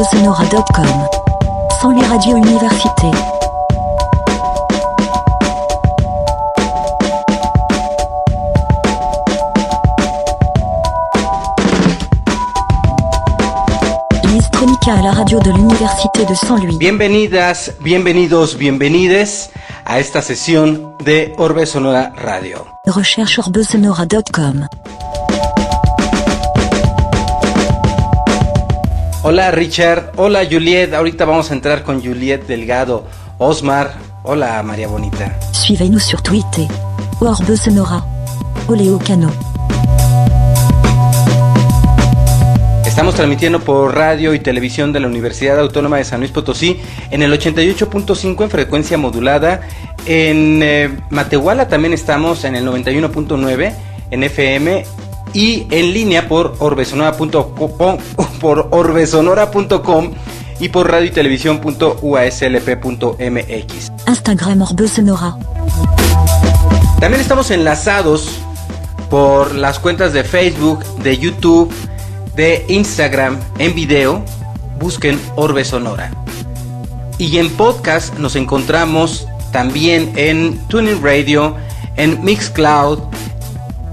orbesonora.com. 0.00 0.86
Sans 1.80 1.90
les 1.90 2.06
radios 2.06 2.36
universités. 2.36 3.10
Lise 14.24 14.50
Tronica 14.50 14.94
à 14.94 15.02
la 15.02 15.12
radio 15.12 15.38
de 15.40 15.50
l'université 15.50 16.24
de 16.24 16.34
Saint-Louis. 16.34 16.78
Bienvenidas, 16.78 17.72
bienvenidos, 17.80 18.56
bienvenides 18.56 19.50
a 19.84 19.98
esta 19.98 20.22
sesión 20.22 20.96
de 21.04 21.34
Orbe 21.36 21.66
Sonora 21.66 22.12
Radio. 22.16 22.66
Recherche 22.86 23.40
orbesonora.com. 23.40 25.09
Hola 29.22 29.50
Richard, 29.50 30.12
hola 30.16 30.46
Juliet, 30.50 30.94
ahorita 30.94 31.26
vamos 31.26 31.50
a 31.50 31.54
entrar 31.54 31.82
con 31.82 32.02
Juliet 32.02 32.46
Delgado, 32.46 33.04
Osmar, 33.36 33.92
hola 34.22 34.62
María 34.62 34.88
Bonita. 34.88 35.38
Suivez-nous 35.52 36.02
sur 36.02 36.22
Twitter. 36.22 36.66
Orbe 37.20 37.54
Sonora. 37.54 38.02
Oléo 38.66 38.98
Cano. 38.98 39.30
Estamos 42.86 43.14
transmitiendo 43.14 43.60
por 43.60 43.94
radio 43.94 44.32
y 44.32 44.38
televisión 44.38 44.90
de 44.90 45.00
la 45.00 45.08
Universidad 45.08 45.60
Autónoma 45.60 45.98
de 45.98 46.04
San 46.04 46.20
Luis 46.20 46.32
Potosí 46.32 46.80
en 47.10 47.22
el 47.22 47.30
88.5 47.30 48.42
en 48.42 48.50
frecuencia 48.50 48.96
modulada. 48.96 49.60
En 50.06 50.62
eh, 50.62 50.98
Matehuala 51.10 51.68
también 51.68 51.92
estamos 51.92 52.44
en 52.44 52.56
el 52.56 52.66
91.9 52.66 53.74
en 54.12 54.24
FM 54.24 54.84
y 55.34 55.66
en 55.70 55.92
línea 55.92 56.26
por 56.26 56.56
orbesonora.com 56.58 57.98
por 58.40 58.68
orbesonora.com 58.70 60.12
y 60.58 60.70
por 60.70 60.90
radio 60.90 61.06
y 61.06 61.10
televisión.uaslp.mx. 61.10 63.92
Instagram 64.08 64.62
Orbe 64.62 64.88
Sonora. 64.88 65.36
También 66.98 67.20
estamos 67.20 67.50
enlazados 67.50 68.30
por 69.08 69.54
las 69.54 69.78
cuentas 69.78 70.12
de 70.12 70.24
Facebook, 70.24 70.84
de 70.96 71.18
YouTube, 71.18 71.72
de 72.34 72.64
Instagram 72.68 73.38
en 73.58 73.74
video. 73.74 74.24
Busquen 74.78 75.20
Orbe 75.36 75.64
Sonora. 75.64 76.10
Y 77.18 77.38
en 77.38 77.50
podcast 77.50 78.18
nos 78.18 78.36
encontramos 78.36 79.26
también 79.52 80.12
en 80.16 80.58
Tuning 80.68 81.02
Radio, 81.02 81.56
en 81.96 82.24
Mixcloud, 82.24 83.00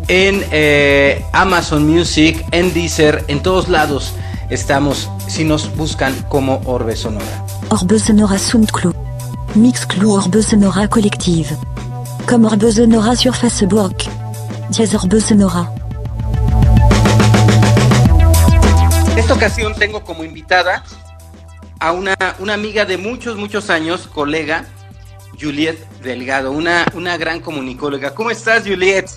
en 0.07 0.45
eh, 0.51 1.25
Amazon 1.33 1.87
Music, 1.87 2.45
en 2.51 2.73
Deezer, 2.73 3.25
en 3.27 3.41
todos 3.41 3.67
lados 3.67 4.13
estamos 4.49 5.09
si 5.27 5.43
nos 5.43 5.75
buscan 5.75 6.13
como 6.29 6.61
Orbe 6.65 6.95
Sonora. 6.95 7.45
Orbe 7.69 7.99
Sonora 7.99 8.37
Soundcloud. 8.37 8.95
Mixcloud 9.55 10.25
Orbe 10.25 10.43
Sonora 10.43 10.87
Collective. 10.87 11.49
Comme 12.27 12.47
Orbe 12.47 12.71
Sonora 12.71 13.15
sur 13.15 13.35
Facebook. 13.35 13.95
Dièse 14.69 14.95
Orbe 14.95 15.19
Sonora. 15.21 15.71
En 19.11 19.17
esta 19.17 19.33
ocasión 19.33 19.73
tengo 19.75 20.03
como 20.03 20.23
invitada 20.23 20.83
a 21.79 21.91
una, 21.91 22.15
una 22.39 22.53
amiga 22.53 22.85
de 22.85 22.97
muchos, 22.97 23.35
muchos 23.37 23.69
años, 23.69 24.07
colega, 24.07 24.65
Juliet 25.39 25.77
Delgado, 26.01 26.51
una, 26.51 26.85
una 26.93 27.17
gran 27.17 27.39
comunicóloga. 27.39 28.13
¿Cómo 28.13 28.31
estás, 28.31 28.63
Juliet? 28.65 29.09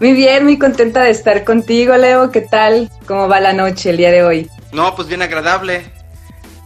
Muy 0.00 0.14
bien, 0.14 0.44
muy 0.44 0.58
contenta 0.58 1.02
de 1.02 1.10
estar 1.10 1.44
contigo, 1.44 1.94
Leo. 1.94 2.30
¿Qué 2.30 2.40
tal? 2.40 2.90
¿Cómo 3.06 3.28
va 3.28 3.38
la 3.38 3.52
noche 3.52 3.90
el 3.90 3.98
día 3.98 4.10
de 4.10 4.24
hoy? 4.24 4.50
No, 4.72 4.94
pues 4.96 5.08
bien 5.08 5.20
agradable. 5.20 5.82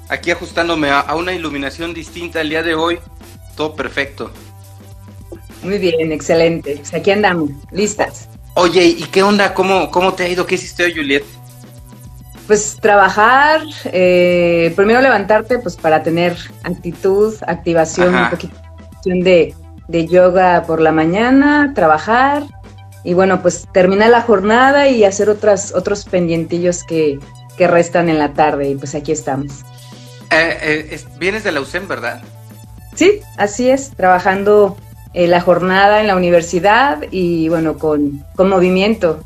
Aquí 0.09 0.31
ajustándome 0.31 0.89
a, 0.91 1.01
a 1.01 1.17
una 1.17 1.33
iluminación 1.33 1.93
distinta 1.95 2.41
el 2.41 2.51
día 2.51 2.63
de 2.63 2.77
hoy. 2.77 3.01
Todo 3.57 3.75
perfecto. 3.75 4.31
Muy 5.65 5.79
bien, 5.79 6.13
excelente. 6.13 6.77
Pues 6.77 6.95
aquí 6.95 7.11
andamos, 7.11 7.51
listas. 7.73 8.29
Oye, 8.55 8.85
¿y 8.85 9.03
qué 9.03 9.25
onda? 9.25 9.53
¿Cómo, 9.53 9.91
cómo 9.91 10.15
te 10.15 10.23
ha 10.23 10.29
ido? 10.29 10.47
¿Qué 10.47 10.55
hiciste 10.55 10.85
hoy, 10.85 10.95
Juliet? 10.95 11.25
Pues 12.47 12.77
trabajar, 12.81 13.63
eh, 13.87 14.73
primero 14.77 15.01
levantarte 15.01 15.59
pues 15.59 15.75
para 15.75 16.05
tener 16.05 16.37
actitud, 16.63 17.35
activación, 17.49 18.15
Ajá. 18.15 18.25
un 18.25 18.31
poquito 18.31 18.55
de, 19.05 19.55
de 19.89 20.07
yoga 20.07 20.63
por 20.67 20.81
la 20.81 20.93
mañana, 20.93 21.73
trabajar 21.75 22.45
y 23.05 23.15
bueno, 23.15 23.43
pues 23.43 23.67
terminar 23.73 24.11
la 24.11 24.23
jornada 24.23 24.89
y 24.89 25.05
hacer 25.05 25.29
otras, 25.31 25.73
otros 25.75 26.05
pendientillos 26.07 26.83
que, 26.85 27.19
que 27.57 27.67
restan 27.69 28.09
en 28.09 28.19
la 28.19 28.33
tarde 28.33 28.71
y 28.71 28.75
pues 28.77 28.95
aquí 28.95 29.13
estamos. 29.13 29.61
Eh, 30.31 30.59
eh, 30.63 30.89
es- 30.93 31.19
vienes 31.19 31.45
de 31.45 31.53
la 31.53 31.61
USEM, 31.61 31.87
¿verdad? 31.87 32.23
Sí, 32.95 33.21
así 33.37 33.69
es, 33.71 33.91
trabajando 33.91 34.77
eh, 35.13 35.27
la 35.29 35.41
jornada 35.41 36.01
en 36.01 36.07
la 36.07 36.17
universidad 36.17 37.03
y 37.11 37.49
bueno, 37.49 37.77
con, 37.79 38.25
con 38.37 38.49
movimiento. 38.49 39.23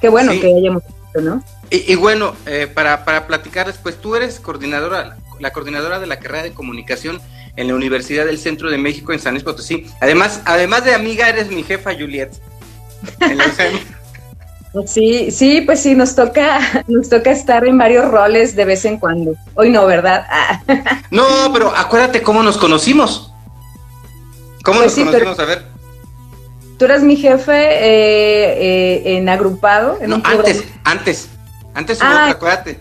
Qué 0.00 0.08
bueno 0.08 0.32
Sí. 0.32 0.40
que 0.40 0.46
hayamos 0.54 0.82
visto, 0.84 1.20
¿no? 1.20 1.42
Y, 1.70 1.92
y 1.92 1.94
bueno, 1.94 2.34
eh, 2.46 2.66
para, 2.66 3.04
para 3.04 3.26
platicar 3.26 3.66
después, 3.68 3.96
tú 4.00 4.16
eres 4.16 4.40
coordinadora, 4.40 5.16
la 5.38 5.52
coordinadora 5.52 6.00
de 6.00 6.06
la 6.06 6.18
carrera 6.18 6.42
de 6.42 6.52
comunicación 6.52 7.20
en 7.56 7.68
la 7.68 7.74
Universidad 7.74 8.24
del 8.26 8.38
Centro 8.38 8.70
de 8.70 8.78
México 8.78 9.12
en 9.12 9.20
San 9.20 9.34
Luis 9.34 9.44
Potosí. 9.44 9.86
Además, 10.00 10.40
además 10.46 10.84
de 10.84 10.94
amiga, 10.94 11.28
eres 11.28 11.48
mi 11.50 11.62
jefa, 11.62 11.92
Juliet. 11.94 12.30
En 13.20 13.40
USEM. 13.40 13.78
Sí, 14.86 15.30
sí, 15.32 15.62
pues 15.62 15.80
sí, 15.82 15.94
nos 15.96 16.14
toca, 16.14 16.60
nos 16.86 17.08
toca 17.08 17.30
estar 17.32 17.66
en 17.66 17.76
varios 17.76 18.08
roles 18.08 18.54
de 18.54 18.64
vez 18.64 18.84
en 18.84 18.98
cuando. 18.98 19.34
Hoy 19.54 19.70
no, 19.70 19.84
¿verdad? 19.86 20.24
Ah, 20.30 20.62
no, 21.10 21.24
pero 21.52 21.72
acuérdate 21.76 22.22
cómo 22.22 22.42
nos 22.42 22.56
conocimos. 22.56 23.32
¿Cómo 24.62 24.78
Pues 24.80 24.86
nos 24.86 24.94
sí, 24.94 25.04
conocimos? 25.04 25.38
A 25.40 25.44
ver. 25.46 25.64
tú 26.78 26.84
eres 26.84 27.02
mi 27.02 27.16
jefe 27.16 27.52
eh, 27.52 29.02
eh, 29.06 29.16
en 29.16 29.28
agrupado, 29.28 29.98
en 30.00 30.10
No, 30.10 30.16
un 30.16 30.26
antes, 30.26 30.64
antes. 30.84 31.28
Antes 31.74 31.98
Ah. 32.00 32.28
acuérdate. 32.30 32.78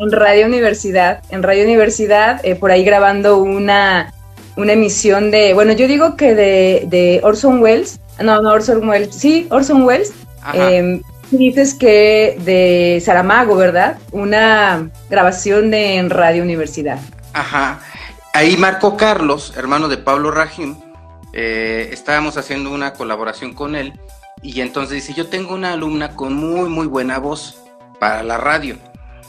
en 0.00 0.10
Radio 0.12 0.46
Universidad, 0.46 1.22
en 1.30 1.42
Radio 1.42 1.64
Universidad, 1.64 2.40
eh, 2.44 2.56
por 2.56 2.70
ahí 2.72 2.84
grabando 2.84 3.38
una, 3.38 4.12
una 4.56 4.72
emisión 4.72 5.30
de, 5.30 5.54
bueno, 5.54 5.72
yo 5.72 5.86
digo 5.88 6.16
que 6.16 6.34
de, 6.34 6.84
de 6.88 7.20
Orson 7.22 7.62
Welles, 7.62 8.00
no, 8.20 8.42
no 8.42 8.50
Orson 8.50 8.88
Welles, 8.88 9.14
sí, 9.14 9.46
Orson 9.50 9.84
Welles. 9.84 10.12
Eh, 10.54 11.00
dices 11.30 11.74
que 11.74 12.36
de 12.44 13.00
Saramago, 13.04 13.56
¿verdad? 13.56 13.98
Una 14.10 14.90
grabación 15.08 15.70
de 15.70 15.96
en 15.96 16.10
Radio 16.10 16.42
Universidad. 16.42 16.98
Ajá. 17.32 17.80
Ahí 18.34 18.56
Marco 18.56 18.96
Carlos, 18.96 19.52
hermano 19.56 19.88
de 19.88 19.98
Pablo 19.98 20.30
Rajim, 20.30 20.76
eh, 21.32 21.90
estábamos 21.92 22.36
haciendo 22.36 22.70
una 22.70 22.92
colaboración 22.94 23.54
con 23.54 23.74
él 23.74 23.98
y 24.42 24.60
entonces 24.60 24.96
dice, 24.96 25.14
yo 25.14 25.28
tengo 25.28 25.54
una 25.54 25.74
alumna 25.74 26.14
con 26.16 26.34
muy, 26.34 26.68
muy 26.68 26.86
buena 26.86 27.18
voz 27.18 27.62
para 28.00 28.22
la 28.22 28.38
radio. 28.38 28.76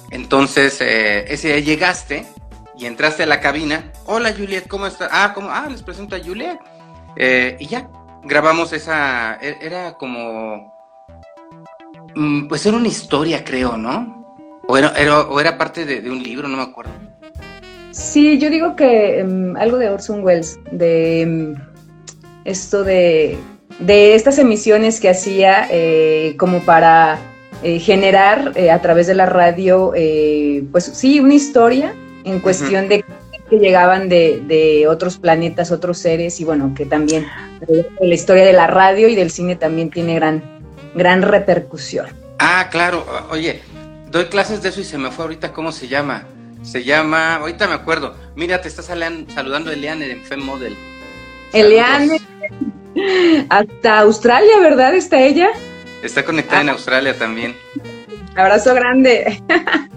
Entonces, 0.10 0.80
eh, 0.82 1.26
ese 1.28 1.50
día 1.50 1.60
llegaste 1.60 2.26
y 2.78 2.86
entraste 2.86 3.24
a 3.24 3.26
la 3.26 3.40
cabina. 3.40 3.92
Hola 4.06 4.34
Juliet, 4.34 4.68
¿cómo 4.68 4.88
estás? 4.88 5.10
Ah, 5.12 5.32
¿cómo? 5.34 5.50
ah 5.50 5.68
les 5.70 5.84
presento 5.84 6.16
a 6.16 6.20
Juliet. 6.20 6.60
Eh, 7.16 7.58
y 7.60 7.68
ya, 7.68 7.90
grabamos 8.24 8.74
esa, 8.74 9.38
e- 9.42 9.58
era 9.62 9.94
como, 9.94 10.74
mm, 12.16 12.48
pues 12.48 12.66
era 12.66 12.78
una 12.78 12.88
historia, 12.88 13.44
creo, 13.44 13.78
¿no? 13.78 14.24
O 14.68 14.78
era, 14.78 14.94
era- 14.98 15.22
o 15.22 15.40
era 15.40 15.58
parte 15.58 15.86
de, 15.86 16.02
de 16.02 16.10
un 16.10 16.22
libro, 16.24 16.48
no 16.48 16.58
me 16.58 16.64
acuerdo. 16.64 16.92
Sí, 17.92 18.40
yo 18.40 18.50
digo 18.50 18.76
que 18.76 19.20
em, 19.20 19.56
algo 19.58 19.78
de 19.78 19.90
Orson 19.90 20.24
Welles, 20.24 20.58
de 20.72 21.22
em, 21.22 21.56
esto 22.46 22.84
de, 22.84 23.38
de 23.80 24.16
estas 24.16 24.38
emisiones 24.40 25.00
que 25.00 25.10
hacía 25.10 25.68
eh, 25.70 26.36
como 26.40 26.62
para 26.62 27.20
eh, 27.62 27.80
generar 27.80 28.52
eh, 28.56 28.72
a 28.72 28.82
través 28.82 29.08
de 29.08 29.14
la 29.16 29.26
radio, 29.28 29.94
eh, 29.96 30.64
pues 30.72 30.86
sí, 30.86 31.20
una 31.20 31.36
historia 31.36 31.94
en 32.24 32.40
cuestión 32.40 32.88
de 32.90 33.04
que 33.54 33.66
llegaban 33.66 34.10
de, 34.10 34.42
de 34.48 34.88
otros 34.88 35.18
planetas, 35.18 35.72
otros 35.72 35.98
seres, 35.98 36.40
y 36.40 36.44
bueno, 36.44 36.74
que 36.76 36.86
también 36.86 37.28
eh, 37.68 37.88
la 38.02 38.14
historia 38.14 38.44
de 38.46 38.54
la 38.54 38.68
radio 38.68 39.08
y 39.08 39.16
del 39.16 39.30
cine 39.32 39.56
también 39.56 39.90
tiene 39.92 40.16
gran, 40.16 40.44
gran 40.96 41.22
repercusión. 41.22 42.08
Ah, 42.40 42.68
claro. 42.72 43.06
Oye, 43.30 43.62
doy 44.10 44.26
clases 44.26 44.62
de 44.62 44.70
eso 44.70 44.82
y 44.82 44.84
se 44.84 44.98
me 44.98 45.12
fue 45.12 45.26
ahorita 45.26 45.52
cómo 45.54 45.72
se 45.72 45.88
llama. 45.88 46.24
Se 46.64 46.84
llama, 46.84 47.36
ahorita 47.36 47.68
me 47.68 47.74
acuerdo. 47.76 48.16
Mira, 48.36 48.62
te 48.62 48.68
está 48.70 48.82
saludando 48.82 49.72
Eliane 49.72 50.08
de 50.08 50.16
Fem 50.18 50.40
Model. 50.42 50.76
Eliane, 51.52 52.20
hasta 53.50 54.00
Australia, 54.00 54.60
¿verdad? 54.62 54.96
Está 54.96 55.22
ella. 55.22 55.50
Está 56.02 56.24
conectada 56.24 56.60
Ah. 56.60 56.64
en 56.64 56.70
Australia 56.70 57.18
también. 57.18 57.56
Abrazo 58.36 58.74
grande. 58.74 59.42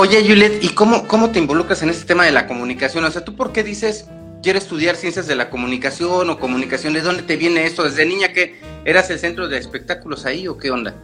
Oye, 0.00 0.24
Juliet, 0.26 0.64
¿y 0.64 0.70
cómo, 0.70 1.06
cómo 1.06 1.28
te 1.28 1.38
involucras 1.38 1.82
en 1.82 1.90
este 1.90 2.06
tema 2.06 2.24
de 2.24 2.32
la 2.32 2.46
comunicación? 2.46 3.04
O 3.04 3.10
sea, 3.10 3.22
¿tú 3.22 3.36
por 3.36 3.52
qué 3.52 3.62
dices 3.62 4.06
quiero 4.42 4.58
estudiar 4.58 4.96
ciencias 4.96 5.26
de 5.26 5.34
la 5.34 5.50
comunicación 5.50 6.30
o 6.30 6.38
comunicación? 6.40 6.94
¿De 6.94 7.02
dónde 7.02 7.22
te 7.22 7.36
viene 7.36 7.66
esto? 7.66 7.84
¿Desde 7.84 8.06
niña 8.06 8.32
que 8.32 8.54
eras 8.86 9.10
el 9.10 9.18
centro 9.18 9.46
de 9.46 9.58
espectáculos 9.58 10.24
ahí 10.24 10.48
o 10.48 10.56
qué 10.56 10.70
onda? 10.70 10.94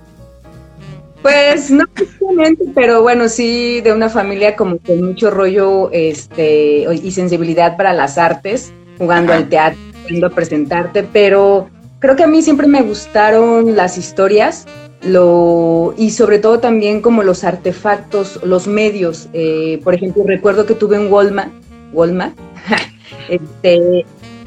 Pues 1.20 1.70
no 1.70 1.84
exactamente, 1.94 2.64
pero 2.74 3.02
bueno, 3.02 3.28
sí 3.28 3.82
de 3.82 3.92
una 3.92 4.08
familia 4.08 4.56
como 4.56 4.78
con 4.78 5.02
mucho 5.02 5.30
rollo 5.30 5.90
este, 5.92 6.86
y 6.90 7.10
sensibilidad 7.10 7.76
para 7.76 7.92
las 7.92 8.16
artes, 8.16 8.72
jugando 8.96 9.34
al 9.34 9.50
teatro, 9.50 9.78
a 10.24 10.30
presentarte, 10.30 11.02
pero 11.02 11.68
creo 11.98 12.16
que 12.16 12.24
a 12.24 12.28
mí 12.28 12.40
siempre 12.40 12.66
me 12.66 12.80
gustaron 12.80 13.76
las 13.76 13.98
historias 13.98 14.64
lo, 15.06 15.94
y 15.96 16.10
sobre 16.10 16.38
todo 16.38 16.60
también 16.60 17.00
como 17.00 17.22
los 17.22 17.44
artefactos, 17.44 18.40
los 18.42 18.66
medios. 18.66 19.28
Eh, 19.32 19.80
por 19.84 19.94
ejemplo, 19.94 20.24
recuerdo 20.26 20.66
que 20.66 20.74
tuve 20.74 20.98
un 20.98 21.10
Walmart, 21.12 21.52
Walmart 21.92 22.34
este, 23.28 24.04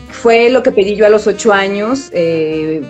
fue 0.09 0.49
lo 0.49 0.63
que 0.63 0.71
pedí 0.71 0.95
yo 0.95 1.05
a 1.05 1.09
los 1.09 1.27
ocho 1.27 1.53
años. 1.53 2.09
Eh, 2.13 2.81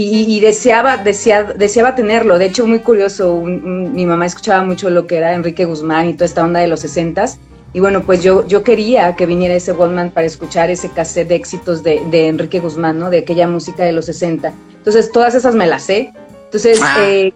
y, 0.00 0.38
deseaba, 0.38 0.98
deseaba, 0.98 1.54
deseaba 1.54 1.96
tenerlo. 1.96 2.38
De 2.38 2.46
hecho, 2.46 2.66
muy 2.68 2.78
curioso, 2.80 3.40
mi 3.42 4.06
mamá 4.06 4.26
escuchaba 4.26 4.62
mucho 4.62 4.90
lo 4.90 5.08
que 5.08 5.16
era 5.16 5.34
Enrique 5.34 5.64
Guzmán 5.64 6.08
y 6.08 6.12
toda 6.12 6.26
esta 6.26 6.44
onda 6.44 6.60
de 6.60 6.68
los 6.68 6.80
sesentas. 6.80 7.40
Y 7.72 7.80
bueno, 7.80 8.02
pues 8.02 8.22
yo, 8.22 8.46
yo 8.46 8.62
quería 8.62 9.16
que 9.16 9.26
viniera 9.26 9.54
ese 9.54 9.72
Goldman 9.72 10.10
para 10.10 10.26
escuchar 10.26 10.70
ese 10.70 10.88
cassette 10.90 11.28
de 11.28 11.34
éxitos 11.34 11.82
de, 11.82 12.28
Enrique 12.28 12.60
Guzmán, 12.60 12.98
¿no? 12.98 13.10
De 13.10 13.18
aquella 13.18 13.48
música 13.48 13.84
de 13.84 13.92
los 13.92 14.06
60. 14.06 14.52
Entonces, 14.76 15.10
todas 15.10 15.34
esas 15.34 15.54
me 15.54 15.66
las 15.66 15.82
sé. 15.82 16.12
Entonces, 16.48 16.80
ah. 16.82 16.96
eh, 17.00 17.32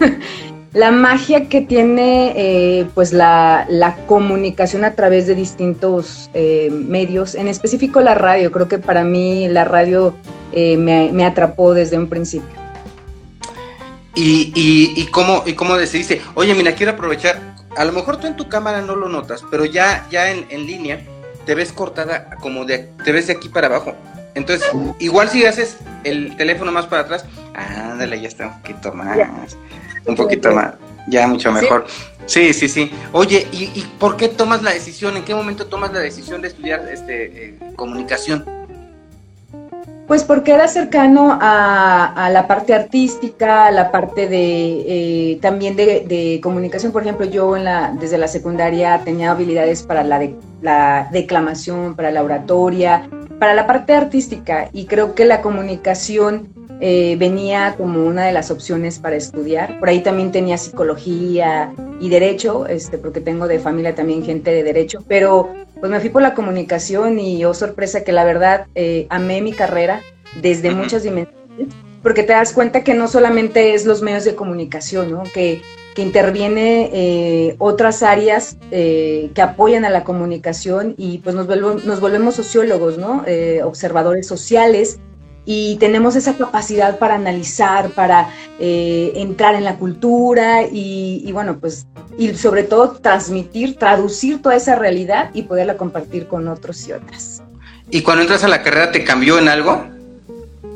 la 0.72 0.90
magia 0.90 1.48
que 1.48 1.60
tiene, 1.60 2.32
eh, 2.36 2.86
pues, 2.94 3.12
la, 3.12 3.66
comunicación 4.06 4.84
a 4.84 4.94
través 4.94 5.26
de 5.26 5.34
distintos 5.34 6.30
eh, 6.34 6.70
medios, 6.70 7.34
en 7.34 7.48
específico 7.48 8.00
la 8.00 8.14
radio. 8.14 8.50
Creo 8.52 8.68
que 8.68 8.78
para 8.78 9.04
mí 9.04 9.48
la 9.48 9.64
radio 9.64 10.14
me, 10.52 11.24
atrapó 11.24 11.74
desde 11.74 11.96
un 11.96 12.08
principio. 12.08 12.62
¿Y, 14.14 14.52
y, 14.54 15.00
y, 15.00 15.06
cómo, 15.06 15.42
y 15.46 15.54
cómo 15.54 15.76
decidiste? 15.76 16.20
Oye, 16.34 16.54
mira, 16.54 16.74
quiero 16.74 16.92
aprovechar 16.92 17.52
a 17.76 17.84
lo 17.84 17.92
mejor 17.92 18.18
tú 18.18 18.26
en 18.26 18.36
tu 18.36 18.48
cámara 18.48 18.82
no 18.82 18.96
lo 18.96 19.08
notas, 19.08 19.44
pero 19.50 19.64
ya, 19.64 20.06
ya 20.10 20.30
en, 20.30 20.66
línea 20.66 21.00
te 21.46 21.54
ves 21.54 21.72
cortada 21.72 22.36
como 22.40 22.64
de, 22.64 22.90
te 23.04 23.12
ves 23.12 23.26
de 23.26 23.34
aquí 23.34 23.48
para 23.48 23.66
abajo. 23.66 23.94
Entonces, 24.34 24.66
igual 24.98 25.28
si 25.28 25.44
haces 25.44 25.76
el 26.04 26.36
teléfono 26.36 26.72
más 26.72 26.86
para 26.86 27.02
atrás, 27.02 27.24
ándale, 27.54 28.20
ya 28.20 28.28
está 28.28 28.46
un 28.48 28.60
poquito 28.60 28.92
más, 28.92 29.18
un 30.06 30.14
poquito 30.14 30.52
más, 30.52 30.74
ya 31.08 31.26
mucho 31.26 31.52
mejor. 31.52 31.86
Sí, 32.26 32.52
sí, 32.52 32.68
sí. 32.68 32.90
Oye, 33.12 33.46
¿y, 33.52 33.64
¿y, 33.74 33.92
por 33.98 34.16
qué 34.16 34.28
tomas 34.28 34.62
la 34.62 34.70
decisión? 34.72 35.16
¿En 35.16 35.24
qué 35.24 35.34
momento 35.34 35.66
tomas 35.66 35.92
la 35.92 36.00
decisión 36.00 36.40
de 36.40 36.48
estudiar 36.48 36.88
este 36.88 37.46
eh, 37.46 37.58
comunicación? 37.74 38.44
Pues 40.06 40.24
porque 40.24 40.52
era 40.52 40.68
cercano 40.68 41.38
a, 41.40 42.28
la 42.30 42.46
parte 42.46 42.74
artística, 42.74 43.66
a 43.66 43.70
la 43.70 43.90
parte 43.90 44.28
de 44.28 44.84
eh, 45.32 45.38
también 45.40 45.74
de, 45.74 46.38
comunicación. 46.42 46.92
Por 46.92 47.02
ejemplo, 47.02 47.24
yo 47.24 47.56
en 47.56 47.64
la, 47.64 47.94
desde 47.98 48.18
la 48.18 48.28
secundaria 48.28 49.00
tenía 49.04 49.30
habilidades 49.30 49.82
para 49.82 50.04
la, 50.04 50.20
la 50.60 51.08
declamación, 51.12 51.94
para 51.94 52.10
la 52.10 52.22
oratoria, 52.22 53.08
para 53.38 53.54
la 53.54 53.66
parte 53.66 53.94
artística 53.94 54.68
y 54.72 54.86
creo 54.86 55.14
que 55.14 55.24
la 55.24 55.40
comunicación 55.40 56.48
eh, 56.80 57.16
venía 57.18 57.74
como 57.76 58.04
una 58.04 58.26
de 58.26 58.32
las 58.32 58.50
opciones 58.50 58.98
para 58.98 59.16
estudiar. 59.16 59.78
Por 59.78 59.88
ahí 59.88 60.00
también 60.00 60.32
tenía 60.32 60.58
psicología 60.58 61.72
y 62.00 62.08
derecho, 62.08 62.66
este, 62.66 62.98
porque 62.98 63.20
tengo 63.20 63.46
de 63.46 63.58
familia 63.58 63.94
también 63.94 64.24
gente 64.24 64.50
de 64.50 64.62
derecho, 64.62 65.04
pero 65.06 65.50
pues 65.82 65.90
me 65.90 65.98
fui 65.98 66.10
por 66.10 66.22
la 66.22 66.34
comunicación 66.34 67.18
y 67.18 67.44
oh 67.44 67.54
sorpresa 67.54 68.04
que 68.04 68.12
la 68.12 68.22
verdad 68.22 68.66
eh, 68.76 69.08
amé 69.10 69.42
mi 69.42 69.52
carrera 69.52 70.00
desde 70.40 70.70
muchas 70.70 71.02
dimensiones, 71.02 71.74
porque 72.04 72.22
te 72.22 72.32
das 72.32 72.52
cuenta 72.52 72.84
que 72.84 72.94
no 72.94 73.08
solamente 73.08 73.74
es 73.74 73.84
los 73.84 74.00
medios 74.00 74.24
de 74.24 74.36
comunicación, 74.36 75.10
¿no? 75.10 75.24
que, 75.34 75.60
que 75.96 76.02
interviene 76.02 76.88
eh, 76.92 77.56
otras 77.58 78.04
áreas 78.04 78.56
eh, 78.70 79.30
que 79.34 79.42
apoyan 79.42 79.84
a 79.84 79.90
la 79.90 80.04
comunicación 80.04 80.94
y 80.96 81.18
pues 81.18 81.34
nos, 81.34 81.48
nos 81.84 82.00
volvemos 82.00 82.36
sociólogos, 82.36 82.96
¿no? 82.96 83.24
observadores 83.64 84.28
sociales 84.28 85.00
y 85.44 85.76
tenemos 85.76 86.16
esa 86.16 86.36
capacidad 86.36 86.98
para 86.98 87.14
analizar, 87.14 87.90
para 87.90 88.30
entrar 88.58 89.54
en 89.54 89.64
la 89.64 89.76
cultura 89.76 90.62
y, 90.62 91.22
y, 91.24 91.32
bueno, 91.32 91.58
pues 91.58 91.86
y 92.18 92.34
sobre 92.34 92.62
todo 92.62 92.92
transmitir, 92.92 93.76
traducir 93.76 94.42
toda 94.42 94.56
esa 94.56 94.76
realidad 94.76 95.30
y 95.34 95.42
poderla 95.42 95.76
compartir 95.76 96.26
con 96.26 96.48
otros 96.48 96.86
y 96.86 96.92
otras. 96.92 97.42
¿Y 97.90 98.02
cuando 98.02 98.22
entras 98.22 98.44
a 98.44 98.48
la 98.48 98.62
carrera 98.62 98.92
te 98.92 99.04
cambió 99.04 99.38
en 99.38 99.48
algo? 99.48 99.84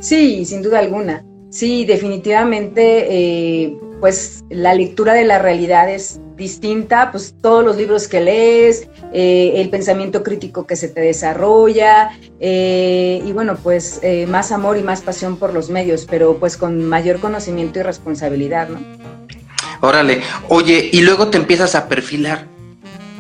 Sí, 0.01 0.45
sin 0.45 0.63
duda 0.63 0.79
alguna. 0.81 1.25
Sí, 1.51 1.85
definitivamente, 1.85 3.07
eh, 3.09 3.79
pues 4.01 4.45
la 4.51 4.75
lectura 4.75 5.15
de 5.15 5.25
la 5.25 5.39
realidad 5.39 5.89
es 5.91 6.21
distinta, 6.37 7.11
pues 7.13 7.35
todos 7.41 7.65
los 7.65 7.77
libros 7.77 8.09
que 8.09 8.21
lees, 8.21 8.89
eh, 9.13 9.55
el 9.57 9.71
pensamiento 9.71 10.23
crítico 10.23 10.67
que 10.67 10.77
se 10.77 10.89
te 10.89 11.01
desarrolla, 11.01 12.11
eh, 12.41 13.23
y 13.25 13.33
bueno, 13.33 13.57
pues 13.63 14.01
más 14.29 14.53
amor 14.53 14.77
y 14.77 14.83
más 14.83 15.01
pasión 15.01 15.39
por 15.39 15.55
los 15.55 15.71
medios, 15.71 16.07
pero 16.09 16.39
pues 16.39 16.57
con 16.57 16.85
mayor 16.85 17.21
conocimiento 17.21 17.79
y 17.79 17.83
responsabilidad, 17.83 18.69
¿no? 18.69 18.81
Órale, 19.81 20.23
oye, 20.49 20.91
y 20.93 21.01
luego 21.03 21.29
te 21.29 21.39
empiezas 21.39 21.75
a 21.75 21.89
perfilar 21.89 22.47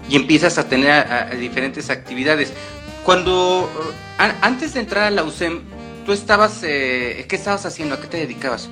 y 0.08 0.16
empiezas 0.16 0.58
a 0.58 0.68
tener 0.68 1.38
diferentes 1.38 1.90
actividades. 1.90 2.52
Cuando, 3.04 3.70
antes 4.18 4.74
de 4.74 4.80
entrar 4.80 5.04
a 5.04 5.10
la 5.10 5.22
USEM, 5.22 5.60
tú 6.04 6.12
estabas, 6.12 6.60
eh, 6.62 7.24
¿qué 7.28 7.36
estabas 7.36 7.66
haciendo? 7.66 7.94
¿A 7.94 8.00
qué 8.00 8.06
te 8.06 8.16
dedicabas? 8.16 8.68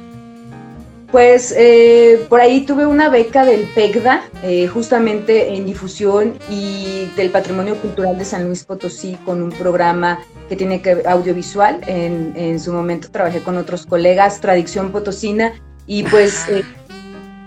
Pues 1.15 1.55
eh, 1.57 2.27
por 2.29 2.41
ahí 2.41 2.63
tuve 2.67 2.87
una 2.87 3.09
beca 3.09 3.45
del 3.45 3.69
PECDA, 3.73 4.25
eh, 4.43 4.67
justamente 4.67 5.55
en 5.55 5.65
difusión 5.65 6.37
y 6.51 7.09
del 7.15 7.31
Patrimonio 7.31 7.77
Cultural 7.77 8.19
de 8.19 8.25
San 8.25 8.47
Luis 8.47 8.65
Potosí, 8.65 9.17
con 9.25 9.41
un 9.41 9.51
programa 9.51 10.19
que 10.49 10.57
tiene 10.57 10.83
que 10.83 11.05
audiovisual. 11.07 11.83
En, 11.87 12.33
en 12.35 12.59
su 12.59 12.73
momento 12.73 13.13
trabajé 13.13 13.39
con 13.43 13.57
otros 13.59 13.87
colegas, 13.87 14.41
Tradición 14.41 14.91
Potosina, 14.91 15.53
y 15.87 16.03
pues 16.03 16.47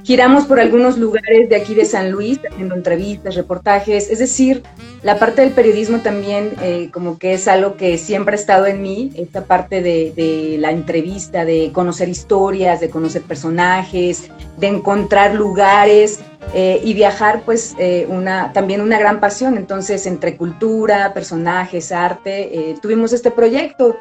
giramos 0.07 0.45
por 0.45 0.61
algunos 0.61 0.97
lugares 0.97 1.49
de 1.49 1.57
aquí 1.57 1.75
de 1.75 1.83
San 1.83 2.11
Luis, 2.11 2.39
haciendo 2.49 2.75
entrevistas, 2.75 3.35
reportajes, 3.35 4.09
es 4.09 4.19
decir, 4.19 4.63
la 5.03 5.19
parte 5.19 5.41
del 5.41 5.51
periodismo 5.51 5.99
también 5.99 6.53
eh, 6.61 6.89
como 6.93 7.19
que 7.19 7.33
es 7.33 7.45
algo 7.49 7.75
que 7.75 7.97
siempre 7.97 8.35
ha 8.35 8.39
estado 8.39 8.67
en 8.67 8.81
mí, 8.81 9.11
esta 9.17 9.43
parte 9.43 9.81
de, 9.81 10.55
la 10.59 10.71
entrevista, 10.71 11.43
de 11.43 11.71
conocer 11.73 12.07
historias, 12.07 12.79
de 12.79 12.89
conocer 12.89 13.23
personajes, 13.23 14.29
de 14.55 14.67
encontrar 14.67 15.35
lugares 15.35 16.21
eh, 16.53 16.79
y 16.81 16.93
viajar, 16.93 17.41
pues 17.43 17.75
eh, 17.77 18.07
una, 18.07 18.53
también 18.53 18.79
una 18.79 18.97
gran 18.97 19.19
pasión, 19.19 19.57
entonces 19.57 20.05
entre 20.05 20.37
cultura, 20.37 21.13
personajes, 21.13 21.91
arte, 21.91 22.77
tuvimos 22.81 23.11
este 23.11 23.29
proyecto. 23.29 23.97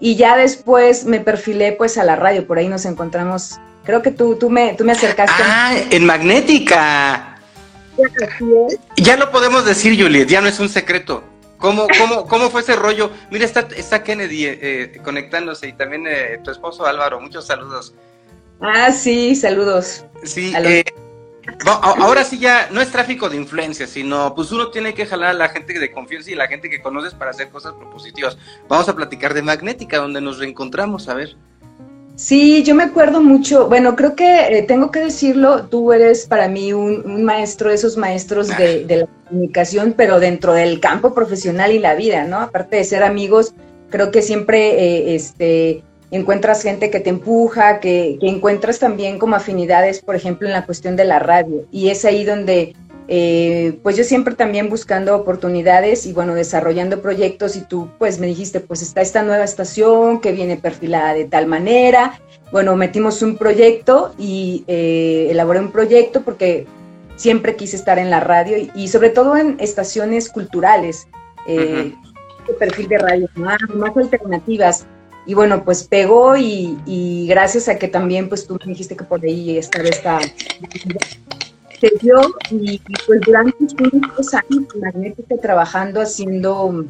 Y 0.00 0.16
ya 0.16 0.36
después 0.36 1.04
me 1.04 1.20
perfilé 1.20 1.70
pues 1.70 1.96
a 1.96 2.02
la 2.02 2.16
radio, 2.16 2.44
por 2.44 2.58
ahí 2.58 2.66
nos 2.66 2.84
encontramos 2.86 3.60
Creo 3.84 4.02
que 4.02 4.10
tú, 4.10 4.36
tú, 4.36 4.48
me, 4.50 4.74
tú 4.74 4.84
me 4.84 4.92
acercaste. 4.92 5.42
Ah, 5.44 5.74
en 5.90 6.06
Magnética. 6.06 7.38
Ya 8.96 9.16
lo 9.16 9.30
podemos 9.30 9.64
decir, 9.64 10.00
Juliet, 10.00 10.26
ya 10.28 10.40
no 10.40 10.48
es 10.48 10.58
un 10.58 10.68
secreto. 10.68 11.22
¿Cómo, 11.58 11.86
cómo, 11.98 12.26
cómo 12.26 12.50
fue 12.50 12.60
ese 12.60 12.76
rollo? 12.76 13.10
Mira, 13.30 13.44
está, 13.44 13.60
está 13.76 14.02
Kennedy 14.02 14.46
eh, 14.46 14.58
eh, 14.60 15.00
conectándose 15.02 15.68
y 15.68 15.72
también 15.72 16.04
eh, 16.06 16.38
tu 16.42 16.50
esposo 16.50 16.84
Álvaro. 16.84 17.20
Muchos 17.20 17.46
saludos. 17.46 17.94
Ah, 18.60 18.92
sí, 18.92 19.34
saludos. 19.34 20.04
Sí, 20.24 20.52
ahora 21.66 22.24
sí 22.24 22.38
ya 22.38 22.68
no 22.70 22.80
es 22.80 22.90
tráfico 22.90 23.28
de 23.28 23.36
influencia, 23.36 23.86
sino 23.86 24.34
pues 24.34 24.52
uno 24.52 24.70
tiene 24.70 24.94
que 24.94 25.06
jalar 25.06 25.30
a 25.30 25.34
la 25.34 25.48
gente 25.48 25.78
de 25.78 25.92
confianza 25.92 26.30
y 26.30 26.34
la 26.34 26.48
gente 26.48 26.70
que 26.70 26.82
conoces 26.82 27.14
para 27.14 27.30
hacer 27.30 27.48
cosas 27.48 27.74
propositivas. 27.74 28.36
Vamos 28.68 28.88
a 28.88 28.96
platicar 28.96 29.34
de 29.34 29.42
Magnética, 29.42 29.98
donde 29.98 30.20
nos 30.20 30.38
reencontramos, 30.38 31.08
a 31.08 31.14
ver. 31.14 31.36
Sí, 32.16 32.62
yo 32.62 32.76
me 32.76 32.84
acuerdo 32.84 33.20
mucho, 33.20 33.68
bueno, 33.68 33.96
creo 33.96 34.14
que 34.14 34.58
eh, 34.58 34.62
tengo 34.62 34.92
que 34.92 35.00
decirlo, 35.00 35.64
tú 35.64 35.92
eres 35.92 36.26
para 36.26 36.48
mí 36.48 36.72
un, 36.72 37.24
maestro 37.24 37.70
de 37.70 37.74
esos 37.74 37.96
maestros 37.96 38.48
de, 38.56 38.86
la 38.88 39.08
comunicación, 39.28 39.94
pero 39.96 40.20
dentro 40.20 40.52
del 40.52 40.78
campo 40.78 41.12
profesional 41.12 41.72
y 41.72 41.80
la 41.80 41.96
vida, 41.96 42.24
¿no? 42.24 42.38
Aparte 42.38 42.76
de 42.76 42.84
ser 42.84 43.02
amigos, 43.02 43.54
creo 43.90 44.12
que 44.12 44.22
siempre 44.22 44.78
eh, 44.78 45.14
este, 45.16 45.82
encuentras 46.12 46.62
gente 46.62 46.88
que 46.88 47.00
te 47.00 47.10
empuja, 47.10 47.80
que, 47.80 48.16
que 48.20 48.28
encuentras 48.28 48.78
también 48.78 49.18
como 49.18 49.34
afinidades, 49.34 50.00
por 50.00 50.14
ejemplo, 50.14 50.46
en 50.46 50.54
la 50.54 50.66
cuestión 50.66 50.94
de 50.94 51.06
la 51.06 51.18
radio. 51.18 51.66
Y 51.72 51.88
es 51.88 52.04
ahí 52.04 52.22
donde 52.24 52.76
eh, 53.06 53.78
pues 53.82 53.96
yo 53.96 54.04
siempre 54.04 54.34
también 54.34 54.70
buscando 54.70 55.14
oportunidades 55.14 56.06
y 56.06 56.12
bueno, 56.12 56.34
desarrollando 56.34 57.02
proyectos 57.02 57.54
y 57.56 57.60
tú 57.60 57.90
pues 57.98 58.18
me 58.18 58.26
dijiste, 58.26 58.60
pues 58.60 58.80
está 58.80 59.02
esta 59.02 59.22
nueva 59.22 59.44
estación 59.44 60.20
que 60.20 60.32
viene 60.32 60.56
perfilada 60.56 61.12
de 61.12 61.26
tal 61.26 61.46
manera. 61.46 62.20
Bueno, 62.50 62.76
metimos 62.76 63.20
un 63.22 63.36
proyecto 63.36 64.14
y 64.18 64.64
eh, 64.68 65.28
elaboré 65.30 65.60
un 65.60 65.70
proyecto 65.70 66.22
porque 66.22 66.66
siempre 67.16 67.56
quise 67.56 67.76
estar 67.76 67.98
en 67.98 68.10
la 68.10 68.20
radio 68.20 68.56
y, 68.74 68.88
sobre 68.88 69.10
todo 69.10 69.36
en 69.36 69.56
estaciones 69.60 70.28
culturales, 70.28 71.06
eh, 71.46 71.94
perfil 72.58 72.88
de 72.88 72.98
radio 72.98 73.28
más, 73.34 73.58
más 73.74 73.96
alternativas. 73.96 74.86
y 75.26 75.34
bueno, 75.34 75.64
pues 75.64 75.84
pegó 75.84 76.36
y, 76.36 77.26
gracias 77.28 77.68
a 77.68 77.78
que 77.78 77.88
también 77.88 78.28
pues 78.28 78.46
tú 78.46 78.58
me 78.64 78.72
dijiste 78.72 78.96
que 78.96 79.04
por 79.04 79.22
ahí 79.24 79.58
estaba 79.58 79.88
esta 79.88 80.20
se 81.84 81.98
dio 82.00 82.36
y, 82.50 82.80
pues 83.06 83.20
durante 83.20 83.56
unos 83.92 84.34
años 84.34 84.64
Magnética 84.80 85.36
trabajando 85.40 86.00
haciendo 86.00 86.84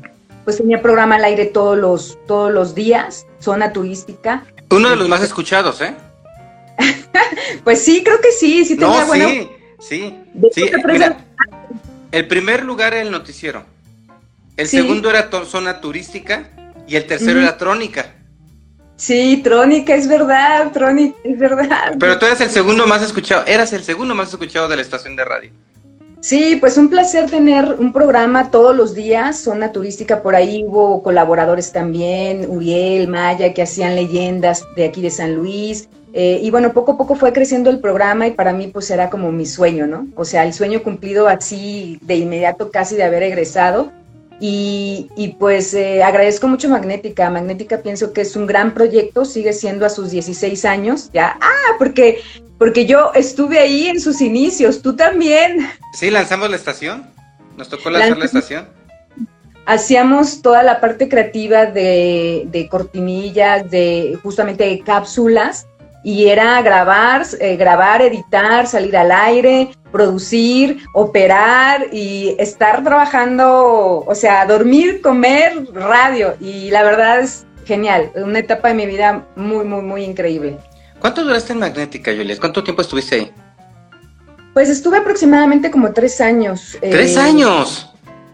pues 0.44 0.58
tenía 0.58 0.82
programa 0.82 1.16
al 1.16 1.24
aire 1.24 1.46
todos 1.46 1.78
los 1.78 2.18
todos 2.26 2.52
los 2.52 2.74
días, 2.74 3.26
zona 3.40 3.72
turística. 3.72 4.44
Uno 4.70 4.90
de 4.90 4.96
los 4.96 5.08
más 5.08 5.22
escuchados, 5.22 5.80
¿eh? 5.80 5.94
pues 7.64 7.82
sí, 7.82 8.02
creo 8.04 8.20
que 8.20 8.30
sí, 8.30 8.64
sí 8.64 8.76
tenía 8.76 9.04
no, 9.04 9.14
sí, 9.14 9.48
sí, 9.80 10.14
sí. 10.52 10.70
el 12.12 12.28
primer 12.28 12.64
lugar 12.64 12.92
era 12.92 13.02
el 13.02 13.10
noticiero. 13.10 13.64
El 14.56 14.68
segundo 14.68 15.10
era 15.10 15.30
zona 15.46 15.80
turística 15.80 16.50
y 16.86 16.96
el 16.96 17.06
tercero 17.06 17.40
era 17.40 17.56
trónica. 17.56 18.13
Sí, 18.96 19.40
Trónica, 19.42 19.94
es 19.94 20.06
verdad, 20.06 20.70
Trónica, 20.72 21.16
es 21.24 21.38
verdad. 21.38 21.96
Pero 21.98 22.18
tú 22.18 22.26
eres 22.26 22.40
el 22.40 22.50
segundo 22.50 22.86
más 22.86 23.02
escuchado, 23.02 23.44
eras 23.46 23.72
el 23.72 23.82
segundo 23.82 24.14
más 24.14 24.30
escuchado 24.30 24.68
de 24.68 24.76
la 24.76 24.82
estación 24.82 25.16
de 25.16 25.24
radio. 25.24 25.50
Sí, 26.20 26.56
pues 26.56 26.78
un 26.78 26.88
placer 26.88 27.28
tener 27.28 27.76
un 27.78 27.92
programa 27.92 28.50
todos 28.50 28.74
los 28.74 28.94
días, 28.94 29.38
zona 29.38 29.72
turística, 29.72 30.22
por 30.22 30.34
ahí 30.34 30.64
hubo 30.66 31.02
colaboradores 31.02 31.70
también, 31.70 32.46
Uriel, 32.48 33.08
Maya, 33.08 33.52
que 33.52 33.60
hacían 33.60 33.94
leyendas 33.94 34.64
de 34.74 34.86
aquí 34.86 35.02
de 35.02 35.10
San 35.10 35.34
Luis. 35.34 35.86
Eh, 36.14 36.40
y 36.42 36.50
bueno, 36.50 36.72
poco 36.72 36.92
a 36.92 36.96
poco 36.96 37.16
fue 37.16 37.34
creciendo 37.34 37.68
el 37.68 37.80
programa 37.80 38.26
y 38.26 38.30
para 38.30 38.54
mí 38.54 38.68
pues 38.68 38.90
era 38.90 39.10
como 39.10 39.32
mi 39.32 39.44
sueño, 39.44 39.86
¿no? 39.86 40.06
O 40.14 40.24
sea, 40.24 40.44
el 40.44 40.54
sueño 40.54 40.82
cumplido 40.82 41.28
así 41.28 41.98
de 42.00 42.14
inmediato 42.14 42.70
casi 42.70 42.96
de 42.96 43.02
haber 43.02 43.24
egresado 43.24 43.92
y, 44.40 45.36
pues 45.38 45.74
eh, 45.74 46.02
agradezco 46.02 46.48
mucho 46.48 46.68
Magnética. 46.68 47.30
Magnética 47.30 47.78
pienso 47.78 48.12
que 48.12 48.22
es 48.22 48.36
un 48.36 48.46
gran 48.46 48.74
proyecto, 48.74 49.24
sigue 49.24 49.52
siendo 49.52 49.86
a 49.86 49.90
sus 49.90 50.10
16 50.10 50.64
años, 50.64 51.10
ya, 51.12 51.36
ah, 51.40 51.74
porque, 51.78 52.20
porque 52.58 52.86
yo 52.86 53.12
estuve 53.14 53.58
ahí 53.58 53.86
en 53.86 54.00
sus 54.00 54.20
inicios, 54.20 54.82
tú 54.82 54.96
también. 54.96 55.68
Sí, 55.92 56.10
lanzamos 56.10 56.50
la 56.50 56.56
estación, 56.56 57.06
nos 57.56 57.68
tocó 57.68 57.90
lanzar 57.90 58.18
la 58.18 58.24
estación. 58.24 58.68
Hacíamos 59.66 60.42
toda 60.42 60.62
la 60.62 60.78
parte 60.80 61.08
creativa 61.08 61.64
de, 61.64 62.44
de 62.46 62.68
cortinillas, 62.68 63.70
de 63.70 64.18
justamente 64.22 64.64
de 64.64 64.80
cápsulas, 64.80 65.66
y 66.04 66.28
era 66.28 66.60
grabar, 66.60 67.26
eh, 67.40 67.56
grabar, 67.56 68.02
editar, 68.02 68.66
salir 68.66 68.94
al 68.96 69.10
aire, 69.10 69.70
producir, 69.90 70.84
operar 70.92 71.86
y 71.92 72.36
estar 72.38 72.84
trabajando, 72.84 74.04
o 74.06 74.14
sea, 74.14 74.44
dormir, 74.44 75.00
comer, 75.00 75.66
radio. 75.72 76.34
Y 76.40 76.70
la 76.70 76.82
verdad 76.82 77.20
es 77.20 77.46
genial, 77.64 78.12
una 78.16 78.40
etapa 78.40 78.68
de 78.68 78.74
mi 78.74 78.86
vida 78.86 79.26
muy, 79.34 79.64
muy, 79.64 79.80
muy 79.80 80.04
increíble. 80.04 80.58
¿Cuánto 81.00 81.24
duraste 81.24 81.54
en 81.54 81.60
Magnética, 81.60 82.12
Juliet? 82.14 82.38
¿Cuánto 82.38 82.62
tiempo 82.62 82.82
estuviste 82.82 83.14
ahí? 83.16 83.32
Pues 84.52 84.68
estuve 84.68 84.98
aproximadamente 84.98 85.70
como 85.70 85.92
tres 85.92 86.20
años. 86.20 86.76
¿Tres 86.80 87.16
eh, 87.16 87.20
años? 87.20 87.90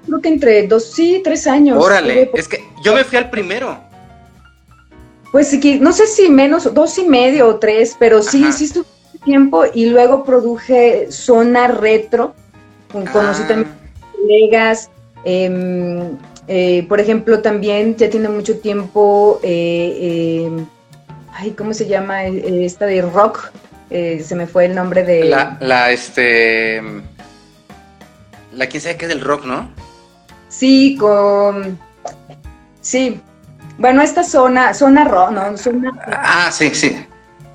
Creo 0.06 0.20
que 0.20 0.28
entre 0.28 0.66
dos, 0.66 0.90
sí, 0.92 1.20
tres 1.22 1.46
años. 1.46 1.82
Órale, 1.82 2.30
es 2.34 2.48
que 2.48 2.64
yo 2.82 2.94
me 2.94 3.04
fui 3.04 3.16
al 3.16 3.30
primero. 3.30 3.89
Pues 5.32 5.56
no 5.80 5.92
sé 5.92 6.06
si 6.06 6.28
menos, 6.28 6.72
dos 6.74 6.98
y 6.98 7.04
medio 7.04 7.48
o 7.48 7.56
tres, 7.56 7.96
pero 7.98 8.22
sí, 8.22 8.52
sí 8.52 8.64
estuve 8.64 8.86
tiempo 9.24 9.64
y 9.72 9.86
luego 9.86 10.24
produje 10.24 11.10
Zona 11.10 11.68
Retro, 11.68 12.34
con, 12.90 13.06
conocí 13.06 13.42
ah. 13.44 13.48
también 13.48 13.76
colegas, 14.12 14.90
em, 15.24 16.16
eh, 16.48 16.84
por 16.88 17.00
ejemplo, 17.00 17.40
también 17.40 17.96
ya 17.96 18.10
tiene 18.10 18.28
mucho 18.28 18.58
tiempo, 18.58 19.38
eh, 19.42 20.46
em, 20.46 20.66
ay, 21.32 21.52
¿cómo 21.52 21.74
se 21.74 21.86
llama? 21.86 22.24
Eh, 22.24 22.64
esta 22.64 22.86
de 22.86 23.02
rock, 23.02 23.52
se 23.88 24.34
me 24.34 24.46
fue 24.46 24.66
el 24.66 24.74
nombre 24.74 25.04
de... 25.04 25.24
La, 25.24 25.58
la, 25.60 25.90
este... 25.90 26.80
La 28.52 28.66
quien 28.66 28.80
sabe 28.80 28.96
que 28.96 29.04
es 29.06 29.08
del 29.08 29.20
rock, 29.20 29.44
¿no? 29.44 29.70
Sí, 30.48 30.96
con... 30.98 31.78
Sí, 32.80 33.20
bueno, 33.80 34.02
esta 34.02 34.22
zona, 34.22 34.74
zona 34.74 35.04
rock, 35.04 35.30
¿no? 35.30 35.56
Zona, 35.56 35.90
ah, 36.06 36.50
sí, 36.52 36.74
sí. 36.74 36.94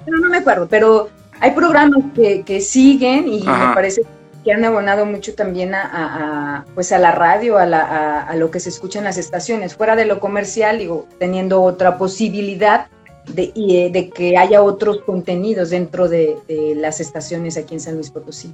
No, 0.08 0.18
no 0.18 0.30
me 0.30 0.38
acuerdo, 0.38 0.68
pero 0.68 1.10
hay 1.40 1.52
programas 1.52 2.02
que, 2.16 2.42
que 2.42 2.62
siguen 2.62 3.28
y 3.28 3.44
me 3.44 3.74
parece 3.76 4.02
que 4.44 4.52
han 4.52 4.66
abonado 4.66 5.06
mucho 5.06 5.36
también 5.36 5.76
a, 5.76 6.66
pues 6.74 6.92
a 6.92 6.98
la 6.98 7.12
radio, 7.12 7.60
a, 7.60 7.68
la, 7.68 8.22
a, 8.22 8.36
lo 8.36 8.50
que 8.50 8.60
se 8.60 8.70
escucha 8.70 8.98
en 8.98 9.06
las 9.06 9.20
estaciones, 9.20 9.76
fuera 9.76 9.96
de 9.96 10.06
lo 10.06 10.20
comercial, 10.20 10.80
digo, 10.80 11.08
teniendo 11.20 11.62
otra 11.62 12.00
posibilidad 12.00 12.88
de, 13.28 13.54
eh, 13.56 13.92
de 13.92 14.10
que 14.10 14.36
haya 14.36 14.64
otros 14.64 15.02
contenidos 15.06 15.70
dentro 15.70 16.10
de, 16.10 16.38
de, 16.48 16.74
las 16.74 17.02
estaciones 17.02 17.56
aquí 17.56 17.76
en 17.76 17.80
San 17.80 17.96
Luis 17.96 18.10
Potosí. 18.10 18.52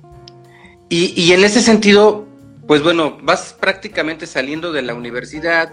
Y, 0.89 1.13
y 1.21 1.31
en 1.31 1.45
ese 1.45 1.61
sentido, 1.61 2.25
pues 2.67 2.83
bueno, 2.83 3.17
vas 3.23 3.55
prácticamente 3.57 4.27
saliendo 4.27 4.73
de 4.73 4.81
la 4.81 4.93
universidad, 4.93 5.71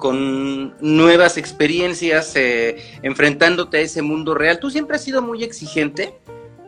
con 0.00 0.74
nuevas 0.80 1.36
experiencias, 1.36 2.32
eh, 2.34 2.82
enfrentándote 3.02 3.76
a 3.76 3.80
ese 3.82 4.02
mundo 4.02 4.34
real. 4.34 4.58
Tú 4.58 4.70
siempre 4.70 4.96
has 4.96 5.04
sido 5.04 5.22
muy 5.22 5.44
exigente 5.44 6.14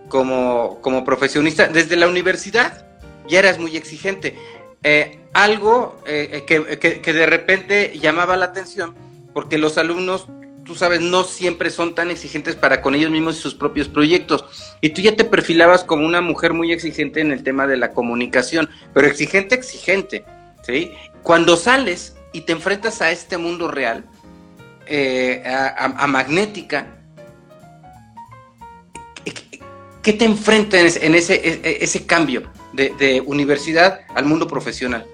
como, 0.09 0.79
como 0.83 1.05
profesionista. 1.05 1.67
Desde 1.67 1.97
la 1.97 2.07
universidad 2.07 2.87
ya 3.27 3.41
eras 3.41 3.59
muy 3.59 3.77
exigente. 3.77 4.37
Eh, 4.85 5.19
algo 5.33 6.01
eh, 6.07 6.45
que, 6.47 7.01
que, 7.01 7.13
de 7.13 7.27
repente 7.27 7.99
llamaba 7.99 8.37
la 8.37 8.47
atención, 8.47 8.95
porque 9.33 9.57
los 9.57 9.79
alumnos, 9.79 10.27
tú 10.65 10.75
sabes, 10.75 11.01
no 11.01 11.25
siempre 11.25 11.71
son 11.71 11.95
tan 11.95 12.11
exigentes 12.11 12.55
para 12.55 12.83
con 12.83 12.95
ellos 12.95 13.11
mismos 13.11 13.39
y 13.39 13.41
sus 13.41 13.55
propios 13.55 13.89
proyectos. 13.89 14.45
Y 14.83 14.91
tú 14.91 15.01
ya 15.01 15.17
te 15.17 15.25
perfilabas 15.25 15.85
como 15.85 16.05
una 16.05 16.21
mujer 16.21 16.53
muy 16.53 16.71
exigente 16.71 17.21
en 17.21 17.33
el 17.33 17.43
tema 17.43 17.67
de 17.67 17.79
la 17.79 17.93
comunicación, 17.93 18.69
pero 18.93 19.07
exigente, 19.07 19.55
exigente. 19.55 20.27
¿sí? 20.67 20.93
Cuando 21.23 21.57
sales 21.57 22.17
y 22.33 22.43
te 22.43 22.53
enfrentas 22.53 23.03
a 23.03 23.11
este 23.11 23.37
mundo 23.37 23.69
real, 23.69 24.05
eh, 24.87 25.43
a, 25.45 26.07
magnética, 26.07 26.87
¿qué 30.03 30.13
te 30.13 30.25
enfrentas 30.25 30.97
en 30.97 31.15
ese, 31.15 31.35
e, 31.35 31.85
e, 31.85 32.07
cambio 32.07 32.43
de, 32.73 33.23
universidad 33.27 34.01
al 34.15 34.25
mundo 34.25 34.49
profesional? 34.49 35.07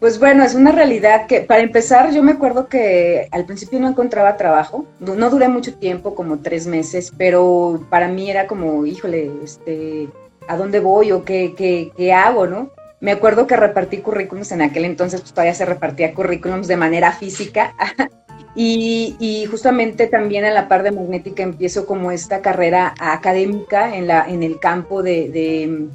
Pues 0.00 0.18
bueno, 0.18 0.42
es 0.42 0.54
una 0.54 0.72
realidad 0.72 1.26
que, 1.26 1.42
para 1.42 1.62
empezar, 1.62 2.12
yo 2.12 2.24
me 2.24 2.32
acuerdo 2.32 2.68
que 2.68 3.28
al 3.30 3.44
principio 3.44 3.78
no 3.78 3.88
encontraba 3.88 4.36
trabajo, 4.36 4.84
no, 4.98 5.30
duré 5.30 5.48
mucho 5.48 5.74
tiempo, 5.74 6.16
como 6.16 6.38
tres 6.38 6.66
meses, 6.66 7.12
pero 7.16 7.86
para 7.88 8.08
mí 8.08 8.28
era 8.28 8.48
como, 8.48 8.84
híjole, 8.84 9.30
este, 9.44 10.08
¿a 10.48 10.56
dónde 10.56 10.80
voy 10.80 11.12
o 11.12 11.24
qué, 11.24 11.54
qué, 11.56 11.92
qué 11.96 12.12
hago, 12.12 12.48
no? 12.48 12.70
Me 13.02 13.10
acuerdo 13.10 13.48
que 13.48 13.56
repartí 13.56 13.98
currículums 13.98 14.52
en 14.52 14.62
aquel 14.62 14.84
entonces, 14.84 15.22
pues 15.22 15.32
todavía 15.32 15.54
se 15.54 15.66
repartía 15.66 16.14
currículums 16.14 16.68
de 16.68 16.76
manera 16.76 17.10
física. 17.10 17.74
y, 18.54 19.44
justamente 19.50 20.06
también 20.06 20.44
a 20.44 20.52
la 20.52 20.68
par 20.68 20.84
de 20.84 20.92
magnética 20.92 21.42
empiezo 21.42 21.84
como 21.84 22.12
esta 22.12 22.42
carrera 22.42 22.94
académica 23.00 23.96
en, 23.96 24.06
la, 24.06 24.24
en 24.28 24.44
el 24.44 24.60
campo 24.60 25.02
de, 25.02 25.88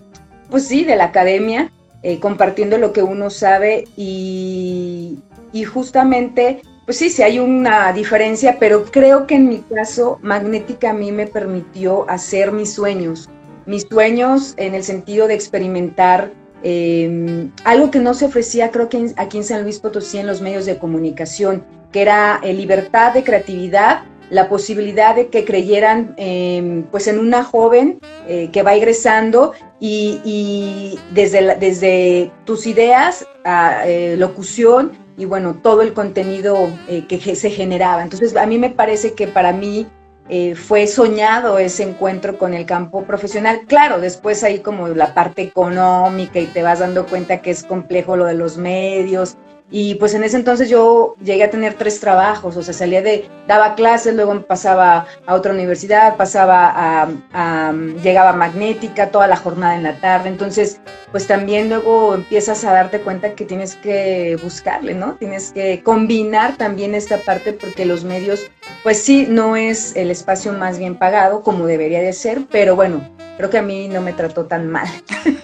pues 0.49 0.67
sí, 0.67 0.83
de 0.83 0.97
la 0.97 1.05
academia, 1.05 1.71
eh, 2.03 2.19
compartiendo 2.19 2.77
lo 2.77 2.91
que 2.91 3.03
uno 3.03 3.29
sabe 3.29 3.85
y, 3.95 5.19
y 5.53 5.63
justamente, 5.63 6.61
pues 6.85 6.97
sí, 6.97 7.09
sí 7.09 7.23
hay 7.23 7.39
una 7.39 7.93
diferencia, 7.93 8.57
pero 8.59 8.83
creo 8.83 9.27
que 9.27 9.35
en 9.35 9.47
mi 9.47 9.59
caso, 9.59 10.19
magnética 10.21 10.89
a 10.89 10.93
mí 10.93 11.13
me 11.13 11.25
permitió 11.25 12.09
hacer 12.09 12.51
mis 12.51 12.73
sueños, 12.73 13.29
mis 13.65 13.83
sueños 13.83 14.55
en 14.57 14.75
el 14.75 14.83
sentido 14.83 15.29
de 15.29 15.35
experimentar 15.35 16.31
Em, 16.63 17.51
algo 17.63 17.91
que 17.91 17.99
no 17.99 18.13
se 18.13 18.25
ofrecía 18.25 18.71
creo 18.71 18.89
que 18.89 19.13
aquí 19.17 19.37
en 19.37 19.43
San 19.43 19.63
Luis 19.63 19.79
Potosí 19.79 20.17
en 20.17 20.27
los 20.27 20.41
medios 20.41 20.65
de 20.65 20.77
comunicación, 20.77 21.63
que 21.91 22.01
era 22.01 22.39
eh, 22.43 22.53
libertad 22.53 23.13
de 23.13 23.23
creatividad, 23.23 24.03
la 24.29 24.49
posibilidad 24.49 25.15
de 25.15 25.27
que 25.27 25.45
creyeran 25.45 26.13
em, 26.17 26.83
pues 26.83 27.07
en 27.07 27.19
una 27.19 27.43
joven 27.43 27.99
eh, 28.27 28.49
que 28.51 28.63
va 28.63 28.75
ingresando 28.75 29.53
y, 29.79 30.99
desde, 31.11 31.55
desde 31.55 32.31
tus 32.43 32.65
ideas 32.67 33.25
a 33.45 33.87
eh, 33.87 34.17
locución 34.17 34.91
y 35.17 35.25
bueno, 35.25 35.59
todo 35.63 35.81
el 35.81 35.93
contenido 35.93 36.69
que 37.07 37.35
se 37.35 37.49
generaba. 37.49 38.03
Entonces 38.03 38.35
a 38.35 38.45
mí 38.45 38.59
me 38.59 38.69
parece 38.69 39.13
que 39.13 39.25
para 39.25 39.51
mí 39.51 39.87
eh, 40.29 40.55
fue 40.55 40.87
soñado 40.87 41.57
ese 41.57 41.83
encuentro 41.83 42.37
con 42.37 42.53
el 42.53 42.65
campo 42.65 43.03
profesional. 43.03 43.61
Claro, 43.67 43.99
después 43.99 44.43
ahí 44.43 44.59
como 44.59 44.87
la 44.89 45.13
parte 45.13 45.41
económica 45.41 46.39
y 46.39 46.47
te 46.47 46.63
vas 46.63 46.79
dando 46.79 47.05
cuenta 47.05 47.41
que 47.41 47.51
es 47.51 47.63
complejo 47.63 48.15
lo 48.17 48.25
de 48.25 48.33
los 48.33 48.57
medios 48.57 49.37
Y 49.69 49.95
pues 49.95 50.13
en 50.13 50.23
ese 50.23 50.37
entonces 50.37 50.69
yo 50.69 51.15
llegué 51.21 51.43
a 51.43 51.49
tener 51.49 51.73
tres 51.73 51.99
trabajos, 51.99 52.55
o 52.55 52.63
sea, 52.63 52.73
salía 52.73 53.01
de, 53.01 53.29
daba 53.47 53.75
clases, 53.75 54.15
luego 54.15 54.41
pasaba 54.43 55.07
a 55.25 55.33
otra 55.33 55.51
universidad, 55.51 56.15
pasaba 56.15 57.09
a, 57.33 57.73
llegaba 58.01 58.29
a 58.29 58.33
magnética 58.33 59.11
toda 59.11 59.27
la 59.27 59.35
jornada 59.35 59.75
en 59.75 59.83
la 59.83 59.99
tarde, 59.99 60.29
entonces 60.29 60.79
pues 61.11 61.27
también 61.27 61.69
luego 61.69 62.15
empiezas 62.15 62.63
a 62.63 62.71
darte 62.71 63.01
cuenta 63.01 63.33
que 63.33 63.45
tienes 63.45 63.75
que 63.75 64.37
buscarle, 64.41 64.93
¿no? 64.93 65.15
Tienes 65.15 65.51
que 65.51 65.83
combinar 65.83 66.55
también 66.57 66.95
esta 66.95 67.17
parte 67.17 67.51
porque 67.53 67.85
los 67.85 68.05
medios, 68.05 68.49
pues 68.83 69.01
sí, 69.01 69.25
no 69.29 69.57
es 69.57 69.95
el 69.97 70.11
espacio 70.11 70.53
más 70.53 70.79
bien 70.79 70.95
pagado 70.95 71.41
como 71.41 71.65
debería 71.65 72.01
de 72.01 72.13
ser, 72.13 72.41
pero 72.49 72.75
bueno, 72.75 73.16
creo 73.37 73.49
que 73.49 73.57
a 73.59 73.61
mí 73.61 73.87
no 73.87 74.01
me 74.01 74.13
trató 74.13 74.45
tan 74.45 74.69
mal. 74.69 74.87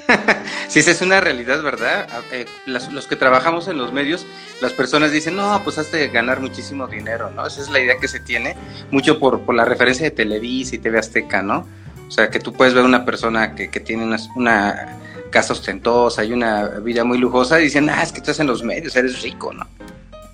sí, 0.68 0.80
esa 0.80 0.92
es 0.92 1.02
una 1.02 1.22
realidad, 1.22 1.62
¿verdad? 1.62 2.08
Eh, 2.32 2.46
los 2.66 3.08
que 3.08 3.16
trabajamos 3.16 3.68
en 3.68 3.78
los 3.78 3.94
medios, 3.94 4.26
las 4.62 4.74
personas 4.74 5.12
dicen, 5.12 5.36
no, 5.36 5.62
pues 5.64 5.78
has 5.78 5.92
de 5.92 6.10
ganar 6.10 6.40
muchísimo 6.40 6.88
dinero, 6.88 7.30
¿no? 7.32 7.46
Esa 7.46 7.62
es 7.62 7.70
la 7.70 7.80
idea 7.80 7.98
que 7.98 8.08
se 8.08 8.20
tiene, 8.20 8.56
mucho 8.92 9.20
por, 9.20 9.42
por 9.42 9.56
la 9.56 9.64
referencia 9.64 10.06
de 10.06 10.12
Televisa 10.12 10.76
y 10.76 10.80
TV 10.80 11.00
Azteca, 11.00 11.44
¿no? 11.44 11.68
O 12.08 12.12
sea, 12.12 12.30
que 12.30 12.40
tú 12.40 12.52
puedes 12.52 12.74
ver 12.74 12.84
una 12.84 13.06
persona 13.06 13.56
que, 13.56 13.70
que 13.70 13.80
tiene 13.80 14.04
una, 14.04 14.18
una, 14.36 15.00
casa 15.30 15.54
ostentosa 15.54 16.24
y 16.24 16.32
una 16.32 16.68
vida 16.80 17.04
muy 17.04 17.18
lujosa 17.18 17.60
y 17.60 17.64
dicen, 17.64 17.90
ah, 17.90 18.04
es 18.04 18.12
que 18.12 18.20
estás 18.20 18.40
en 18.40 18.46
los 18.46 18.62
medios, 18.62 18.96
eres 18.96 19.24
rico, 19.24 19.52
¿no? 19.52 19.68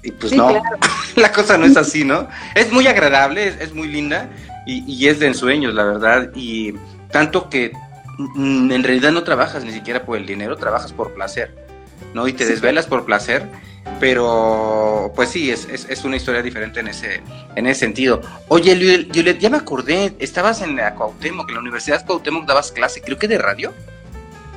Y 0.04 0.12
pues 0.12 0.34
no, 0.34 0.62
la 1.16 1.32
cosa 1.32 1.58
no 1.58 1.66
es 1.66 1.78
así, 1.78 2.04
¿no? 2.04 2.28
Es 2.54 2.70
muy 2.74 2.86
agradable, 2.86 3.48
es, 3.48 3.74
muy 3.74 3.88
linda 3.88 4.30
y, 4.66 4.84
y 4.92 5.08
es 5.08 5.20
de 5.20 5.28
ensueños, 5.28 5.74
la 5.74 5.86
verdad. 5.86 6.32
Y 6.36 6.74
tanto 7.12 7.50
que 7.50 7.72
mm, 8.18 8.72
en 8.72 8.84
realidad 8.84 9.12
no 9.12 9.24
trabajas 9.24 9.64
ni 9.64 9.72
siquiera 9.72 10.04
por 10.04 10.18
el 10.18 10.26
dinero, 10.26 10.58
trabajas 10.58 10.94
por 10.94 11.14
placer, 11.14 11.56
¿no? 12.14 12.28
Y 12.28 12.34
te 12.34 12.46
desvelas 12.46 12.86
por 12.86 13.06
placer, 13.06 13.46
pero 14.00 15.12
pues 15.16 15.30
sí, 15.30 15.52
es, 15.52 15.68
es, 15.68 16.04
una 16.06 16.16
historia 16.16 16.42
diferente 16.42 16.80
en 16.80 16.88
ese, 16.88 17.22
en 17.56 17.68
ese 17.68 17.82
sentido. 17.82 18.22
Oye, 18.48 18.76
Juliet, 19.14 19.40
ya 19.40 19.50
me 19.50 19.58
acordé, 19.58 20.16
estabas 20.20 20.62
en 20.62 20.76
la 20.76 20.96
Cuauhtémoc, 20.96 21.50
en 21.50 21.56
la 21.56 21.62
Universidad 21.62 22.00
de 22.00 22.06
Cuauhtémoc 22.06 22.46
dabas 22.46 22.72
clase, 22.72 23.02
creo 23.02 23.18
que 23.18 23.28
de 23.28 23.38
radio. 23.38 23.74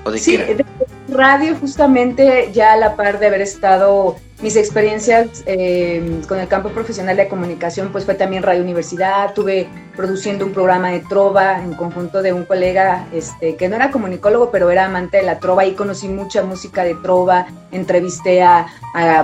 ¿O 0.04 0.10
de 0.10 0.18
sí, 0.18 0.36
de 0.36 0.64
radio 1.08 1.54
justamente 1.56 2.50
ya 2.52 2.72
a 2.72 2.76
la 2.76 2.96
par 2.96 3.20
de 3.20 3.28
haber 3.28 3.40
estado 3.40 4.16
mis 4.42 4.56
experiencias 4.56 5.44
eh, 5.46 6.20
con 6.26 6.40
el 6.40 6.48
campo 6.48 6.70
profesional 6.70 7.16
de 7.16 7.28
comunicación, 7.28 7.90
pues 7.92 8.04
fue 8.04 8.14
también 8.14 8.42
Radio 8.42 8.62
Universidad, 8.62 9.34
tuve 9.34 9.68
produciendo 9.96 10.44
un 10.44 10.52
programa 10.52 10.90
de 10.90 11.00
trova 11.00 11.62
en 11.62 11.74
conjunto 11.74 12.22
de 12.22 12.32
un 12.32 12.44
colega 12.44 13.06
este, 13.12 13.56
que 13.56 13.68
no 13.68 13.76
era 13.76 13.90
comunicólogo, 13.90 14.50
pero 14.50 14.70
era 14.70 14.86
amante 14.86 15.18
de 15.18 15.22
la 15.22 15.38
trova. 15.38 15.64
Y 15.64 15.74
conocí 15.74 16.08
mucha 16.08 16.42
música 16.42 16.82
de 16.82 16.94
trova, 16.96 17.46
entrevisté 17.70 18.42
a, 18.42 18.66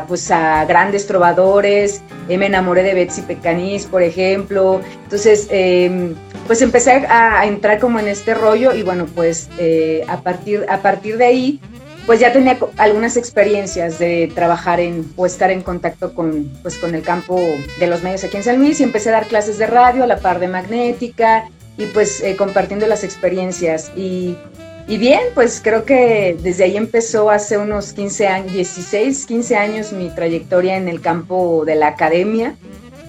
pues 0.07 0.31
a 0.31 0.65
grandes 0.67 1.07
trovadores, 1.07 2.03
me 2.29 2.47
enamoré 2.47 2.83
de 2.83 2.95
Betsy 2.95 3.23
Pecanís, 3.23 3.87
por 3.87 4.03
ejemplo, 4.03 4.81
entonces 5.05 5.49
em, 5.51 6.15
pues 6.47 6.63
empecé 6.63 7.07
a, 7.09 7.45
entrar 7.47 7.79
como 7.79 7.99
en 7.99 8.09
este 8.09 8.35
rollo 8.35 8.75
y 8.75 8.83
bueno, 8.83 9.07
pues 9.15 9.49
eh, 9.59 10.05
a, 10.09 10.21
partir, 10.21 10.65
a 10.69 10.79
partir 10.79 11.17
de 11.17 11.25
ahí 11.25 11.61
pues 12.09 12.21
ya 12.21 12.33
tenía 12.33 12.59
algunas 12.79 13.19
experiencias 13.19 13.99
de 13.99 14.33
trabajar 14.35 14.81
en 14.81 15.13
o 15.15 15.27
estar 15.27 15.51
en 15.51 15.61
contacto 15.61 16.15
con, 16.15 16.51
pues, 16.63 16.79
con 16.79 16.95
el 16.95 17.03
campo 17.03 17.39
de 17.79 17.87
los 17.87 18.03
medios 18.03 18.25
aquí 18.25 18.39
en 18.39 18.43
San 18.43 18.57
Luis 18.57 18.81
y 18.81 18.85
empecé 18.85 19.11
a 19.11 19.13
dar 19.13 19.27
clases 19.27 19.59
de 19.59 19.67
radio 19.67 20.05
a 20.05 20.07
la 20.07 20.19
par 20.19 20.39
de 20.39 20.49
magnética 20.49 21.51
y 21.77 21.85
pues 21.85 22.23
eh, 22.23 22.35
compartiendo 22.35 22.87
las 22.87 23.05
experiencias. 23.05 23.93
Y, 23.95 24.39
y, 24.87 24.97
bien, 24.97 25.21
pues 25.35 25.61
creo 25.63 25.85
que 25.85 26.35
desde 26.43 26.65
ahí 26.65 26.79
empezó 26.79 27.29
hace 27.29 27.59
unos 27.59 27.93
15 27.93 28.27
años, 28.27 28.53
16, 28.55 29.27
15 29.27 29.57
años 29.57 29.93
mi 29.93 30.09
trayectoria 30.09 30.79
en 30.79 30.89
el 30.89 31.03
campo 31.03 31.65
de 31.67 31.75
la 31.75 31.89
academia. 31.89 32.57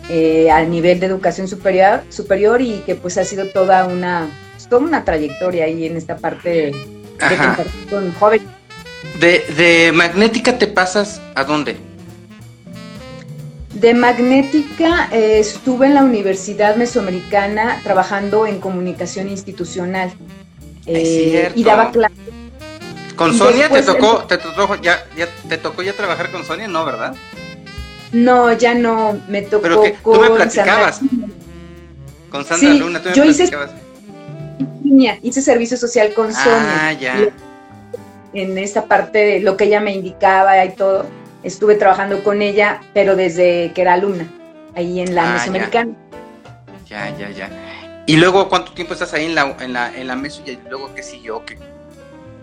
Eh, 0.09 0.51
a 0.51 0.61
nivel 0.63 0.99
de 0.99 1.05
educación 1.05 1.47
superior, 1.47 2.01
superior 2.09 2.61
y 2.61 2.79
que 2.85 2.95
pues 2.95 3.17
ha 3.17 3.23
sido 3.23 3.45
toda 3.45 3.85
una, 3.85 4.27
toda 4.69 4.81
una 4.81 5.05
trayectoria 5.05 5.65
ahí 5.65 5.85
en 5.85 5.95
esta 5.95 6.17
parte 6.17 6.49
de, 6.49 6.65
de 7.29 7.37
compartir 7.37 7.87
con 7.89 8.11
jóvenes 8.15 8.58
de, 9.19 9.45
de 9.55 9.91
Magnética 9.91 10.57
te 10.57 10.67
pasas 10.67 11.21
a 11.35 11.43
dónde? 11.43 11.77
De 13.73 13.93
Magnética 13.93 15.09
eh, 15.11 15.39
estuve 15.39 15.88
en 15.88 15.93
la 15.93 16.03
Universidad 16.03 16.75
Mesoamericana 16.75 17.79
trabajando 17.83 18.45
en 18.45 18.59
comunicación 18.59 19.29
institucional. 19.29 20.11
Eh, 20.86 21.51
y 21.55 21.63
daba 21.63 21.91
clases. 21.91 22.17
¿Con 23.15 23.38
Sonia 23.38 23.69
te 23.69 23.84
tocó, 23.84 24.23
te 24.23 24.38
tocó 24.38 24.75
ya, 24.75 25.05
ya, 25.15 25.27
te 25.47 25.58
tocó 25.58 25.84
ya 25.84 25.93
trabajar 25.93 26.32
con 26.32 26.45
Sonia? 26.45 26.67
No, 26.67 26.86
¿verdad? 26.86 27.13
No, 28.12 28.53
ya 28.53 28.73
no, 28.73 29.19
me 29.27 29.41
tocó 29.41 29.62
Pero 29.62 29.84
que, 29.84 29.93
con 29.95 30.15
tú 30.15 30.21
me 30.21 30.29
platicabas. 30.32 31.01
Con 32.32 32.45
Sandra 32.45 32.73
Luna, 32.73 33.01
tú 33.01 33.10
me 33.10 33.15
yo 33.15 33.23
platicabas. 33.23 33.71
Hice, 34.84 35.19
hice 35.21 35.41
servicio 35.41 35.77
social 35.77 36.13
con 36.13 36.29
ah, 36.29 36.43
Sonia. 36.43 36.88
Ah, 36.88 36.93
ya 36.93 37.34
en 38.33 38.57
esta 38.57 38.85
parte 38.85 39.19
de 39.19 39.39
lo 39.39 39.57
que 39.57 39.65
ella 39.65 39.79
me 39.79 39.93
indicaba 39.93 40.63
y 40.65 40.71
todo. 40.71 41.05
Estuve 41.43 41.75
trabajando 41.75 42.23
con 42.23 42.41
ella, 42.41 42.81
pero 42.93 43.15
desde 43.15 43.71
que 43.73 43.81
era 43.81 43.93
alumna, 43.93 44.27
ahí 44.75 44.99
en 44.99 45.15
la 45.15 45.29
ah, 45.29 45.33
Mesoamericana. 45.33 45.91
Ya. 46.85 47.15
ya, 47.17 47.29
ya, 47.29 47.49
¿Y 48.07 48.17
luego 48.17 48.49
cuánto 48.49 48.73
tiempo 48.73 48.93
estás 48.93 49.13
ahí 49.13 49.25
en 49.25 49.35
la, 49.35 49.55
en 49.59 49.73
la, 49.73 49.95
en 49.95 50.07
la 50.07 50.15
Meso 50.15 50.41
y 50.45 50.57
luego 50.67 50.93
qué 50.95 51.03
siguió? 51.03 51.45
¿Qué? 51.45 51.57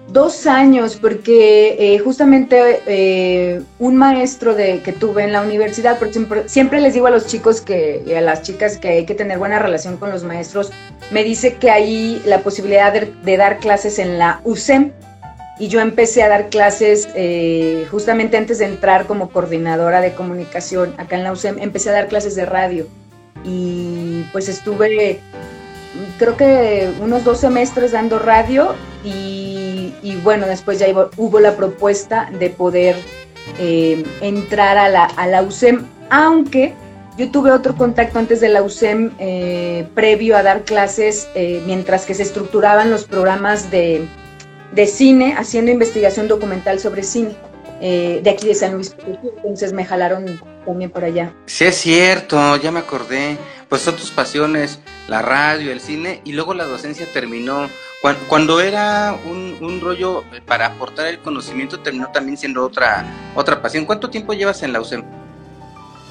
Dos 0.09 0.46
años, 0.46 0.96
porque 0.96 1.77
eh, 1.81 1.99
justamente 1.99 2.81
eh, 2.87 3.61
un 3.81 3.96
maestro 3.96 4.55
de, 4.55 4.81
que 4.81 4.92
tuve 4.92 5.25
en 5.25 5.33
la 5.33 5.42
universidad, 5.42 5.99
porque 5.99 6.12
siempre, 6.12 6.49
siempre, 6.49 6.81
les 6.81 6.94
digo 6.94 7.09
a 7.09 7.11
los 7.11 7.27
chicos 7.27 7.61
que, 7.61 8.05
y 8.07 8.12
a 8.12 8.20
las 8.20 8.42
chicas 8.42 8.79
que 8.79 8.88
hay 8.88 9.05
que 9.05 9.16
tener 9.16 9.38
buena 9.38 9.59
relación 9.59 9.96
con 9.96 10.11
los 10.11 10.22
maestros, 10.22 10.70
me 11.11 11.25
dice 11.25 11.55
que 11.55 11.72
hay 11.72 12.22
la 12.25 12.42
posibilidad 12.42 12.92
de, 12.92 13.12
de 13.25 13.37
dar 13.37 13.59
clases 13.59 13.99
en 13.99 14.20
la 14.20 14.40
USEM, 14.44 14.92
y 15.59 15.69
yo 15.69 15.81
empecé 15.81 16.23
a 16.23 16.29
dar 16.29 16.49
clases 16.49 17.09
eh, 17.14 17.87
justamente 17.90 18.37
antes 18.37 18.59
de 18.59 18.66
entrar 18.66 19.07
como 19.07 19.31
coordinadora 19.31 20.01
de 20.01 20.12
comunicación 20.12 20.95
acá 20.99 21.16
en 21.16 21.25
la 21.25 21.33
UCEM, 21.33 21.59
empecé 21.59 21.90
a 21.90 21.92
dar 21.92 22.09
clases 22.09 22.35
de 22.35 22.45
radio. 22.45 22.87
Y 23.45 24.25
pues 24.33 24.49
estuve 24.49 25.21
creo 26.19 26.37
que 26.37 26.90
unos 27.01 27.25
dos 27.25 27.40
semestres 27.40 27.92
dando 27.92 28.19
radio 28.19 28.75
y, 29.03 29.92
bueno, 30.25 30.47
después 30.47 30.79
ya 30.79 30.87
hubo, 31.16 31.40
la 31.40 31.57
propuesta 31.57 32.29
de 32.38 32.51
poder 32.51 32.97
eh, 33.59 34.05
entrar 34.21 34.77
a 34.77 34.88
la, 34.88 35.05
a 35.05 35.27
la 35.29 35.42
UCEM, 35.42 35.87
aunque 36.11 36.75
yo 37.16 37.31
tuve 37.31 37.53
otro 37.53 37.77
contacto 37.77 38.19
antes 38.19 38.40
de 38.40 38.49
la 38.49 38.62
UCEM 38.62 39.12
eh, 39.19 39.87
previo 39.95 40.37
a 40.37 40.42
dar 40.42 40.64
clases 40.64 41.29
mientras 41.66 42.05
que 42.05 42.14
se 42.14 42.25
estructuraban 42.25 42.90
los 42.90 43.05
programas 43.05 43.71
de 43.71 44.07
de 44.73 44.87
cine, 44.87 45.35
haciendo 45.37 45.71
investigación 45.71 46.29
documental 46.29 46.81
sobre 46.81 47.03
cine, 47.03 47.37
eh, 47.81 48.21
de 48.23 48.31
aquí 48.31 48.47
de 48.47 48.55
San 48.55 48.73
Luis 48.73 48.97
entonces 49.37 49.73
me 49.73 49.85
jalaron 49.85 50.41
también 50.65 50.91
por 50.91 51.05
allá. 51.05 51.33
Sí, 51.47 51.65
es 51.65 51.77
cierto, 51.77 52.57
ya 52.57 52.73
me 52.73 52.81
acordé. 52.81 53.39
Pues 53.69 53.83
son 53.83 53.97
tus 53.97 54.11
pasiones, 54.11 54.79
la 55.09 55.23
radio, 55.23 55.73
el 55.73 55.81
cine, 55.81 56.21
y 56.25 56.33
luego 56.33 56.55
la 56.55 56.65
docencia 56.65 57.07
terminó. 57.13 57.69
Cuando, 58.29 58.61
era 58.61 59.19
un, 59.29 59.81
rollo 59.81 60.23
para 60.47 60.67
aportar 60.67 61.09
el 61.09 61.19
conocimiento, 61.19 61.81
terminó 61.81 62.09
también 62.13 62.37
siendo 62.37 62.65
otra, 62.65 63.05
otra 63.35 63.61
pasión. 63.61 63.85
¿Cuánto 63.85 64.09
tiempo 64.09 64.33
llevas 64.35 64.63
en 64.63 64.73
la 64.73 64.81
UCEM? 64.81 65.03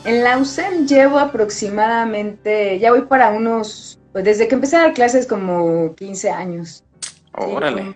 En 0.03 0.23
la 0.23 0.37
UCEM 0.37 0.85
llevo 0.85 1.17
aproximadamente, 1.17 2.77
ya 2.79 2.91
voy 2.91 3.03
para 3.03 3.29
unos, 3.29 3.97
pues 4.11 4.25
desde 4.25 4.49
que 4.49 4.55
empecé 4.55 4.75
a 4.75 4.81
dar 4.81 4.93
clases 4.93 5.25
como 5.25 5.95
15 5.95 6.29
años. 6.29 6.83
Órale. 7.31 7.95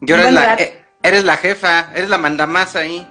Y 0.00 0.12
ahora 0.12 0.30
la, 0.30 0.58
eres 1.02 1.24
la 1.24 1.36
jefa, 1.36 1.90
eres 1.94 2.08
la 2.08 2.18
mandamás 2.18 2.76
ahí. 2.76 3.06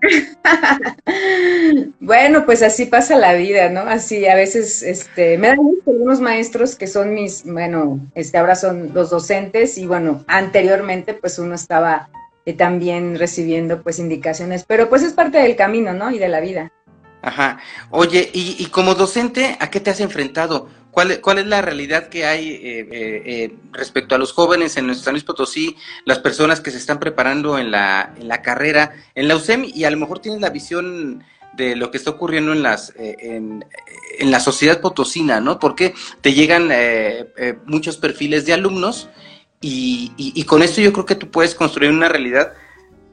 bueno, 2.00 2.46
pues 2.46 2.62
así 2.62 2.86
pasa 2.86 3.16
la 3.16 3.34
vida, 3.34 3.68
¿no? 3.68 3.80
Así 3.80 4.26
a 4.26 4.34
veces, 4.34 4.82
este, 4.82 5.38
me 5.38 5.48
dan 5.48 5.56
gusto 5.56 5.90
algunos 5.90 6.20
maestros 6.20 6.76
que 6.76 6.86
son 6.86 7.14
mis, 7.14 7.44
bueno, 7.44 8.00
este, 8.14 8.38
ahora 8.38 8.54
son 8.54 8.92
los 8.94 9.10
docentes 9.10 9.78
y 9.78 9.86
bueno, 9.86 10.24
anteriormente 10.28 11.14
pues 11.14 11.38
uno 11.38 11.54
estaba 11.54 12.08
eh, 12.46 12.52
también 12.52 13.18
recibiendo 13.18 13.82
pues 13.82 13.98
indicaciones, 13.98 14.64
pero 14.66 14.88
pues 14.88 15.02
es 15.02 15.12
parte 15.12 15.38
del 15.38 15.56
camino, 15.56 15.92
¿no? 15.92 16.10
Y 16.10 16.18
de 16.18 16.28
la 16.28 16.40
vida. 16.40 16.72
Ajá. 17.22 17.58
Oye, 17.90 18.30
y, 18.32 18.56
y 18.58 18.66
como 18.66 18.94
docente, 18.94 19.56
¿a 19.58 19.70
qué 19.70 19.80
te 19.80 19.90
has 19.90 20.00
enfrentado? 20.00 20.68
¿Cuál, 20.90 21.20
¿Cuál, 21.20 21.38
es 21.38 21.46
la 21.46 21.62
realidad 21.62 22.08
que 22.08 22.26
hay 22.26 22.48
eh, 22.48 22.60
eh, 22.62 23.22
eh, 23.24 23.54
respecto 23.72 24.14
a 24.14 24.18
los 24.18 24.32
jóvenes 24.32 24.76
en 24.76 24.86
nuestro 24.86 25.04
San 25.04 25.14
Luis 25.14 25.24
Potosí, 25.24 25.76
las 26.04 26.18
personas 26.18 26.60
que 26.60 26.70
se 26.70 26.78
están 26.78 26.98
preparando 26.98 27.58
en 27.58 27.70
la, 27.70 28.14
en 28.18 28.26
la 28.26 28.42
carrera, 28.42 28.92
en 29.14 29.28
la 29.28 29.36
USEM, 29.36 29.64
y 29.72 29.84
a 29.84 29.90
lo 29.90 29.96
mejor 29.96 30.18
tienes 30.20 30.40
la 30.40 30.50
visión 30.50 31.22
de 31.54 31.76
lo 31.76 31.90
que 31.90 31.98
está 31.98 32.10
ocurriendo 32.10 32.52
en, 32.52 32.62
las, 32.62 32.92
en, 32.96 33.64
en, 34.18 34.30
la 34.30 34.40
sociedad 34.40 34.80
potosina, 34.80 35.40
¿no? 35.40 35.58
Porque 35.58 35.94
te 36.20 36.32
llegan 36.32 36.70
muchos 37.64 37.96
perfiles 37.96 38.46
de 38.46 38.52
alumnos 38.52 39.08
y, 39.60 40.12
y, 40.16 40.44
con 40.44 40.62
esto 40.62 40.80
yo 40.80 40.92
creo 40.92 41.04
que 41.04 41.16
tú 41.16 41.30
puedes 41.30 41.56
construir 41.56 41.90
una 41.90 42.08
realidad 42.08 42.52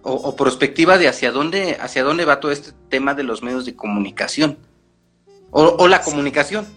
o, 0.08 0.36
perspectiva 0.36 1.00
de 1.00 1.08
hacia 1.08 1.32
dónde, 1.32 1.78
hacia 1.82 2.04
dónde 2.04 2.26
va 2.26 2.40
todo 2.40 2.52
este 2.52 2.74
tema 2.90 3.16
de 3.16 3.24
los 3.24 3.42
medios 3.42 3.66
de 3.66 3.76
comunicación 3.76 4.60
o, 5.50 5.88
la 5.88 6.02
comunicación. 6.02 6.68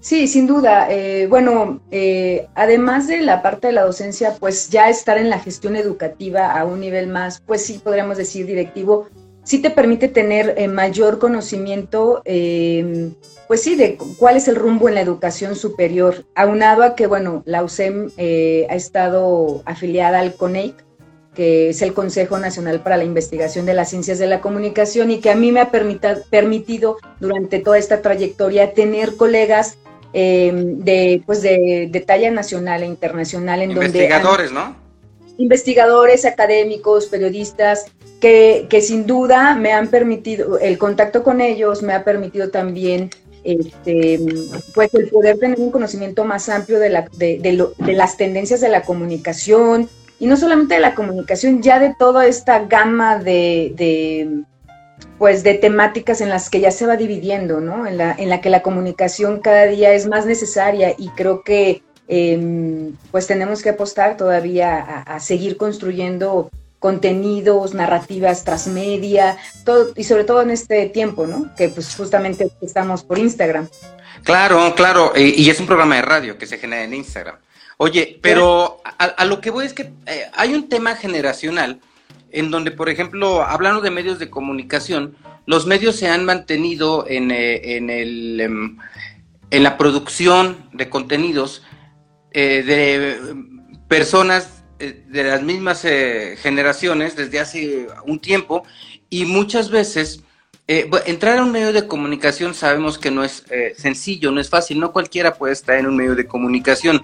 Sí, 0.00 0.28
sin 0.28 0.46
duda. 0.46 0.90
Eh, 0.90 1.26
bueno, 1.28 1.80
eh, 1.90 2.48
además 2.54 3.06
de 3.06 3.20
la 3.20 3.42
parte 3.42 3.66
de 3.66 3.74
la 3.74 3.84
docencia, 3.84 4.34
pues 4.40 4.70
ya 4.70 4.88
estar 4.88 5.18
en 5.18 5.28
la 5.28 5.38
gestión 5.38 5.76
educativa 5.76 6.58
a 6.58 6.64
un 6.64 6.80
nivel 6.80 7.06
más, 7.08 7.40
pues 7.40 7.64
sí, 7.64 7.78
podríamos 7.84 8.16
decir 8.16 8.46
directivo, 8.46 9.08
sí 9.44 9.60
te 9.60 9.68
permite 9.68 10.08
tener 10.08 10.54
eh, 10.56 10.68
mayor 10.68 11.18
conocimiento, 11.18 12.22
pues 12.24 13.62
sí, 13.62 13.74
de 13.74 13.98
cuál 14.16 14.36
es 14.36 14.48
el 14.48 14.56
rumbo 14.56 14.88
en 14.88 14.94
la 14.94 15.02
educación 15.02 15.54
superior, 15.54 16.24
aunado 16.34 16.82
a 16.82 16.94
que, 16.94 17.06
bueno, 17.06 17.42
la 17.44 17.62
USEM 17.62 18.08
ha 18.16 18.74
estado 18.74 19.62
afiliada 19.66 20.20
al 20.20 20.34
CONEIC, 20.34 20.76
que 21.34 21.68
es 21.70 21.82
el 21.82 21.92
Consejo 21.92 22.38
Nacional 22.38 22.82
para 22.82 22.96
la 22.96 23.04
Investigación 23.04 23.66
de 23.66 23.74
las 23.74 23.90
Ciencias 23.90 24.18
de 24.18 24.26
la 24.26 24.40
Comunicación 24.40 25.10
y 25.10 25.20
que 25.20 25.30
a 25.30 25.36
mí 25.36 25.52
me 25.52 25.60
ha 25.60 25.70
permitido 25.70 26.96
durante 27.20 27.60
toda 27.60 27.78
esta 27.78 28.02
trayectoria 28.02 28.72
tener 28.72 29.16
colegas 29.16 29.78
em, 30.12 30.78
de, 30.78 31.22
pues 31.26 31.42
de, 31.42 32.04
talla 32.06 32.30
nacional 32.30 32.82
e 32.82 32.86
internacional 32.86 33.62
en 33.62 33.72
investigadores, 33.72 34.52
¿no? 34.52 34.76
Investigadores, 35.38 36.24
académicos, 36.24 37.06
periodistas, 37.06 37.86
que, 38.20 38.66
que, 38.68 38.82
sin 38.82 39.06
duda 39.06 39.54
me 39.56 39.72
han 39.72 39.88
permitido, 39.88 40.58
el 40.58 40.76
contacto 40.76 41.22
con 41.22 41.40
ellos 41.40 41.82
me 41.82 41.94
ha 41.94 42.04
permitido 42.04 42.50
también 42.50 43.10
este, 43.42 44.20
pues 44.74 44.92
el 44.94 45.08
poder 45.08 45.38
tener 45.38 45.58
un 45.58 45.70
conocimiento 45.70 46.24
más 46.24 46.50
amplio 46.50 46.78
de, 46.78 46.90
la, 46.90 47.08
de, 47.16 47.38
de 47.78 47.92
las 47.92 48.18
tendencias 48.18 48.60
de 48.60 48.68
la 48.68 48.82
comunicación, 48.82 49.88
y 50.20 50.26
no 50.26 50.36
solamente 50.36 50.74
de 50.74 50.80
la 50.80 50.94
comunicación, 50.94 51.62
ya 51.62 51.78
de 51.78 51.94
toda 51.98 52.26
esta 52.26 52.66
gama 52.66 53.18
de, 53.18 54.42
pues 55.18 55.42
de 55.42 55.54
temáticas 55.54 56.20
en 56.20 56.28
las 56.28 56.48
que 56.48 56.60
ya 56.60 56.70
se 56.70 56.86
va 56.86 56.96
dividiendo, 56.96 57.60
¿no? 57.60 57.86
En 57.86 57.98
la, 57.98 58.14
en 58.18 58.28
la 58.28 58.40
que 58.40 58.50
la 58.50 58.62
comunicación 58.62 59.40
cada 59.40 59.66
día 59.66 59.92
es 59.92 60.06
más 60.06 60.26
necesaria 60.26 60.94
y 60.96 61.08
creo 61.10 61.42
que 61.42 61.82
em, 62.08 62.94
pues 63.10 63.26
tenemos 63.26 63.62
que 63.62 63.70
apostar 63.70 64.16
todavía 64.16 64.78
a, 64.78 65.20
seguir 65.20 65.56
construyendo 65.56 66.50
contenidos, 66.78 67.74
narrativas 67.74 68.44
transmedia, 68.44 69.36
todo, 69.64 69.92
y 69.96 70.04
sobre 70.04 70.24
todo 70.24 70.40
en 70.40 70.50
este 70.50 70.86
tiempo, 70.86 71.26
¿no? 71.26 71.54
Que 71.56 71.68
pues 71.68 71.94
justamente 71.94 72.50
estamos 72.62 73.04
por 73.04 73.18
Instagram. 73.18 73.68
Claro, 74.24 74.74
claro, 74.74 75.12
y 75.16 75.48
es 75.48 75.60
un 75.60 75.66
programa 75.66 75.96
de 75.96 76.02
radio 76.02 76.38
que 76.38 76.46
se 76.46 76.58
genera 76.58 76.84
en 76.84 76.94
Instagram. 76.94 77.36
Oye, 77.82 78.18
pero 78.20 78.82
a, 78.98 79.24
lo 79.24 79.40
que 79.40 79.48
voy 79.48 79.64
es 79.64 79.72
que 79.72 79.90
eh, 80.04 80.26
hay 80.34 80.52
un 80.52 80.68
tema 80.68 80.96
generacional 80.96 81.80
en 82.32 82.50
donde, 82.50 82.70
por 82.70 82.88
ejemplo, 82.88 83.42
hablando 83.42 83.80
de 83.80 83.90
medios 83.90 84.18
de 84.18 84.30
comunicación, 84.30 85.16
los 85.46 85.66
medios 85.66 85.96
se 85.96 86.08
han 86.08 86.24
mantenido 86.24 87.04
en, 87.08 87.30
eh, 87.30 87.76
en, 87.76 87.90
el, 87.90 88.40
em, 88.40 88.78
en 89.50 89.62
la 89.62 89.76
producción 89.76 90.68
de 90.72 90.88
contenidos 90.88 91.62
eh, 92.32 92.62
de 92.62 93.18
personas 93.88 94.56
de 94.78 95.24
las 95.24 95.42
mismas 95.42 95.82
generaciones 95.82 97.14
desde 97.14 97.38
hace 97.38 97.86
un 98.06 98.18
tiempo 98.18 98.62
y 99.10 99.26
muchas 99.26 99.70
veces 99.70 100.22
entrar 100.66 101.36
a 101.36 101.42
un 101.42 101.52
medio 101.52 101.74
de 101.74 101.86
comunicación 101.86 102.54
sabemos 102.54 102.96
que 102.96 103.10
no 103.10 103.22
es 103.22 103.44
sencillo, 103.76 104.30
no 104.30 104.40
es 104.40 104.48
fácil, 104.48 104.80
no 104.80 104.92
cualquiera 104.92 105.34
puede 105.34 105.52
estar 105.52 105.76
en 105.76 105.86
un 105.86 105.96
medio 105.96 106.14
de 106.14 106.26
comunicación. 106.26 107.02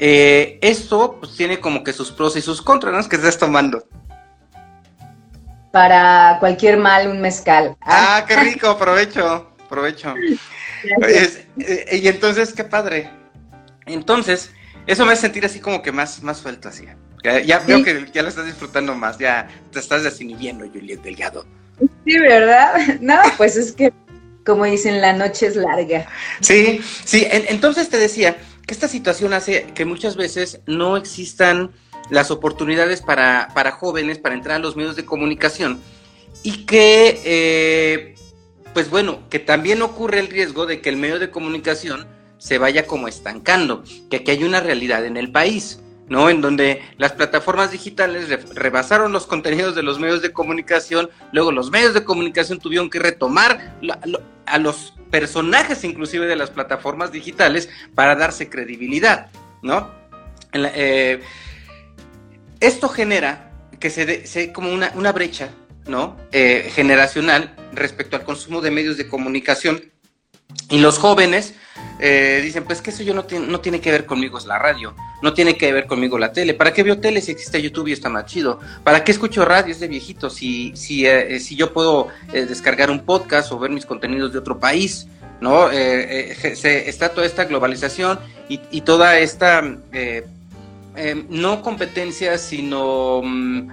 Eh, 0.00 0.60
esto 0.62 1.16
pues, 1.18 1.34
tiene 1.34 1.58
como 1.58 1.82
que 1.82 1.92
sus 1.92 2.12
pros 2.12 2.36
y 2.36 2.40
sus 2.40 2.62
contras, 2.62 2.94
¿no? 2.94 3.00
Es 3.00 3.08
que 3.08 3.16
estás 3.16 3.36
tomando. 3.36 3.84
Para 5.72 6.38
cualquier 6.40 6.78
mal, 6.78 7.08
un 7.08 7.20
mezcal. 7.20 7.76
Ah, 7.80 8.24
qué 8.26 8.36
rico, 8.36 8.68
aprovecho, 8.68 9.52
aprovecho. 9.64 10.14
Eh, 11.06 11.98
y 12.02 12.08
entonces, 12.08 12.52
qué 12.52 12.64
padre. 12.64 13.10
Entonces, 13.86 14.50
eso 14.86 15.04
me 15.04 15.12
hace 15.12 15.22
sentir 15.22 15.44
así 15.44 15.60
como 15.60 15.82
que 15.82 15.92
más, 15.92 16.22
más 16.22 16.38
suelto 16.38 16.68
así. 16.68 16.86
Ya, 17.44 17.58
veo 17.60 17.82
que 17.82 18.06
ya 18.12 18.22
lo 18.22 18.28
estás 18.28 18.46
disfrutando 18.46 18.94
más, 18.94 19.18
ya 19.18 19.48
te 19.72 19.80
estás 19.80 20.04
desinhibiendo, 20.04 20.66
Juliet 20.66 21.02
Delgado. 21.02 21.46
Sí, 22.06 22.18
¿verdad? 22.18 22.74
No, 23.00 23.16
pues 23.36 23.56
es 23.56 23.72
que, 23.72 23.92
como 24.46 24.64
dicen, 24.64 25.00
la 25.00 25.12
noche 25.12 25.48
es 25.48 25.56
larga. 25.56 26.06
Sí, 26.40 26.80
sí, 27.04 27.26
entonces 27.30 27.88
te 27.90 27.98
decía, 27.98 28.36
que 28.68 28.74
esta 28.74 28.86
situación 28.86 29.32
hace 29.32 29.64
que 29.74 29.86
muchas 29.86 30.14
veces 30.14 30.60
no 30.66 30.98
existan 30.98 31.72
las 32.10 32.30
oportunidades 32.30 33.02
para, 33.02 33.48
para 33.54 33.72
jóvenes 33.72 34.18
para 34.18 34.34
entrar 34.34 34.56
a 34.56 34.60
los 34.60 34.76
medios 34.76 34.96
de 34.96 35.04
comunicación 35.04 35.80
y 36.42 36.64
que, 36.66 37.20
eh, 37.24 38.14
pues 38.72 38.90
bueno, 38.90 39.20
que 39.30 39.38
también 39.38 39.82
ocurre 39.82 40.20
el 40.20 40.28
riesgo 40.28 40.66
de 40.66 40.80
que 40.80 40.88
el 40.88 40.96
medio 40.96 41.18
de 41.18 41.30
comunicación 41.30 42.06
se 42.38 42.58
vaya 42.58 42.86
como 42.86 43.08
estancando, 43.08 43.82
que 44.10 44.18
aquí 44.18 44.30
hay 44.30 44.44
una 44.44 44.60
realidad 44.60 45.04
en 45.04 45.16
el 45.16 45.30
país. 45.30 45.80
¿no? 46.08 46.30
En 46.30 46.40
donde 46.40 46.80
las 46.96 47.12
plataformas 47.12 47.70
digitales 47.70 48.28
rebasaron 48.54 49.12
los 49.12 49.26
contenidos 49.26 49.74
de 49.74 49.82
los 49.82 49.98
medios 49.98 50.22
de 50.22 50.32
comunicación, 50.32 51.10
luego 51.32 51.52
los 51.52 51.70
medios 51.70 51.92
de 51.92 52.02
comunicación 52.02 52.58
tuvieron 52.58 52.88
que 52.88 52.98
retomar 52.98 53.76
a 54.46 54.58
los 54.58 54.94
personajes 55.10 55.84
inclusive 55.84 56.26
de 56.26 56.36
las 56.36 56.48
plataformas 56.48 57.12
digitales 57.12 57.68
para 57.94 58.16
darse 58.16 58.48
credibilidad, 58.48 59.30
¿no? 59.62 59.90
Eh, 60.54 61.20
esto 62.60 62.88
genera 62.88 63.52
que 63.80 63.90
se 63.90 64.06
dé 64.06 64.52
como 64.52 64.72
una, 64.72 64.92
una, 64.94 65.12
brecha, 65.12 65.50
¿no? 65.86 66.16
Eh, 66.32 66.70
generacional 66.74 67.54
respecto 67.72 68.16
al 68.16 68.24
consumo 68.24 68.60
de 68.60 68.70
medios 68.70 68.96
de 68.96 69.08
comunicación 69.08 69.82
y 70.70 70.78
los 70.78 70.98
jóvenes 70.98 71.54
eh, 72.00 72.40
dicen, 72.42 72.64
pues 72.64 72.80
que 72.80 72.90
eso 72.90 73.02
yo 73.02 73.14
no, 73.14 73.26
no 73.46 73.60
tiene 73.60 73.80
que 73.80 73.90
ver 73.90 74.06
conmigo, 74.06 74.38
es 74.38 74.46
la 74.46 74.58
radio, 74.58 74.94
no 75.22 75.34
tiene 75.34 75.56
que 75.56 75.72
ver 75.72 75.86
conmigo 75.86 76.18
la 76.18 76.32
tele. 76.32 76.54
¿Para 76.54 76.72
qué 76.72 76.82
veo 76.82 77.00
tele 77.00 77.20
si 77.20 77.32
existe 77.32 77.60
YouTube 77.60 77.88
y 77.88 77.92
está 77.92 78.08
más 78.08 78.26
chido? 78.26 78.60
¿Para 78.84 79.02
qué 79.02 79.12
escucho 79.12 79.44
radio? 79.44 79.72
Es 79.72 79.80
de 79.80 79.88
viejito. 79.88 80.30
Si, 80.30 80.76
si, 80.76 81.06
eh, 81.06 81.40
si 81.40 81.56
yo 81.56 81.72
puedo 81.72 82.08
eh, 82.32 82.46
descargar 82.46 82.90
un 82.90 83.00
podcast 83.00 83.50
o 83.50 83.58
ver 83.58 83.70
mis 83.70 83.86
contenidos 83.86 84.32
de 84.32 84.38
otro 84.38 84.58
país, 84.60 85.08
¿no? 85.40 85.70
Se, 85.70 86.88
está 86.88 87.10
toda 87.10 87.26
esta 87.26 87.44
globalización 87.44 88.18
y, 88.48 88.80
toda 88.82 89.18
esta, 89.18 89.62
no 91.28 91.62
competencia, 91.62 92.38
sino 92.38 93.22
mm, 93.24 93.68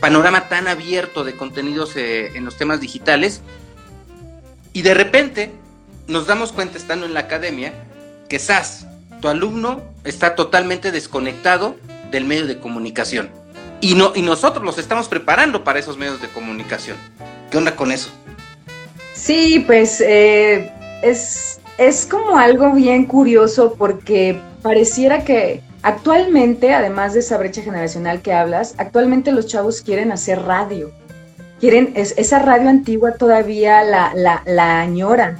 panorama 0.00 0.48
tan 0.48 0.68
abierto 0.68 1.24
de 1.24 1.36
contenidos 1.36 1.96
en 1.96 2.44
los 2.44 2.56
temas 2.56 2.80
digitales. 2.80 3.42
Y 4.72 4.82
de 4.82 4.94
repente 4.94 5.50
nos 6.06 6.26
damos 6.26 6.52
cuenta 6.52 6.78
estando 6.78 7.06
en 7.06 7.14
la 7.14 7.20
academia 7.20 7.72
que 8.28 8.38
SAS, 8.38 8.86
tu 9.20 9.28
alumno, 9.28 9.82
está 10.04 10.34
totalmente 10.34 10.92
desconectado 10.92 11.76
del 12.10 12.24
medio 12.24 12.46
de 12.46 12.58
comunicación. 12.58 13.30
Y, 13.80 13.94
no, 13.94 14.12
y 14.14 14.22
nosotros 14.22 14.64
los 14.64 14.78
estamos 14.78 15.08
preparando 15.08 15.64
para 15.64 15.78
esos 15.78 15.98
medios 15.98 16.20
de 16.20 16.28
comunicación. 16.28 16.96
¿Qué 17.50 17.58
onda 17.58 17.76
con 17.76 17.92
eso? 17.92 18.10
Sí, 19.14 19.62
pues 19.66 20.00
eh, 20.00 20.70
es, 21.02 21.60
es 21.78 22.06
como 22.06 22.38
algo 22.38 22.72
bien 22.72 23.04
curioso 23.04 23.74
porque 23.78 24.40
pareciera 24.62 25.24
que 25.24 25.62
actualmente, 25.84 26.74
además 26.74 27.14
de 27.14 27.20
esa 27.20 27.38
brecha 27.38 27.62
generacional 27.62 28.22
que 28.22 28.32
hablas, 28.32 28.74
actualmente 28.78 29.30
los 29.30 29.46
chavos 29.46 29.82
quieren 29.82 30.10
hacer 30.10 30.42
radio. 30.42 30.90
Quieren, 31.60 31.92
esa 31.94 32.40
radio 32.40 32.68
antigua 32.68 33.12
todavía 33.12 33.84
la, 33.84 34.42
la, 34.44 34.80
añoran 34.80 35.38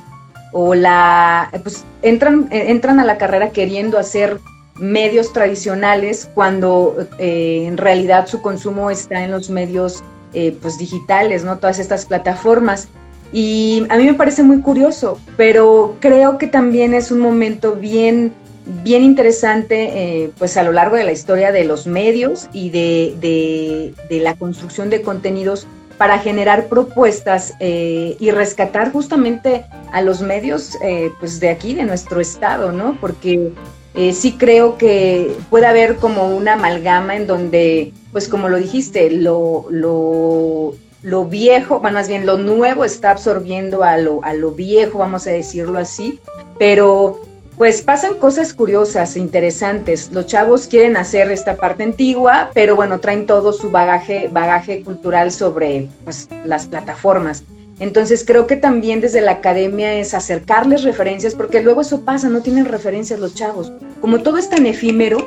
o 0.52 0.74
la, 0.74 1.50
pues 1.62 1.84
entran, 2.02 2.46
entran 2.50 3.00
a 3.00 3.04
la 3.04 3.18
carrera 3.18 3.50
queriendo 3.50 3.98
hacer 3.98 4.38
medios 4.76 5.32
tradicionales 5.32 6.28
cuando 6.34 6.96
eh, 7.18 7.64
en 7.66 7.76
realidad 7.76 8.26
su 8.26 8.40
consumo 8.40 8.90
está 8.90 9.24
en 9.24 9.32
los 9.32 9.50
medios 9.50 10.04
eh, 10.32 10.56
pues 10.60 10.78
digitales, 10.78 11.44
¿no? 11.44 11.58
Todas 11.58 11.78
estas 11.78 12.06
plataformas. 12.06 12.88
Y 13.32 13.84
a 13.88 13.96
mí 13.96 14.04
me 14.04 14.14
parece 14.14 14.42
muy 14.42 14.60
curioso, 14.60 15.18
pero 15.36 15.96
creo 16.00 16.38
que 16.38 16.46
también 16.46 16.94
es 16.94 17.10
un 17.10 17.18
momento 17.18 17.74
bien, 17.74 18.32
bien 18.66 19.02
interesante 19.02 20.24
eh, 20.24 20.30
pues 20.38 20.56
a 20.56 20.62
lo 20.62 20.72
largo 20.72 20.96
de 20.96 21.04
la 21.04 21.12
historia 21.12 21.52
de 21.52 21.64
los 21.64 21.86
medios 21.86 22.48
y 22.52 22.70
de, 22.70 23.14
de, 23.20 23.94
de 24.08 24.20
la 24.20 24.34
construcción 24.34 24.90
de 24.90 25.02
contenidos 25.02 25.66
para 25.98 26.18
generar 26.18 26.66
propuestas 26.66 27.54
eh, 27.60 28.16
y 28.18 28.30
rescatar 28.30 28.92
justamente 28.92 29.64
a 29.92 30.02
los 30.02 30.20
medios 30.20 30.76
eh, 30.82 31.12
pues 31.20 31.40
de 31.40 31.50
aquí, 31.50 31.74
de 31.74 31.84
nuestro 31.84 32.20
estado, 32.20 32.72
¿no? 32.72 32.98
Porque 33.00 33.52
eh, 33.94 34.12
sí 34.12 34.32
creo 34.32 34.76
que 34.76 35.36
puede 35.50 35.66
haber 35.66 35.96
como 35.96 36.36
una 36.36 36.54
amalgama 36.54 37.16
en 37.16 37.26
donde, 37.26 37.92
pues 38.12 38.28
como 38.28 38.48
lo 38.48 38.56
dijiste, 38.56 39.10
lo, 39.10 39.66
lo, 39.70 40.74
lo 41.02 41.24
viejo, 41.26 41.78
bueno, 41.78 41.98
más 41.98 42.08
bien 42.08 42.26
lo 42.26 42.38
nuevo 42.38 42.84
está 42.84 43.12
absorbiendo 43.12 43.84
a 43.84 43.96
lo, 43.96 44.22
a 44.24 44.34
lo 44.34 44.50
viejo, 44.50 44.98
vamos 44.98 45.26
a 45.28 45.30
decirlo 45.30 45.78
así, 45.78 46.18
pero 46.58 47.20
pues 47.56 47.82
pasan 47.82 48.14
cosas 48.14 48.52
curiosas, 48.52 49.16
interesantes. 49.16 50.10
Los 50.12 50.26
chavos 50.26 50.66
quieren 50.66 50.96
hacer 50.96 51.30
esta 51.30 51.56
parte 51.56 51.84
antigua, 51.84 52.50
pero 52.52 52.76
bueno, 52.76 53.00
traen 53.00 53.26
todo 53.26 53.52
su 53.52 53.70
bagaje, 53.70 54.28
bagaje 54.32 54.82
cultural 54.82 55.30
sobre 55.30 55.88
pues, 56.04 56.28
las 56.44 56.66
plataformas. 56.66 57.44
Entonces 57.80 58.24
creo 58.24 58.46
que 58.46 58.56
también 58.56 59.00
desde 59.00 59.20
la 59.20 59.32
academia 59.32 59.94
es 59.94 60.14
acercarles 60.14 60.84
referencias, 60.84 61.34
porque 61.34 61.62
luego 61.62 61.80
eso 61.80 62.02
pasa, 62.02 62.28
no 62.28 62.40
tienen 62.40 62.66
referencias 62.66 63.18
los 63.18 63.34
chavos. 63.34 63.72
Como 64.00 64.22
todo 64.22 64.38
es 64.38 64.48
tan 64.48 64.66
efímero, 64.66 65.18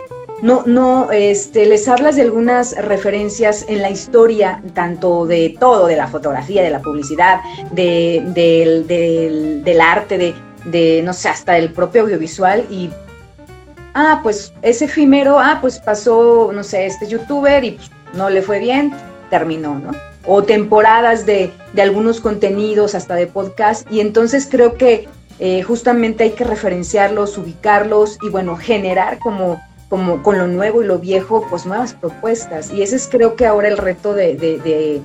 no, 0.42 0.64
no, 0.66 1.12
este, 1.12 1.66
les 1.66 1.88
hablas 1.88 2.16
de 2.16 2.22
algunas 2.22 2.76
referencias 2.78 3.66
en 3.68 3.82
la 3.82 3.90
historia, 3.90 4.62
tanto 4.74 5.26
de 5.26 5.56
todo, 5.60 5.88
de 5.88 5.96
la 5.96 6.08
fotografía, 6.08 6.62
de 6.62 6.70
la 6.70 6.80
publicidad, 6.80 7.40
de, 7.72 8.24
del, 8.28 8.86
del, 8.88 9.64
del 9.64 9.82
arte, 9.82 10.18
de, 10.18 10.34
de, 10.68 11.02
no 11.04 11.14
sé, 11.14 11.30
hasta 11.30 11.58
el 11.58 11.72
propio 11.72 12.04
audiovisual 12.04 12.66
y, 12.70 12.90
ah, 13.94 14.20
pues 14.24 14.54
es 14.62 14.82
efímero, 14.82 15.40
ah, 15.40 15.58
pues 15.62 15.80
pasó, 15.80 16.52
no 16.54 16.64
sé, 16.64 16.86
este 16.86 17.08
youtuber 17.08 17.64
y 17.64 17.72
pues, 17.72 17.92
no 18.14 18.30
le 18.30 18.42
fue 18.42 18.60
bien, 18.60 18.94
terminó, 19.30 19.80
¿no? 19.80 19.92
O 20.26 20.44
temporadas 20.44 21.26
de, 21.26 21.52
de 21.74 21.82
algunos 21.82 22.20
contenidos, 22.20 22.96
hasta 22.96 23.16
de 23.16 23.28
podcast, 23.28 23.90
y 23.92 24.02
entonces 24.02 24.48
creo 24.50 24.76
que 24.76 25.08
eh, 25.40 25.62
justamente 25.62 26.24
hay 26.24 26.32
que 26.32 26.44
referenciarlos, 26.44 27.38
ubicarlos 27.38 28.18
y 28.24 28.30
bueno, 28.30 28.58
generar 28.58 29.20
como, 29.20 29.62
como 29.88 30.24
con 30.24 30.38
lo 30.38 30.48
nuevo 30.48 30.82
y 30.82 30.86
lo 30.86 30.98
viejo, 30.98 31.46
pues 31.50 31.66
nuevas 31.66 31.94
propuestas. 31.94 32.72
Y 32.72 32.82
ese 32.82 32.96
es 32.96 33.08
creo 33.08 33.36
que 33.36 33.46
ahora 33.46 33.68
el 33.68 33.78
reto 33.78 34.14
de, 34.14 34.36
de, 34.36 34.58
de, 34.60 35.02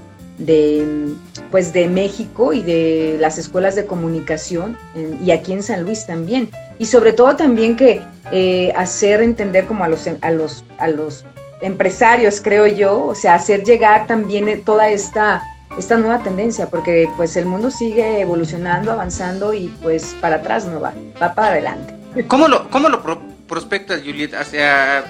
de 0.47 1.15
pues 1.51 1.73
de 1.73 1.87
México 1.89 2.53
y 2.53 2.63
de 2.63 3.17
las 3.21 3.39
escuelas 3.39 3.75
de 3.75 3.85
comunicación 3.85 4.77
y 5.23 5.31
aquí 5.31 5.53
en 5.53 5.63
San 5.63 5.83
Luis 5.85 6.07
también. 6.07 6.49
Y 6.79 6.87
sobre 6.87 7.13
todo 7.13 7.37
también 7.37 7.77
que 7.77 8.01
eh, 8.33 8.73
hacer 8.75 9.21
entender 9.21 9.67
como 9.67 9.85
a 9.85 9.89
los, 9.89 10.09
a 10.21 10.31
los, 10.31 10.65
a 10.79 10.89
los 10.89 11.25
empresarios, 11.61 12.41
creo 12.41 12.67
yo, 12.67 13.05
o 13.05 13.15
sea, 13.15 13.35
hacer 13.35 13.65
llegar 13.65 14.07
también 14.07 14.65
toda 14.65 14.89
esta, 14.89 15.43
esta 15.79 15.97
nueva 15.97 16.23
tendencia, 16.23 16.69
porque 16.71 17.09
pues 17.17 17.37
el 17.37 17.45
mundo 17.47 17.71
sigue 17.71 18.21
evolucionando, 18.21 18.91
avanzando 18.91 19.53
y 19.53 19.69
pues 19.83 20.17
para 20.21 20.37
atrás 20.37 20.65
no 20.65 20.81
va, 20.81 20.95
va 21.23 21.35
para 21.35 21.49
adelante. 21.49 21.95
¿Cómo 22.29 22.49
lo, 22.49 22.69
cómo 22.71 22.89
lo 22.89 23.03
prospectas, 23.47 24.01
Juliet? 24.01 24.35
Hacia 24.35 25.05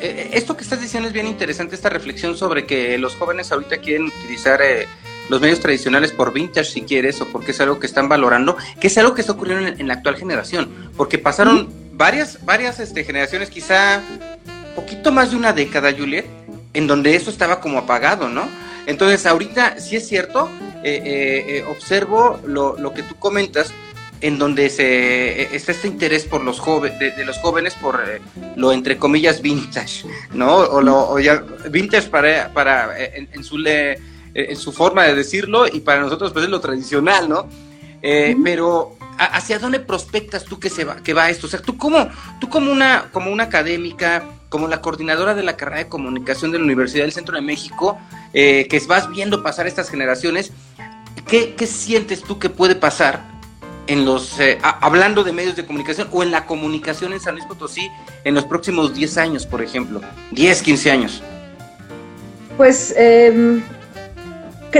eh, 0.00 0.30
esto 0.32 0.56
que 0.56 0.62
estás 0.62 0.80
diciendo 0.80 1.08
es 1.08 1.12
bien 1.12 1.26
interesante, 1.26 1.74
esta 1.74 1.88
reflexión 1.88 2.36
sobre 2.36 2.66
que 2.66 2.96
los 2.98 3.14
jóvenes 3.16 3.52
ahorita 3.52 3.78
quieren 3.78 4.06
utilizar 4.06 4.60
eh, 4.62 4.86
los 5.28 5.40
medios 5.40 5.60
tradicionales 5.60 6.12
por 6.12 6.32
vintage, 6.32 6.70
si 6.70 6.82
quieres, 6.82 7.20
o 7.20 7.28
porque 7.28 7.50
es 7.50 7.60
algo 7.60 7.78
que 7.78 7.86
están 7.86 8.08
valorando, 8.08 8.56
que 8.80 8.86
es 8.86 8.98
algo 8.98 9.14
que 9.14 9.20
está 9.20 9.32
ocurriendo 9.32 9.68
en, 9.68 9.88
la 9.88 9.94
actual 9.94 10.16
generación, 10.16 10.70
porque 10.96 11.18
pasaron 11.18 11.68
varias, 11.92 12.44
varias 12.44 12.80
este, 12.80 13.04
generaciones, 13.04 13.50
quizá 13.50 14.00
poquito 14.74 15.12
más 15.12 15.30
de 15.30 15.36
una 15.36 15.52
década, 15.52 15.92
Juliet, 15.92 16.26
en 16.72 16.86
donde 16.86 17.14
eso 17.14 17.30
estaba 17.30 17.60
como 17.60 17.78
apagado, 17.78 18.28
¿no? 18.28 18.48
Entonces, 18.86 19.26
ahorita, 19.26 19.78
sí 19.78 19.96
es 19.96 20.08
cierto, 20.08 20.48
eh, 20.82 21.64
observo 21.68 22.40
lo, 22.46 22.76
lo 22.78 22.94
que 22.94 23.02
tú 23.02 23.14
comentas, 23.16 23.72
en 24.20 24.38
donde 24.38 24.68
se 24.70 25.42
e, 25.42 25.56
está 25.56 25.72
este 25.72 25.88
interés 25.88 26.24
por 26.24 26.42
los 26.42 26.60
jóvenes 26.60 26.98
de, 26.98 27.24
los 27.24 27.38
jóvenes 27.38 27.74
por 27.74 28.02
eh, 28.06 28.20
lo 28.56 28.72
entre 28.72 28.98
comillas 28.98 29.40
vintage 29.40 30.04
no 30.32 30.56
o 30.56 30.80
lo 30.80 31.18
ya, 31.18 31.42
vintage 31.70 32.08
para 32.08 32.52
para 32.52 32.98
eh, 33.00 33.28
en, 33.32 33.44
su 33.44 33.58
le, 33.58 33.92
eh, 33.92 33.98
en 34.34 34.56
su 34.56 34.72
forma 34.72 35.04
de 35.04 35.14
decirlo 35.14 35.66
y 35.66 35.80
para 35.80 36.00
nosotros 36.00 36.32
pues 36.32 36.44
es 36.44 36.50
lo 36.50 36.60
tradicional 36.60 37.28
no 37.28 37.48
pero 38.02 38.96
hacia 39.18 39.58
dónde 39.58 39.78
prospectas 39.78 40.46
tú 40.46 40.58
que 40.58 40.70
se 40.70 40.84
va 40.84 40.96
que 40.96 41.12
va 41.12 41.28
esto 41.28 41.46
o 41.46 41.50
sea 41.50 41.60
tú 41.60 41.76
como 41.76 42.08
tú 42.40 42.48
como 42.48 42.72
una 42.72 43.10
como 43.12 43.30
una 43.30 43.44
académica 43.44 44.24
como 44.48 44.68
la 44.68 44.80
coordinadora 44.80 45.34
de 45.34 45.42
la 45.42 45.56
carrera 45.56 45.84
de 45.84 45.88
comunicación 45.88 46.50
de 46.50 46.58
la 46.58 46.64
Universidad 46.64 47.04
del 47.04 47.12
Centro 47.12 47.36
de 47.36 47.42
México 47.42 47.98
que 48.32 48.82
vas 48.88 49.10
viendo 49.10 49.42
pasar 49.42 49.66
estas 49.66 49.90
generaciones 49.90 50.50
¿qué, 51.28 51.54
qué 51.54 51.66
sientes 51.66 52.22
tú 52.22 52.38
que 52.38 52.48
puede 52.48 52.74
pasar 52.74 53.39
en 53.90 54.04
los, 54.04 54.38
eh, 54.38 54.56
hablando 54.62 55.24
de 55.24 55.32
medios 55.32 55.56
de 55.56 55.66
comunicación 55.66 56.06
o 56.12 56.22
en 56.22 56.30
la 56.30 56.46
comunicación 56.46 57.12
en 57.12 57.18
San 57.18 57.34
Luis 57.34 57.44
Potosí 57.44 57.90
en 58.22 58.34
los 58.34 58.44
próximos 58.44 58.94
10 58.94 59.18
años, 59.18 59.46
por 59.46 59.62
ejemplo? 59.62 60.00
10, 60.30 60.62
15 60.62 60.90
años. 60.92 61.22
Pues 62.56 62.94
em, 62.96 63.60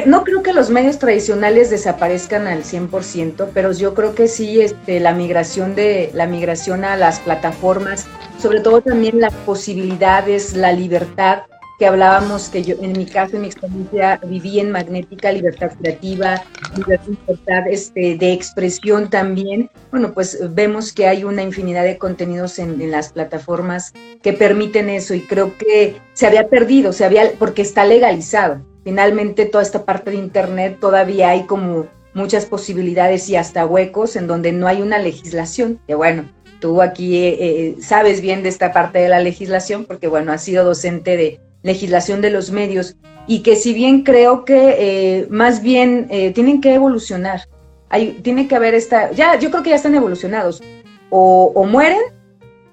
no 0.06 0.22
creo 0.22 0.44
que 0.44 0.52
los 0.52 0.70
medios 0.70 1.00
tradicionales 1.00 1.70
desaparezcan 1.70 2.46
al 2.46 2.62
100%, 2.62 3.48
pero 3.52 3.72
yo 3.72 3.94
creo 3.94 4.14
que 4.14 4.28
sí 4.28 4.60
este, 4.60 5.00
la, 5.00 5.12
migración 5.12 5.74
de, 5.74 6.12
la 6.14 6.28
migración 6.28 6.84
a 6.84 6.96
las 6.96 7.18
plataformas, 7.18 8.06
sobre 8.40 8.60
todo 8.60 8.80
también 8.80 9.18
las 9.18 9.34
posibilidades, 9.34 10.54
la 10.54 10.70
libertad 10.70 11.42
que 11.80 11.86
hablábamos, 11.86 12.50
que 12.50 12.62
yo 12.62 12.76
en 12.82 12.92
mi 12.92 13.06
caso, 13.06 13.36
en 13.36 13.42
mi 13.42 13.48
experiencia, 13.48 14.20
viví 14.26 14.60
en 14.60 14.70
magnética, 14.70 15.32
libertad 15.32 15.72
creativa, 15.80 16.42
libertad 16.76 17.66
este, 17.70 18.18
de 18.18 18.34
expresión 18.34 19.08
también. 19.08 19.70
Bueno, 19.90 20.12
pues 20.12 20.38
vemos 20.54 20.92
que 20.92 21.06
hay 21.06 21.24
una 21.24 21.42
infinidad 21.42 21.84
de 21.84 21.96
contenidos 21.96 22.58
en, 22.58 22.90
las 22.90 23.14
plataformas 23.14 23.94
que 24.22 24.34
permiten 24.34 24.90
eso 24.90 25.14
y 25.14 25.22
creo 25.22 25.56
que 25.56 25.96
se 26.12 26.26
había 26.26 26.48
perdido, 26.48 26.92
se 26.92 27.06
había, 27.06 27.32
porque 27.38 27.62
está 27.62 27.86
legalizado. 27.86 28.60
Finalmente, 28.84 29.46
toda 29.46 29.62
esta 29.62 29.86
parte 29.86 30.10
de 30.10 30.18
Internet 30.18 30.76
todavía 30.80 31.30
hay 31.30 31.46
como 31.46 31.86
muchas 32.12 32.44
posibilidades 32.44 33.26
y 33.30 33.36
hasta 33.36 33.64
huecos 33.64 34.16
en 34.16 34.26
donde 34.26 34.52
no 34.52 34.66
hay 34.66 34.82
una 34.82 34.98
legislación, 34.98 35.80
que 35.86 35.94
bueno, 35.94 36.30
tú 36.60 36.82
aquí 36.82 37.16
eh, 37.16 37.36
eh, 37.40 37.76
sabes 37.80 38.20
bien 38.20 38.42
de 38.42 38.50
esta 38.50 38.74
parte 38.74 38.98
de 38.98 39.08
la 39.08 39.20
legislación 39.20 39.86
porque 39.86 40.08
bueno, 40.08 40.30
has 40.30 40.44
sido 40.44 40.62
docente 40.62 41.16
de 41.16 41.40
legislación 41.62 42.20
de 42.20 42.30
los 42.30 42.50
medios 42.50 42.96
y 43.26 43.42
que 43.42 43.56
si 43.56 43.74
bien 43.74 44.02
creo 44.02 44.44
que 44.44 44.76
eh, 44.78 45.26
más 45.30 45.62
bien 45.62 46.06
eh, 46.10 46.32
tienen 46.32 46.60
que 46.60 46.74
evolucionar, 46.74 47.48
hay, 47.88 48.12
tiene 48.22 48.48
que 48.48 48.56
haber 48.56 48.74
esta, 48.74 49.12
ya 49.12 49.38
yo 49.38 49.50
creo 49.50 49.62
que 49.62 49.70
ya 49.70 49.76
están 49.76 49.94
evolucionados, 49.94 50.62
o, 51.10 51.64
mueren 51.64 52.00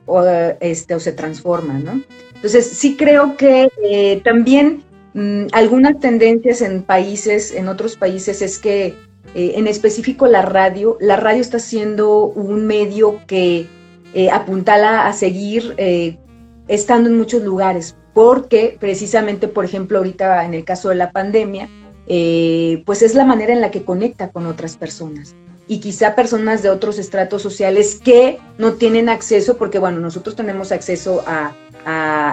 o, 0.06 0.24
este, 0.60 0.94
o 0.94 1.00
se 1.00 1.12
transforman, 1.12 1.84
¿no? 1.84 2.02
Entonces 2.36 2.68
sí 2.68 2.96
creo 2.96 3.36
que 3.36 3.70
eh, 3.84 4.22
también 4.24 4.84
mm, 5.16 5.48
algunas 5.54 6.00
tendencias 6.00 6.62
en 6.62 6.84
países, 6.84 7.52
en 7.52 7.68
otros 7.68 7.96
países 7.96 8.42
es 8.42 8.60
que 8.60 8.96
en 9.36 9.68
específico 9.68 10.26
la 10.26 10.42
radio, 10.42 10.98
la 11.00 11.18
radio 11.18 11.42
está 11.42 11.60
siendo 11.60 12.26
un 12.26 12.66
medio 12.66 13.20
que 13.28 13.68
apuntala 14.32 15.06
a 15.06 15.14
seguir 15.14 15.76
estando 16.68 17.10
en 17.10 17.18
muchos 17.18 17.44
lugares, 17.44 17.96
porque 18.18 18.76
precisamente, 18.80 19.48
por 19.48 19.64
ejemplo, 19.64 20.00
ahorita 20.00 20.44
en 20.44 20.56
el 20.56 20.66
caso 20.66 20.90
de 20.90 20.96
la 20.96 21.12
pandemia, 21.12 21.70
eh, 22.08 22.82
pues 22.84 23.04
es 23.04 23.14
la 23.14 23.26
manera 23.26 23.54
en 23.54 23.62
la 23.62 23.70
que 23.70 23.86
conecta 23.86 24.32
con 24.32 24.48
otras 24.48 24.76
personas 24.76 25.36
y 25.68 25.82
quizá 25.82 26.16
personas 26.16 26.64
de 26.64 26.72
otros 26.72 26.98
estratos 26.98 27.44
sociales 27.44 28.02
que 28.04 28.40
no 28.58 28.74
tienen 28.74 29.08
acceso, 29.08 29.60
porque 29.60 29.78
bueno, 29.78 30.00
nosotros 30.00 30.36
tenemos 30.36 30.72
acceso 30.72 31.24
a, 31.28 31.54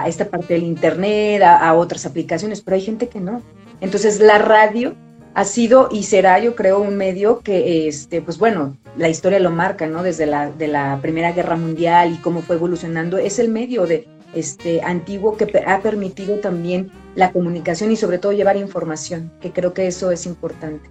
esta 0.07 0.25
parte 0.25 0.55
del 0.55 0.63
Internet, 0.63 1.43
a, 1.43 1.71
otras 1.75 2.07
aplicaciones, 2.07 2.61
pero 2.61 2.77
hay 2.77 2.81
gente 2.81 3.07
que 3.07 3.19
no. 3.19 3.43
Entonces 3.79 4.19
la 4.19 4.39
radio 4.39 4.95
ha 5.35 5.45
sido 5.45 5.89
y 5.91 6.01
será, 6.01 6.39
yo 6.39 6.55
creo, 6.55 6.79
un 6.79 6.97
medio 6.97 7.41
que, 7.41 7.87
este, 7.87 8.23
pues 8.23 8.39
bueno, 8.39 8.75
la 8.97 9.07
historia 9.07 9.39
lo 9.39 9.51
marca, 9.51 9.85
¿no? 9.85 10.01
Desde 10.01 10.25
la, 10.25 10.49
de 10.49 10.67
la 10.67 10.97
Primera 11.03 11.31
Guerra 11.31 11.57
Mundial 11.57 12.11
y 12.11 12.17
cómo 12.17 12.41
fue 12.41 12.55
evolucionando, 12.55 13.19
es 13.19 13.37
el 13.37 13.49
medio 13.49 13.85
de, 13.85 14.14
este, 14.35 14.81
antiguo 14.81 15.37
que 15.37 15.63
ha 15.65 15.81
permitido 15.81 16.39
también 16.39 16.91
la 17.15 17.31
comunicación 17.31 17.91
y 17.91 17.95
sobre 17.95 18.19
todo 18.19 18.33
llevar 18.33 18.57
información, 18.57 19.31
que 19.41 19.51
creo 19.51 19.73
que 19.73 19.87
eso 19.87 20.11
es 20.11 20.25
importante. 20.25 20.89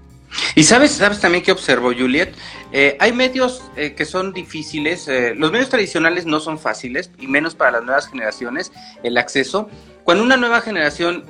Y 0.54 0.64
sabes, 0.64 0.92
sabes 0.92 1.20
también 1.20 1.44
que 1.44 1.52
observo, 1.52 1.92
Juliet, 1.92 2.34
eh, 2.72 2.96
hay 3.00 3.12
medios 3.12 3.62
eh, 3.76 3.94
que 3.94 4.04
son 4.04 4.32
difíciles, 4.32 5.06
eh, 5.08 5.34
los 5.34 5.52
medios 5.52 5.68
tradicionales 5.68 6.26
no 6.26 6.40
son 6.40 6.58
fáciles, 6.58 7.10
y 7.18 7.26
menos 7.26 7.54
para 7.54 7.72
las 7.72 7.84
nuevas 7.84 8.08
generaciones, 8.08 8.72
el 9.02 9.16
acceso. 9.16 9.68
Cuando 10.04 10.22
una 10.22 10.36
nueva 10.36 10.60
generación, 10.60 11.24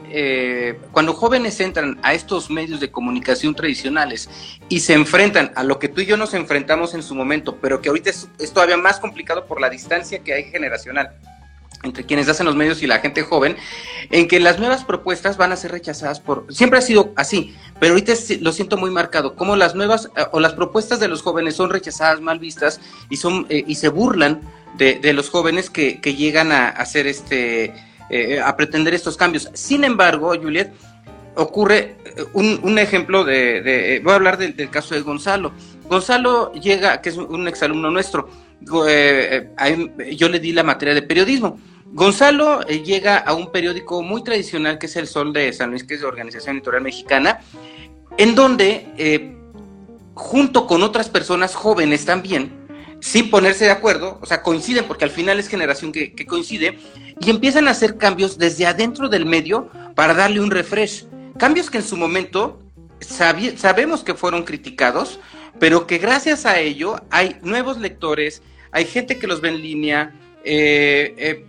cuando 0.90 1.12
jóvenes 1.12 1.60
entran 1.60 1.96
a 2.02 2.12
estos 2.12 2.50
medios 2.50 2.80
de 2.80 2.90
comunicación 2.90 3.54
tradicionales 3.54 4.28
y 4.68 4.80
se 4.80 4.94
enfrentan 4.94 5.52
a 5.54 5.62
lo 5.62 5.78
que 5.78 5.86
tú 5.86 6.00
y 6.00 6.06
yo 6.06 6.16
nos 6.16 6.34
enfrentamos 6.34 6.92
en 6.94 7.04
su 7.04 7.14
momento, 7.14 7.56
pero 7.62 7.80
que 7.80 7.90
ahorita 7.90 8.10
es 8.10 8.52
todavía 8.52 8.76
más 8.76 8.98
complicado 8.98 9.46
por 9.46 9.60
la 9.60 9.70
distancia 9.70 10.18
que 10.24 10.34
hay 10.34 10.44
generacional, 10.50 11.12
entre 11.84 12.04
quienes 12.04 12.28
hacen 12.28 12.46
los 12.46 12.56
medios 12.56 12.82
y 12.82 12.86
la 12.86 12.98
gente 12.98 13.22
joven, 13.22 13.56
en 14.10 14.26
que 14.26 14.40
las 14.40 14.58
nuevas 14.58 14.84
propuestas 14.84 15.36
van 15.36 15.52
a 15.52 15.56
ser 15.56 15.70
rechazadas 15.70 16.20
por... 16.20 16.46
Siempre 16.50 16.78
ha 16.78 16.82
sido 16.82 17.12
así, 17.16 17.54
pero 17.78 17.92
ahorita 17.92 18.12
lo 18.40 18.52
siento 18.52 18.76
muy 18.76 18.90
marcado, 18.90 19.36
como 19.36 19.56
las 19.56 19.74
nuevas 19.74 20.10
eh, 20.16 20.24
o 20.32 20.40
las 20.40 20.54
propuestas 20.54 21.00
de 21.00 21.08
los 21.08 21.22
jóvenes 21.22 21.56
son 21.56 21.70
rechazadas, 21.70 22.20
mal 22.20 22.38
vistas 22.38 22.80
y, 23.10 23.16
son, 23.16 23.46
eh, 23.48 23.64
y 23.66 23.76
se 23.76 23.88
burlan 23.88 24.40
de, 24.76 25.12
los 25.12 25.30
jóvenes 25.30 25.70
que, 25.70 26.00
llegan 26.02 26.50
a, 26.52 26.68
hacer 26.68 27.06
este... 27.06 27.72
Eh, 28.10 28.38
a 28.38 28.54
pretender 28.54 28.92
estos 28.92 29.16
cambios. 29.16 29.48
Sin 29.54 29.82
embargo, 29.82 30.34
Juliet, 30.40 30.74
ocurre 31.36 31.96
un, 32.34 32.78
ejemplo 32.78 33.24
de, 33.24 34.00
voy 34.04 34.12
a 34.12 34.16
hablar 34.16 34.36
del, 34.36 34.68
caso 34.68 34.94
de 34.94 35.00
Gonzalo. 35.00 35.52
Gonzalo 35.88 36.52
llega, 36.52 37.00
que 37.00 37.08
es 37.08 37.16
un 37.16 37.48
exalumno 37.48 37.90
nuestro, 37.90 38.28
eh, 38.88 39.48
yo 40.16 40.28
le 40.28 40.38
di 40.38 40.52
la 40.52 40.62
materia 40.62 40.94
de 40.94 41.02
periodismo. 41.02 41.58
Gonzalo 41.94 42.66
eh, 42.68 42.82
llega 42.82 43.18
a 43.18 43.34
un 43.34 43.50
periódico 43.50 44.02
muy 44.02 44.22
tradicional 44.22 44.78
que 44.78 44.86
es 44.86 44.96
El 44.96 45.06
Sol 45.06 45.32
de 45.32 45.52
San 45.52 45.70
Luis, 45.70 45.84
que 45.84 45.94
es 45.94 46.00
de 46.00 46.06
Organización 46.06 46.56
Editorial 46.56 46.82
Mexicana, 46.82 47.40
en 48.18 48.34
donde, 48.34 49.36
junto 50.14 50.66
con 50.66 50.82
otras 50.82 51.08
personas 51.08 51.54
jóvenes 51.54 52.04
también, 52.04 52.64
sin 53.04 53.30
ponerse 53.30 53.66
de 53.66 53.70
acuerdo, 53.70 54.18
o 54.22 54.26
sea, 54.26 54.42
coinciden, 54.42 54.86
porque 54.86 55.04
al 55.04 55.10
final 55.10 55.38
es 55.38 55.48
generación 55.48 55.92
que, 55.92 56.26
coincide, 56.26 56.78
y 57.20 57.28
empiezan 57.28 57.68
a 57.68 57.72
hacer 57.72 57.98
cambios 57.98 58.38
desde 58.38 58.66
adentro 58.66 59.10
del 59.10 59.26
medio 59.26 59.68
para 59.94 60.14
darle 60.14 60.40
un 60.40 60.50
refresh. 60.50 61.04
Cambios 61.38 61.68
que 61.70 61.78
en 61.78 61.84
su 61.84 61.98
momento 61.98 62.60
sabemos 63.00 64.02
que 64.02 64.14
fueron 64.14 64.44
criticados, 64.44 65.20
pero 65.60 65.86
que 65.86 65.98
gracias 65.98 66.46
a 66.46 66.58
ello 66.58 66.96
hay 67.10 67.36
nuevos 67.42 67.78
lectores, 67.78 68.42
hay 68.72 68.86
gente 68.86 69.18
que 69.18 69.26
los 69.26 69.42
ve 69.42 69.50
en 69.50 69.60
línea. 69.60 70.14
Eh, 70.42 71.14
eh, 71.18 71.44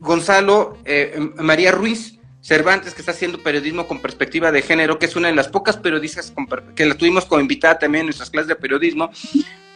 Gonzalo, 0.00 0.78
eh, 0.84 1.18
María 1.36 1.72
Ruiz 1.72 2.18
Cervantes, 2.40 2.94
que 2.94 3.02
está 3.02 3.12
haciendo 3.12 3.42
periodismo 3.42 3.86
con 3.86 4.00
perspectiva 4.00 4.52
de 4.52 4.62
género, 4.62 4.98
que 4.98 5.06
es 5.06 5.16
una 5.16 5.28
de 5.28 5.34
las 5.34 5.48
pocas 5.48 5.76
periodistas 5.76 6.32
que 6.74 6.86
la 6.86 6.94
tuvimos 6.94 7.24
como 7.24 7.40
invitada 7.40 7.78
también 7.78 8.02
en 8.02 8.06
nuestras 8.06 8.30
clases 8.30 8.48
de 8.48 8.56
periodismo 8.56 9.10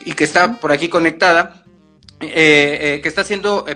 y 0.05 0.13
que 0.13 0.25
está 0.25 0.61
por 0.61 0.73
aquí 0.73 0.89
conectada, 0.89 1.65
que 2.21 3.03
está 3.05 3.23
haciendo 3.23 3.67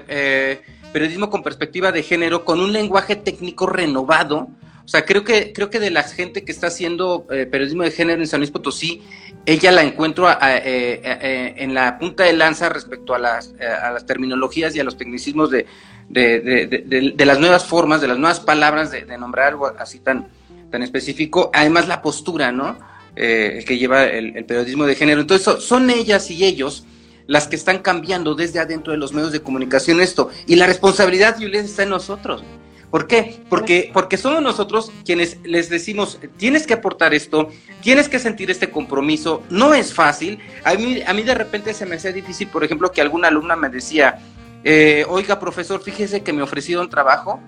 periodismo 0.97 1.29
con 1.29 1.43
perspectiva 1.43 1.93
de 1.93 2.03
género 2.03 2.43
con 2.43 2.59
un 2.59 2.73
lenguaje 2.73 3.17
técnico 3.17 3.67
renovado. 3.67 4.49
O 4.83 4.89
sea, 4.89 5.05
creo 5.05 5.25
que, 5.25 5.53
creo 5.53 5.69
que 5.69 5.79
de 5.79 5.91
la 5.91 6.05
gente 6.05 6.43
que 6.43 6.53
está 6.53 6.69
haciendo 6.69 7.27
eh, 7.31 7.45
periodismo 7.45 7.83
de 7.83 7.91
género 7.91 8.23
en 8.23 8.27
San 8.27 8.41
Luis 8.41 8.51
Potosí, 8.51 9.03
ella 9.45 9.73
la 9.73 9.83
encuentro 9.83 10.31
eh, 10.31 10.37
eh, 10.41 11.55
en 11.59 11.75
la 11.75 11.99
punta 11.99 12.25
de 12.25 12.33
lanza 12.33 12.71
respecto 12.71 13.15
a 13.15 13.19
las, 13.19 13.53
a 13.61 13.91
las 13.91 14.07
terminologías 14.07 14.75
y 14.75 14.81
a 14.81 14.85
los 14.85 14.97
tecnicismos 14.97 15.51
de, 15.51 15.67
de, 16.09 17.15
las 17.19 17.39
nuevas 17.39 17.65
formas, 17.65 18.01
de 18.01 18.09
las 18.09 18.19
nuevas 18.19 18.41
palabras 18.41 18.91
de, 18.91 19.05
nombrar 19.19 19.49
algo 19.49 19.73
así 19.79 19.99
tan, 19.99 20.29
tan 20.71 20.83
específico. 20.83 21.51
Además, 21.53 21.89
la 21.89 22.03
postura, 22.03 22.53
¿no? 22.53 22.79
que 23.15 23.79
lleva 23.79 24.05
el, 24.05 24.45
periodismo 24.45 24.85
de 24.85 24.95
género. 24.95 25.21
Entonces, 25.21 25.65
son 25.65 25.91
ellas 25.91 26.31
y 26.31 26.45
ellos 26.45 26.85
las 27.27 27.49
que 27.49 27.57
están 27.57 27.79
cambiando 27.79 28.35
desde 28.35 28.61
adentro 28.61 28.93
de 28.93 28.99
los 28.99 29.13
medios 29.13 29.33
de 29.33 29.41
comunicación 29.41 30.01
esto. 30.01 30.31
Y 30.47 30.57
la 30.57 30.67
responsabilidad, 30.67 31.37
Julián, 31.37 31.65
está 31.65 31.83
en 31.83 31.91
nosotros. 31.91 32.45
¿Por 32.91 33.09
qué? 33.09 33.41
Porque, 33.49 33.91
porque 33.93 34.17
somos 34.17 34.43
nosotros 34.43 34.93
quienes 35.05 35.39
les 35.43 35.69
decimos, 35.69 36.21
tienes 36.37 36.67
que 36.67 36.75
aportar 36.75 37.15
esto, 37.15 37.51
tienes 37.83 38.09
que 38.09 38.19
sentir 38.19 38.51
este 38.51 38.71
compromiso, 38.71 39.43
no 39.51 39.75
es 39.75 39.93
fácil. 39.93 40.39
A 40.65 40.75
mí, 40.75 41.03
a 41.05 41.13
mí 41.13 41.23
de 41.23 41.35
repente 41.35 41.75
se 41.75 41.85
me 41.85 41.97
hacía 41.97 42.13
difícil, 42.13 42.49
por 42.49 42.63
ejemplo, 42.63 42.93
que 42.93 43.01
alguna 43.01 43.29
alumna 43.29 43.57
me 43.57 43.69
decía, 43.69 44.21
eh, 44.69 45.07
oiga, 45.09 45.39
profesor, 45.39 45.81
fíjese 45.81 46.25
que 46.25 46.33
me 46.33 46.43
ofrecieron 46.43 46.91
trabajo 46.91 47.41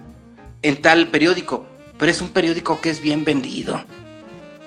en 0.62 0.80
tal 0.80 1.08
periódico, 1.08 1.66
pero 1.98 2.12
es 2.12 2.20
un 2.20 2.28
periódico 2.28 2.80
que 2.80 2.90
es 2.90 3.00
bien 3.00 3.24
vendido. 3.24 3.82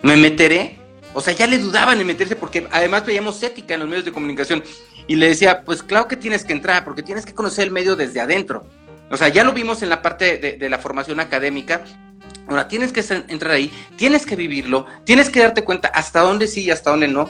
¿Me 0.01 0.17
meteré? 0.17 0.77
O 1.13 1.21
sea, 1.21 1.33
ya 1.33 1.47
le 1.47 1.59
dudaban 1.59 2.01
en 2.01 2.07
meterse 2.07 2.35
porque 2.35 2.67
además 2.73 3.05
veíamos 3.05 3.41
ética 3.41 3.75
en 3.75 3.79
los 3.79 3.87
medios 3.87 4.03
de 4.03 4.11
comunicación. 4.11 4.65
Y 5.07 5.15
le 5.15 5.29
decía, 5.29 5.63
pues 5.63 5.81
claro 5.81 6.09
que 6.09 6.17
tienes 6.17 6.43
que 6.43 6.51
entrar 6.51 6.83
porque 6.83 7.03
tienes 7.03 7.25
que 7.25 7.33
conocer 7.33 7.67
el 7.67 7.71
medio 7.71 7.95
desde 7.95 8.19
adentro. 8.19 8.65
O 9.09 9.15
sea, 9.15 9.29
ya 9.29 9.45
lo 9.45 9.53
vimos 9.53 9.81
en 9.81 9.87
la 9.87 10.01
parte 10.01 10.37
de, 10.37 10.69
la 10.69 10.77
formación 10.77 11.21
académica. 11.21 11.85
Ahora, 12.49 12.67
tienes 12.67 12.91
que 12.91 13.01
entrar 13.29 13.53
ahí, 13.53 13.71
tienes 13.95 14.25
que 14.25 14.35
vivirlo, 14.35 14.87
tienes 15.05 15.29
que 15.29 15.39
darte 15.39 15.63
cuenta 15.63 15.87
hasta 15.87 16.19
dónde 16.19 16.47
sí 16.47 16.63
y 16.63 16.71
hasta 16.71 16.91
dónde 16.91 17.07
no. 17.07 17.29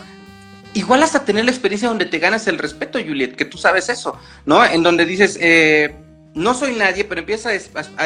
Igual 0.74 1.04
hasta 1.04 1.26
tener 1.26 1.46
la 1.46 1.52
experiencia 1.52 1.90
donde 1.90 2.06
te 2.06 2.20
ganas 2.20 2.48
el 2.48 2.58
respeto, 2.58 3.00
Juliet, 3.00 3.36
que 3.36 3.46
tú 3.46 3.58
sabes 3.58 3.90
eso, 3.90 4.18
¿no? 4.46 4.64
En 4.64 4.84
donde 4.84 5.06
dices, 5.06 5.38
eh, 5.42 5.96
no 6.34 6.54
soy 6.54 6.74
nadie, 6.76 7.04
pero 7.04 7.20
empieza 7.20 7.50
a, 7.50 7.52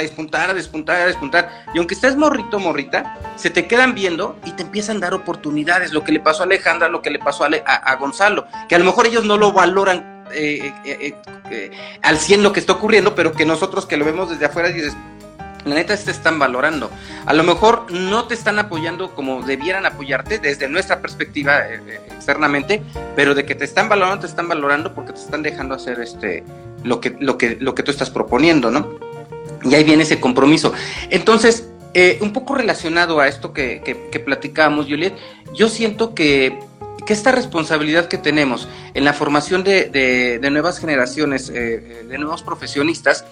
despuntar, 0.02 0.50
a 0.50 0.54
despuntar, 0.54 1.02
a 1.02 1.06
despuntar. 1.06 1.66
Y 1.74 1.78
aunque 1.78 1.94
estés 1.94 2.16
morrito, 2.16 2.60
morrita, 2.60 3.20
se 3.36 3.50
te 3.50 3.68
quedan 3.68 3.94
viendo 3.94 4.40
y 4.46 4.52
te 4.52 4.64
empiezan 4.64 4.98
a 4.98 5.02
dar 5.02 5.14
oportunidades. 5.14 5.94
Lo 5.94 6.04
que 6.04 6.12
le 6.12 6.20
pasó 6.20 6.44
a 6.44 6.46
Alejandra, 6.46 6.90
lo 6.90 7.02
que 7.02 7.12
le 7.12 7.20
pasó 7.20 7.46
a, 7.46 7.96
Gonzalo, 7.96 8.48
que 8.68 8.76
a 8.76 8.80
lo 8.80 8.86
mejor 8.86 9.06
ellos 9.06 9.26
no 9.26 9.38
lo 9.38 9.52
valoran 9.52 10.24
eh, 10.34 10.74
eh, 10.86 11.16
eh, 11.52 11.72
al 12.02 12.18
100 12.18 12.42
lo 12.42 12.52
que 12.52 12.60
está 12.60 12.74
ocurriendo, 12.74 13.14
pero 13.14 13.32
que 13.32 13.46
nosotros 13.46 13.86
que 13.86 13.96
lo 13.96 14.06
vemos 14.06 14.30
desde 14.32 14.46
afuera 14.46 14.70
dices, 14.70 14.96
la 15.66 15.76
neta 15.76 15.96
te 15.98 16.12
están 16.12 16.40
valorando. 16.40 16.90
A 17.26 17.34
lo 17.34 17.44
mejor 17.44 17.92
no 17.92 18.26
te 18.28 18.34
están 18.34 18.60
apoyando 18.60 19.14
como 19.16 19.42
debieran 19.42 19.86
apoyarte 19.86 20.40
desde 20.40 20.70
nuestra 20.70 21.02
perspectiva 21.02 21.60
externamente, 22.16 22.82
pero 23.16 23.36
de 23.36 23.46
que 23.46 23.56
te 23.56 23.66
están 23.66 23.90
valorando, 23.90 24.22
te 24.22 24.28
están 24.28 24.48
valorando 24.48 24.94
porque 24.94 25.14
te 25.14 25.20
están 25.20 25.44
dejando 25.44 25.76
hacer 25.76 26.00
este 26.00 26.44
lo 26.84 27.02
que, 27.02 27.16
lo 27.20 27.38
que, 27.38 27.58
lo 27.60 27.74
que 27.74 27.84
tú 27.84 27.92
estás 27.92 28.10
proponiendo, 28.10 28.70
¿no? 28.70 29.00
Y 29.64 29.74
ahí 29.74 29.84
viene 29.84 30.04
ese 30.04 30.20
compromiso. 30.20 30.72
Entonces, 31.10 31.68
un 32.22 32.34
poco 32.34 32.56
relacionado 32.56 33.20
a 33.20 33.28
esto 33.28 33.54
que, 33.54 33.82
que, 33.84 34.10
que 34.12 34.20
platicábamos, 34.20 34.86
Juliet, 34.86 35.14
yo 35.54 35.70
siento 35.70 36.14
que 36.14 36.60
que 37.06 37.14
esta 37.14 37.32
responsabilidad 37.32 38.08
que 38.08 38.18
tenemos 38.18 38.68
en 38.94 39.06
la 39.06 39.14
formación 39.14 39.64
de, 39.64 40.40
nuevas 40.52 40.80
generaciones, 40.80 41.50
eh, 41.50 42.04
de 42.08 42.18
nuevos 42.18 42.42
profesionistas, 42.42 43.26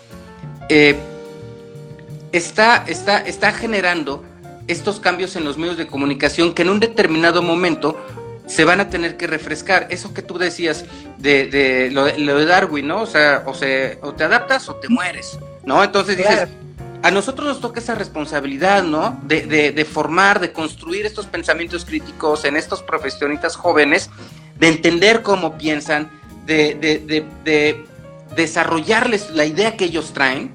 eh, 0.69 0.95
está, 2.33 2.83
está, 2.87 3.19
está 3.19 3.53
generando 3.53 4.25
estos 4.67 4.99
cambios 4.99 5.35
en 5.37 5.45
los 5.45 5.57
medios 5.57 5.77
de 5.77 5.87
comunicación 5.87 6.53
que 6.53 6.63
en 6.63 6.69
un 6.69 6.79
determinado 6.79 7.41
momento 7.41 7.97
se 8.45 8.65
van 8.65 8.81
a 8.81 8.89
tener 8.89 9.15
que 9.15 9.27
refrescar. 9.27 9.87
Eso 9.89 10.13
que 10.13 10.21
tú 10.21 10.37
decías 10.37 10.85
de, 11.17 11.89
lo, 11.93 12.05
de 12.05 12.45
Darwin, 12.45 12.87
¿no? 12.87 13.01
O 13.01 13.05
sea, 13.05 13.43
o, 13.45 13.53
se, 13.53 13.99
o 14.01 14.13
te 14.13 14.25
adaptas 14.25 14.67
o 14.67 14.75
te 14.75 14.89
mueres, 14.89 15.39
¿no? 15.65 15.83
Entonces 15.83 16.17
dices, 16.17 16.49
a 17.03 17.11
nosotros 17.11 17.47
nos 17.47 17.61
toca 17.61 17.79
esa 17.79 17.95
responsabilidad, 17.95 18.83
¿no? 18.83 19.19
De, 19.23 19.71
de, 19.71 19.85
formar, 19.85 20.39
de 20.39 20.51
construir 20.51 21.05
estos 21.05 21.25
pensamientos 21.25 21.85
críticos 21.85 22.45
en 22.45 22.55
estos 22.57 22.81
profesionistas 22.81 23.55
jóvenes, 23.55 24.09
de 24.57 24.67
entender 24.69 25.21
cómo 25.21 25.57
piensan, 25.57 26.09
de, 26.45 26.75
de, 26.75 27.85
desarrollarles 28.35 29.29
la 29.31 29.45
idea 29.45 29.77
que 29.77 29.85
ellos 29.85 30.13
traen. 30.13 30.53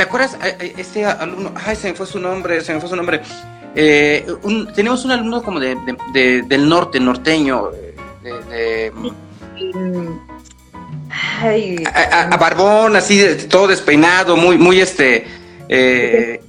¿Te 0.00 0.04
acuerdas? 0.04 0.34
Este 0.78 1.04
alumno, 1.04 1.52
ay, 1.62 1.76
se 1.76 1.88
me 1.88 1.94
fue 1.94 2.06
su 2.06 2.18
nombre, 2.18 2.62
se 2.62 2.72
me 2.72 2.80
fue 2.80 2.88
su 2.88 2.96
nombre. 2.96 3.20
Eh, 3.74 4.26
tenemos 4.74 5.04
un 5.04 5.10
alumno 5.10 5.42
como 5.42 5.60
de, 5.60 5.76
del 6.14 6.66
norte, 6.66 6.98
norteño, 6.98 7.70
de, 8.22 8.90
Ay, 11.42 11.84
a, 11.84 12.34
barbón, 12.38 12.96
así, 12.96 13.22
todo 13.50 13.68
despeinado, 13.68 14.38
muy, 14.38 14.56
muy 14.56 14.80
este, 14.80 15.26
eh, 15.68 16.40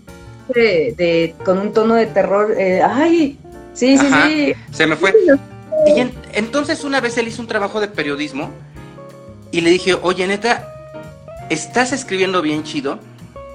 de, 0.56 1.36
con 1.44 1.58
un 1.58 1.74
tono 1.74 1.96
de 1.96 2.06
terror. 2.06 2.56
Eh, 2.58 2.82
ay, 2.82 3.38
sí, 3.74 3.98
sí, 3.98 4.08
sí. 4.24 4.54
Se 4.72 4.88
me 4.88 4.96
fue. 4.96 5.14
Y 5.88 6.10
entonces 6.38 6.86
una 6.86 7.02
vez 7.02 7.18
él 7.18 7.28
hizo 7.28 7.42
un 7.42 7.50
trabajo 7.50 7.82
de 7.82 7.90
periodismo 7.90 8.50
y 9.52 9.60
le 9.60 9.72
dije, 9.72 9.98
oye, 10.02 10.26
neta, 10.26 10.74
estás 11.50 11.92
escribiendo 11.92 12.42
bien 12.42 12.64
chido, 12.64 12.98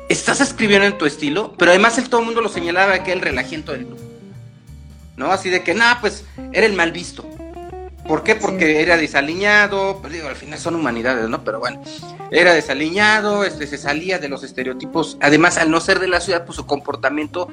estás 0.09 0.41
escribiendo 0.41 0.87
en 0.87 0.99
tu 0.99 1.07
estilo, 1.07 1.55
pero 1.59 1.71
además 1.71 1.99
el 1.99 2.09
todo 2.09 2.21
el 2.21 2.27
mundo 2.27 2.41
lo 2.41 2.49
señalaba 2.49 3.03
que 3.03 3.13
el 3.13 3.21
relajiento 3.21 3.73
del 3.73 3.87
grupo. 3.87 4.03
¿No? 5.17 5.33
Así 5.33 5.49
de 5.49 5.63
que, 5.63 5.75
nada, 5.75 5.99
pues 6.01 6.25
era 6.53 6.67
el 6.67 6.75
mal 6.75 6.93
visto. 6.93 7.27
¿Por 8.07 8.23
qué? 8.23 8.37
Porque 8.37 8.83
era 8.83 8.97
desaliñado, 8.97 9.99
pues 10.01 10.13
digo, 10.13 10.29
al 10.29 10.37
final 10.37 10.59
son 10.59 10.77
humanidades, 10.77 11.29
¿no? 11.29 11.43
Pero 11.43 11.59
bueno, 11.59 11.83
era 12.31 12.55
desaliñado, 12.55 13.45
este, 13.45 13.67
se 13.67 13.79
salía 13.79 14.19
de 14.19 14.29
los 14.29 14.45
estereotipos, 14.45 15.17
además 15.21 15.59
al 15.59 15.71
no 15.71 15.81
ser 15.81 15.99
de 15.99 16.07
la 16.07 16.21
ciudad, 16.21 16.45
pues 16.45 16.57
su 16.57 16.67
comportamiento 16.67 17.49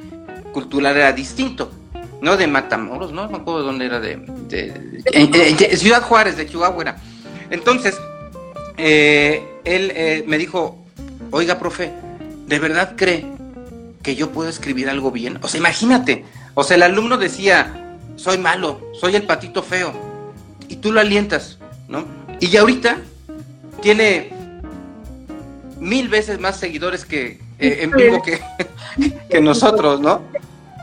cultural 0.52 0.96
era 0.96 1.12
distinto, 1.12 1.72
¿no? 2.22 2.38
De 2.38 2.46
Matamoros, 2.46 3.12
¿no? 3.12 3.24
No 3.24 3.32
me 3.32 3.38
acuerdo 3.38 3.62
de 3.62 3.66
dónde 3.66 3.86
era, 3.86 4.00
de, 4.00 5.76
Ciudad 5.76 6.04
Juárez, 6.04 6.38
de 6.38 6.48
Chihuahua 6.48 6.82
era. 6.84 6.98
Entonces, 7.50 8.00
eh, 8.78 9.44
él 9.64 9.92
eh, 9.96 10.24
me 10.28 10.38
dijo, 10.38 10.86
oiga, 11.32 11.58
profe, 11.58 11.92
¿de 12.48 12.60
verdad 12.60 12.94
cree 12.96 13.26
que 14.02 14.16
yo 14.16 14.32
puedo 14.32 14.50
escribir 14.50 14.90
algo 14.90 15.12
bien? 15.12 15.40
O 15.42 15.48
sea, 15.48 15.60
imagínate, 15.60 16.26
o 16.54 16.64
sea, 16.64 16.76
el 16.76 16.84
alumno 16.84 17.18
decía, 17.18 17.98
soy 18.16 18.38
malo, 18.38 18.82
soy 19.00 19.16
el 19.16 19.24
patito 19.24 19.64
feo 19.64 19.94
y 20.68 20.78
tú 20.78 20.92
lo 20.92 21.00
alientas, 21.00 21.58
¿no? 21.88 22.06
Y 22.40 22.50
ya 22.50 22.62
ahorita 22.62 22.98
tiene 23.82 24.32
mil 25.80 26.08
veces 26.10 26.40
más 26.40 26.58
seguidores 26.58 27.06
que 27.06 27.40
eh, 27.60 27.80
en 27.82 27.92
vivo 27.92 28.22
que, 28.22 28.40
que, 29.30 29.42
nosotros, 29.42 30.00
¿no? 30.00 30.22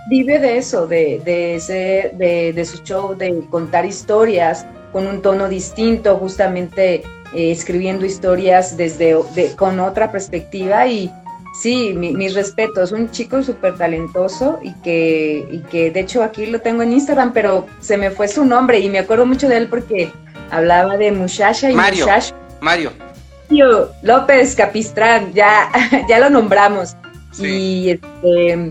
Vive 0.08 0.38
de 0.38 0.58
eso, 0.58 0.86
de, 0.86 1.20
de, 1.24 2.52
de, 2.52 2.64
su 2.64 2.78
show, 2.78 3.14
de 3.14 3.44
contar 3.50 3.84
historias 3.86 4.66
con 4.92 5.06
un 5.06 5.22
tono 5.22 5.48
distinto, 5.48 6.16
justamente 6.16 7.02
eh, 7.34 7.50
escribiendo 7.52 8.04
historias 8.04 8.76
desde 8.76 9.16
con 9.56 9.78
otra 9.78 10.10
perspectiva 10.10 10.86
y 10.86 11.10
Sí, 11.60 11.92
mis 11.92 12.32
respetos, 12.32 12.90
un 12.90 13.10
chico 13.10 13.42
súper 13.42 13.76
talentoso 13.76 14.58
y 14.62 14.72
que, 14.76 15.46
y 15.50 15.58
que 15.70 15.90
de 15.90 16.00
hecho 16.00 16.22
aquí 16.22 16.46
lo 16.46 16.62
tengo 16.62 16.82
en 16.82 16.92
Instagram, 16.92 17.34
pero 17.34 17.66
se 17.80 17.98
me 17.98 18.10
fue 18.10 18.28
su 18.28 18.46
nombre 18.46 18.78
y 18.78 18.88
me 18.88 18.98
acuerdo 18.98 19.26
mucho 19.26 19.46
de 19.46 19.58
él 19.58 19.68
porque 19.68 20.10
hablaba 20.50 20.96
de 20.96 21.12
muchacha 21.12 21.70
y 21.70 21.74
Mario, 21.74 22.06
Mario. 22.62 22.92
López 24.02 24.54
Capistrán, 24.56 25.34
ya, 25.34 25.70
ya 26.08 26.18
lo 26.18 26.30
nombramos. 26.30 26.96
Y 27.38 27.90
este, 27.90 28.70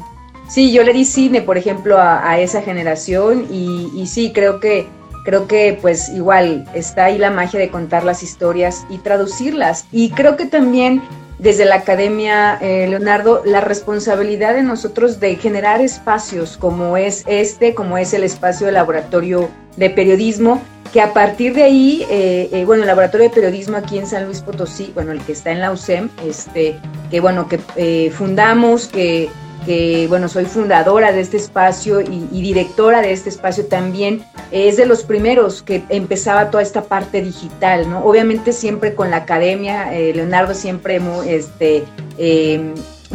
sí, 0.49 0.71
yo 0.71 0.81
le 0.81 0.93
di 0.93 1.05
cine, 1.05 1.43
por 1.43 1.59
ejemplo, 1.59 1.99
a, 1.99 2.39
esa 2.39 2.63
generación 2.63 3.45
y, 3.51 3.91
y, 3.93 4.07
sí, 4.07 4.31
creo 4.33 4.59
que, 4.59 4.87
creo 5.25 5.47
que 5.47 5.77
pues 5.79 6.09
igual 6.09 6.65
está 6.73 7.05
ahí 7.05 7.19
la 7.19 7.29
magia 7.29 7.59
de 7.59 7.69
contar 7.69 8.03
las 8.03 8.23
historias 8.23 8.83
y 8.89 8.97
traducirlas. 8.97 9.85
Y 9.91 10.09
creo 10.09 10.37
que 10.37 10.45
también 10.45 11.03
desde 11.39 11.65
la 11.65 11.75
academia, 11.75 12.57
eh, 12.61 12.87
Leonardo, 12.87 13.41
la 13.45 13.61
responsabilidad 13.61 14.53
de 14.53 14.63
nosotros 14.63 15.19
de 15.19 15.35
generar 15.37 15.81
espacios 15.81 16.57
como 16.57 16.97
es 16.97 17.23
este, 17.27 17.73
como 17.73 17.97
es 17.97 18.13
el 18.13 18.23
espacio 18.23 18.67
de 18.67 18.73
laboratorio 18.73 19.49
de 19.77 19.89
periodismo, 19.89 20.61
que 20.91 21.01
a 21.01 21.13
partir 21.13 21.53
de 21.53 21.63
ahí, 21.63 22.05
eh, 22.09 22.49
eh, 22.51 22.65
bueno, 22.65 22.83
el 22.83 22.87
laboratorio 22.87 23.29
de 23.29 23.35
periodismo 23.35 23.77
aquí 23.77 23.97
en 23.97 24.07
San 24.07 24.25
Luis 24.25 24.41
Potosí, 24.41 24.91
bueno, 24.93 25.11
el 25.11 25.21
que 25.21 25.33
está 25.33 25.51
en 25.51 25.61
la 25.61 25.71
USEM, 25.71 26.09
este, 26.25 26.79
que 27.11 27.19
bueno, 27.19 27.47
que 27.47 27.59
eh, 27.75 28.11
fundamos, 28.11 28.87
que, 28.87 29.29
que, 29.70 30.07
bueno, 30.07 30.28
soy 30.30 30.45
fundadora 30.45 31.11
de 31.11 31.22
este 31.22 31.38
espacio 31.38 32.01
y, 32.01 32.41
directora 32.41 33.03
de 33.03 33.11
este 33.11 33.30
espacio 33.30 33.67
también, 33.67 34.24
es 34.49 34.78
de 34.78 34.88
los 34.88 35.03
primeros 35.03 35.61
que 35.61 35.84
empezaba 35.89 36.49
toda 36.49 36.63
esta 36.63 36.86
parte 36.86 37.22
digital, 37.22 37.88
¿no? 37.88 38.03
Obviamente 38.03 38.51
siempre 38.51 38.95
con 38.95 39.11
la 39.11 39.17
academia, 39.17 39.91
Leonardo 39.91 40.55
siempre, 40.55 40.99
este, 41.28 41.84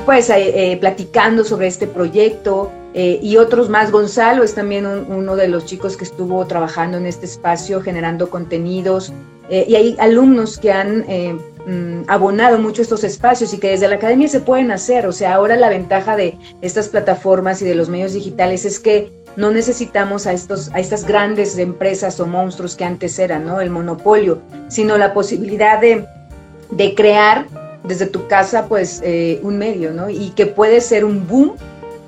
pues, 0.05 0.31
platicando 0.79 1.43
sobre 1.43 1.67
este 1.67 1.89
proyecto, 1.89 2.71
eh, 2.97 3.19
y 3.21 3.37
otros 3.39 3.69
más. 3.69 3.91
Gonzalo 3.91 4.45
es 4.45 4.55
también 4.55 4.87
uno 4.87 5.35
de 5.35 5.49
los 5.49 5.67
chicos 5.67 5.97
que 5.97 6.05
estuvo 6.05 6.47
trabajando 6.47 6.97
en 6.97 7.07
este 7.07 7.27
espacio, 7.27 7.83
generando 7.83 8.31
contenidos. 8.31 9.13
Eh, 9.51 9.67
y 9.69 9.75
hay 9.75 9.97
alumnos 9.99 10.59
que 10.59 10.73
han 10.73 11.05
eh, 11.09 11.37
mm, 11.67 12.03
abonado 12.09 12.59
mucho 12.59 12.83
estos 12.83 13.05
espacios 13.05 13.53
y 13.55 13.59
que 13.59 13.71
desde 13.71 13.89
la 13.89 13.97
academia 13.97 14.29
se 14.29 14.41
pueden 14.41 14.71
hacer. 14.71 15.07
O 15.07 15.13
sea, 15.13 15.35
ahora 15.35 15.57
la 15.57 15.69
ventaja 15.69 16.17
de 16.17 16.37
estas 16.61 16.89
plataformas 16.89 17.63
y 17.63 17.65
de 17.65 17.75
los 17.75 17.89
medios 17.89 18.13
digitales 18.13 18.65
es 18.65 18.79
que 18.79 19.13
no 19.37 19.51
necesitamos 19.51 20.27
a, 20.27 20.33
estos, 20.33 20.71
a 20.73 20.81
estas 20.81 21.05
grandes 21.05 21.59
empresas 21.59 22.21
o 22.21 22.27
monstruos 22.27 22.77
que 22.77 22.85
antes 22.85 23.19
eran, 23.19 23.45
¿no? 23.45 23.61
El 23.61 23.71
monopolio, 23.71 24.41
sino 24.69 24.97
la 24.97 25.13
posibilidad 25.13 25.81
de, 25.81 26.07
de 26.71 26.95
crear 26.95 27.47
desde 27.83 28.07
tu 28.07 28.29
casa, 28.29 28.67
pues, 28.69 29.03
un 29.43 29.59
medio, 29.59 29.93
¿no? 29.93 30.09
Y 30.09 30.31
que 30.31 30.47
puede 30.47 30.81
ser 30.81 31.05
un 31.05 31.27
boom 31.27 31.57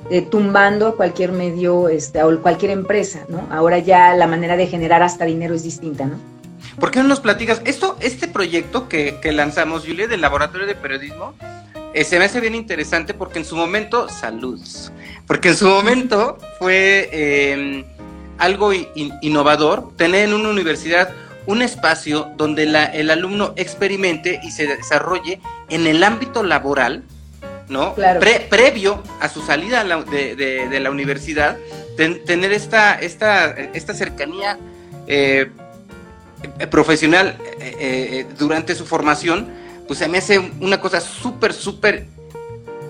eh, 0.09 0.23
tumbando 0.23 0.87
a 0.87 0.97
cualquier 0.97 1.33
medio 1.33 1.89
este, 1.89 2.23
o 2.23 2.41
cualquier 2.41 2.71
empresa, 2.71 3.25
¿no? 3.29 3.49
Ahora 3.51 3.79
ya 3.81 4.15
la 4.15 4.29
manera 4.29 4.57
de 4.57 4.69
generar 4.69 5.03
hasta 5.03 5.25
dinero 5.25 5.53
es 5.53 5.65
distinta, 5.65 6.07
¿no? 6.07 6.17
¿Por 6.79 6.91
qué 6.91 7.01
no 7.01 7.09
nos 7.09 7.21
platicas? 7.21 7.63
Esto, 7.65 7.97
este 8.01 8.29
proyecto 8.29 8.89
que, 8.89 9.19
lanzamos, 9.33 9.85
Julia, 9.87 10.07
del 10.07 10.21
Laboratorio 10.21 10.67
de 10.67 10.75
Periodismo, 10.75 11.35
eh, 11.95 12.05
se 12.05 12.19
me 12.19 12.27
hace 12.27 12.41
bien 12.41 12.55
interesante 12.55 13.15
porque 13.15 13.39
en 13.39 13.45
su 13.45 13.57
momento, 13.57 14.09
salud, 14.09 14.61
porque 15.27 15.49
en 15.49 15.57
su 15.57 15.67
momento 15.67 16.39
fue 16.59 17.09
em, 17.13 17.85
algo 18.39 18.73
innovador 19.23 19.97
tener 19.97 20.29
en 20.29 20.35
una 20.35 20.51
universidad 20.51 21.11
un 21.47 21.63
espacio 21.63 22.33
donde 22.37 22.65
el 22.65 23.11
alumno 23.11 23.55
experimente 23.57 24.41
y 24.43 24.51
se 24.51 24.67
desarrolle 24.67 25.41
en 25.71 25.87
el 25.87 26.03
ámbito 26.03 26.43
laboral 26.43 27.05
¿no? 27.69 27.95
previo 27.95 29.03
a 29.21 29.29
su 29.29 29.43
salida 29.43 29.85
de, 29.85 30.81
la 30.81 30.91
universidad, 30.91 31.57
tener 31.97 32.53
esta, 32.53 32.95
esta, 32.95 33.51
esta 33.51 33.95
cercanía 33.95 34.59
eh, 35.07 35.51
profesional 36.71 37.39
eh, 37.61 37.77
eh, 37.81 38.27
durante 38.39 38.75
su 38.75 38.85
formación, 38.85 39.49
pues 39.87 39.99
se 39.99 40.09
me 40.09 40.19
hace 40.19 40.39
una 40.61 40.81
cosa 40.81 41.01
súper, 41.01 41.53
súper 41.53 42.07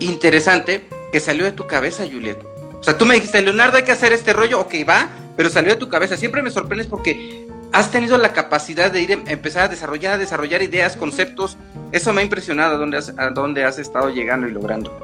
interesante 0.01 0.85
que 1.13 1.21
salió 1.21 1.45
de 1.45 1.53
tu 1.53 1.67
cabeza, 1.67 2.05
Juliet. 2.11 2.39
O 2.79 2.83
sea, 2.83 2.97
tú 2.99 3.07
me 3.07 3.15
dijiste, 3.15 3.41
Leonardo, 3.43 3.77
hay 3.77 3.85
que 3.85 3.93
hacer 3.93 4.13
este 4.13 4.33
rollo, 4.33 4.61
ok, 4.61 4.75
va, 4.89 5.09
pero 5.37 5.51
salió 5.51 5.71
de 5.71 5.77
tu 5.77 5.89
cabeza. 5.89 6.17
Siempre 6.17 6.43
me 6.43 6.51
sorprendes 6.51 6.87
porque 6.87 7.47
has 7.73 7.91
tenido 7.91 8.17
la 8.19 8.33
capacidad 8.33 8.91
de 8.91 9.03
ir 9.03 9.13
a 9.13 9.31
empezar 9.31 9.65
a 9.65 9.69
desarrollar, 9.69 10.15
a 10.15 10.19
desarrollar 10.19 10.63
ideas, 10.63 10.97
conceptos. 10.97 11.57
Eso 11.93 12.13
me 12.13 12.21
ha 12.21 12.25
impresionado 12.25 12.77
a 12.77 12.79
dónde 12.79 12.99
has, 12.99 13.13
a 13.17 13.31
dónde 13.31 13.65
has 13.65 13.79
estado 13.79 14.11
llegando 14.11 14.49
y 14.49 14.53
logrando. 14.53 14.97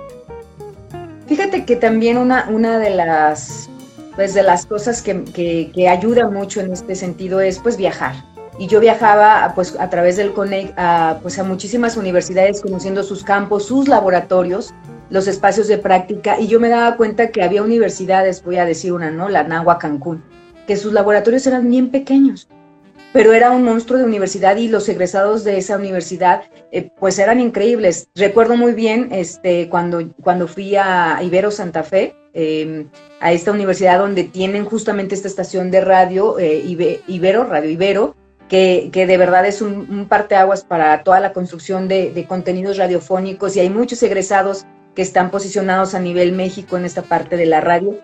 Fíjate 1.26 1.64
que 1.64 1.76
también 1.76 2.18
una, 2.18 2.48
una 2.50 2.78
de 2.78 2.90
las 2.90 3.68
pues 4.14 4.34
de 4.34 4.42
las 4.42 4.66
cosas 4.66 5.02
que, 5.02 5.24
que, 5.24 5.88
ayuda 5.88 6.28
mucho 6.28 6.60
en 6.60 6.72
este 6.72 6.94
sentido 6.94 7.40
es 7.40 7.58
pues 7.58 7.76
viajar. 7.76 8.14
Y 8.62 8.68
yo 8.68 8.78
viajaba 8.78 9.50
pues 9.56 9.74
a 9.80 9.90
través 9.90 10.16
del 10.16 10.34
CONEC 10.34 10.72
a, 10.76 11.18
pues, 11.20 11.36
a 11.36 11.42
muchísimas 11.42 11.96
universidades 11.96 12.60
conociendo 12.60 13.02
sus 13.02 13.24
campos, 13.24 13.66
sus 13.66 13.88
laboratorios, 13.88 14.72
los 15.10 15.26
espacios 15.26 15.66
de 15.66 15.78
práctica 15.78 16.38
y 16.38 16.46
yo 16.46 16.60
me 16.60 16.68
daba 16.68 16.96
cuenta 16.96 17.32
que 17.32 17.42
había 17.42 17.64
universidades, 17.64 18.44
voy 18.44 18.58
a 18.58 18.64
decir 18.64 18.92
una, 18.92 19.10
¿no? 19.10 19.28
La 19.28 19.42
Nahua 19.42 19.80
Cancún, 19.80 20.22
que 20.68 20.76
sus 20.76 20.92
laboratorios 20.92 21.44
eran 21.48 21.68
bien 21.68 21.90
pequeños, 21.90 22.46
pero 23.12 23.32
era 23.32 23.50
un 23.50 23.64
monstruo 23.64 23.98
de 23.98 24.04
universidad 24.04 24.54
y 24.54 24.68
los 24.68 24.88
egresados 24.88 25.42
de 25.42 25.58
esa 25.58 25.76
universidad 25.76 26.44
eh, 26.70 26.88
pues 27.00 27.18
eran 27.18 27.40
increíbles. 27.40 28.10
Recuerdo 28.14 28.56
muy 28.56 28.74
bien 28.74 29.08
este, 29.10 29.68
cuando, 29.70 30.08
cuando 30.22 30.46
fui 30.46 30.76
a 30.76 31.18
Ibero 31.20 31.50
Santa 31.50 31.82
Fe, 31.82 32.14
em, 32.32 32.86
a 33.20 33.32
esta 33.32 33.50
universidad 33.50 33.98
donde 33.98 34.22
tienen 34.22 34.64
justamente 34.66 35.16
esta 35.16 35.26
estación 35.26 35.72
de 35.72 35.80
radio, 35.80 36.38
eh, 36.38 36.62
Ibero, 37.08 37.42
Radio 37.42 37.68
Ibero, 37.68 38.21
que, 38.52 38.90
que, 38.92 39.06
de 39.06 39.16
verdad 39.16 39.46
es 39.46 39.62
un, 39.62 39.88
un 39.88 40.08
parteaguas 40.08 40.62
para 40.62 41.02
toda 41.04 41.20
la 41.20 41.32
construcción 41.32 41.88
de, 41.88 42.12
de 42.12 42.26
contenidos 42.26 42.76
radiofónicos 42.76 43.56
y 43.56 43.60
hay 43.60 43.70
muchos 43.70 44.02
egresados 44.02 44.66
que 44.94 45.00
están 45.00 45.30
posicionados 45.30 45.94
a 45.94 46.00
nivel 46.00 46.32
México 46.32 46.76
en 46.76 46.84
esta 46.84 47.00
parte 47.00 47.38
de 47.38 47.46
la 47.46 47.62
radio 47.62 47.98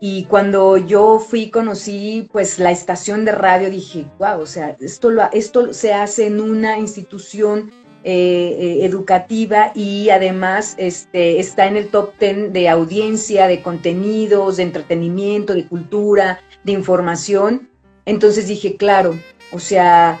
y 0.00 0.24
cuando 0.24 0.76
yo 0.76 1.18
fui, 1.18 1.48
conocí 1.48 2.28
pues 2.30 2.58
la 2.58 2.70
estación 2.70 3.24
de 3.24 3.32
radio, 3.32 3.70
dije, 3.70 4.04
wow, 4.18 4.42
o 4.42 4.46
sea, 4.46 4.76
esto, 4.78 5.08
lo, 5.10 5.22
esto 5.32 5.72
se 5.72 5.94
hace 5.94 6.26
en 6.26 6.38
una 6.38 6.78
institución 6.78 7.72
eh, 8.04 8.56
eh, 8.60 8.84
educativa 8.84 9.72
y 9.74 10.10
además 10.10 10.74
este, 10.76 11.40
está 11.40 11.66
en 11.66 11.78
el 11.78 11.88
top 11.88 12.12
10 12.20 12.52
de 12.52 12.68
audiencia, 12.68 13.46
de 13.46 13.62
contenidos, 13.62 14.58
de 14.58 14.64
entretenimiento, 14.64 15.54
de 15.54 15.66
cultura, 15.66 16.40
de 16.62 16.72
información. 16.72 17.70
Entonces 18.04 18.46
dije, 18.46 18.76
claro, 18.76 19.18
o 19.52 19.58
sea, 19.58 20.18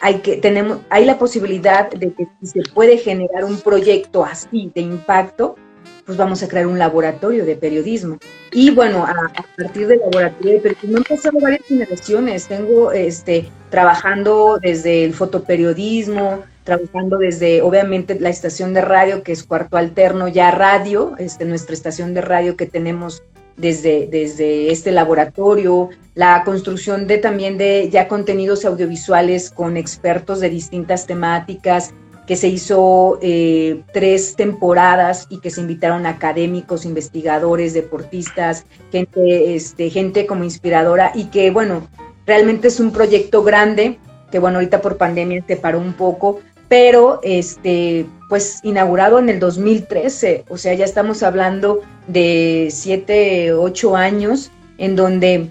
hay, 0.00 0.18
que, 0.18 0.36
tenemos, 0.36 0.78
hay 0.90 1.04
la 1.04 1.18
posibilidad 1.18 1.90
de 1.90 2.12
que 2.12 2.26
si 2.40 2.46
se 2.46 2.62
puede 2.72 2.98
generar 2.98 3.44
un 3.44 3.60
proyecto 3.60 4.24
así 4.24 4.70
de 4.74 4.82
impacto, 4.82 5.56
pues 6.04 6.18
vamos 6.18 6.42
a 6.42 6.48
crear 6.48 6.66
un 6.66 6.78
laboratorio 6.78 7.46
de 7.46 7.56
periodismo. 7.56 8.18
Y 8.52 8.70
bueno, 8.70 9.04
a, 9.04 9.32
partir 9.56 9.86
del 9.86 10.00
laboratorio 10.00 10.52
de 10.52 10.60
periodismo 10.60 10.98
han 10.98 11.04
pasado 11.04 11.40
varias 11.40 11.64
generaciones. 11.66 12.46
Tengo 12.46 12.92
este, 12.92 13.48
trabajando 13.70 14.58
desde 14.60 15.04
el 15.04 15.14
fotoperiodismo, 15.14 16.44
trabajando 16.64 17.18
desde, 17.18 17.62
obviamente, 17.62 18.18
la 18.20 18.28
estación 18.28 18.74
de 18.74 18.82
radio, 18.82 19.22
que 19.22 19.32
es 19.32 19.44
Cuarto 19.44 19.76
Alterno, 19.76 20.28
ya 20.28 20.50
radio, 20.50 21.14
este, 21.18 21.44
nuestra 21.44 21.74
estación 21.74 22.14
de 22.14 22.20
radio 22.20 22.56
que 22.56 22.66
tenemos 22.66 23.22
desde, 23.56 24.06
desde 24.06 24.70
este 24.70 24.92
laboratorio, 24.92 25.90
la 26.14 26.42
construcción 26.44 27.06
de 27.06 27.18
también 27.18 27.58
de 27.58 27.88
ya 27.90 28.08
contenidos 28.08 28.64
audiovisuales 28.64 29.50
con 29.50 29.76
expertos 29.76 30.40
de 30.40 30.50
distintas 30.50 31.06
temáticas, 31.06 31.94
que 32.26 32.36
se 32.36 32.48
hizo 32.48 33.18
eh, 33.20 33.82
tres 33.92 34.34
temporadas 34.34 35.26
y 35.28 35.38
que 35.38 35.50
se 35.50 35.60
invitaron 35.60 36.06
académicos, 36.06 36.86
investigadores, 36.86 37.74
deportistas, 37.74 38.64
gente, 38.90 39.54
este, 39.54 39.90
gente 39.90 40.26
como 40.26 40.44
inspiradora 40.44 41.12
y 41.14 41.24
que, 41.24 41.50
bueno, 41.50 41.86
realmente 42.26 42.68
es 42.68 42.80
un 42.80 42.92
proyecto 42.92 43.42
grande 43.42 43.98
que, 44.30 44.38
bueno, 44.38 44.58
ahorita 44.58 44.80
por 44.80 44.96
pandemia 44.96 45.44
se 45.46 45.56
paró 45.56 45.78
un 45.78 45.92
poco, 45.92 46.40
pero, 46.68 47.20
este, 47.22 48.06
pues, 48.28 48.60
inaugurado 48.62 49.18
en 49.18 49.28
el 49.28 49.38
2013, 49.38 50.44
o 50.48 50.56
sea, 50.56 50.74
ya 50.74 50.84
estamos 50.84 51.22
hablando 51.22 51.82
de 52.06 52.68
siete, 52.70 53.52
ocho 53.52 53.96
años 53.96 54.50
en 54.78 54.96
donde 54.96 55.48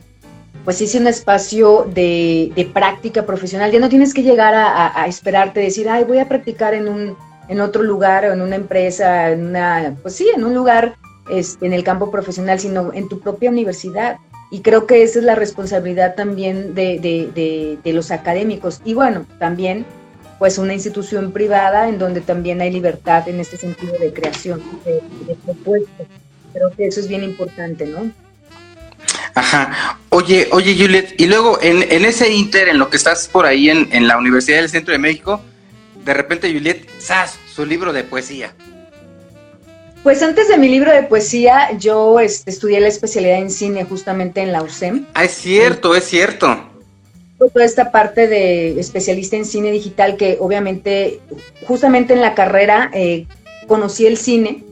pues 0.63 0.79
hice 0.81 0.97
un 0.97 1.07
espacio 1.07 1.89
de, 1.93 2.69
práctica 2.73 3.25
profesional. 3.25 3.71
Ya 3.71 3.79
no 3.79 3.89
tienes 3.89 4.13
que 4.13 4.23
llegar 4.23 4.53
a, 4.55 5.05
esperarte, 5.07 5.59
decir, 5.59 5.89
ay, 5.89 6.05
voy 6.05 6.19
a 6.19 6.29
practicar 6.29 6.73
en, 6.73 6.87
un, 6.87 7.17
en 7.49 7.59
otro 7.59 7.83
lugar 7.83 8.25
o 8.25 8.33
en 8.33 8.41
una 8.41 8.55
empresa, 8.55 9.31
en 9.31 9.47
una, 9.47 9.95
pues 10.01 10.15
sí, 10.15 10.29
en 10.33 10.43
un 10.43 10.53
lugar 10.53 10.95
este, 11.29 11.65
en 11.65 11.73
el 11.73 11.83
campo 11.83 12.11
profesional, 12.11 12.59
sino 12.59 12.93
en 12.93 13.09
tu 13.09 13.19
propia 13.19 13.49
universidad. 13.49 14.17
Y 14.51 14.61
creo 14.61 14.85
que 14.85 15.03
esa 15.03 15.19
es 15.19 15.25
la 15.25 15.35
responsabilidad 15.35 16.15
también 16.15 16.75
de 16.75 17.79
los 17.83 18.11
académicos. 18.11 18.81
Y 18.85 18.93
bueno, 18.93 19.25
también 19.39 19.85
pues 20.43 20.57
una 20.57 20.73
institución 20.73 21.31
privada 21.31 21.87
en 21.87 21.97
donde 21.97 22.19
también 22.19 22.59
hay 22.59 22.69
libertad 22.69 23.29
en 23.29 23.39
este 23.39 23.55
sentido 23.55 23.97
de 23.97 24.11
creación 24.11 24.61
de, 24.83 24.95
de 25.25 25.35
propuestas. 25.35 26.05
Creo 26.51 26.69
que 26.75 26.85
eso 26.85 26.99
es 26.99 27.07
bien 27.07 27.23
importante, 27.23 27.85
¿no? 27.85 28.11
Ajá. 29.35 29.99
Oye, 30.09 30.49
oye, 30.51 30.75
Juliet, 30.77 31.15
y 31.17 31.27
luego 31.27 31.61
en, 31.61 31.89
en 31.89 32.03
ese 32.03 32.29
inter, 32.29 32.67
en 32.67 32.77
lo 32.77 32.89
que 32.89 32.97
estás 32.97 33.29
por 33.29 33.45
ahí 33.45 33.69
en, 33.69 33.87
en, 33.93 34.05
la 34.05 34.17
Universidad 34.17 34.57
del 34.57 34.69
Centro 34.69 34.91
de 34.91 34.97
México, 34.97 35.39
de 36.03 36.13
repente 36.13 36.51
Juliet, 36.51 36.89
¡zas! 36.99 37.39
su 37.55 37.65
libro 37.65 37.93
de 37.93 38.03
poesía. 38.03 38.53
Pues 40.03 40.21
antes 40.21 40.49
de 40.49 40.57
mi 40.57 40.67
libro 40.67 40.91
de 40.91 41.03
poesía, 41.03 41.71
yo 41.77 42.19
este, 42.19 42.51
estudié 42.51 42.81
la 42.81 42.89
especialidad 42.89 43.37
en 43.37 43.49
cine 43.49 43.85
justamente 43.85 44.41
en 44.41 44.51
la 44.51 44.61
UCEM. 44.61 45.05
Ah, 45.13 45.23
es 45.23 45.35
cierto, 45.35 45.95
es 45.95 46.03
cierto. 46.03 46.72
Toda 47.51 47.65
esta 47.65 47.91
parte 47.91 48.27
de 48.27 48.79
especialista 48.79 49.35
en 49.35 49.45
cine 49.45 49.71
digital 49.71 50.15
que 50.17 50.37
obviamente, 50.39 51.19
justamente 51.67 52.13
en 52.13 52.21
la 52.21 52.35
carrera, 52.35 52.89
eh, 52.93 53.25
conocí 53.67 54.05
el 54.05 54.17
cine 54.17 54.63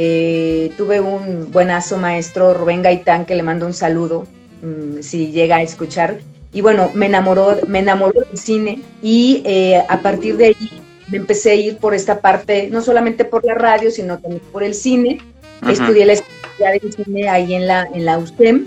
eh, 0.00 0.70
tuve 0.76 1.00
un 1.00 1.50
buenazo 1.50 1.96
maestro, 1.96 2.54
Rubén 2.54 2.82
Gaitán, 2.82 3.26
que 3.26 3.34
le 3.34 3.42
mando 3.42 3.66
un 3.66 3.74
saludo, 3.74 4.28
mm, 4.62 5.00
si 5.00 5.32
llega 5.32 5.56
a 5.56 5.62
escuchar. 5.62 6.20
Y 6.52 6.60
bueno, 6.60 6.92
me 6.94 7.06
enamoró, 7.06 7.58
me 7.66 7.80
enamoró 7.80 8.20
del 8.20 8.38
cine 8.38 8.80
y 9.02 9.42
eh, 9.44 9.82
a 9.88 10.00
partir 10.00 10.36
de 10.36 10.46
ahí 10.46 10.82
me 11.08 11.16
empecé 11.16 11.50
a 11.50 11.54
ir 11.56 11.78
por 11.78 11.94
esta 11.94 12.20
parte, 12.20 12.68
no 12.70 12.80
solamente 12.80 13.24
por 13.24 13.44
la 13.44 13.54
radio, 13.54 13.90
sino 13.90 14.18
también 14.18 14.40
por 14.52 14.62
el 14.62 14.74
cine. 14.74 15.18
Estudié 15.68 16.06
la 16.06 16.12
especialidad 16.12 16.80
de 16.80 16.92
cine 16.92 17.28
ahí 17.28 17.54
en 17.54 17.66
la, 17.66 17.88
en 17.92 18.04
la 18.04 18.18
USTEM. 18.18 18.66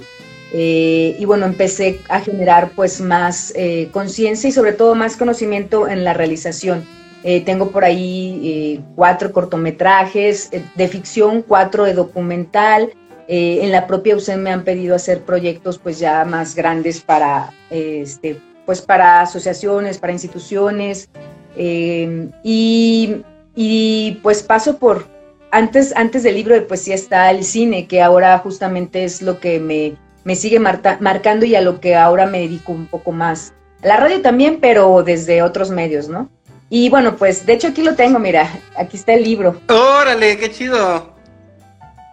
Eh, 0.53 1.15
y 1.17 1.25
bueno, 1.25 1.45
empecé 1.45 2.01
a 2.09 2.19
generar 2.19 2.71
pues 2.75 2.99
más 2.99 3.53
conciencia 3.91 4.49
y 4.49 4.51
sobre 4.51 4.73
todo 4.73 4.95
más 4.95 5.15
conocimiento 5.15 5.87
en 5.87 6.03
la 6.03 6.13
realización 6.13 6.85
eh, 7.23 7.41
tengo 7.41 7.69
por 7.69 7.85
ahí 7.85 8.41
eh, 8.43 8.81
cuatro 8.95 9.31
cortometrajes 9.31 10.49
eh, 10.51 10.63
de 10.75 10.87
ficción, 10.87 11.43
cuatro 11.43 11.83
de 11.83 11.93
documental. 11.93 12.93
en 13.27 13.71
la 13.71 13.87
propia 13.87 14.15
UCEM 14.15 14.41
me 14.41 14.51
han 14.51 14.63
pedido 14.63 14.93
hacer 14.95 15.21
proyectos 15.21 15.77
pues 15.77 15.99
ya 15.99 16.25
más 16.25 16.53
grandes 16.53 16.99
para, 16.99 17.53
este, 17.69 18.41
pues 18.65 18.81
para 18.81 19.21
asociaciones, 19.21 19.99
para 19.99 20.11
instituciones. 20.11 21.07
Y, 21.55 23.23
y, 23.55 24.19
pues 24.21 24.43
paso 24.43 24.77
por, 24.77 25.07
antes, 25.51 25.93
antes 25.95 26.23
del 26.23 26.35
libro 26.35 26.55
de 26.55 26.61
poesía 26.61 26.95
está 26.95 27.31
el 27.31 27.45
cine, 27.45 27.87
que 27.87 28.01
ahora 28.01 28.37
justamente 28.39 29.05
es 29.05 29.21
lo 29.21 29.39
que 29.39 29.59
me, 29.59 29.95
me 30.23 30.35
sigue 30.35 30.59
marcando 30.59 31.45
y 31.45 31.55
a 31.55 31.61
lo 31.61 31.79
que 31.79 31.95
ahora 31.95 32.25
me 32.25 32.39
dedico 32.39 32.71
un 32.71 32.87
poco 32.87 33.11
más. 33.11 33.53
La 33.81 33.97
radio 33.97 34.21
también, 34.21 34.59
pero 34.61 35.03
desde 35.03 35.41
otros 35.41 35.71
medios, 35.71 36.07
¿no? 36.07 36.29
Y 36.69 36.89
bueno, 36.89 37.17
pues 37.17 37.45
de 37.45 37.53
hecho 37.53 37.67
aquí 37.67 37.81
lo 37.81 37.95
tengo, 37.95 38.19
mira, 38.19 38.49
aquí 38.77 38.95
está 38.95 39.13
el 39.13 39.23
libro. 39.23 39.59
Órale, 39.67 40.37
qué 40.37 40.51
chido. 40.51 41.13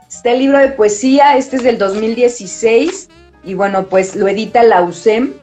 Está 0.08 0.32
el 0.32 0.40
libro 0.40 0.58
de 0.58 0.68
poesía, 0.68 1.36
este 1.36 1.56
es 1.56 1.62
del 1.62 1.78
2016 1.78 3.08
y 3.44 3.54
bueno, 3.54 3.86
pues 3.86 4.16
lo 4.16 4.26
edita 4.26 4.62
la 4.62 4.82
USEM, 4.82 5.34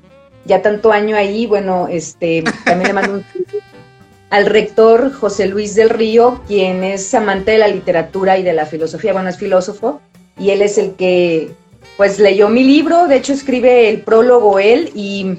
ya 0.46 0.62
tanto 0.62 0.92
año 0.92 1.16
ahí, 1.16 1.46
bueno, 1.46 1.88
este, 1.90 2.44
también 2.66 2.88
le 2.88 2.94
mando 2.94 3.14
un 3.14 3.26
al 4.30 4.48
rector 4.48 5.14
José 5.14 5.48
Luis 5.48 5.76
del 5.76 5.90
Río, 5.90 6.42
quien 6.48 6.84
es 6.84 7.14
amante 7.14 7.52
de 7.52 7.58
la 7.60 7.68
literatura 7.68 8.38
y 8.38 8.44
de 8.44 8.54
la 8.54 8.66
filosofía, 8.66 9.14
bueno, 9.14 9.30
es 9.30 9.38
filósofo, 9.38 10.02
y 10.38 10.50
él 10.50 10.62
es 10.62 10.78
el 10.78 10.96
que, 10.96 11.52
pues, 11.98 12.20
leyó 12.20 12.50
mi 12.50 12.64
libro, 12.64 13.08
de 13.08 13.18
hecho 13.18 13.34
escribe 13.34 13.90
el 13.90 14.02
prólogo 14.02 14.60
él, 14.60 14.92
y, 14.96 15.38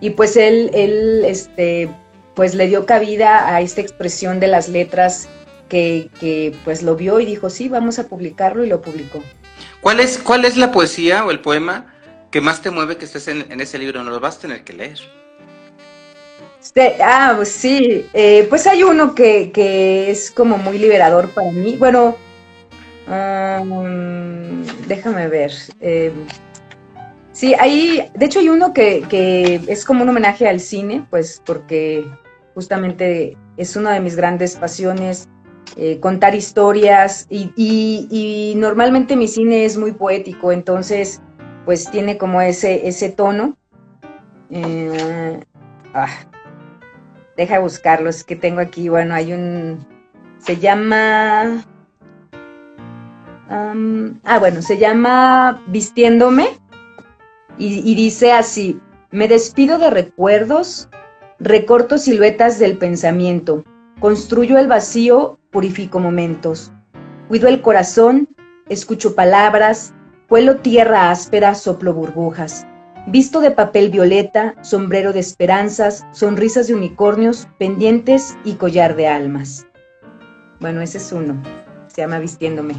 y 0.00 0.10
pues 0.10 0.36
él, 0.36 0.70
él, 0.74 1.24
este, 1.24 1.88
pues 2.34 2.54
le 2.54 2.68
dio 2.68 2.84
cabida 2.86 3.54
a 3.54 3.60
esta 3.62 3.80
expresión 3.80 4.40
de 4.40 4.46
las 4.46 4.68
letras 4.68 5.28
que, 5.68 6.10
que, 6.20 6.54
pues 6.64 6.82
lo 6.82 6.94
vio 6.96 7.18
y 7.18 7.24
dijo, 7.26 7.50
sí, 7.50 7.68
vamos 7.68 7.98
a 7.98 8.08
publicarlo 8.08 8.64
y 8.64 8.68
lo 8.68 8.82
publicó. 8.82 9.22
¿Cuál 9.80 10.00
es, 10.00 10.18
cuál 10.18 10.44
es 10.44 10.56
la 10.56 10.72
poesía 10.72 11.24
o 11.24 11.30
el 11.30 11.40
poema 11.40 11.94
que 12.30 12.40
más 12.40 12.60
te 12.60 12.70
mueve 12.70 12.96
que 12.96 13.04
estés 13.04 13.28
en, 13.28 13.60
ese 13.60 13.78
libro? 13.78 14.02
No 14.02 14.10
lo 14.10 14.20
vas 14.20 14.36
a 14.36 14.40
tener 14.40 14.64
que 14.64 14.72
leer. 14.72 14.98
Este, 16.60 16.96
ah, 17.02 17.34
pues 17.36 17.48
sí, 17.50 18.06
eh, 18.12 18.46
pues 18.48 18.66
hay 18.66 18.82
uno 18.82 19.14
que, 19.14 19.50
que, 19.52 20.10
es 20.10 20.30
como 20.30 20.58
muy 20.58 20.78
liberador 20.78 21.30
para 21.30 21.52
mí. 21.52 21.76
Bueno, 21.76 22.16
déjame 24.88 25.28
ver. 25.28 25.52
Eh, 25.80 26.12
sí, 27.32 27.54
hay, 27.58 28.10
de 28.14 28.26
hecho 28.26 28.40
hay 28.40 28.48
uno 28.48 28.72
que, 28.72 29.60
es 29.68 29.84
como 29.84 30.02
un 30.02 30.08
homenaje 30.08 30.48
al 30.48 30.60
cine, 30.60 31.06
pues 31.10 31.42
porque 31.44 32.04
justamente 32.54 33.36
es 33.56 33.76
una 33.76 33.92
de 33.92 34.00
mis 34.00 34.16
grandes 34.16 34.56
pasiones, 34.56 35.28
eh, 35.76 36.00
contar 36.00 36.34
historias 36.34 37.26
y, 37.28 38.54
normalmente 38.56 39.16
mi 39.16 39.28
cine 39.28 39.64
es 39.64 39.76
muy 39.76 39.92
poético, 39.92 40.52
entonces 40.52 41.20
pues 41.64 41.90
tiene 41.90 42.16
como 42.16 42.40
ese, 42.40 42.86
ese 42.86 43.10
tono. 43.10 43.56
Eh, 44.50 45.40
ah, 45.92 46.08
deja 47.36 47.58
buscarlo, 47.58 48.08
es 48.08 48.24
que 48.24 48.36
tengo 48.36 48.60
aquí, 48.60 48.88
bueno, 48.88 49.14
hay 49.14 49.32
un, 49.32 49.84
se 50.38 50.56
llama, 50.56 51.64
ah, 53.48 54.38
bueno, 54.38 54.62
se 54.62 54.78
llama 54.78 55.62
Vistiéndome 55.68 56.58
y 57.58 57.94
dice 57.94 58.32
así, 58.32 58.80
me 59.10 59.28
despido 59.28 59.78
de 59.78 59.90
recuerdos 59.90 60.88
Recorto 61.38 61.98
siluetas 61.98 62.58
del 62.58 62.78
pensamiento, 62.78 63.62
construyo 64.00 64.56
el 64.56 64.68
vacío, 64.68 65.38
purifico 65.50 66.00
momentos. 66.00 66.72
Cuido 67.28 67.46
el 67.48 67.60
corazón, 67.60 68.26
escucho 68.70 69.14
palabras, 69.14 69.92
cuelo 70.30 70.56
tierra 70.56 71.10
áspera, 71.10 71.54
soplo 71.54 71.92
burbujas. 71.92 72.66
Visto 73.06 73.40
de 73.40 73.50
papel 73.50 73.90
violeta, 73.90 74.54
sombrero 74.62 75.12
de 75.12 75.20
esperanzas, 75.20 76.06
sonrisas 76.10 76.68
de 76.68 76.74
unicornios, 76.74 77.48
pendientes 77.58 78.34
y 78.42 78.54
collar 78.54 78.96
de 78.96 79.08
almas. 79.08 79.66
Bueno, 80.58 80.80
ese 80.80 80.96
es 80.96 81.12
uno. 81.12 81.36
Se 81.96 82.02
llama 82.02 82.18
Vistiéndome. 82.18 82.74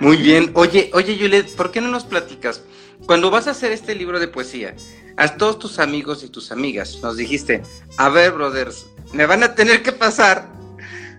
Muy 0.00 0.16
bien. 0.16 0.50
Oye, 0.54 0.90
oye, 0.94 1.16
Juliet, 1.16 1.54
¿por 1.54 1.70
qué 1.70 1.80
no 1.80 1.86
nos 1.86 2.02
platicas? 2.02 2.64
Cuando 3.06 3.30
vas 3.30 3.46
a 3.46 3.52
hacer 3.52 3.70
este 3.70 3.94
libro 3.94 4.18
de 4.18 4.26
poesía, 4.26 4.74
a 5.16 5.36
todos 5.36 5.60
tus 5.60 5.78
amigos 5.78 6.24
y 6.24 6.28
tus 6.28 6.50
amigas 6.50 6.98
nos 7.04 7.16
dijiste, 7.16 7.62
a 7.98 8.08
ver, 8.08 8.32
brothers, 8.32 8.88
me 9.12 9.26
van 9.26 9.44
a 9.44 9.54
tener 9.54 9.84
que 9.84 9.92
pasar 9.92 10.48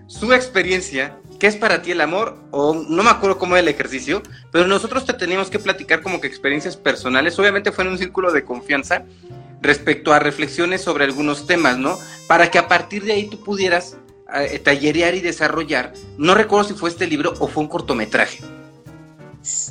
su 0.06 0.34
experiencia, 0.34 1.18
qué 1.40 1.46
es 1.46 1.56
para 1.56 1.80
ti 1.80 1.92
el 1.92 2.02
amor, 2.02 2.36
o 2.50 2.74
no 2.74 3.02
me 3.02 3.08
acuerdo 3.08 3.38
cómo 3.38 3.56
era 3.56 3.62
el 3.62 3.68
ejercicio, 3.68 4.22
pero 4.52 4.66
nosotros 4.66 5.06
te 5.06 5.14
teníamos 5.14 5.48
que 5.48 5.58
platicar 5.58 6.02
como 6.02 6.20
que 6.20 6.26
experiencias 6.26 6.76
personales, 6.76 7.38
obviamente 7.38 7.72
fue 7.72 7.84
en 7.84 7.92
un 7.92 7.96
círculo 7.96 8.32
de 8.32 8.44
confianza 8.44 9.06
respecto 9.62 10.12
a 10.12 10.18
reflexiones 10.18 10.82
sobre 10.82 11.04
algunos 11.04 11.46
temas, 11.46 11.78
¿no? 11.78 11.98
Para 12.26 12.50
que 12.50 12.58
a 12.58 12.68
partir 12.68 13.02
de 13.04 13.12
ahí 13.14 13.30
tú 13.30 13.42
pudieras 13.42 13.96
eh, 14.32 14.58
tallerear 14.58 15.14
y 15.14 15.20
desarrollar, 15.20 15.92
no 16.18 16.34
recuerdo 16.34 16.68
si 16.68 16.74
fue 16.74 16.90
este 16.90 17.06
libro 17.06 17.34
o 17.38 17.48
fue 17.48 17.62
un 17.62 17.68
cortometraje. 17.68 18.40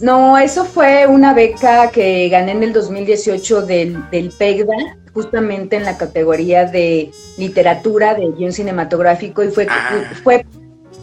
No, 0.02 0.38
eso 0.38 0.66
fue 0.66 1.08
una 1.08 1.34
beca 1.34 1.90
que 1.90 2.30
gané 2.30 2.52
en 2.52 2.62
el 2.62 2.74
2018 2.74 3.64
del, 3.64 4.10
del 4.12 4.30
PEGDA, 4.30 4.98
justamente 5.14 5.76
en 5.76 5.84
la 5.84 5.98
categoría 5.98 6.66
de 6.66 7.12
literatura, 7.38 8.14
de 8.14 8.32
guion 8.38 8.54
cinematográfico, 8.54 9.44
y 9.44 9.50
fue, 9.50 9.66
ah. 9.70 10.12
fue 10.24 10.46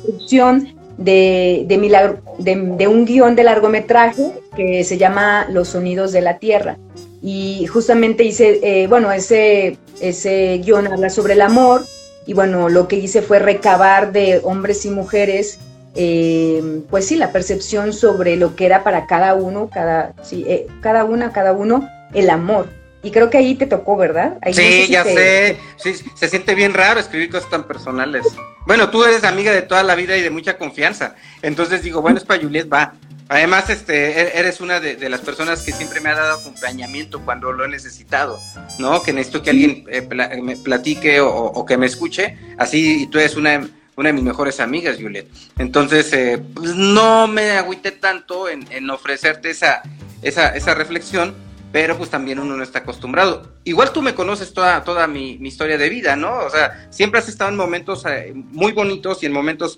producción 0.05 0.69
de, 0.99 1.67
de, 1.67 2.89
un 2.89 3.05
guion 3.07 3.35
de 3.35 3.43
largometraje 3.43 4.33
que 4.55 4.85
se 4.85 4.99
llama 4.99 5.47
Los 5.51 5.69
Sonidos 5.69 6.13
de 6.13 6.21
la 6.21 6.39
Tierra. 6.39 6.77
Y 7.23 7.67
justamente 7.67 8.23
hice, 8.25 8.61
eh, 8.63 8.87
bueno, 8.87 9.11
ese, 9.11 9.79
ese 10.01 10.61
guion 10.65 10.87
habla 10.87 11.11
sobre 11.11 11.35
el 11.35 11.43
amor, 11.43 11.83
y 12.27 12.35
bueno, 12.35 12.69
lo 12.69 12.89
que 12.89 12.97
hice 12.97 13.23
fue 13.23 13.39
recabar 13.39 14.13
de 14.13 14.41
hombres 14.45 14.85
y 14.85 14.91
mujeres 14.91 15.59
eh, 15.95 16.83
pues 16.89 17.07
sí, 17.07 17.17
la 17.17 17.33
percepción 17.33 17.93
sobre 17.93 18.37
lo 18.37 18.55
que 18.55 18.67
era 18.67 18.85
para 18.85 19.07
cada 19.07 19.35
uno, 19.35 19.71
cada, 19.73 20.15
sí, 20.23 20.45
eh, 20.47 20.67
cada 20.81 21.05
una, 21.05 21.33
cada 21.33 21.53
uno, 21.53 21.89
el 22.15 22.31
amor. 22.31 22.69
Y 23.03 23.11
creo 23.11 23.31
que 23.31 23.39
ahí 23.39 23.55
te 23.55 23.67
tocó, 23.67 23.97
¿verdad? 23.97 24.37
sí, 24.53 24.87
ya 24.89 25.05
sé. 25.05 25.57
Sí, 25.77 25.95
se 26.15 26.29
siente 26.29 26.55
bien 26.55 26.75
raro 26.75 27.01
escribir 27.01 27.31
cosas 27.31 27.49
tan 27.49 27.65
personales. 27.65 28.27
Bueno, 28.67 28.91
tú 28.91 29.03
eres 29.05 29.25
amiga 29.25 29.53
de 29.53 29.63
toda 29.63 29.83
la 29.83 29.95
vida 29.95 30.17
y 30.19 30.23
de 30.23 30.31
mucha 30.31 30.59
confianza. 30.59 31.17
Entonces 31.41 31.83
digo, 31.83 32.03
bueno, 32.03 32.19
es 32.19 32.25
para 32.25 32.43
Juliet, 32.43 32.71
va. 32.71 32.93
Además, 33.31 33.71
este, 33.71 34.21
e-, 34.21 34.41
eres 34.41 34.61
una 34.61 34.81
de, 34.81 35.09
las 35.09 35.21
personas 35.21 35.63
que 35.63 35.73
siempre 35.73 36.01
me 36.01 36.11
ha 36.11 36.17
dado 36.17 36.41
acompañamiento 36.41 37.21
cuando 37.25 37.53
lo 37.53 37.65
he 37.65 37.69
necesitado, 37.69 38.41
¿no? 38.81 39.03
Que 39.05 39.13
necesito 39.13 39.43
que 39.43 39.51
alguien 39.51 39.85
eh, 39.89 40.03
me 40.43 40.57
platique 40.57 41.21
o, 41.21 41.65
que 41.65 41.79
me 41.79 41.87
escuche. 41.87 42.37
Así, 42.59 43.05
y 43.05 43.07
tú 43.07 43.19
eres 43.19 43.37
una 43.37 43.69
una 43.97 44.09
de 44.09 44.13
mis 44.15 44.25
mejores 44.25 44.61
amigas, 44.61 44.97
Juliet. 44.99 45.27
Entonces, 45.59 46.11
eh, 46.15 46.43
pues 46.55 46.75
no 46.75 47.27
me 47.27 47.53
agüité 47.53 47.91
tanto 47.91 48.49
en, 48.49 48.89
ofrecerte 48.89 49.51
esa, 49.51 49.83
esa, 50.23 50.49
esa 50.57 50.75
reflexión, 50.75 51.35
pero 51.71 51.99
pues 51.99 52.09
también 52.09 52.39
uno 52.39 52.57
no 52.57 52.63
está 52.63 52.79
acostumbrado. 52.79 53.53
Igual 53.65 53.93
tú 53.93 54.01
me 54.01 54.15
conoces 54.15 54.55
toda, 54.55 54.83
toda 54.85 55.07
mi, 55.07 55.33
historia 55.43 55.77
de 55.77 55.91
vida, 55.91 56.17
¿no? 56.17 56.39
O 56.39 56.49
sea, 56.49 56.89
siempre 56.91 57.21
has 57.21 57.29
estado 57.29 57.51
en 57.51 57.59
momentos 57.59 58.07
eh, 58.07 58.33
muy 58.35 58.73
bonitos 58.73 59.23
y 59.23 59.27
en 59.27 59.33
momentos 59.33 59.77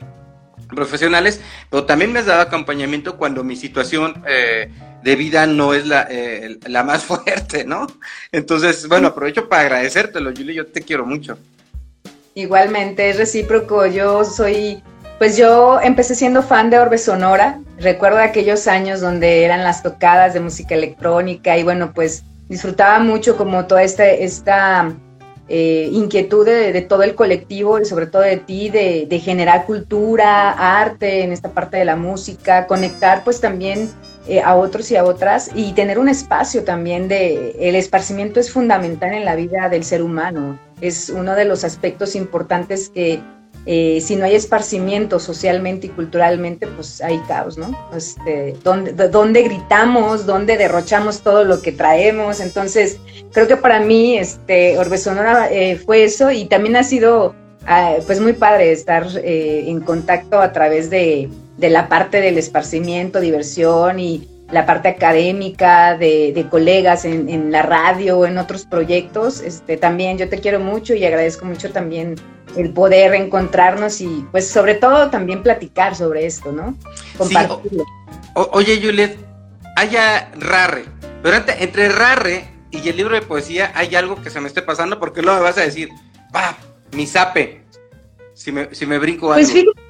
profesionales, 0.74 1.40
pero 1.70 1.84
también 1.84 2.12
me 2.12 2.20
has 2.20 2.26
dado 2.26 2.42
acompañamiento 2.42 3.16
cuando 3.16 3.44
mi 3.44 3.56
situación 3.56 4.22
eh, 4.28 4.70
de 5.02 5.16
vida 5.16 5.46
no 5.46 5.74
es 5.74 5.86
la, 5.86 6.06
eh, 6.10 6.58
la 6.66 6.82
más 6.82 7.04
fuerte, 7.04 7.64
¿no? 7.64 7.86
Entonces, 8.30 8.88
bueno, 8.88 9.08
aprovecho 9.08 9.48
para 9.48 9.62
agradecértelo, 9.62 10.30
Julie, 10.36 10.54
yo 10.54 10.66
te 10.66 10.82
quiero 10.82 11.06
mucho. 11.06 11.38
Igualmente, 12.34 13.10
es 13.10 13.18
recíproco, 13.18 13.86
yo 13.86 14.24
soy 14.24 14.82
pues 15.22 15.36
yo 15.36 15.80
empecé 15.80 16.16
siendo 16.16 16.42
fan 16.42 16.68
de 16.68 16.80
Orbe 16.80 16.98
Sonora. 16.98 17.60
Recuerdo 17.78 18.18
aquellos 18.18 18.66
años 18.66 19.00
donde 19.00 19.44
eran 19.44 19.62
las 19.62 19.80
tocadas 19.80 20.34
de 20.34 20.40
música 20.40 20.74
electrónica 20.74 21.56
y 21.56 21.62
bueno, 21.62 21.92
pues 21.94 22.24
disfrutaba 22.48 22.98
mucho 22.98 23.36
como 23.36 23.66
toda 23.66 23.84
esta, 23.84 24.04
esta 24.04 24.92
eh, 25.54 25.90
inquietud 25.92 26.46
de, 26.46 26.80
todo 26.80 27.02
el 27.02 27.14
colectivo 27.14 27.78
y 27.78 27.84
sobre 27.84 28.06
todo 28.06 28.22
de 28.22 28.38
ti, 28.38 28.70
de, 28.70 29.20
generar 29.22 29.66
cultura, 29.66 30.80
arte 30.80 31.24
en 31.24 31.30
esta 31.30 31.50
parte 31.50 31.76
de 31.76 31.84
la 31.84 31.94
música, 31.94 32.66
conectar 32.66 33.22
pues 33.22 33.38
también 33.38 33.90
eh, 34.26 34.40
a 34.40 34.56
otros 34.56 34.90
y 34.90 34.96
a 34.96 35.04
otras 35.04 35.50
y 35.54 35.74
tener 35.74 35.98
un 35.98 36.08
espacio 36.08 36.64
también 36.64 37.06
de, 37.06 37.54
el 37.60 37.74
esparcimiento 37.74 38.40
es 38.40 38.50
fundamental 38.50 39.12
en 39.12 39.26
la 39.26 39.36
vida 39.36 39.68
del 39.68 39.84
ser 39.84 40.02
humano, 40.02 40.58
es 40.80 41.10
uno 41.10 41.34
de 41.34 41.44
los 41.44 41.64
aspectos 41.64 42.16
importantes 42.16 42.88
que 42.88 43.20
eh, 43.64 44.00
si 44.00 44.16
no 44.16 44.24
hay 44.24 44.34
esparcimiento 44.34 45.20
socialmente 45.20 45.86
y 45.86 45.90
culturalmente, 45.90 46.66
pues 46.66 47.00
hay 47.00 47.18
caos, 47.28 47.56
¿no? 47.56 47.76
Este, 47.96 48.56
¿dónde, 48.64 49.42
gritamos? 49.42 50.26
¿Dónde 50.26 50.56
derrochamos 50.56 51.20
todo 51.20 51.44
lo 51.44 51.62
que 51.62 51.70
traemos? 51.70 52.40
Entonces, 52.40 52.98
creo 53.32 53.46
que 53.46 53.56
para 53.56 53.80
mí, 53.80 54.18
este, 54.18 54.78
Orbe 54.78 54.98
Sonora 54.98 55.48
eh, 55.52 55.76
fue 55.76 56.02
eso 56.04 56.32
y 56.32 56.46
también 56.46 56.74
ha 56.74 56.82
sido, 56.82 57.34
ah, 57.66 57.94
pues 58.04 58.20
muy 58.20 58.32
padre 58.32 58.72
estar 58.72 59.06
eh, 59.22 59.64
en 59.68 59.80
contacto 59.80 60.40
a 60.40 60.52
través 60.52 60.90
de, 60.90 61.28
de 61.58 61.70
la 61.70 61.88
parte 61.88 62.20
del 62.20 62.38
esparcimiento, 62.38 63.20
diversión 63.20 64.00
y 64.00 64.28
la 64.52 64.66
parte 64.66 64.88
académica 64.88 65.96
de, 65.96 66.46
colegas 66.50 67.04
en, 67.06 67.28
en, 67.28 67.50
la 67.50 67.62
radio, 67.62 68.26
en 68.26 68.36
otros 68.36 68.66
proyectos. 68.66 69.40
Este, 69.40 69.78
también 69.78 70.18
yo 70.18 70.28
te 70.28 70.40
quiero 70.40 70.60
mucho 70.60 70.94
y 70.94 71.04
agradezco 71.04 71.46
mucho 71.46 71.72
también 71.72 72.16
el 72.56 72.70
poder 72.70 73.14
encontrarnos 73.14 74.00
y 74.02 74.26
pues 74.30 74.48
sobre 74.48 74.74
todo 74.74 75.08
también 75.08 75.42
platicar 75.42 75.96
sobre 75.96 76.26
esto, 76.26 76.52
¿no? 76.52 76.76
Compartirlo. 77.16 77.84
oye, 78.34 78.78
Juliet, 78.82 79.16
haya 79.76 80.30
Rarre, 80.38 80.84
pero 81.22 81.38
entre 81.58 81.88
Rarre 81.88 82.44
y 82.70 82.86
el 82.86 82.96
libro 82.96 83.14
de 83.14 83.22
poesía 83.22 83.72
hay 83.74 83.94
algo 83.94 84.20
que 84.22 84.28
se 84.28 84.40
me 84.40 84.48
esté 84.48 84.60
pasando 84.60 85.00
porque 85.00 85.22
luego 85.22 85.38
me 85.38 85.44
vas 85.44 85.56
a 85.56 85.62
decir, 85.62 85.88
va, 86.34 86.56
mi 86.92 87.06
zape, 87.06 87.62
si 88.34 88.52
me, 88.52 88.74
si 88.74 88.84
me 88.84 88.98
brinco 88.98 89.28
pues 89.28 89.50
algo. 89.50 89.72
Pues 89.72 89.81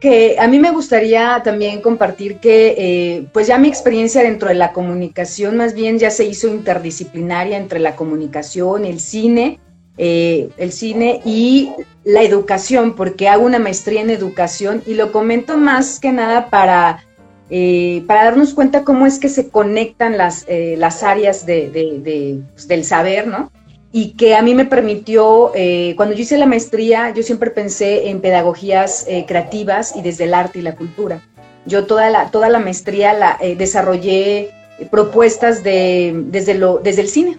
que 0.00 0.36
a 0.38 0.48
mí 0.48 0.58
me 0.58 0.70
gustaría 0.70 1.42
también 1.44 1.82
compartir 1.82 2.38
que 2.38 2.74
eh, 2.78 3.26
pues 3.32 3.46
ya 3.46 3.58
mi 3.58 3.68
experiencia 3.68 4.22
dentro 4.22 4.48
de 4.48 4.54
la 4.54 4.72
comunicación 4.72 5.58
más 5.58 5.74
bien 5.74 5.98
ya 5.98 6.10
se 6.10 6.24
hizo 6.24 6.48
interdisciplinaria 6.48 7.58
entre 7.58 7.80
la 7.80 7.96
comunicación, 7.96 8.86
el 8.86 8.98
cine, 8.98 9.60
eh, 9.98 10.48
el 10.56 10.72
cine 10.72 11.20
y 11.26 11.72
la 12.04 12.22
educación, 12.22 12.96
porque 12.96 13.28
hago 13.28 13.44
una 13.44 13.58
maestría 13.58 14.00
en 14.00 14.08
educación 14.08 14.82
y 14.86 14.94
lo 14.94 15.12
comento 15.12 15.58
más 15.58 16.00
que 16.00 16.12
nada 16.12 16.48
para, 16.48 17.04
eh, 17.50 18.02
para 18.06 18.24
darnos 18.24 18.54
cuenta 18.54 18.84
cómo 18.84 19.04
es 19.04 19.18
que 19.18 19.28
se 19.28 19.50
conectan 19.50 20.16
las, 20.16 20.46
las 20.48 21.02
áreas 21.02 21.44
de, 21.44 22.40
pues, 22.54 22.66
del 22.68 22.84
saber, 22.84 23.26
¿no? 23.26 23.52
Y 23.92 24.12
que 24.12 24.36
a 24.36 24.42
mí 24.42 24.54
me 24.54 24.66
permitió, 24.66 25.50
eh, 25.54 25.94
cuando 25.96 26.14
yo 26.14 26.22
hice 26.22 26.38
la 26.38 26.46
maestría, 26.46 27.10
yo 27.10 27.22
siempre 27.22 27.50
pensé 27.50 28.08
en 28.08 28.20
pedagogías 28.20 29.04
eh, 29.08 29.24
creativas 29.26 29.96
y 29.96 30.02
desde 30.02 30.24
el 30.24 30.34
arte 30.34 30.60
y 30.60 30.62
la 30.62 30.76
cultura. 30.76 31.22
Yo 31.66 31.86
toda 31.86 32.08
la, 32.08 32.30
toda 32.30 32.48
la 32.48 32.60
maestría 32.60 33.12
la 33.12 33.36
eh, 33.40 33.56
desarrollé 33.56 34.50
propuestas 34.90 35.64
de, 35.64 36.14
desde, 36.26 36.54
lo, 36.54 36.78
desde 36.78 37.02
el 37.02 37.08
cine, 37.08 37.38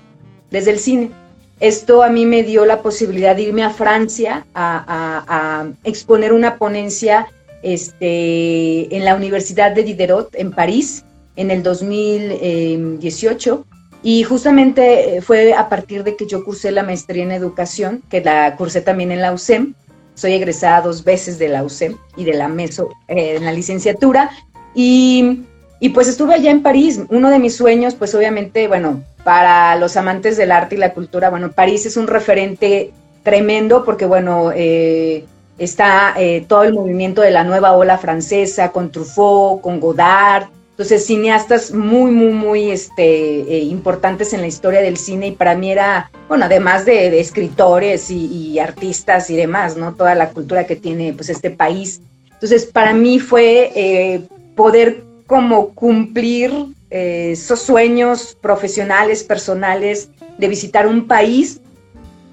desde 0.49 0.71
el 0.71 0.79
cine. 0.79 1.11
Esto 1.59 2.03
a 2.03 2.09
mí 2.09 2.25
me 2.25 2.43
dio 2.43 2.65
la 2.65 2.81
posibilidad 2.81 3.35
de 3.35 3.43
irme 3.43 3.63
a 3.63 3.69
Francia 3.69 4.45
a, 4.53 5.23
a 5.27 5.67
exponer 5.83 6.33
una 6.33 6.57
ponencia 6.57 7.27
este, 7.63 8.95
en 8.95 9.05
la 9.05 9.15
Universidad 9.15 9.71
de 9.71 9.83
Diderot 9.83 10.35
en 10.35 10.51
París 10.51 11.05
en 11.35 11.51
el 11.51 11.63
2018 11.63 13.65
y 14.03 14.23
justamente 14.23 15.17
eh, 15.17 15.21
fue 15.21 15.53
a 15.53 15.69
partir 15.69 16.03
de 16.03 16.15
que 16.15 16.25
yo 16.25 16.43
cursé 16.43 16.71
la 16.71 16.83
maestría 16.83 17.23
en 17.23 17.31
educación, 17.31 18.01
que 18.09 18.21
la 18.21 18.55
cursé 18.55 18.81
también 18.81 19.11
en 19.11 19.21
la 19.21 19.31
UCEM. 19.31 19.75
Soy 20.15 20.33
egresada 20.33 20.81
dos 20.81 21.03
veces 21.03 21.37
de 21.37 21.49
la 21.49 21.63
UCEM 21.63 21.97
y 22.15 22.23
de 22.23 22.33
la 22.33 22.47
MESO 22.47 22.89
eh, 23.07 23.35
en 23.37 23.45
la 23.45 23.51
licenciatura. 23.51 24.31
Y, 24.73 25.43
y, 25.79 25.89
pues 25.89 26.07
estuve 26.07 26.33
allá 26.33 26.49
en 26.49 26.63
París. 26.63 26.99
Uno 27.09 27.29
de 27.29 27.39
mis 27.39 27.55
sueños, 27.55 27.93
pues 27.93 28.15
obviamente, 28.15 28.67
bueno, 28.67 29.03
para 29.23 29.75
los 29.75 29.95
amantes 29.97 30.35
del 30.35 30.51
arte 30.51 30.75
y 30.75 30.79
la 30.79 30.93
cultura, 30.93 31.29
bueno, 31.29 31.51
París 31.51 31.85
es 31.85 31.95
un 31.95 32.07
referente 32.07 32.91
tremendo 33.23 33.85
porque, 33.85 34.05
bueno, 34.05 34.51
eh, 34.55 35.25
está 35.59 36.15
todo 36.47 36.63
el 36.63 36.73
movimiento 36.73 37.21
de 37.21 37.29
la 37.29 37.43
nueva 37.43 37.73
ola 37.73 37.99
francesa 37.99 38.71
con 38.71 38.91
Truffaut, 38.91 39.61
con 39.61 39.79
Godard, 39.79 40.47
entonces, 40.71 41.05
cineastas 41.05 41.73
muy, 41.73 42.11
muy, 42.11 42.31
muy 42.31 42.71
este, 42.71 43.41
eh, 43.41 43.59
importantes 43.59 44.33
en 44.33 44.41
la 44.41 44.47
historia 44.47 44.81
del 44.81 44.97
cine 44.97 45.27
y 45.27 45.31
para 45.31 45.53
mí 45.53 45.71
era, 45.71 46.09
bueno, 46.29 46.45
además 46.45 46.85
de, 46.85 47.19
escritores 47.19 48.09
y, 48.09 48.57
artistas 48.57 49.29
y 49.29 49.35
demás, 49.35 49.75
¿no? 49.75 49.93
Toda 49.93 50.15
la 50.15 50.29
cultura 50.29 50.65
que 50.65 50.75
tiene 50.75 51.13
pues 51.13 51.29
este 51.29 51.51
país. 51.51 52.01
Entonces, 52.31 52.65
para 52.65 52.93
mí 52.93 53.19
fue 53.19 53.71
eh, 53.75 54.21
poder 54.55 55.03
como 55.27 55.69
cumplir 55.75 56.51
eh, 56.89 57.31
esos 57.33 57.61
sueños 57.61 58.37
profesionales, 58.41 59.23
personales, 59.23 60.09
de 60.37 60.47
visitar 60.47 60.87
un 60.87 61.05
país, 61.05 61.59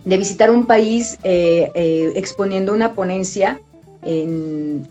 de 0.05 0.17
visitar 0.17 0.51
un 0.51 0.65
país 0.65 1.19
exponiendo 1.23 2.73
una 2.73 2.95
ponencia 2.95 3.61
en, 4.03 4.89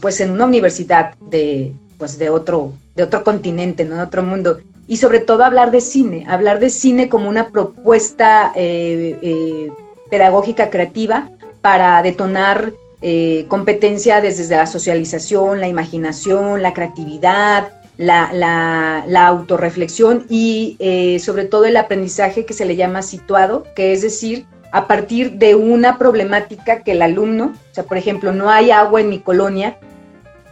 pues 0.00 0.20
en 0.20 0.32
una 0.32 0.44
universidad 0.44 1.14
de, 1.30 1.72
pues 1.98 2.18
de 2.18 2.30
otro, 2.30 2.72
de 2.94 3.02
otro 3.02 3.24
continente, 3.24 3.84
¿no? 3.84 3.96
de 3.96 4.02
otro 4.02 4.22
mundo. 4.22 4.58
Y 4.88 4.98
sobre 4.98 5.20
todo 5.20 5.44
hablar 5.44 5.70
de 5.70 5.80
cine, 5.80 6.24
hablar 6.28 6.60
de 6.60 6.70
cine 6.70 7.08
como 7.08 7.28
una 7.28 7.48
propuesta 7.48 8.52
eh, 8.54 9.18
eh, 9.20 9.72
pedagógica 10.10 10.70
creativa 10.70 11.30
para 11.60 12.00
detonar 12.02 12.72
eh, 13.02 13.46
competencia 13.48 14.20
desde 14.20 14.54
la 14.54 14.66
socialización, 14.66 15.60
la 15.60 15.68
imaginación, 15.68 16.62
la 16.62 16.72
creatividad, 16.72 17.72
la, 17.96 18.30
la, 18.32 19.04
la 19.08 19.26
autorreflexión 19.26 20.26
y 20.28 20.76
sobre 21.20 21.46
todo 21.46 21.64
el 21.64 21.76
aprendizaje 21.76 22.44
que 22.44 22.52
se 22.52 22.66
le 22.66 22.76
llama 22.76 23.02
situado, 23.02 23.64
que 23.74 23.92
es 23.92 24.02
decir, 24.02 24.46
a 24.70 24.86
partir 24.86 25.32
de 25.32 25.54
una 25.54 25.96
problemática 25.96 26.82
que 26.82 26.92
el 26.92 27.02
alumno, 27.02 27.54
o 27.70 27.74
sea, 27.74 27.84
por 27.84 27.96
ejemplo, 27.96 28.32
no 28.32 28.50
hay 28.50 28.70
agua 28.70 29.00
en 29.00 29.08
mi 29.08 29.20
colonia, 29.20 29.78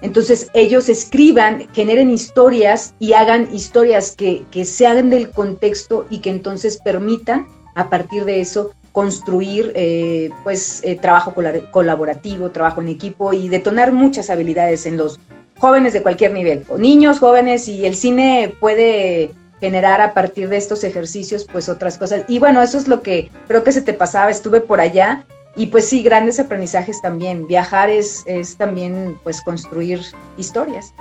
entonces 0.04 0.50
ellos 0.52 0.90
escriban, 0.90 1.66
generen 1.72 2.10
historias 2.10 2.92
y 2.98 3.14
hagan 3.14 3.48
historias 3.54 4.14
que, 4.14 4.44
se 4.66 4.86
hagan 4.86 5.08
del 5.08 5.30
contexto 5.30 6.04
y 6.10 6.18
que 6.18 6.28
entonces 6.28 6.78
permitan 6.84 7.46
a 7.74 7.88
partir 7.88 8.26
de 8.26 8.42
eso 8.42 8.72
construir 8.92 9.72
eh, 9.74 10.28
pues 10.44 10.82
eh, 10.84 10.96
trabajo 10.96 11.32
colaborativo, 11.70 12.50
trabajo 12.50 12.82
en 12.82 12.88
equipo 12.88 13.32
y 13.32 13.48
detonar 13.48 13.92
muchas 13.92 14.28
habilidades 14.28 14.84
en 14.84 14.98
los 14.98 15.18
jóvenes 15.56 15.94
de 15.94 16.02
cualquier 16.02 16.34
nivel, 16.34 16.66
niños, 16.76 17.18
jóvenes 17.18 17.66
y 17.66 17.86
el 17.86 17.96
cine 17.96 18.54
puede 18.60 19.30
generar 19.58 20.02
a 20.02 20.12
partir 20.12 20.50
de 20.50 20.58
estos 20.58 20.84
ejercicios 20.84 21.46
pues 21.50 21.70
otras 21.70 21.96
cosas. 21.96 22.24
Y 22.28 22.38
bueno, 22.40 22.60
eso 22.60 22.76
es 22.76 22.88
lo 22.88 23.00
que 23.00 23.30
creo 23.48 23.64
que 23.64 23.72
se 23.72 23.80
te 23.80 23.94
pasaba, 23.94 24.30
estuve 24.30 24.60
por 24.60 24.82
allá 24.82 25.24
y 25.56 25.66
pues 25.66 25.88
sí, 25.88 26.02
grandes 26.02 26.40
aprendizajes 26.40 27.00
también. 27.00 27.46
Viajar 27.46 27.90
es, 27.90 28.22
es 28.26 28.56
también 28.56 29.18
pues 29.22 29.40
construir 29.42 30.00
historias. 30.36 30.94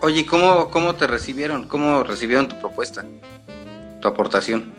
Oye, 0.00 0.24
¿cómo, 0.24 0.70
¿cómo 0.70 0.94
te 0.94 1.06
recibieron? 1.06 1.66
¿Cómo 1.66 2.02
recibieron 2.04 2.48
tu 2.48 2.58
propuesta, 2.60 3.04
tu 4.00 4.08
aportación? 4.08 4.72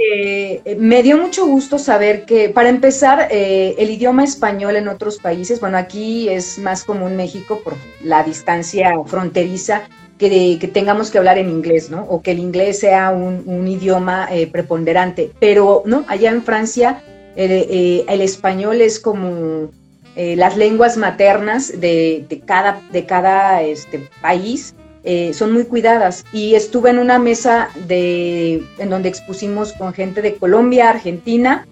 Eh, 0.00 0.76
me 0.78 1.02
dio 1.02 1.16
mucho 1.16 1.46
gusto 1.46 1.78
saber 1.78 2.24
que, 2.24 2.48
para 2.48 2.68
empezar, 2.68 3.28
eh, 3.30 3.74
el 3.78 3.90
idioma 3.90 4.24
español 4.24 4.76
en 4.76 4.88
otros 4.88 5.18
países, 5.18 5.60
bueno, 5.60 5.76
aquí 5.76 6.28
es 6.28 6.58
más 6.58 6.84
común 6.84 7.16
México 7.16 7.60
por 7.64 7.74
la 8.02 8.22
distancia 8.22 8.92
fronteriza, 9.06 9.82
que, 10.18 10.58
que 10.60 10.68
tengamos 10.68 11.10
que 11.10 11.18
hablar 11.18 11.38
en 11.38 11.48
inglés, 11.48 11.90
¿no? 11.90 12.02
O 12.04 12.22
que 12.22 12.32
el 12.32 12.40
inglés 12.40 12.80
sea 12.80 13.10
un, 13.10 13.44
un 13.46 13.66
idioma 13.66 14.28
eh, 14.30 14.46
preponderante. 14.48 15.32
Pero, 15.38 15.82
¿no? 15.86 16.04
Allá 16.08 16.30
en 16.30 16.42
Francia 16.42 17.02
eh, 17.40 18.04
el 18.08 18.20
español 18.20 18.80
es 18.80 18.98
como 18.98 19.70
eh, 20.16 20.34
las 20.34 20.56
lenguas 20.56 20.96
maternas 20.96 21.80
de, 21.80 22.26
cada, 22.44 22.82
de 22.90 23.06
cada 23.06 23.62
este, 23.62 24.08
país 24.20 24.74
eh, 25.04 25.32
son 25.32 25.52
muy 25.52 25.64
cuidadas. 25.64 26.24
Y 26.32 26.56
estuve 26.56 26.90
en 26.90 26.98
una 26.98 27.20
mesa 27.20 27.68
de, 27.86 28.64
en 28.78 28.90
donde 28.90 29.08
expusimos 29.08 29.72
con 29.72 29.92
gente 29.92 30.20
de 30.20 30.34
Colombia, 30.34 30.90
Argentina. 30.90 31.66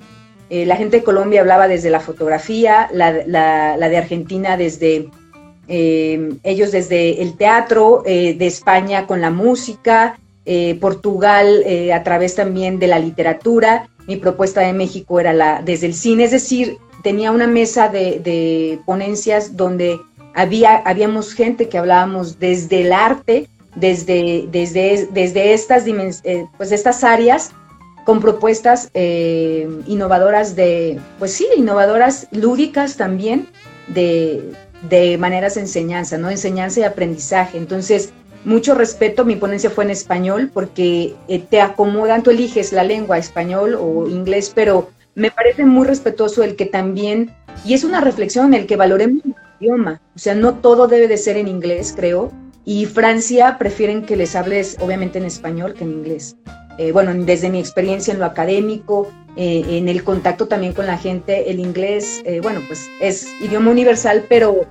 La 0.48 0.76
gente 0.76 0.98
de 0.98 1.02
Colombia 1.02 1.40
hablaba 1.40 1.66
desde 1.66 1.90
la 1.90 1.98
fotografía, 1.98 2.88
la, 2.92 3.12
de 3.12 3.96
Argentina 3.96 4.56
desde 4.56 5.10
ellos 5.66 6.70
desde 6.70 7.20
el 7.20 7.36
teatro, 7.36 8.04
de 8.06 8.46
España 8.46 9.08
con 9.08 9.20
la 9.20 9.30
música, 9.30 10.20
Portugal 10.80 11.64
a 11.92 12.00
través 12.04 12.36
también 12.36 12.78
de 12.78 12.86
la 12.86 13.00
literatura. 13.00 13.88
Mi 14.06 14.16
propuesta 14.16 14.60
de 14.60 14.72
México 14.72 15.20
era 15.20 15.32
la 15.32 15.62
desde 15.62 15.86
el 15.86 15.94
cine, 15.94 16.24
es 16.24 16.30
decir, 16.30 16.78
tenía 17.02 17.30
una 17.32 17.46
mesa 17.46 17.88
de, 17.88 18.20
de 18.20 18.80
ponencias 18.84 19.56
donde 19.56 20.00
había, 20.34 20.76
habíamos 20.76 21.32
gente 21.32 21.68
que 21.68 21.78
hablábamos 21.78 22.38
desde 22.38 22.82
el 22.82 22.92
arte, 22.92 23.48
desde, 23.74 24.46
desde, 24.50 25.08
desde 25.12 25.54
estas, 25.54 25.84
eh, 25.86 26.46
pues 26.56 26.72
estas 26.72 27.04
áreas 27.04 27.50
con 28.04 28.20
propuestas 28.20 28.90
eh, 28.94 29.68
innovadoras 29.86 30.54
de, 30.54 31.00
pues 31.18 31.32
sí, 31.32 31.46
innovadoras 31.56 32.28
lúdicas 32.30 32.96
también, 32.96 33.48
de, 33.88 34.52
de 34.88 35.18
maneras 35.18 35.54
de 35.54 35.62
enseñanza, 35.62 36.18
¿no? 36.18 36.30
Enseñanza 36.30 36.80
y 36.80 36.82
aprendizaje. 36.84 37.58
Entonces, 37.58 38.12
mucho 38.46 38.74
respeto, 38.74 39.24
mi 39.24 39.34
ponencia 39.34 39.70
fue 39.70 39.84
en 39.84 39.90
español 39.90 40.50
porque 40.54 41.14
eh, 41.26 41.40
te 41.40 41.60
acomodan, 41.60 42.22
tú 42.22 42.30
eliges 42.30 42.72
la 42.72 42.84
lengua 42.84 43.18
español 43.18 43.76
o 43.78 44.08
inglés, 44.08 44.52
pero 44.54 44.88
me 45.16 45.32
parece 45.32 45.64
muy 45.64 45.84
respetuoso 45.84 46.44
el 46.44 46.54
que 46.54 46.64
también, 46.64 47.32
y 47.64 47.74
es 47.74 47.82
una 47.82 48.00
reflexión, 48.00 48.54
el 48.54 48.66
que 48.66 48.76
valoremos 48.76 49.22
idioma. 49.60 50.00
O 50.14 50.18
sea, 50.18 50.34
no 50.34 50.54
todo 50.54 50.86
debe 50.86 51.08
de 51.08 51.16
ser 51.16 51.36
en 51.36 51.48
inglés, 51.48 51.92
creo. 51.96 52.30
Y 52.64 52.86
Francia 52.86 53.56
prefieren 53.58 54.04
que 54.04 54.16
les 54.16 54.36
hables 54.36 54.76
obviamente 54.80 55.18
en 55.18 55.24
español 55.24 55.74
que 55.74 55.84
en 55.84 55.92
inglés. 55.92 56.36
Eh, 56.78 56.92
bueno, 56.92 57.12
desde 57.14 57.50
mi 57.50 57.58
experiencia 57.58 58.12
en 58.12 58.20
lo 58.20 58.26
académico, 58.26 59.10
eh, 59.36 59.64
en 59.70 59.88
el 59.88 60.04
contacto 60.04 60.46
también 60.46 60.72
con 60.72 60.86
la 60.86 60.98
gente, 60.98 61.50
el 61.50 61.58
inglés, 61.58 62.22
eh, 62.24 62.40
bueno, 62.40 62.60
pues 62.68 62.86
es 63.00 63.26
idioma 63.40 63.72
universal, 63.72 64.24
pero 64.28 64.66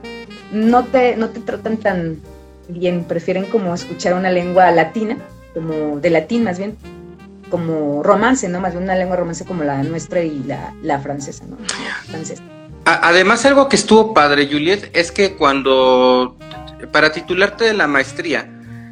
no 0.52 0.86
te, 0.86 1.18
no 1.18 1.30
te 1.30 1.40
tratan 1.42 1.78
tan 1.78 2.22
bien, 2.68 3.05
prefieren 3.05 3.45
como 3.45 3.74
escuchar 3.74 4.13
una 4.13 4.32
lengua 4.32 4.72
latina, 4.72 5.18
como 5.53 5.99
de 5.99 6.09
latín 6.09 6.43
más 6.43 6.57
bien, 6.57 6.78
como 7.49 8.03
romance, 8.03 8.49
¿no? 8.49 8.59
Más 8.59 8.74
bien 8.74 8.84
una 8.84 8.95
lengua 8.95 9.16
romance 9.16 9.45
como 9.45 9.63
la 9.63 9.82
nuestra 9.84 10.22
y 10.22 10.43
la, 10.45 10.74
la 10.82 10.99
francesa, 10.99 11.45
¿no? 11.47 11.57
Además, 12.86 13.45
algo 13.45 13.68
que 13.68 13.76
estuvo 13.76 14.13
padre, 14.13 14.47
Juliet, 14.47 14.91
es 14.93 15.11
que 15.11 15.36
cuando 15.36 16.38
para 16.91 17.11
titularte 17.11 17.66
de 17.66 17.74
la 17.74 17.88
maestría 17.88 18.49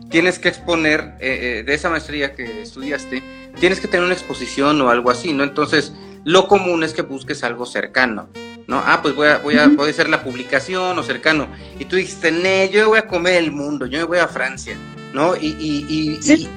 tienes 0.09 0.39
que 0.39 0.49
exponer 0.49 1.15
eh, 1.19 1.59
eh, 1.59 1.63
de 1.63 1.73
esa 1.73 1.89
maestría 1.89 2.35
que 2.35 2.61
estudiaste, 2.61 3.23
tienes 3.59 3.79
que 3.79 3.87
tener 3.87 4.05
una 4.05 4.13
exposición 4.13 4.79
o 4.81 4.89
algo 4.89 5.11
así, 5.11 5.33
¿no? 5.33 5.43
Entonces, 5.43 5.93
lo 6.23 6.47
común 6.47 6.83
es 6.83 6.93
que 6.93 7.01
busques 7.01 7.43
algo 7.43 7.65
cercano, 7.65 8.29
¿no? 8.67 8.81
Ah, 8.85 9.01
pues 9.01 9.15
voy 9.15 9.27
a, 9.27 9.37
voy 9.37 9.57
a, 9.57 9.69
puede 9.69 9.93
ser 9.93 10.09
la 10.09 10.23
publicación 10.23 10.97
o 10.97 11.03
cercano. 11.03 11.47
Y 11.79 11.85
tú 11.85 11.95
dijiste, 11.95 12.31
ne, 12.31 12.69
yo 12.69 12.89
voy 12.89 12.99
a 12.99 13.07
comer 13.07 13.35
el 13.35 13.51
mundo, 13.51 13.85
yo 13.85 13.99
me 13.99 14.05
voy 14.05 14.17
a 14.19 14.27
Francia, 14.27 14.77
¿no? 15.13 15.35
Y, 15.35 15.55
y, 15.59 16.19
y 16.31 16.49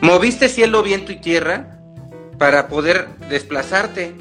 moviste 0.00 0.48
cielo, 0.48 0.82
viento 0.82 1.12
y 1.12 1.20
tierra 1.20 1.78
para 2.38 2.68
poder 2.68 3.08
desplazarte 3.28 4.14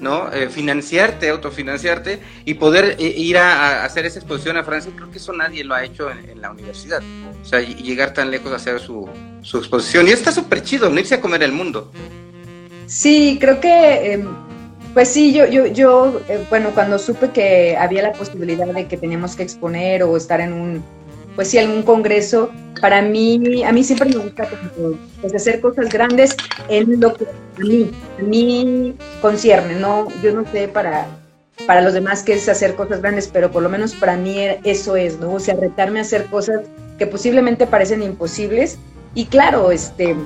¿no? 0.00 0.32
Eh, 0.32 0.48
financiarte, 0.48 1.28
autofinanciarte 1.28 2.20
y 2.44 2.54
poder 2.54 2.96
eh, 2.98 3.14
ir 3.16 3.38
a, 3.38 3.84
hacer 3.84 4.06
esa 4.06 4.18
exposición 4.18 4.56
a 4.56 4.64
Francia. 4.64 4.92
Creo 4.94 5.10
que 5.10 5.18
eso 5.18 5.32
nadie 5.32 5.64
lo 5.64 5.74
ha 5.74 5.84
hecho 5.84 6.10
en, 6.10 6.40
la 6.40 6.50
universidad. 6.50 7.02
O 7.42 7.44
sea, 7.44 7.60
llegar 7.60 8.12
tan 8.12 8.30
lejos 8.30 8.52
a 8.52 8.56
hacer 8.56 8.80
su, 8.80 9.08
exposición. 9.42 10.06
Y 10.08 10.10
está 10.10 10.32
súper 10.32 10.62
chido, 10.62 10.90
no 10.90 11.00
irse 11.00 11.14
a 11.14 11.20
comer 11.20 11.42
el 11.42 11.52
mundo. 11.52 11.90
Sí, 12.86 13.38
creo 13.40 13.60
que, 13.60 14.12
em, 14.12 14.28
pues 14.96 15.10
sí, 15.10 15.34
yo, 15.34 15.44
yo, 15.44 15.66
yo 15.66 16.22
eh, 16.26 16.42
bueno, 16.48 16.70
cuando 16.72 16.98
supe 16.98 17.28
que 17.28 17.76
había 17.76 18.00
la 18.00 18.12
posibilidad 18.12 18.66
de 18.66 18.88
que 18.88 18.96
teníamos 18.96 19.36
que 19.36 19.42
exponer 19.42 20.02
o 20.02 20.16
estar 20.16 20.40
en 20.40 20.54
un 20.54 20.82
pues 21.34 21.48
sí, 21.50 21.58
algún 21.58 21.82
congreso. 21.82 22.50
Para 22.80 23.02
mí, 23.02 23.62
a 23.62 23.72
mí 23.72 23.84
siempre 23.84 24.08
me 24.08 24.16
gusta 24.16 24.48
pues, 25.20 25.34
hacer 25.34 25.60
cosas 25.60 25.90
grandes 25.90 26.34
en 26.70 26.98
lo 26.98 27.12
que 27.12 27.26
a 27.26 27.60
mí, 27.60 27.90
a 28.18 28.22
mí 28.22 28.94
concierne, 29.20 29.74
¿no? 29.74 30.08
Yo 30.22 30.32
no 30.32 30.50
sé 30.50 30.66
para, 30.66 31.06
para 31.66 31.82
los 31.82 31.92
demás 31.92 32.22
qué 32.22 32.32
es 32.32 32.48
hacer 32.48 32.74
cosas 32.74 33.02
grandes, 33.02 33.28
pero 33.28 33.50
por 33.50 33.62
lo 33.62 33.68
menos 33.68 33.92
para 33.92 34.16
mí 34.16 34.38
eso 34.64 34.96
es, 34.96 35.20
¿no? 35.20 35.34
O 35.34 35.40
sea, 35.40 35.56
retarme 35.56 35.98
a 35.98 36.02
hacer 36.02 36.24
cosas 36.24 36.62
que 36.98 37.06
posiblemente 37.06 37.66
parecen 37.66 38.02
imposibles. 38.02 38.78
Y 39.14 39.26
claro, 39.26 39.72
este, 39.72 40.16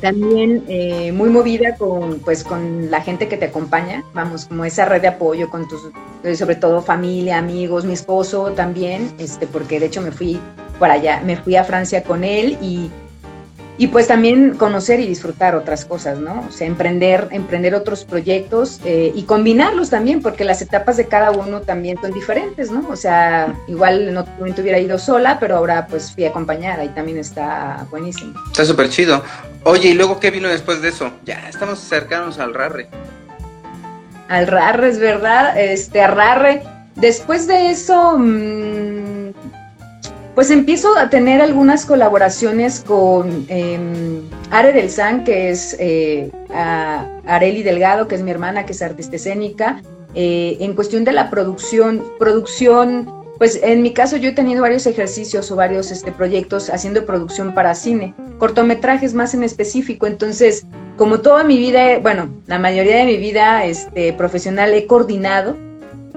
también 0.00 0.64
eh, 0.68 1.12
muy 1.12 1.28
movida 1.28 1.76
con 1.76 2.20
pues 2.20 2.44
con 2.44 2.90
la 2.90 3.00
gente 3.02 3.28
que 3.28 3.36
te 3.36 3.46
acompaña 3.46 4.04
vamos 4.14 4.46
como 4.46 4.64
esa 4.64 4.84
red 4.84 5.02
de 5.02 5.08
apoyo 5.08 5.50
con 5.50 5.68
tus 5.68 5.80
eh, 6.24 6.34
sobre 6.34 6.56
todo 6.56 6.82
familia 6.82 7.38
amigos 7.38 7.84
mi 7.84 7.92
esposo 7.92 8.52
también 8.52 9.12
este 9.18 9.46
porque 9.46 9.78
de 9.78 9.86
hecho 9.86 10.00
me 10.00 10.12
fui 10.12 10.40
para 10.78 10.94
allá 10.94 11.20
me 11.24 11.36
fui 11.36 11.56
a 11.56 11.64
Francia 11.64 12.02
con 12.02 12.24
él 12.24 12.58
y 12.60 12.90
y 13.80 13.86
pues 13.86 14.08
también 14.08 14.58
conocer 14.58 15.00
y 15.00 15.06
disfrutar 15.06 15.54
otras 15.54 15.86
cosas, 15.86 16.18
¿no? 16.18 16.44
O 16.46 16.52
sea, 16.52 16.66
emprender, 16.66 17.28
emprender 17.30 17.74
otros 17.74 18.04
proyectos 18.04 18.78
eh, 18.84 19.10
y 19.14 19.22
combinarlos 19.22 19.88
también, 19.88 20.20
porque 20.20 20.44
las 20.44 20.60
etapas 20.60 20.98
de 20.98 21.06
cada 21.06 21.30
uno 21.30 21.62
también 21.62 21.98
son 21.98 22.12
diferentes, 22.12 22.70
¿no? 22.70 22.86
O 22.90 22.96
sea, 22.96 23.54
igual 23.68 24.10
en 24.10 24.18
otro 24.18 24.34
momento 24.34 24.60
hubiera 24.60 24.78
ido 24.78 24.98
sola, 24.98 25.38
pero 25.40 25.56
ahora 25.56 25.86
pues 25.86 26.12
fui 26.12 26.26
acompañada 26.26 26.84
y 26.84 26.90
también 26.90 27.16
está 27.16 27.86
buenísimo. 27.90 28.34
Está 28.48 28.66
súper 28.66 28.90
chido. 28.90 29.24
Oye, 29.64 29.88
¿y 29.88 29.94
luego 29.94 30.20
qué 30.20 30.30
vino 30.30 30.48
después 30.48 30.82
de 30.82 30.90
eso? 30.90 31.10
Ya 31.24 31.48
estamos 31.48 31.78
cercanos 31.78 32.38
al 32.38 32.52
RARRE. 32.52 32.86
Al 34.28 34.46
RARRE, 34.46 34.90
es 34.90 34.98
verdad, 34.98 35.58
este, 35.58 36.06
RARRE. 36.06 36.64
Después 36.96 37.46
de 37.46 37.70
eso... 37.70 38.18
Mmm, 38.18 39.30
pues 40.34 40.50
empiezo 40.50 40.96
a 40.96 41.10
tener 41.10 41.40
algunas 41.40 41.84
colaboraciones 41.84 42.80
con 42.86 43.46
eh, 43.48 44.22
Are 44.50 44.72
del 44.72 44.90
San, 44.90 45.24
que 45.24 45.50
es 45.50 45.76
eh, 45.78 46.30
Areli 47.26 47.62
Delgado, 47.62 48.08
que 48.08 48.14
es 48.14 48.22
mi 48.22 48.30
hermana, 48.30 48.64
que 48.64 48.72
es 48.72 48.82
artista 48.82 49.16
escénica, 49.16 49.82
eh, 50.14 50.56
en 50.60 50.74
cuestión 50.74 51.04
de 51.04 51.12
la 51.12 51.30
producción, 51.30 52.04
producción, 52.18 53.12
pues 53.38 53.58
en 53.62 53.82
mi 53.82 53.92
caso 53.92 54.16
yo 54.16 54.30
he 54.30 54.32
tenido 54.32 54.62
varios 54.62 54.86
ejercicios 54.86 55.50
o 55.50 55.56
varios 55.56 55.90
este, 55.90 56.12
proyectos 56.12 56.68
haciendo 56.70 57.06
producción 57.06 57.54
para 57.54 57.74
cine, 57.74 58.14
cortometrajes 58.38 59.14
más 59.14 59.34
en 59.34 59.44
específico, 59.44 60.06
entonces 60.06 60.66
como 60.96 61.20
toda 61.20 61.44
mi 61.44 61.56
vida, 61.56 61.98
bueno, 62.00 62.28
la 62.46 62.58
mayoría 62.58 62.96
de 62.96 63.04
mi 63.04 63.16
vida 63.16 63.64
este, 63.64 64.12
profesional 64.12 64.74
he 64.74 64.86
coordinado 64.86 65.56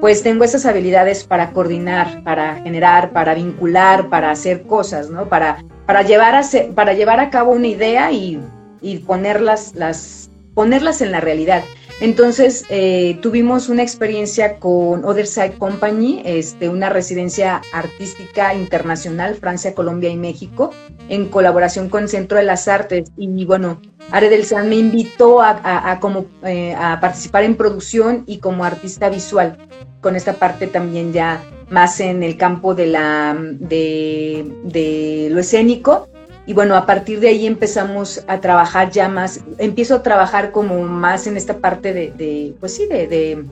pues 0.03 0.21
tengo 0.21 0.43
esas 0.43 0.65
habilidades 0.65 1.23
para 1.23 1.51
coordinar, 1.51 2.25
para 2.25 2.55
generar, 2.55 3.13
para 3.13 3.35
vincular, 3.35 4.09
para 4.09 4.31
hacer 4.31 4.63
cosas, 4.63 5.09
¿no? 5.09 5.29
Para, 5.29 5.63
para, 5.85 6.01
llevar, 6.01 6.35
a, 6.35 6.41
para 6.75 6.91
llevar 6.91 7.21
a 7.21 7.29
cabo 7.29 7.53
una 7.53 7.67
idea 7.67 8.11
y, 8.11 8.37
ponerlas, 9.07 9.75
las, 9.75 10.29
ponerlas 10.55 10.99
en 10.99 11.13
la 11.13 11.21
realidad. 11.21 11.63
Entonces 12.01 12.65
eh, 12.69 13.17
tuvimos 13.21 13.69
una 13.69 13.83
experiencia 13.83 14.57
con 14.57 15.05
Other 15.05 15.27
Side 15.27 15.53
Company, 15.57 16.21
este, 16.25 16.69
una 16.69 16.89
residencia 16.89 17.61
artística 17.71 18.53
internacional, 18.53 19.35
Francia, 19.35 19.73
Colombia 19.73 20.09
y 20.09 20.17
México, 20.17 20.71
en 21.09 21.29
colaboración 21.29 21.89
con 21.89 22.07
Centro 22.07 22.37
de 22.37 22.43
las 22.43 22.67
Artes. 22.67 23.11
Y 23.15 23.45
bueno, 23.45 23.81
Are 24.11 24.29
del 24.29 24.45
San 24.45 24.69
me 24.69 24.75
invitó 24.75 25.41
a, 25.41 25.97
como, 26.01 26.25
eh, 26.43 26.75
a 26.77 26.99
participar 26.99 27.43
en 27.43 27.55
producción 27.55 28.23
y 28.27 28.39
como 28.39 28.65
artista 28.65 29.09
visual 29.09 29.57
con 30.01 30.15
esta 30.15 30.33
parte 30.33 30.67
también 30.67 31.13
ya 31.13 31.41
más 31.69 31.99
en 31.99 32.21
el 32.21 32.37
campo 32.37 32.75
de, 32.75 32.87
la, 32.87 33.35
de, 33.39 35.29
lo 35.31 35.39
escénico. 35.39 36.09
Y 36.45 36.53
bueno, 36.53 36.75
a 36.75 36.85
partir 36.85 37.19
de 37.19 37.29
ahí 37.29 37.47
empezamos 37.47 38.23
a 38.27 38.41
trabajar 38.41 38.91
ya 38.91 39.07
más, 39.07 39.41
empiezo 39.57 39.95
a 39.95 40.03
trabajar 40.03 40.51
como 40.51 40.81
más 40.81 41.25
en 41.27 41.37
esta 41.37 41.57
parte 41.57 41.93
de, 41.93 42.53
pues 42.59 42.75
sí, 42.75 42.85
de, 42.85 43.45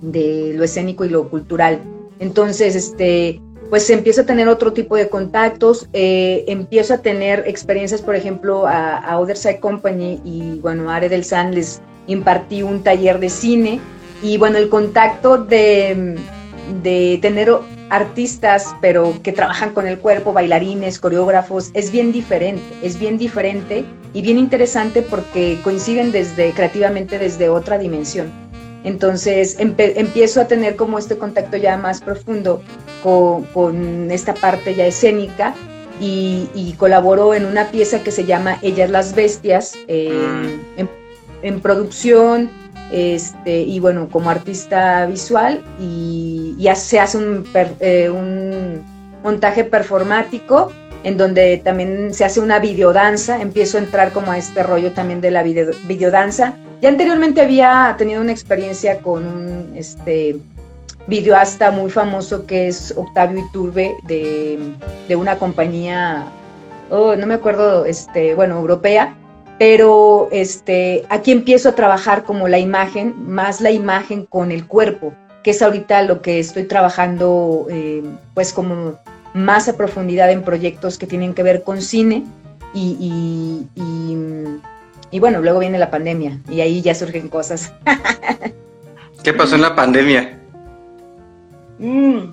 de, 0.00 0.52
lo 0.54 0.64
escénico 0.64 1.04
y 1.04 1.08
lo 1.08 1.28
cultural. 1.28 1.80
Entonces, 2.20 2.76
este, 2.76 3.40
pues 3.68 3.90
empiezo 3.90 4.22
a 4.22 4.26
tener 4.26 4.48
otro 4.48 4.72
tipo 4.72 4.96
de 4.96 5.08
contactos, 5.08 5.88
eh, 5.92 6.44
empiezo 6.46 6.94
a 6.94 6.98
tener 6.98 7.44
experiencias, 7.46 8.00
por 8.00 8.14
ejemplo, 8.14 8.66
a, 8.66 8.96
a 8.96 9.18
Other 9.18 9.36
Side 9.36 9.58
Company 9.60 10.20
y 10.24 10.60
bueno, 10.60 10.90
a 10.90 10.96
Are 10.96 11.08
del 11.08 11.24
San 11.24 11.54
les 11.54 11.80
impartí 12.06 12.62
un 12.62 12.82
taller 12.82 13.18
de 13.18 13.28
cine 13.28 13.80
y 14.22 14.36
bueno, 14.36 14.58
el 14.58 14.68
contacto 14.68 15.38
de, 15.38 16.18
tener 17.22 17.52
artistas, 17.90 18.74
pero 18.80 19.14
que 19.22 19.32
trabajan 19.32 19.72
con 19.72 19.86
el 19.86 19.98
cuerpo, 19.98 20.32
bailarines, 20.32 20.98
coreógrafos, 20.98 21.70
es 21.74 21.90
bien 21.90 22.12
diferente, 22.12 22.62
es 22.82 22.98
bien 22.98 23.18
diferente 23.18 23.84
y 24.14 24.22
bien 24.22 24.38
interesante 24.38 25.02
porque 25.02 25.58
coinciden 25.62 26.12
desde 26.12 26.52
creativamente 26.52 27.18
desde 27.18 27.48
otra 27.48 27.78
dimensión. 27.78 28.30
Entonces 28.82 29.56
empiezo 29.58 30.40
a 30.40 30.46
tener 30.46 30.76
como 30.76 30.98
este 30.98 31.18
contacto 31.18 31.58
ya 31.58 31.76
más 31.76 32.00
profundo 32.00 32.62
con, 33.02 33.44
con, 33.44 34.10
esta 34.10 34.32
parte 34.32 34.74
ya 34.74 34.86
escénica 34.86 35.54
y, 36.00 36.74
colaboró 36.78 37.34
en 37.34 37.44
una 37.44 37.70
pieza 37.70 38.02
que 38.02 38.10
se 38.10 38.24
llama 38.24 38.58
Ellas 38.62 38.90
las 38.90 39.14
Bestias, 39.14 39.74
mm. 39.86 40.80
en, 41.42 41.60
producción, 41.60 42.50
este, 42.92 43.60
y 43.60 43.78
bueno, 43.80 44.08
como 44.10 44.30
artista 44.30 45.06
visual, 45.06 45.62
y, 45.80 46.56
se 46.74 47.00
hace 47.00 47.18
un, 47.18 47.44
eh, 47.80 48.10
un 48.10 48.82
montaje 49.22 49.64
performático 49.64 50.72
en 51.02 51.16
donde 51.16 51.58
también 51.58 52.12
se 52.12 52.24
hace 52.24 52.40
una 52.40 52.58
videodanza, 52.58 53.40
empiezo 53.40 53.78
a 53.78 53.80
entrar 53.80 54.12
como 54.12 54.32
a 54.32 54.38
este 54.38 54.62
rollo 54.62 54.92
también 54.92 55.20
de 55.20 55.30
la 55.30 55.42
video, 55.42 55.70
videodanza. 55.86 56.54
Ya 56.82 56.88
anteriormente 56.88 57.40
había 57.40 57.94
tenido 57.98 58.20
una 58.20 58.32
experiencia 58.32 58.98
con 59.00 59.26
un 59.26 59.72
este, 59.76 60.36
videoasta 61.06 61.70
muy 61.70 61.90
famoso 61.90 62.46
que 62.46 62.68
es 62.68 62.94
Octavio 62.96 63.44
Iturbe 63.46 63.94
de, 64.04 64.58
de 65.08 65.16
una 65.16 65.38
compañía, 65.38 66.26
oh, 66.90 67.16
no 67.16 67.26
me 67.26 67.34
acuerdo, 67.34 67.84
este, 67.84 68.34
bueno, 68.34 68.58
europea, 68.58 69.16
pero 69.60 70.30
este, 70.32 71.04
aquí 71.10 71.32
empiezo 71.32 71.68
a 71.68 71.74
trabajar 71.74 72.24
como 72.24 72.48
la 72.48 72.58
imagen, 72.58 73.14
más 73.30 73.60
la 73.60 73.70
imagen 73.70 74.24
con 74.24 74.52
el 74.52 74.66
cuerpo, 74.66 75.12
que 75.42 75.50
es 75.50 75.60
ahorita 75.60 76.00
lo 76.04 76.22
que 76.22 76.38
estoy 76.38 76.64
trabajando, 76.64 77.66
eh, 77.68 78.02
pues 78.32 78.54
como 78.54 78.98
más 79.34 79.68
a 79.68 79.76
profundidad 79.76 80.30
en 80.30 80.44
proyectos 80.44 80.96
que 80.96 81.06
tienen 81.06 81.34
que 81.34 81.42
ver 81.42 81.62
con 81.62 81.82
cine 81.82 82.24
y, 82.72 83.66
y, 85.10 85.20
bueno, 85.20 85.42
luego 85.42 85.58
viene 85.58 85.76
la 85.76 85.90
pandemia 85.90 86.40
y 86.48 86.62
ahí 86.62 86.80
ya 86.80 86.94
surgen 86.94 87.28
cosas. 87.28 87.70
¿Qué 89.22 89.34
pasó 89.34 89.56
en 89.56 89.60
la 89.60 89.76
pandemia? 89.76 90.38
Mm. 91.78 92.32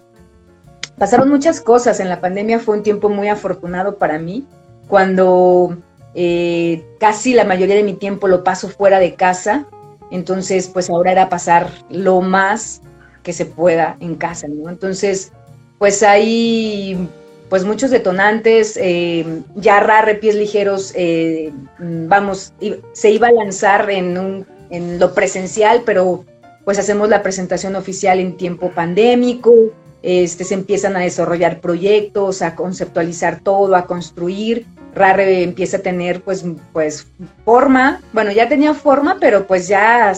Pasaron 0.97 1.28
muchas 1.28 1.59
cosas. 1.59 1.99
En 1.99 2.07
la 2.07 2.21
pandemia 2.21 2.59
fue 2.59 2.78
un 2.78 2.84
tiempo 2.84 3.09
muy 3.09 3.28
afortunado 3.28 3.97
para 3.97 4.17
mí, 4.17 4.45
cuando 4.88 5.78
eh, 6.20 6.84
casi 6.99 7.36
la 7.36 7.43
mayoría 7.43 7.76
de 7.76 7.84
mi 7.84 7.93
tiempo 7.93 8.28
lo 8.28 8.43
paso 8.43 8.70
fuera 8.70 8.97
de 8.99 9.13
casa. 9.13 9.68
Entonces, 10.09 10.68
pues 10.68 10.89
ahora 10.89 11.11
era 11.11 11.30
pasar 11.30 11.70
lo 11.91 12.22
más 12.22 12.82
que 13.22 13.34
se 13.34 13.45
pueda 13.45 13.97
en 13.99 14.15
casa. 14.15 14.47
Entonces, 14.47 15.32
pues 15.78 16.01
hay 16.01 17.07
pues 17.49 17.65
muchos 17.65 17.91
detonantes, 17.91 18.80
eh, 18.82 19.43
ya 19.55 19.80
Rarre 19.80 20.15
Pies 20.15 20.36
Ligeros, 20.36 20.91
eh, 20.95 21.53
vamos, 21.80 22.51
se 22.93 23.11
iba 23.11 23.28
a 23.28 23.32
lanzar 23.32 23.89
en, 23.91 24.18
un, 24.18 24.45
en 24.72 24.99
lo 24.99 25.13
presencial, 25.13 25.84
pero 25.86 26.26
pues 26.65 26.80
hacemos 26.80 27.09
la 27.09 27.22
presentación 27.22 27.76
oficial 27.76 28.20
en 28.20 28.36
tiempo 28.36 28.72
pandémico, 28.72 29.53
este, 30.01 30.43
se 30.43 30.55
empiezan 30.55 30.95
a 30.95 30.99
desarrollar 30.99 31.61
proyectos, 31.61 32.41
a 32.41 32.55
conceptualizar 32.55 33.39
todo, 33.41 33.76
a 33.76 33.86
construir. 33.86 34.65
Rarre 34.98 35.43
empieza 35.43 35.78
a 35.78 35.80
tener 35.82 36.22
pues, 36.22 36.43
pues 36.74 37.08
forma, 37.45 38.02
bueno, 38.14 38.32
ya 38.32 38.50
tenía 38.50 38.74
forma, 38.74 39.18
pero 39.20 39.48
pues 39.48 39.68
ya 39.68 40.14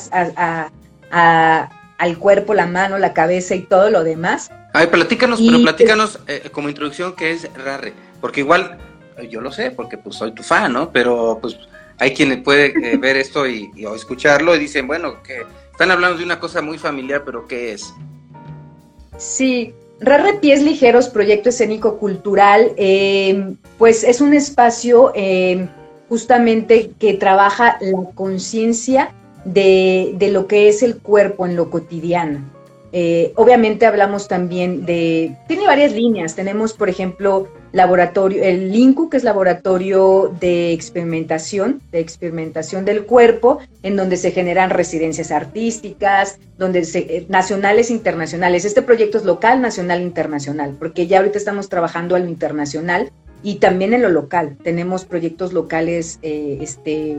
al 1.12 2.18
cuerpo, 2.18 2.54
la 2.54 2.66
mano, 2.66 2.98
la 2.98 3.14
cabeza 3.14 3.56
y 3.56 3.62
todo 3.62 3.90
lo 3.90 4.04
demás. 4.04 4.52
A 4.74 4.80
ver, 4.80 4.90
platícanos, 4.90 5.42
pero 5.42 5.62
platícanos 5.62 6.20
eh, 6.28 6.50
como 6.52 6.70
introducción 6.70 7.16
qué 7.16 7.32
es 7.32 7.50
Rarre, 7.56 7.94
porque 8.22 8.42
igual 8.42 8.78
yo 9.30 9.42
lo 9.42 9.52
sé, 9.52 9.72
porque 9.72 9.98
pues 9.98 10.16
soy 10.16 10.34
tu 10.34 10.44
fan, 10.44 10.74
¿no? 10.74 10.92
Pero 10.92 11.40
pues 11.42 11.58
hay 11.98 12.14
quienes 12.14 12.42
puede 12.42 12.68
eh, 12.68 12.98
ver 13.02 13.18
esto 13.18 13.48
y, 13.48 13.72
o 13.86 13.96
escucharlo 13.96 14.56
y 14.56 14.60
dicen, 14.60 14.88
bueno, 14.88 15.22
que 15.24 15.44
están 15.72 15.92
hablando 15.92 16.18
de 16.18 16.24
una 16.24 16.40
cosa 16.40 16.62
muy 16.62 16.78
familiar, 16.78 17.24
pero 17.26 17.48
¿qué 17.48 17.74
es? 17.74 17.94
Sí, 19.18 19.74
Rarre 20.02 20.40
Pies 20.40 20.62
Ligeros, 20.64 21.10
proyecto 21.10 21.50
escénico 21.50 21.98
cultural, 21.98 22.72
pues 23.78 24.04
es 24.04 24.22
un 24.22 24.34
espacio 24.34 25.14
justamente 26.08 26.92
que 26.98 27.14
trabaja 27.14 27.78
la 27.82 28.10
conciencia 28.16 29.14
de, 29.46 30.14
de, 30.16 30.32
lo 30.32 30.48
que 30.48 30.68
es 30.68 30.84
el 30.84 30.98
cuerpo 30.98 31.46
en 31.46 31.56
lo 31.56 31.70
cotidiano. 31.70 32.42
Eh, 32.92 33.34
obviamente 33.36 33.86
hablamos 33.86 34.28
también 34.28 34.86
de, 34.86 35.38
tiene 35.48 35.68
varias 35.68 35.94
líneas, 35.94 36.36
tenemos 36.36 36.74
por 36.74 36.90
ejemplo 36.90 37.48
laboratorio, 37.72 38.44
el 38.44 38.72
LINCU, 38.72 39.10
que 39.10 39.18
es 39.18 39.24
laboratorio 39.24 40.34
de 40.40 40.74
experimentación, 40.74 41.82
de 41.92 42.00
experimentación 42.00 42.86
del 42.86 43.06
cuerpo, 43.06 43.60
en 43.84 43.96
donde 43.96 44.18
se 44.18 44.32
generan 44.32 44.70
residencias 44.70 45.32
artísticas, 45.32 46.40
donde 46.58 46.86
se, 46.86 47.00
eh, 47.00 47.26
nacionales 47.30 47.90
e 47.90 47.94
internacionales. 47.94 48.66
Este 48.66 48.82
proyecto 48.82 49.18
es 49.18 49.26
local, 49.26 49.62
nacional, 49.62 50.02
internacional, 50.02 50.76
porque 50.80 51.08
ya 51.08 51.20
ahorita 51.20 51.38
estamos 51.38 51.70
trabajando 51.70 52.16
a 52.16 52.20
lo 52.20 52.28
internacional 52.28 53.12
y 53.44 53.56
también 53.56 53.94
en 53.94 54.02
lo 54.02 54.10
local. 54.10 54.58
Tenemos 54.64 55.06
proyectos 55.06 55.54
locales, 55.54 56.20
eh, 56.22 56.58
este, 56.62 57.18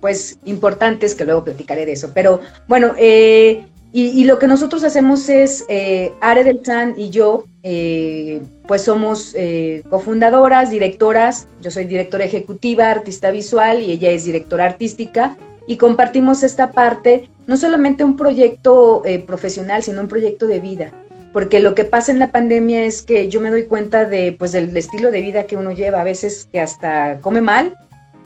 pues 0.00 0.38
importantes, 0.44 1.14
que 1.14 1.24
luego 1.24 1.44
platicaré 1.44 1.86
de 1.86 1.92
eso. 1.92 2.10
Pero 2.14 2.40
bueno, 2.68 2.94
eh, 2.98 3.66
y, 3.96 4.24
lo 4.24 4.40
que 4.40 4.48
nosotros 4.48 4.82
hacemos 4.82 5.28
es, 5.28 5.64
eh, 5.68 6.12
Are 6.20 6.42
del 6.42 6.64
San 6.64 6.94
y 6.98 7.10
yo, 7.10 7.44
eh, 7.62 8.42
pues 8.66 8.82
somos 8.82 9.32
eh, 9.36 9.84
cofundadoras, 9.88 10.68
directoras, 10.68 11.46
yo 11.60 11.70
soy 11.70 11.84
directora 11.84 12.24
ejecutiva, 12.24 12.90
artista 12.90 13.30
visual 13.30 13.80
y 13.82 13.92
ella 13.92 14.10
es 14.10 14.24
directora 14.24 14.64
artística, 14.64 15.36
y 15.68 15.76
compartimos 15.76 16.42
esta 16.42 16.72
parte, 16.72 17.30
no 17.46 17.56
solamente 17.56 18.02
un 18.02 18.16
proyecto 18.16 19.02
eh, 19.04 19.20
profesional, 19.20 19.84
sino 19.84 20.00
un 20.00 20.08
proyecto 20.08 20.48
de 20.48 20.58
vida, 20.58 20.90
porque 21.32 21.60
lo 21.60 21.76
que 21.76 21.84
pasa 21.84 22.10
en 22.10 22.18
la 22.18 22.32
pandemia 22.32 22.86
es 22.86 23.00
que 23.00 23.28
yo 23.28 23.40
me 23.40 23.50
doy 23.50 23.66
cuenta 23.66 24.06
de, 24.06 24.32
pues, 24.36 24.50
del 24.50 24.76
estilo 24.76 25.12
de 25.12 25.20
vida 25.20 25.44
que 25.44 25.56
uno 25.56 25.70
lleva, 25.70 26.00
a 26.00 26.04
veces 26.04 26.48
que 26.50 26.60
hasta 26.60 27.20
come 27.20 27.42
mal, 27.42 27.76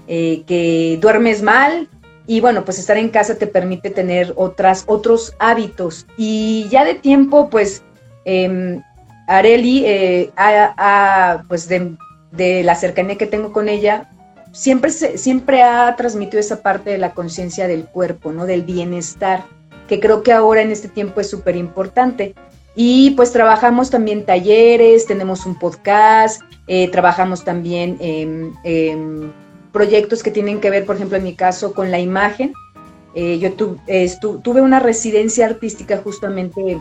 que 0.06 0.98
duermes 0.98 1.42
mal, 1.42 1.88
y 2.28 2.42
bueno, 2.42 2.62
pues 2.62 2.78
estar 2.78 2.98
en 2.98 3.08
casa 3.08 3.36
te 3.36 3.46
permite 3.46 3.88
tener 3.88 4.34
otras, 4.36 4.84
otros 4.86 5.34
hábitos. 5.38 6.06
Y 6.18 6.68
ya 6.68 6.84
de 6.84 6.94
tiempo, 6.94 7.48
pues, 7.48 7.82
eh, 8.26 8.82
Areli, 9.26 9.84
eh, 9.86 10.30
pues 11.48 11.68
de, 11.70 12.62
la 12.62 12.74
cercanía 12.74 13.16
que 13.16 13.26
tengo 13.26 13.50
con 13.50 13.70
ella, 13.70 14.10
siempre, 14.52 14.90
siempre 14.90 15.62
ha 15.62 15.96
transmitido 15.96 16.38
esa 16.38 16.60
parte 16.60 16.90
de 16.90 16.98
la 16.98 17.14
conciencia 17.14 17.66
del 17.66 17.86
cuerpo, 17.86 18.30
¿no? 18.30 18.44
Del 18.44 18.60
bienestar, 18.60 19.44
que 19.88 19.98
creo 19.98 20.22
que 20.22 20.32
ahora 20.32 20.60
en 20.60 20.70
este 20.70 20.88
tiempo 20.88 21.22
es 21.22 21.30
súper 21.30 21.56
importante. 21.56 22.34
Y 22.74 23.12
pues 23.12 23.32
trabajamos 23.32 23.88
también 23.88 24.26
talleres, 24.26 25.06
tenemos 25.06 25.46
un 25.46 25.58
podcast, 25.58 26.42
eh, 26.66 26.90
trabajamos 26.90 27.42
también 27.42 27.96
en 28.00 29.32
proyectos 29.72 30.22
que 30.22 30.30
tienen 30.30 30.60
que 30.60 30.70
ver, 30.70 30.84
por 30.86 30.96
ejemplo, 30.96 31.16
en 31.16 31.24
mi 31.24 31.34
caso, 31.34 31.74
con 31.74 31.90
la 31.90 31.98
imagen. 31.98 32.52
Eh, 33.14 33.38
yo 33.38 33.52
tuve 33.54 34.60
una 34.60 34.80
residencia 34.80 35.46
artística 35.46 35.98
justamente 35.98 36.78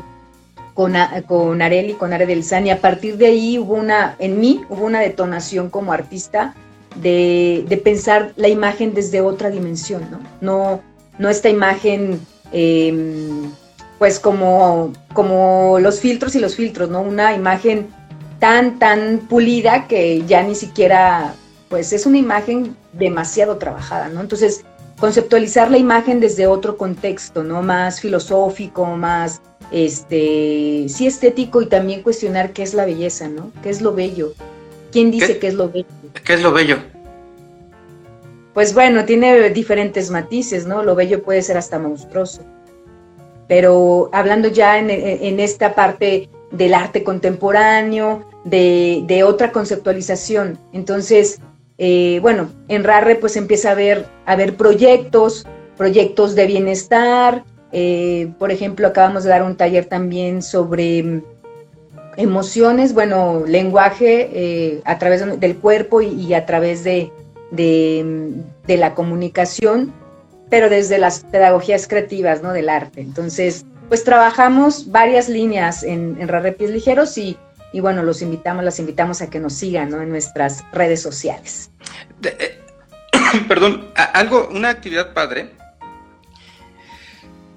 con, 0.73 0.93
con 1.25 1.61
Areli, 1.61 1.93
con 1.93 2.13
Are 2.13 2.25
del 2.25 2.43
San, 2.43 2.67
y 2.67 2.69
a 2.69 2.81
partir 2.81 3.17
de 3.17 3.27
ahí 3.27 3.57
hubo 3.57 3.73
una, 3.73 4.15
en 4.19 4.39
mí 4.39 4.61
hubo 4.69 4.85
una 4.85 4.99
detonación 4.99 5.69
como 5.69 5.93
artista 5.93 6.53
de, 7.01 7.81
pensar 7.83 8.33
la 8.35 8.47
imagen 8.47 8.93
desde 8.93 9.21
otra 9.21 9.49
dimensión, 9.49 10.03
¿no? 10.11 10.19
No, 10.41 10.81
no 11.17 11.29
esta 11.29 11.49
imagen, 11.49 12.19
em, 12.51 13.51
pues 13.97 14.19
como, 14.19 14.93
como 15.13 15.79
los 15.79 15.99
filtros 15.99 16.35
y 16.35 16.39
los 16.39 16.55
filtros, 16.55 16.89
¿no? 16.89 17.01
Una 17.01 17.33
imagen 17.33 17.87
tan, 18.39 18.79
tan 18.79 19.19
pulida 19.27 19.87
que 19.87 20.23
ya 20.27 20.43
ni 20.43 20.55
siquiera 20.55 21.33
pues 21.69 21.93
es 21.93 22.05
una 22.05 22.17
imagen 22.17 22.75
demasiado 22.93 23.57
trabajada, 23.57 24.09
¿no? 24.09 24.21
Entonces, 24.21 24.63
conceptualizar 24.99 25.69
la 25.69 25.77
imagen 25.77 26.19
desde 26.19 26.47
otro 26.47 26.77
contexto, 26.77 27.43
¿no? 27.43 27.61
Más 27.61 27.99
filosófico, 28.01 28.85
más, 28.85 29.41
este, 29.71 30.85
sí 30.89 31.07
estético 31.07 31.61
y 31.61 31.67
también 31.67 32.01
cuestionar 32.01 32.51
qué 32.51 32.63
es 32.63 32.73
la 32.73 32.85
belleza, 32.85 33.27
¿no? 33.27 33.51
¿Qué 33.61 33.69
es 33.69 33.81
lo 33.81 33.93
bello? 33.93 34.33
¿Quién 34.91 35.11
dice 35.11 35.37
qué, 35.39 35.47
es 35.47 35.53
lo 35.53 35.69
bello? 35.69 35.87
¿Qué 36.23 36.33
es 36.33 36.41
lo 36.41 36.51
bello? 36.51 36.77
Pues 38.53 38.73
bueno, 38.73 39.05
tiene 39.05 39.49
diferentes 39.51 40.09
matices, 40.09 40.65
¿no? 40.65 40.81
Lo 40.81 40.95
bello 40.95 41.21
puede 41.21 41.41
ser 41.41 41.57
hasta 41.57 41.77
monstruoso. 41.77 42.41
Pero 43.47 44.09
hablando 44.13 44.47
ya 44.47 44.79
en, 44.79 45.39
esta 45.39 45.75
parte 45.75 46.29
del 46.51 46.73
arte 46.73 47.03
contemporáneo, 47.03 48.27
de, 48.45 49.03
de 49.05 49.23
otra 49.23 49.51
conceptualización, 49.51 50.57
entonces 50.73 51.39
eh, 51.77 52.19
bueno, 52.21 52.49
en 52.67 52.83
RARRE 52.83 53.15
pues 53.15 53.35
empieza 53.35 53.69
a 53.69 53.71
haber, 53.73 54.05
a 54.25 54.33
haber 54.33 54.55
proyectos, 54.55 55.45
proyectos 55.77 56.35
de 56.35 56.47
bienestar. 56.47 57.43
Eh, 57.71 58.31
por 58.39 58.51
ejemplo, 58.51 58.87
acabamos 58.87 59.23
de 59.23 59.29
dar 59.29 59.43
un 59.43 59.55
taller 59.55 59.85
también 59.85 60.41
sobre 60.41 61.03
mm, 61.03 61.23
emociones, 62.17 62.93
bueno, 62.93 63.43
lenguaje 63.45 64.29
eh, 64.33 64.81
a 64.85 64.97
través 64.97 65.39
del 65.39 65.57
cuerpo 65.57 66.01
y, 66.01 66.33
a 66.33 66.45
través 66.45 66.83
de, 66.83 67.11
mm, 67.51 68.65
de, 68.67 68.77
la 68.77 68.95
comunicación, 68.95 69.93
pero 70.49 70.69
desde 70.69 70.97
las 70.97 71.19
pedagogías 71.25 71.87
creativas, 71.87 72.41
¿no? 72.41 72.53
Del 72.53 72.69
arte. 72.69 73.01
Entonces, 73.01 73.65
pues 73.87 74.03
trabajamos 74.03 74.91
varias 74.91 75.29
líneas 75.29 75.83
en, 75.83 76.17
en 76.19 76.27
Rarre 76.27 76.53
Pies 76.53 76.71
Ligeros 76.71 77.17
y, 77.17 77.37
y 77.77 77.79
bueno, 77.79 78.01
los 78.01 78.23
invitamos, 78.23 78.65
las 78.65 78.79
invitamos 78.79 79.21
a 79.21 79.29
que 79.29 79.39
nos 79.39 79.53
sigan 79.53 79.93
en 79.93 80.09
nuestras 80.09 80.65
redes 80.71 80.99
sociales. 80.99 81.69
Eh, 82.23 82.59
perdón, 83.47 83.91
algo, 83.95 84.49
una 84.51 84.69
actividad 84.69 85.13
padre 85.13 85.51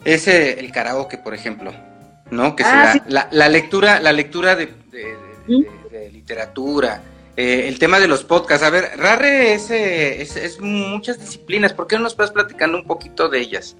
es 0.04 0.28
eh, 0.28 0.60
el 0.60 0.70
karaoke, 0.72 1.16
por 1.16 1.32
ejemplo, 1.32 1.72
¿no? 2.30 2.54
Que 2.54 2.64
ah, 2.66 3.02
la, 3.08 3.48
lectura, 3.48 3.98
la 3.98 4.12
lectura 4.12 4.56
de, 4.56 4.74
literatura, 6.12 7.00
eh, 7.34 7.64
el 7.66 7.78
tema 7.78 7.98
de 7.98 8.06
los 8.06 8.22
podcasts. 8.22 8.66
A 8.66 8.68
ver, 8.68 8.90
Rarre 8.98 9.54
es, 9.54 9.70
es, 9.70 10.60
muchas 10.60 11.18
disciplinas. 11.18 11.72
¿Por 11.72 11.86
qué 11.86 11.96
no 11.96 12.02
nos 12.02 12.14
puedes 12.14 12.30
platicando 12.30 12.76
un 12.76 12.84
poquito 12.84 13.30
de 13.30 13.40
ellas? 13.40 13.74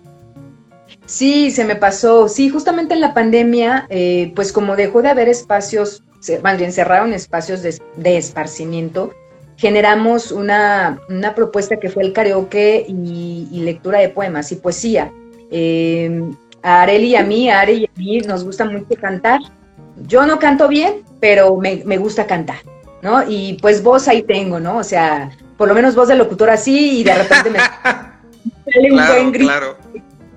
Sí, 1.05 1.51
se 1.51 1.67
me 1.67 1.77
pasó. 1.77 2.31
Sí, 2.31 2.49
justamente 2.49 2.95
en 2.95 3.03
la 3.03 3.13
pandemia, 3.13 3.87
pues 4.35 4.55
como 4.55 4.75
dejó 4.75 5.03
de 5.03 5.11
haber 5.11 5.29
espacios 5.29 6.03
más 6.43 6.59
bien 6.59 6.73
cerraron 6.73 7.13
espacios 7.13 7.63
de, 7.63 8.17
esparcimiento, 8.17 9.13
generamos 9.57 10.33
una, 10.33 11.01
propuesta 11.35 11.77
que 11.79 11.89
fue 11.91 12.03
el 12.03 12.13
karaoke 12.13 12.85
y, 12.89 13.61
lectura 13.65 13.99
de 13.99 14.09
poemas 14.09 14.53
y 14.53 14.57
poesía. 14.57 15.13
Em, 15.51 16.35
a 16.63 16.83
Areli 16.83 17.09
y 17.09 17.17
a 17.17 17.25
mí, 17.25 17.51
a 17.51 17.61
Are 17.61 17.73
y 17.73 17.87
a 17.87 17.91
mí 17.97 18.21
nos 18.21 18.45
gusta 18.45 18.65
mucho 18.65 18.95
cantar. 19.01 19.41
Yo 20.07 20.27
no 20.27 20.39
canto 20.39 20.69
bien, 20.69 21.03
pero 21.21 21.57
me, 21.57 21.97
gusta 21.99 22.27
cantar, 22.27 22.59
¿no? 23.03 23.23
Y 23.29 23.59
pues 23.61 23.83
voz 23.83 24.09
ahí 24.09 24.23
tengo, 24.23 24.61
¿no? 24.61 24.79
O 24.79 24.85
sea, 24.85 25.31
por 25.57 25.69
lo 25.69 25.75
menos 25.75 25.95
voz 25.95 26.09
de 26.09 26.17
locutor 26.17 26.51
así 26.51 27.01
y 27.01 27.05
de 27.05 27.15
repente 27.15 27.51
me 27.51 27.59
sale 28.73 28.93
un 28.93 29.07
buen 29.07 29.33
grito. 29.33 29.77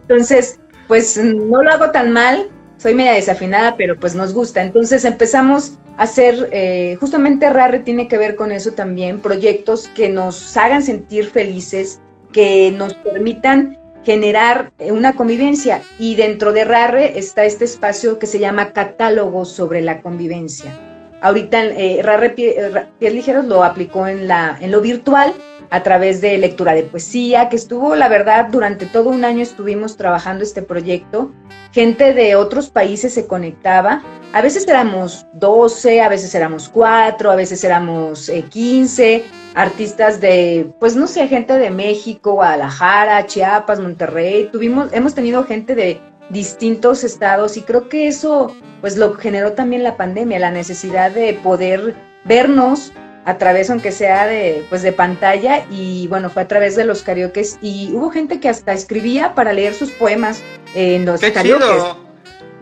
Entonces, 0.01 0.59
pues 0.88 1.17
no 1.17 1.63
lo 1.63 1.71
hago 1.71 1.91
tan 1.91 2.11
mal, 2.11 2.49
soy 2.78 2.93
media 2.93 3.13
desafinada, 3.13 3.76
pero 3.78 3.99
pues 3.99 4.15
nos 4.15 4.34
gusta. 4.34 4.61
Entonces 4.61 5.05
empezamos 5.05 5.80
a 5.97 6.03
hacer, 6.03 6.49
eh, 6.51 6.97
justamente 6.99 7.49
RARE 7.49 7.80
tiene 7.80 8.07
que 8.07 8.17
ver 8.17 8.36
con 8.36 8.51
eso 8.51 8.71
también, 8.71 9.19
proyectos 9.19 9.88
que 9.89 10.09
nos 10.09 10.55
hagan 10.57 10.84
sentir 10.84 11.30
felices, 11.30 12.01
que 12.32 12.71
nos 12.71 12.93
permitan 12.95 13.78
generar 14.03 14.71
una 14.80 15.13
convivencia. 15.13 15.82
Y 15.97 16.15
dentro 16.15 16.51
de 16.51 16.65
RARE 16.65 17.17
está 17.17 17.45
este 17.45 17.65
espacio 17.65 18.19
que 18.19 18.28
se 18.28 18.39
llama 18.39 18.74
Catálogo 18.74 19.45
sobre 19.45 19.82
la 19.82 20.01
convivencia. 20.01 20.78
Ahorita 21.21 21.63
eh, 21.63 22.01
RARE 22.03 22.32
Pies 22.32 23.13
Ligeros 23.13 23.45
lo 23.45 23.63
aplicó 23.63 24.07
en, 24.07 24.28
la, 24.28 24.57
en 24.59 24.71
lo 24.71 24.82
virtual 24.82 25.34
a 25.74 25.84
través 25.84 26.21
de 26.21 26.38
lectura 26.38 26.74
de 26.74 26.84
poesía, 26.84 27.49
que 27.49 27.55
estuvo, 27.55 27.95
la 27.95 28.07
verdad, 28.07 28.49
durante 28.49 28.86
todo 28.86 29.09
un 29.09 29.26
año 29.26 29.41
estuvimos 29.41 29.97
trabajando 29.97 30.43
este 30.43 30.61
proyecto 30.61 31.32
gente 31.74 32.13
de 32.13 32.36
otros 32.36 32.69
países 32.69 33.13
se 33.13 33.26
conectaba. 33.26 34.03
A 34.32 34.41
veces 34.41 34.67
éramos 34.67 35.26
12, 35.34 36.01
a 36.01 36.09
veces 36.09 36.34
éramos 36.36 36.69
4, 36.69 37.32
a 37.32 37.36
veces 37.36 37.63
éramos 37.63 38.32
15, 38.49 39.15
eh, 39.15 39.26
artistas 39.55 40.21
de, 40.21 40.71
pues 40.80 40.95
no 40.95 41.07
sé, 41.07 41.28
gente 41.28 41.53
de 41.53 41.71
México, 41.71 42.34
Guadalajara, 42.34 43.26
Chiapas, 43.26 43.80
Monterrey. 43.80 44.49
Tuvimos, 44.51 44.93
hemos 44.93 45.15
tenido 45.15 45.43
gente 45.45 45.74
de 45.74 45.99
distintos 46.30 47.03
estados 47.03 47.57
y 47.57 47.61
creo 47.61 47.89
que 47.89 48.07
eso 48.07 48.55
pues 48.82 48.95
lo 48.95 49.15
generó 49.15 49.53
también 49.53 49.84
la 49.84 49.97
pandemia, 49.97 50.39
la 50.39 50.51
necesidad 50.51 51.11
de 51.11 51.34
poder 51.34 51.95
vernos 52.24 52.91
a 53.26 53.38
través, 53.38 53.69
aunque 53.69 53.91
sea 53.91 54.28
de, 54.28 54.65
pues 54.69 54.82
de 54.82 54.91
pantalla, 54.91 55.65
y 55.69 56.07
bueno, 56.07 56.30
fue 56.30 56.41
a 56.41 56.47
través 56.47 56.76
de 56.76 56.86
los 56.86 57.03
karaokes, 57.03 57.57
y 57.61 57.91
hubo 57.93 58.09
gente 58.09 58.39
que 58.39 58.49
hasta 58.49 58.74
escribía 58.74 59.36
para 59.36 59.53
leer 59.53 59.74
sus 59.74 59.91
poemas 59.91 60.41
en 60.76 61.05
los 61.05 61.21
¡Qué 61.21 61.34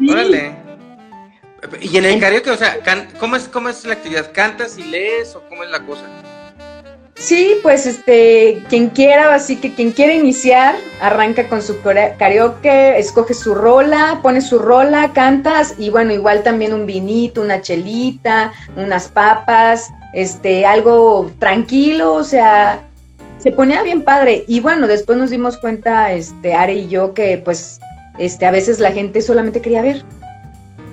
Órale. 0.09 0.55
Y 1.79 1.97
en 1.97 2.05
el 2.05 2.19
karaoke, 2.19 2.49
o 2.49 2.57
sea, 2.57 2.79
¿cómo 3.19 3.35
es, 3.35 3.47
¿cómo 3.47 3.69
es 3.69 3.85
la 3.85 3.93
actividad? 3.93 4.31
¿Cantas 4.33 4.77
y 4.77 4.83
lees 4.83 5.35
o 5.35 5.43
cómo 5.47 5.63
es 5.63 5.69
la 5.69 5.85
cosa? 5.85 6.03
Sí, 7.21 7.59
pues 7.61 7.85
este, 7.85 8.63
quien 8.67 8.89
quiera, 8.89 9.35
así 9.35 9.57
que 9.57 9.75
quien 9.75 9.91
quiera 9.91 10.11
iniciar, 10.11 10.75
arranca 10.99 11.47
con 11.47 11.61
su 11.61 11.79
karaoke, 11.81 12.97
escoge 12.97 13.35
su 13.35 13.53
rola, 13.53 14.21
pone 14.23 14.41
su 14.41 14.57
rola, 14.57 15.11
cantas 15.13 15.75
y 15.77 15.91
bueno, 15.91 16.13
igual 16.13 16.41
también 16.41 16.73
un 16.73 16.87
vinito, 16.87 17.41
una 17.41 17.61
chelita, 17.61 18.53
unas 18.75 19.07
papas, 19.07 19.91
este, 20.13 20.65
algo 20.65 21.31
tranquilo, 21.39 22.13
o 22.13 22.23
sea, 22.23 22.83
se 23.39 23.51
ponía 23.51 23.83
bien 23.83 24.03
padre. 24.03 24.43
Y 24.47 24.59
bueno, 24.59 24.87
después 24.87 25.17
nos 25.17 25.29
dimos 25.29 25.57
cuenta, 25.57 26.13
este, 26.13 26.53
Are 26.53 26.73
y 26.73 26.87
yo, 26.87 27.13
que 27.13 27.41
pues, 27.43 27.79
este, 28.17 28.45
a 28.45 28.51
veces 28.51 28.79
la 28.79 28.91
gente 28.91 29.21
solamente 29.21 29.61
quería 29.61 29.81
ver. 29.81 30.03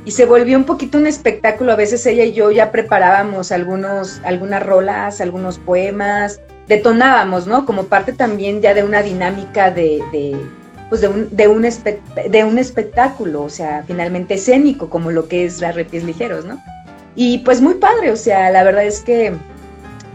Y 0.05 0.12
se 0.12 0.25
volvió 0.25 0.57
un 0.57 0.64
poquito 0.64 0.97
un 0.97 1.07
espectáculo. 1.07 1.73
A 1.73 1.77
veces 1.77 2.07
ella 2.07 2.25
y 2.25 2.33
yo 2.33 2.51
ya 2.51 2.73
preparábamos 2.73 3.53
algunos, 3.53 4.21
algunas 4.25 4.64
rolas, 4.64 5.21
algunos 5.21 5.59
poemas, 5.59 6.41
detonábamos, 6.66 7.47
¿no? 7.47 7.66
Como 7.66 7.85
parte 7.85 8.12
también 8.12 8.62
ya 8.62 8.73
de 8.73 8.85
una 8.85 9.03
dinámica 9.03 9.71
de, 9.71 10.03
de 10.12 10.37
pues 10.89 11.03
de 11.03 11.09
un, 11.09 11.29
de, 11.37 11.49
un 11.49 11.66
de 12.31 12.45
un 12.45 12.59
espectáculo, 12.59 13.43
o 13.43 13.51
sea, 13.51 13.85
finalmente 13.87 14.35
escénico, 14.35 14.89
como 14.89 15.11
lo 15.11 15.29
que 15.29 15.45
es 15.45 15.61
las 15.61 15.75
repies 15.75 16.05
ligeros, 16.05 16.47
¿no? 16.47 16.62
Y 17.21 17.39
pues 17.39 17.61
muy 17.61 17.75
padre, 17.75 18.12
o 18.12 18.16
sea, 18.16 18.49
la 18.51 18.62
verdad 18.62 18.85
es 18.85 19.01
que 19.01 19.33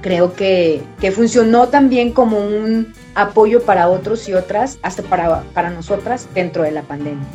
creo 0.01 0.35
que, 0.35 0.85
funcionó 1.13 1.67
también 1.67 2.13
como 2.13 2.39
un 2.39 2.93
apoyo 3.13 3.61
para 3.63 3.89
otros 3.89 4.29
y 4.29 4.33
otras, 4.33 4.79
hasta 4.83 5.03
para, 5.03 5.41
para 5.53 5.69
nosotras 5.69 6.29
dentro 6.33 6.63
de 6.63 6.71
la 6.71 6.81
pandemia. 6.83 7.27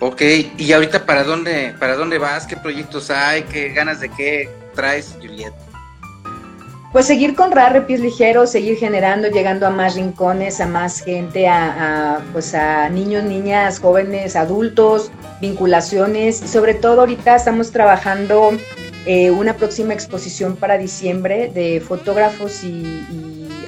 Ok, 0.00 0.22
y 0.56 0.72
ahorita 0.72 1.04
para 1.04 1.24
dónde, 1.24 1.74
para 1.78 1.94
dónde 1.94 2.16
vas, 2.16 2.46
qué 2.46 2.56
proyectos 2.56 3.10
hay, 3.10 3.42
qué 3.42 3.68
ganas 3.68 4.00
de 4.00 4.08
qué 4.08 4.48
traes, 4.74 5.14
Juliet. 5.20 5.52
Pues 6.94 7.06
seguir 7.06 7.34
con 7.34 7.50
RAR 7.50 7.88
Pies 7.88 7.98
Ligeros, 7.98 8.52
seguir 8.52 8.76
generando, 8.76 9.26
llegando 9.26 9.66
a 9.66 9.70
más 9.70 9.96
rincones, 9.96 10.60
a 10.60 10.66
más 10.68 11.00
gente, 11.00 11.48
a, 11.48 12.20
pues 12.32 12.54
a 12.54 12.88
niños, 12.88 13.24
niñas, 13.24 13.80
jóvenes, 13.80 14.36
adultos, 14.36 15.10
vinculaciones 15.40 16.40
y 16.40 16.46
sobre 16.46 16.72
todo 16.74 17.00
ahorita 17.00 17.34
estamos 17.34 17.72
trabajando 17.72 18.52
eh, 19.06 19.32
una 19.32 19.56
próxima 19.56 19.92
exposición 19.92 20.54
para 20.54 20.78
diciembre 20.78 21.50
de 21.52 21.80
fotógrafos 21.80 22.62
y, 22.62 22.84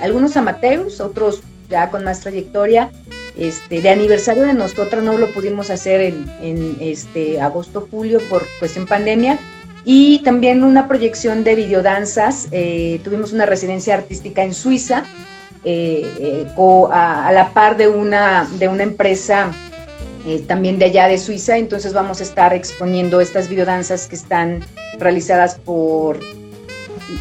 algunos 0.00 0.36
amateurs, 0.36 1.00
otros 1.00 1.42
ya 1.68 1.90
con 1.90 2.04
más 2.04 2.20
trayectoria. 2.20 2.92
Este, 3.36 3.82
de 3.82 3.90
aniversario 3.90 4.44
de 4.44 4.54
nosotras 4.54 5.02
no 5.02 5.18
lo 5.18 5.32
pudimos 5.32 5.70
hacer 5.70 6.00
en, 6.00 6.30
en 6.40 6.76
este 6.78 7.40
agosto, 7.40 7.88
julio 7.90 8.20
por 8.30 8.44
cuestión 8.60 8.86
pandemia, 8.86 9.36
y 9.88 10.18
también 10.24 10.64
una 10.64 10.88
proyección 10.88 11.44
de 11.44 11.54
videodanzas. 11.54 12.48
Eh, 12.50 13.00
tuvimos 13.04 13.32
una 13.32 13.46
residencia 13.46 13.94
artística 13.94 14.42
en 14.42 14.52
Suiza, 14.52 15.04
eh, 15.64 16.12
eh, 16.18 16.46
a, 16.90 17.30
la 17.32 17.50
par 17.54 17.76
de 17.76 17.86
una, 17.86 18.48
de 18.58 18.68
una 18.68 18.82
empresa 18.82 19.52
también 20.48 20.80
de 20.80 20.86
allá 20.86 21.06
de 21.06 21.18
Suiza. 21.18 21.56
Entonces 21.56 21.92
vamos 21.92 22.18
a 22.18 22.24
estar 22.24 22.52
exponiendo 22.52 23.20
estas 23.20 23.48
videodanzas 23.48 24.08
que 24.08 24.16
están 24.16 24.64
realizadas 24.98 25.54
por 25.54 26.18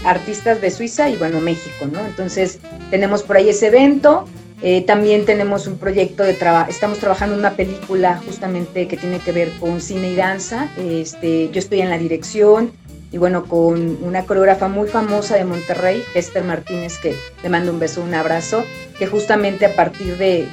artistas 0.03 0.59
de 0.59 0.71
Suiza 0.71 1.07
y 1.07 1.17
bueno, 1.17 1.39
México, 1.41 1.85
¿no? 1.85 2.03
Entonces 2.03 2.57
tenemos 2.89 3.21
por 3.21 3.37
ahí 3.37 3.49
ese 3.49 3.67
evento. 3.67 4.25
Eh, 4.61 4.81
también 4.81 5.25
tenemos 5.25 5.67
un 5.67 5.77
proyecto 5.77 6.23
de 6.23 6.33
trabajo, 6.33 6.69
estamos 6.69 6.99
trabajando 6.99 7.35
una 7.35 7.51
película 7.51 8.21
justamente 8.25 8.87
que 8.87 8.97
tiene 8.97 9.19
que 9.19 9.31
ver 9.31 9.51
con 9.59 9.81
cine 9.81 10.11
y 10.11 10.15
danza. 10.15 10.69
Este, 10.77 11.49
yo 11.51 11.59
estoy 11.59 11.81
en 11.81 11.89
la 11.89 11.97
dirección 11.97 12.71
y 13.11 13.17
bueno, 13.17 13.45
con 13.45 13.97
una 14.03 14.25
coreógrafa 14.25 14.67
muy 14.67 14.87
famosa 14.87 15.35
de 15.35 15.45
Monterrey, 15.45 16.03
Esther 16.15 16.43
Martínez, 16.43 16.97
que 16.99 17.15
le 17.43 17.49
mando 17.49 17.71
un 17.71 17.79
beso, 17.79 18.01
un 18.01 18.13
abrazo, 18.13 18.63
que 18.97 19.07
justamente 19.07 19.65
a 19.65 19.75
partir 19.75 20.17
de, 20.17 20.47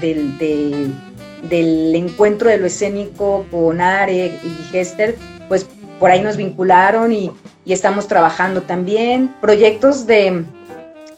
del 1.48 1.94
encuentro 1.94 2.50
de 2.50 2.58
lo 2.58 2.66
escénico 2.66 3.46
con 3.50 3.80
Are 3.80 4.14
y 4.26 4.76
Hester, 4.76 5.16
pues 5.48 5.66
por 5.98 6.10
ahí 6.10 6.20
nos 6.20 6.36
vincularon 6.36 7.12
y, 7.12 7.32
y 7.64 7.72
estamos 7.72 8.06
trabajando 8.08 8.62
también. 8.62 9.34
Proyectos 9.40 10.06
de 10.06 10.44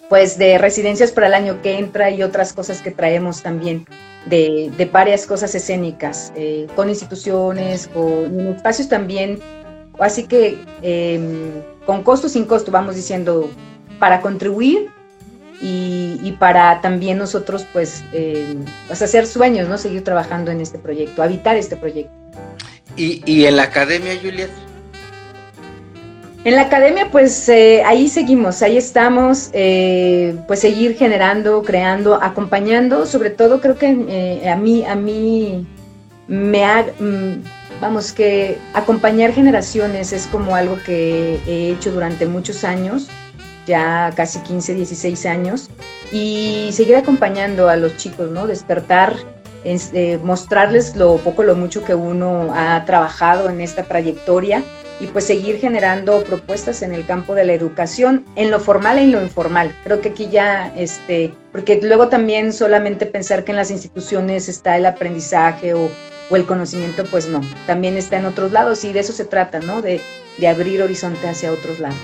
pues 0.08 0.38
de 0.38 0.58
residencias 0.58 1.12
para 1.12 1.28
el 1.28 1.34
año 1.34 1.62
que 1.62 1.78
entra 1.78 2.10
y 2.10 2.22
otras 2.22 2.52
cosas 2.52 2.80
que 2.80 2.90
traemos 2.90 3.42
también 3.42 3.86
de, 4.26 4.88
varias 4.92 5.26
cosas 5.26 5.54
escénicas, 5.54 6.32
eh, 6.36 6.66
con 6.76 6.88
instituciones, 6.88 7.88
con 7.88 8.40
espacios 8.56 8.88
también, 8.88 9.40
así 9.98 10.24
que 10.24 10.58
em, 10.82 11.62
con 11.86 12.02
costo 12.02 12.28
sin 12.28 12.44
costo, 12.44 12.70
vamos 12.70 12.96
diciendo, 12.96 13.50
para 13.98 14.20
contribuir 14.20 14.88
y, 15.60 16.36
para 16.38 16.80
también 16.80 17.16
nosotros 17.16 17.64
pues, 17.72 18.02
pues, 18.86 19.00
hacer 19.02 19.26
sueños, 19.26 19.68
¿no? 19.68 19.78
Seguir 19.78 20.04
trabajando 20.04 20.50
en 20.50 20.60
este 20.60 20.78
proyecto, 20.78 21.22
habitar 21.22 21.56
este 21.56 21.76
proyecto. 21.76 22.12
¿Y, 22.96 23.22
y 23.24 23.46
en 23.46 23.56
la 23.56 23.64
academia, 23.64 24.12
Juliet? 24.20 24.50
En 26.44 26.56
la 26.56 26.62
academia, 26.62 27.08
pues 27.10 27.48
eh, 27.48 27.82
ahí 27.86 28.06
seguimos, 28.06 28.60
ahí 28.60 28.76
estamos, 28.76 29.48
eh, 29.54 30.36
pues 30.46 30.60
seguir 30.60 30.94
generando, 30.94 31.62
creando, 31.62 32.22
acompañando. 32.22 33.06
Sobre 33.06 33.30
todo, 33.30 33.62
creo 33.62 33.78
que 33.78 33.96
eh, 34.08 34.50
a 34.50 34.54
mí, 34.54 34.84
a 34.84 34.94
mí 34.94 35.66
me 36.28 36.66
ha, 36.66 36.82
mm, 37.00 37.80
vamos, 37.80 38.12
que 38.12 38.58
acompañar 38.74 39.32
generaciones 39.32 40.12
es 40.12 40.26
como 40.26 40.54
algo 40.54 40.76
que 40.84 41.40
he 41.46 41.70
hecho 41.70 41.92
durante 41.92 42.26
muchos 42.26 42.62
años, 42.62 43.08
ya 43.66 44.12
casi 44.14 44.38
15, 44.40 44.74
16 44.74 45.24
años, 45.24 45.70
y 46.12 46.68
seguir 46.72 46.96
acompañando 46.96 47.70
a 47.70 47.76
los 47.76 47.96
chicos, 47.96 48.30
¿no? 48.30 48.46
Despertar, 48.46 49.16
eh, 49.64 50.18
mostrarles 50.22 50.94
lo 50.94 51.16
poco, 51.16 51.42
lo 51.42 51.56
mucho 51.56 51.82
que 51.86 51.94
uno 51.94 52.52
ha 52.54 52.84
trabajado 52.84 53.48
en 53.48 53.62
esta 53.62 53.84
trayectoria 53.84 54.62
y 55.00 55.06
pues 55.08 55.26
seguir 55.26 55.58
generando 55.58 56.22
propuestas 56.24 56.82
en 56.82 56.92
el 56.92 57.04
campo 57.04 57.34
de 57.34 57.44
la 57.44 57.52
educación, 57.52 58.24
en 58.36 58.50
lo 58.50 58.60
formal 58.60 58.98
e 58.98 59.02
en 59.02 59.12
lo 59.12 59.22
informal. 59.22 59.74
Creo 59.84 60.00
que 60.00 60.10
aquí 60.10 60.28
ya, 60.30 60.72
este, 60.76 61.32
porque 61.52 61.80
luego 61.82 62.08
también 62.08 62.52
solamente 62.52 63.06
pensar 63.06 63.44
que 63.44 63.52
en 63.52 63.56
las 63.56 63.70
instituciones 63.70 64.48
está 64.48 64.76
el 64.76 64.86
aprendizaje 64.86 65.74
o, 65.74 65.90
o 66.30 66.36
el 66.36 66.46
conocimiento, 66.46 67.04
pues 67.10 67.26
no, 67.26 67.40
también 67.66 67.96
está 67.96 68.18
en 68.18 68.26
otros 68.26 68.52
lados 68.52 68.84
y 68.84 68.92
de 68.92 69.00
eso 69.00 69.12
se 69.12 69.24
trata, 69.24 69.60
¿no? 69.60 69.82
De, 69.82 70.00
de 70.38 70.48
abrir 70.48 70.82
horizonte 70.82 71.28
hacia 71.28 71.52
otros 71.52 71.80
lados. 71.80 71.98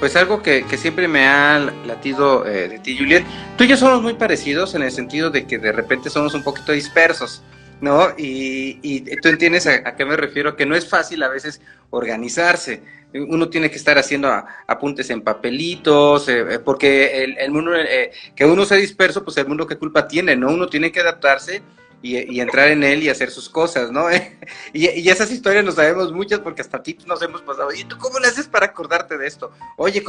Pues 0.00 0.14
algo 0.14 0.42
que, 0.42 0.64
que 0.64 0.76
siempre 0.76 1.08
me 1.08 1.26
ha 1.26 1.58
latido 1.84 2.46
eh, 2.46 2.68
de 2.68 2.78
ti, 2.78 2.96
Juliet, 2.96 3.24
tú 3.56 3.64
y 3.64 3.66
yo 3.66 3.76
somos 3.76 4.00
muy 4.00 4.14
parecidos 4.14 4.76
en 4.76 4.82
el 4.82 4.92
sentido 4.92 5.30
de 5.30 5.44
que 5.44 5.58
de 5.58 5.72
repente 5.72 6.08
somos 6.08 6.34
un 6.34 6.44
poquito 6.44 6.70
dispersos. 6.70 7.42
¿No? 7.80 8.08
Y, 8.16 8.78
y 8.82 9.00
tú 9.20 9.28
entiendes 9.28 9.66
a, 9.66 9.96
qué 9.96 10.04
me 10.04 10.16
refiero, 10.16 10.56
que 10.56 10.66
no 10.66 10.74
es 10.74 10.88
fácil 10.88 11.22
a 11.22 11.28
veces 11.28 11.60
organizarse. 11.90 12.82
Uno 13.14 13.48
tiene 13.48 13.70
que 13.70 13.76
estar 13.76 13.96
haciendo 13.98 14.30
apuntes 14.66 15.08
en 15.10 15.22
papelitos, 15.22 16.28
eh, 16.28 16.44
eh, 16.50 16.58
porque 16.58 17.24
el, 17.38 17.50
mundo, 17.50 17.74
eh, 17.74 18.10
que 18.36 18.44
uno 18.44 18.66
sea 18.66 18.76
disperso, 18.76 19.24
pues 19.24 19.36
el 19.38 19.46
mundo 19.46 19.66
qué 19.66 19.76
culpa 19.76 20.06
tiene, 20.06 20.36
¿no? 20.36 20.48
Uno 20.48 20.68
tiene 20.68 20.92
que 20.92 21.00
adaptarse 21.00 21.62
y, 22.02 22.38
entrar 22.38 22.68
en 22.68 22.84
él 22.84 23.02
y 23.02 23.08
hacer 23.08 23.30
sus 23.30 23.48
cosas, 23.48 23.90
¿no? 23.90 24.08
y, 24.74 25.08
esas 25.08 25.30
historias 25.30 25.64
nos 25.64 25.76
sabemos 25.76 26.12
muchas 26.12 26.40
porque 26.40 26.60
hasta 26.60 26.82
ti 26.82 26.98
nos 27.06 27.22
hemos 27.22 27.40
pasado. 27.40 27.72
¿Y 27.72 27.84
tú 27.84 27.96
cómo 27.96 28.18
le 28.18 28.28
haces 28.28 28.46
para 28.46 28.66
acordarte 28.66 29.16
de 29.16 29.26
esto? 29.26 29.52
Oye, 29.76 30.04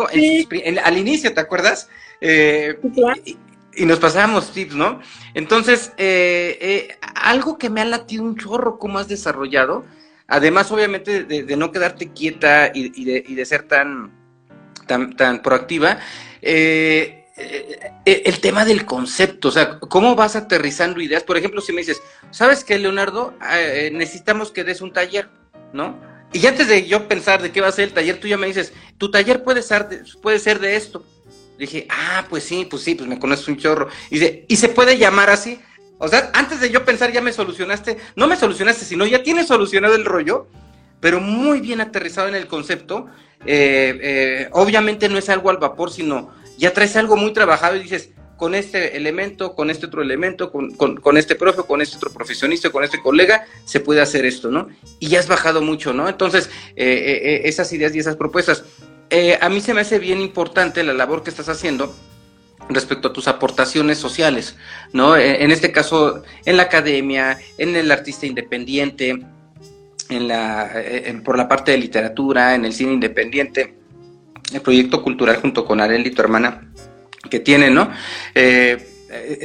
al 0.84 0.98
inicio, 0.98 1.34
¿te 1.34 1.40
acuerdas? 1.40 1.90
y 2.22 3.38
nos 3.86 4.00
pasábamos 4.00 4.52
tips, 4.52 4.76
¿no? 4.76 5.00
Entonces, 5.34 5.94
eh, 5.98 6.58
eh, 6.62 6.98
algo 7.16 7.58
que 7.58 7.70
me 7.70 7.82
ha 7.82 7.86
latido 7.86 8.24
un 8.24 8.38
chorro, 8.38 8.78
cómo 8.80 9.00
has 9.00 9.08
desarrollado, 9.08 9.86
además 10.28 10.72
obviamente 10.72 11.24
de, 11.24 11.56
no 11.56 11.72
quedarte 11.72 12.12
quieta 12.12 12.72
y, 12.74 13.04
de, 13.06 13.46
ser 13.46 13.64
tan, 13.64 14.12
tan, 14.88 15.16
tan 15.16 15.42
proactiva, 15.42 16.00
eh, 16.42 17.16
el 18.06 18.42
tema 18.42 18.66
del 18.66 18.86
concepto, 18.86 19.48
o 19.48 19.52
sea, 19.52 19.80
cómo 19.80 20.16
vas 20.16 20.36
aterrizando 20.36 21.00
ideas. 21.00 21.24
Por 21.24 21.38
ejemplo, 21.38 21.62
si 21.62 21.72
me 21.72 21.80
dices, 21.80 22.02
¿sabes 22.32 22.66
qué, 22.66 22.78
Leonardo? 22.78 23.34
necesitamos 23.94 24.52
que 24.52 24.66
des 24.66 24.82
un 24.82 24.92
taller, 24.92 25.30
¿no? 25.72 25.98
Y 26.34 26.46
antes 26.46 26.68
de 26.68 26.86
yo 26.86 27.08
pensar 27.08 27.42
de 27.42 27.52
qué 27.52 27.62
va 27.62 27.70
a 27.70 27.72
ser 27.72 27.86
el 27.86 27.94
taller, 27.94 28.20
tú 28.20 28.28
ya 28.28 28.38
me 28.38 28.48
dices, 28.48 28.74
tu 28.98 29.10
taller 29.10 29.44
puede 29.44 29.62
ser 29.62 29.88
puede 30.22 30.38
ser 30.38 30.60
de 30.60 30.76
esto 30.76 31.04
dije, 31.60 31.88
ah, 31.90 32.26
pues 32.30 32.44
sí, 32.44 32.66
pues 32.70 32.84
sí, 32.84 32.96
pues 32.96 33.08
me 33.08 33.20
conoces 33.20 33.48
un 33.48 33.58
chorro. 33.58 33.90
Y 34.10 34.46
¿y 34.48 34.56
se 34.56 34.70
puede 34.70 34.98
llamar 34.98 35.30
así? 35.30 35.60
O 36.00 36.08
sea, 36.08 36.32
antes 36.34 36.62
de 36.62 36.72
yo 36.72 36.86
pensar, 36.86 37.12
ya 37.12 37.22
me 37.22 37.34
solucionaste, 37.34 37.98
no 38.16 38.28
me 38.28 38.38
solucionaste, 38.38 38.86
sino 38.86 39.06
ya 39.06 39.22
tienes 39.22 39.48
solucionado 39.48 39.96
el 39.96 40.06
rollo, 40.06 40.48
pero 41.02 41.20
muy 41.20 41.60
bien 41.60 41.82
aterrizado 41.82 42.30
en 42.30 42.36
el 42.36 42.48
concepto. 42.48 43.08
Eh, 43.46 44.00
eh, 44.02 44.50
obviamente 44.54 45.10
no 45.10 45.18
es 45.18 45.30
algo 45.30 45.50
al 45.50 45.58
vapor, 45.58 45.92
sino 45.92 46.34
ya 46.58 46.74
traes 46.74 46.96
algo 46.96 47.18
muy 47.18 47.34
trabajado 47.34 47.76
y 47.76 47.82
dices, 47.82 48.12
con 48.38 48.56
este 48.56 48.96
elemento, 48.96 49.54
con 49.56 49.70
este 49.70 49.88
otro 49.88 50.02
elemento, 50.02 50.50
con, 50.54 50.72
con, 50.72 51.18
este 51.18 51.36
profe, 51.36 51.64
con 51.64 51.82
este 51.82 51.98
otro 51.98 52.12
profesionista, 52.12 52.70
con 52.70 52.86
este 52.86 53.02
colega, 53.02 53.46
se 53.66 53.82
puede 53.82 54.00
hacer 54.00 54.26
esto, 54.26 54.50
¿no? 54.50 54.70
Y 55.00 55.10
ya 55.10 55.20
has 55.20 55.28
bajado 55.28 55.62
mucho, 55.62 55.92
¿no? 55.92 56.08
Entonces, 56.08 56.50
eh, 56.78 57.42
esas 57.44 57.74
ideas 57.74 57.94
y 57.94 58.00
esas 58.00 58.16
propuestas. 58.16 58.64
Eh, 59.10 59.38
a 59.42 59.50
mí 59.50 59.62
se 59.62 59.74
me 59.74 59.82
hace 59.82 60.00
bien 60.00 60.22
importante 60.22 60.84
la 60.84 60.94
labor 60.94 61.24
que 61.24 61.30
estás 61.30 61.50
haciendo 61.50 61.96
respecto 62.70 63.08
a 63.08 63.14
tus 63.14 63.28
aportaciones 63.28 63.98
sociales, 63.98 64.56
¿no? 64.94 65.16
Eh, 65.16 65.44
en 65.44 65.52
este 65.52 65.72
caso, 65.72 66.24
en 66.46 66.58
la 66.58 66.64
academia, 66.64 67.40
en 67.58 67.76
el 67.76 67.92
artista 67.92 68.28
independiente, 68.28 69.20
en 70.10 70.28
la, 70.28 70.72
eh, 70.76 71.22
por 71.24 71.38
la 71.38 71.48
parte 71.48 71.72
de 71.72 71.78
literatura, 71.78 72.56
en 72.56 72.66
el 72.66 72.74
cine 72.74 72.94
independiente, 72.94 73.76
el 74.54 74.62
proyecto 74.62 75.02
cultural 75.04 75.38
junto 75.38 75.66
con 75.66 75.80
Areli, 75.80 76.12
tu 76.12 76.22
hermana, 76.22 76.72
que 77.30 77.40
tiene, 77.40 77.70
¿no? 77.70 77.92
Eh, 78.36 78.88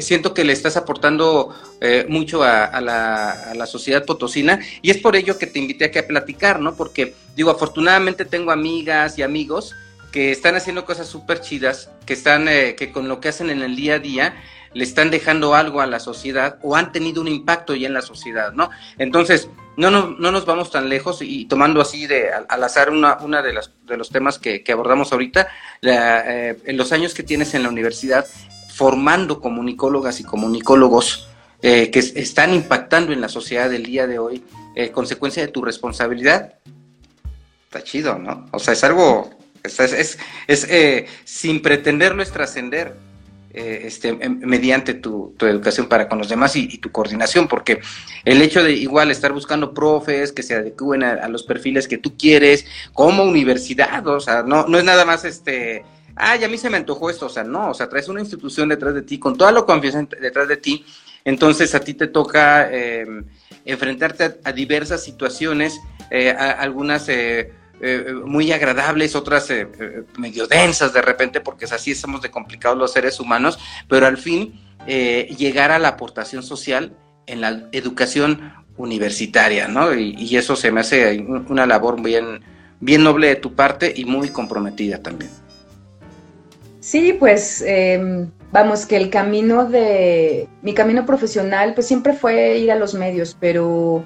siento 0.01 0.35
que 0.35 0.45
le 0.45 0.53
estás 0.53 0.77
aportando 0.77 1.55
eh, 1.81 2.07
mucho 2.09 2.43
a, 2.43 2.81
la, 2.81 3.67
sociedad 3.67 4.05
potosina 4.05 4.61
y 4.83 4.91
es 4.91 4.99
por 4.99 5.17
ello 5.17 5.39
que 5.39 5.47
te 5.47 5.59
invité 5.59 5.87
aquí 5.87 5.99
a 5.99 6.07
platicar, 6.07 6.61
¿no? 6.61 6.75
Porque 6.77 7.15
digo, 7.35 7.51
afortunadamente 7.51 8.25
tengo 8.25 8.53
amigas 8.53 9.19
y 9.19 9.23
amigos 9.23 9.75
que 10.13 10.31
están 10.31 10.55
haciendo 10.55 10.85
cosas 10.85 11.09
súper 11.09 11.41
chidas, 11.41 11.91
que 12.07 12.13
están, 12.13 12.47
eh, 12.47 12.77
que 12.77 12.93
con 12.93 13.09
lo 13.09 13.21
que 13.21 13.29
hacen 13.29 13.51
en 13.51 13.63
el 13.63 13.75
día 13.75 13.95
a 13.95 13.99
día 13.99 14.37
le 14.75 14.85
están 14.85 15.11
dejando 15.11 15.55
algo 15.55 15.81
a 15.81 15.87
la 15.87 16.01
sociedad 16.01 16.59
o 16.63 16.77
han 16.77 16.93
tenido 16.93 17.21
un 17.21 17.29
impacto 17.29 17.75
ya 17.75 17.87
en 17.87 17.95
la 17.95 18.03
sociedad, 18.03 18.53
¿no? 18.53 18.71
Entonces, 18.99 19.49
no, 19.77 19.91
no, 19.91 20.15
no 20.19 20.31
nos 20.31 20.47
vamos 20.47 20.71
tan 20.71 20.89
lejos 20.89 21.21
y, 21.23 21.47
tomando 21.47 21.81
así 21.81 22.07
de 22.07 22.31
al, 22.33 22.63
azar 22.63 22.91
una, 22.91 23.19
una 23.19 23.41
de, 23.41 23.53
las, 23.53 23.73
de 23.85 23.97
los 23.97 24.11
temas 24.11 24.39
que, 24.39 24.63
abordamos 24.73 25.13
ahorita, 25.13 25.49
en 25.83 26.77
los 26.77 26.93
años 26.93 27.15
que 27.15 27.23
tienes 27.23 27.55
en 27.55 27.63
la 27.63 27.69
universidad, 27.69 28.27
formando 28.75 29.41
comunicólogas 29.41 30.19
y 30.19 30.25
comunicólogos 30.25 31.29
eh, 31.63 31.91
que 31.91 32.01
están 32.01 32.53
impactando 32.53 33.13
en 33.13 33.21
la 33.21 33.29
sociedad 33.29 33.71
del 33.71 33.85
día 33.85 34.09
de 34.09 34.19
hoy, 34.19 34.43
eh, 34.75 34.91
consecuencia 34.91 35.43
de 35.47 35.53
tu 35.53 35.63
responsabilidad, 35.63 36.55
está 37.67 37.85
chido, 37.85 38.19
¿no? 38.19 38.47
O 38.51 38.59
sea, 38.59 38.75
es 38.75 38.83
algo, 38.83 39.31
es, 39.63 40.19
es, 40.49 40.67
eh, 40.69 41.07
sin 41.25 41.63
pretenderlo 41.63 42.23
es 42.23 42.33
trascender. 42.33 42.97
este, 43.55 44.09
em, 44.09 44.41
mediante 44.41 44.95
tu, 44.95 45.33
educación 45.43 45.87
para 45.87 46.09
con 46.09 46.19
los 46.19 46.29
demás 46.29 46.57
y, 46.57 46.77
tu 46.79 46.91
coordinación, 46.91 47.47
porque 47.47 47.81
el 48.25 48.43
hecho 48.43 48.65
de 48.65 48.73
igual 48.73 49.13
estar 49.13 49.33
buscando 49.33 49.73
profes 49.73 50.33
que 50.33 50.43
se 50.43 50.57
adecúen 50.57 51.05
a, 51.05 51.13
a, 51.13 51.29
los 51.29 51.45
perfiles 51.45 51.87
que 51.87 51.97
tú 51.97 52.17
quieres, 52.19 52.67
como 52.93 53.23
universidad, 53.23 54.05
o 54.09 54.19
sea, 54.19 54.43
no, 54.43 54.67
no 54.67 54.77
es 54.77 54.83
nada 54.83 55.05
más 55.05 55.25
este 55.25 55.85
ay, 56.17 56.45
a 56.45 56.49
mí 56.49 56.59
se 56.59 56.71
me 56.71 56.77
antojó 56.77 57.11
esto, 57.11 57.27
o 57.27 57.31
sea, 57.31 57.45
no, 57.45 57.71
o 57.71 57.75
sea, 57.75 57.89
traes 57.89 58.09
una 58.09 58.21
institución 58.21 58.69
detrás 58.69 58.95
de 58.95 59.03
ti, 59.03 59.19
con 59.19 59.37
toda 59.37 59.53
la 59.53 59.63
confianza 59.63 60.07
detrás 60.21 60.49
de 60.49 60.57
ti, 60.57 60.85
entonces 61.25 61.75
a 61.75 61.81
ti 61.81 61.95
te 61.95 62.07
toca 62.07 62.69
eh, 62.71 63.07
enfrentarte 63.65 64.41
a, 64.45 64.53
diversas 64.53 65.03
situaciones, 65.03 65.81
eh, 66.11 66.31
algunas 66.31 67.09
eh, 67.09 67.53
muy 68.25 68.53
agradables, 68.53 69.17
otras 69.17 69.49
medio 70.17 70.47
densas 70.47 70.93
de 70.93 71.03
repente, 71.03 71.41
porque 71.41 71.65
es 71.65 71.73
así, 71.73 71.95
somos 71.95 72.23
de 72.23 72.31
complicados 72.31 72.79
los 72.79 72.93
seres 72.93 73.21
humanos, 73.21 73.59
pero 73.89 74.07
al 74.07 74.17
fin 74.17 74.61
llegar 74.87 75.71
a 75.71 75.79
la 75.79 75.89
aportación 75.89 76.43
social 76.43 76.97
en 77.27 77.41
la 77.41 77.69
educación 77.73 78.53
universitaria, 78.77 79.69
¿no? 79.69 79.95
Y, 79.95 80.15
y 80.17 80.37
eso 80.37 80.57
se 80.57 80.71
me 80.71 80.81
hace 80.81 81.25
una 81.49 81.67
labor 81.67 82.03
bien, 82.03 82.43
bien 82.81 83.03
noble 83.03 83.29
de 83.29 83.37
tu 83.37 83.55
parte 83.55 83.93
y 83.95 84.05
muy 84.05 84.29
comprometida 84.29 85.03
también. 85.03 85.31
Sí, 86.85 87.15
pues 87.19 87.63
em, 87.67 88.31
vamos, 88.53 88.85
que 88.85 88.99
el 88.99 89.09
camino 89.09 89.65
de 89.65 90.51
mi 90.61 90.75
camino 90.75 91.07
profesional, 91.07 91.73
pues 91.73 91.87
siempre 91.87 92.13
fue 92.13 92.59
ir 92.59 92.71
a 92.71 92.75
los 92.75 92.93
medios, 92.93 93.39
pero 93.41 94.05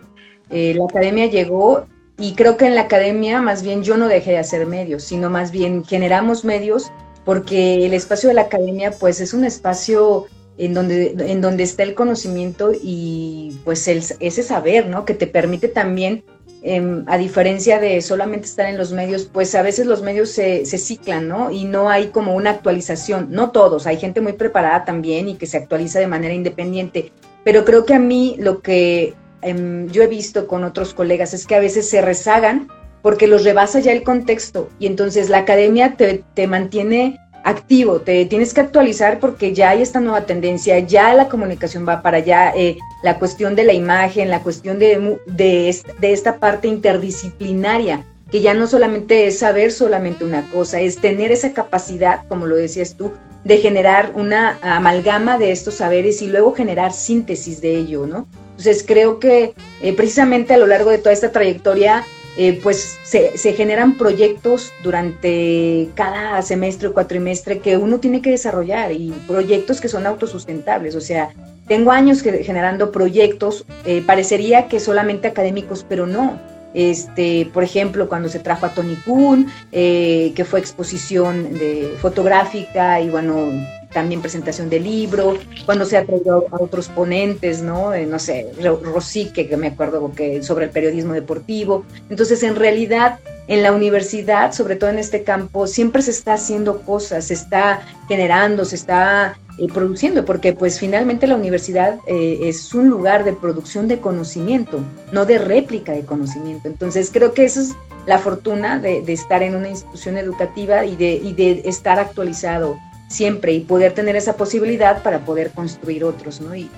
eh, 0.48 0.74
la 0.74 0.84
academia 0.84 1.26
llegó 1.26 1.88
y 2.16 2.36
creo 2.36 2.56
que 2.56 2.66
en 2.66 2.76
la 2.76 2.82
academia 2.82 3.42
más 3.42 3.64
bien 3.64 3.82
yo 3.82 3.96
no 3.96 4.06
dejé 4.06 4.30
de 4.30 4.38
hacer 4.38 4.64
medios, 4.66 5.02
sino 5.02 5.28
más 5.28 5.50
bien 5.50 5.84
generamos 5.84 6.44
medios 6.44 6.92
porque 7.24 7.84
el 7.84 7.94
espacio 7.94 8.28
de 8.28 8.36
la 8.36 8.42
academia 8.42 8.92
pues 8.92 9.20
es 9.20 9.34
un 9.34 9.44
espacio 9.44 10.26
en 10.56 10.72
donde, 10.72 11.16
en 11.18 11.40
donde 11.40 11.64
está 11.64 11.82
el 11.82 11.96
conocimiento 11.96 12.70
y 12.80 13.58
pues 13.64 13.88
el, 13.88 14.04
ese 14.20 14.44
saber, 14.44 14.86
¿no? 14.86 15.04
Que 15.04 15.14
te 15.14 15.26
permite 15.26 15.66
también 15.66 16.22
Em, 16.70 17.04
a 17.06 17.16
diferencia 17.16 17.80
de 17.80 18.02
solamente 18.02 18.46
estar 18.46 18.66
en 18.66 18.76
los 18.76 18.92
medios, 18.92 19.24
pues 19.24 19.54
a 19.54 19.62
veces 19.62 19.86
los 19.86 20.02
medios 20.02 20.28
se, 20.28 20.66
ciclan, 20.66 21.26
¿no? 21.26 21.50
Y 21.50 21.64
no 21.64 21.88
hay 21.88 22.08
como 22.08 22.34
una 22.34 22.50
actualización, 22.50 23.28
no 23.30 23.52
todos, 23.52 23.86
hay 23.86 23.96
gente 23.96 24.20
muy 24.20 24.34
preparada 24.34 24.84
también 24.84 25.30
y 25.30 25.36
que 25.36 25.46
se 25.46 25.56
actualiza 25.56 25.98
de 25.98 26.08
manera 26.08 26.34
independiente, 26.34 27.10
pero 27.42 27.64
creo 27.64 27.86
que 27.86 27.94
a 27.94 27.98
mí 27.98 28.36
lo 28.38 28.60
que 28.60 29.14
em, 29.40 29.88
yo 29.88 30.02
he 30.02 30.08
visto 30.08 30.46
con 30.46 30.62
otros 30.62 30.92
colegas 30.92 31.32
es 31.32 31.46
que 31.46 31.54
a 31.54 31.60
veces 31.60 31.88
se 31.88 32.02
rezagan 32.02 32.68
porque 33.00 33.28
los 33.28 33.44
rebasa 33.44 33.80
ya 33.80 33.92
el 33.92 34.02
contexto. 34.02 34.68
Y 34.78 34.88
entonces 34.88 35.30
la 35.30 35.38
academia 35.38 35.94
te, 35.96 36.22
te 36.34 36.46
mantiene 36.46 37.18
activo, 37.48 38.00
te 38.00 38.24
tienes 38.26 38.52
que 38.52 38.60
actualizar 38.60 39.18
porque 39.20 39.54
ya 39.54 39.70
hay 39.70 39.82
esta 39.82 40.00
nueva 40.00 40.26
tendencia, 40.26 40.78
ya 40.80 41.14
la 41.14 41.28
comunicación 41.28 41.86
va 41.88 42.02
para 42.02 42.18
allá, 42.18 42.52
eh, 42.54 42.78
la 43.02 43.18
cuestión 43.18 43.54
de 43.54 43.64
la 43.64 43.72
imagen, 43.72 44.30
la 44.30 44.42
cuestión 44.42 44.78
de, 44.78 45.18
de, 45.26 45.68
esta 46.02 46.38
parte 46.38 46.68
interdisciplinaria, 46.68 48.04
que 48.30 48.40
ya 48.40 48.54
no 48.54 48.66
solamente 48.66 49.26
es 49.26 49.38
saber 49.38 49.72
solamente 49.72 50.24
una 50.24 50.48
cosa, 50.50 50.80
es 50.80 50.98
tener 50.98 51.32
esa 51.32 51.52
capacidad, 51.52 52.26
como 52.28 52.46
lo 52.46 52.56
decías 52.56 52.96
tú, 52.96 53.12
de 53.44 53.58
generar 53.58 54.12
una 54.14 54.58
amalgama 54.60 55.38
de 55.38 55.52
estos 55.52 55.74
saberes 55.74 56.20
y 56.22 56.26
luego 56.26 56.54
generar 56.54 56.92
síntesis 56.92 57.60
de 57.60 57.76
ello, 57.76 58.06
¿no? 58.06 58.26
Entonces 58.50 58.84
creo 58.86 59.20
que 59.20 59.54
eh, 59.80 59.92
precisamente 59.94 60.52
a 60.52 60.58
lo 60.58 60.66
largo 60.66 60.90
de 60.90 60.98
toda 60.98 61.12
esta 61.12 61.30
trayectoria, 61.30 62.04
eh, 62.40 62.60
pues 62.62 63.00
se, 63.02 63.36
se, 63.36 63.52
generan 63.52 63.98
proyectos 63.98 64.72
durante 64.84 65.88
cada 65.94 66.40
semestre 66.42 66.86
o 66.86 66.94
cuatrimestre 66.94 67.58
que 67.58 67.76
uno 67.76 67.98
tiene 67.98 68.22
que 68.22 68.30
desarrollar 68.30 68.92
y 68.92 69.10
proyectos 69.26 69.80
que 69.80 69.88
son 69.88 70.06
autosustentables. 70.06 70.94
O 70.94 71.00
sea, 71.00 71.30
tengo 71.66 71.90
años 71.90 72.22
generando 72.22 72.92
proyectos, 72.92 73.66
eh, 73.84 74.04
parecería 74.06 74.68
que 74.68 74.78
solamente 74.78 75.26
académicos, 75.26 75.84
pero 75.88 76.06
no. 76.06 76.38
Este, 76.74 77.50
por 77.52 77.64
ejemplo, 77.64 78.08
cuando 78.08 78.28
se 78.28 78.38
trajo 78.38 78.66
a 78.66 78.72
Tony 78.72 78.94
Kuhn, 79.04 79.50
eh, 79.72 80.32
que 80.36 80.44
fue 80.44 80.60
exposición 80.60 81.54
de 81.54 81.92
fotográfica 82.00 83.00
y 83.00 83.10
bueno, 83.10 83.50
también 83.98 84.20
presentación 84.20 84.70
de 84.70 84.78
libro, 84.78 85.36
cuando 85.66 85.84
se 85.84 85.96
ha 85.96 86.04
traído 86.04 86.46
a 86.52 86.62
otros 86.62 86.86
ponentes, 86.88 87.62
¿no? 87.62 87.92
Eh, 87.92 88.06
no 88.06 88.20
sé, 88.20 88.46
Rosique, 88.62 89.48
que 89.48 89.56
me 89.56 89.66
acuerdo 89.66 90.12
que 90.14 90.40
sobre 90.44 90.66
el 90.66 90.70
periodismo 90.70 91.14
deportivo. 91.14 91.84
Entonces, 92.08 92.44
en 92.44 92.54
realidad, 92.54 93.18
en 93.48 93.64
la 93.64 93.72
universidad, 93.72 94.52
sobre 94.52 94.76
todo 94.76 94.90
en 94.90 95.00
este 95.00 95.24
campo, 95.24 95.66
siempre 95.66 96.00
se 96.02 96.12
está 96.12 96.34
haciendo 96.34 96.82
cosas, 96.82 97.24
se 97.24 97.34
está 97.34 97.80
generando, 98.06 98.64
se 98.64 98.76
está 98.76 99.36
eh, 99.58 99.66
produciendo, 99.74 100.24
porque 100.24 100.52
pues 100.52 100.78
finalmente 100.78 101.26
la 101.26 101.34
universidad 101.34 101.98
eh, 102.06 102.38
es 102.42 102.72
un 102.74 102.88
lugar 102.88 103.24
de 103.24 103.32
producción 103.32 103.88
de 103.88 103.98
conocimiento, 103.98 104.78
no 105.10 105.26
de 105.26 105.38
réplica 105.38 105.90
de 105.90 106.04
conocimiento. 106.04 106.68
Entonces 106.68 107.10
creo 107.12 107.34
que 107.34 107.46
eso 107.46 107.62
es 107.62 107.74
la 108.06 108.20
fortuna 108.20 108.78
de, 108.78 109.02
estar 109.12 109.42
en 109.42 109.56
una 109.56 109.68
institución 109.68 110.16
educativa 110.18 110.84
y 110.84 110.94
de, 110.94 111.14
y 111.14 111.32
de 111.32 111.62
estar 111.64 111.98
actualizado 111.98 112.78
siempre 113.08 113.52
y 113.52 113.60
poder 113.60 113.92
tener 113.92 114.16
esa 114.16 114.36
posibilidad 114.36 115.02
para 115.02 115.20
poder 115.20 115.50
construir 115.50 116.04
otros, 116.04 116.40
¿no? 116.40 116.54
Y 116.54 116.70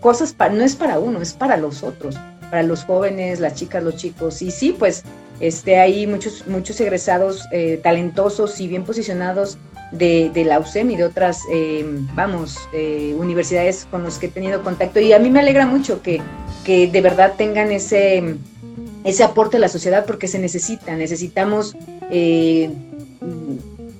cosas 0.00 0.34
no 0.52 0.64
es 0.64 0.76
para 0.76 0.98
uno, 0.98 1.22
es 1.22 1.32
para 1.32 1.56
los 1.56 1.82
otros, 1.82 2.16
para 2.50 2.62
los 2.62 2.84
jóvenes, 2.84 3.40
las 3.40 3.54
chicas, 3.54 3.82
los 3.82 3.96
chicos. 3.96 4.42
Y 4.42 4.50
sí, 4.50 4.74
pues 4.76 5.04
este, 5.40 5.78
hay 5.78 6.06
muchos, 6.06 6.46
muchos 6.46 6.80
egresados 6.80 7.46
eh, 7.52 7.80
talentosos 7.82 8.60
y 8.60 8.68
bien 8.68 8.84
posicionados 8.84 9.58
de, 9.92 10.44
la 10.46 10.58
UCEM 10.58 10.90
y 10.90 10.96
de 10.96 11.04
otras, 11.04 11.42
eh, 11.50 11.84
vamos, 12.14 12.58
eh, 12.72 13.14
universidades 13.18 13.86
con 13.90 14.02
los 14.02 14.18
que 14.18 14.26
he 14.26 14.30
tenido 14.30 14.62
contacto. 14.62 15.00
Y 15.00 15.12
a 15.12 15.18
mí 15.18 15.30
me 15.30 15.40
alegra 15.40 15.66
mucho 15.66 16.02
que, 16.02 16.20
que 16.64 16.88
de 16.88 17.00
verdad 17.00 17.34
tengan 17.36 17.70
ese, 17.70 18.36
ese 19.04 19.24
aporte 19.24 19.58
a 19.58 19.60
la 19.60 19.68
sociedad 19.68 20.04
porque 20.06 20.28
se 20.28 20.38
necesita. 20.38 20.96
Necesitamos 20.96 21.76
eh, 22.10 22.70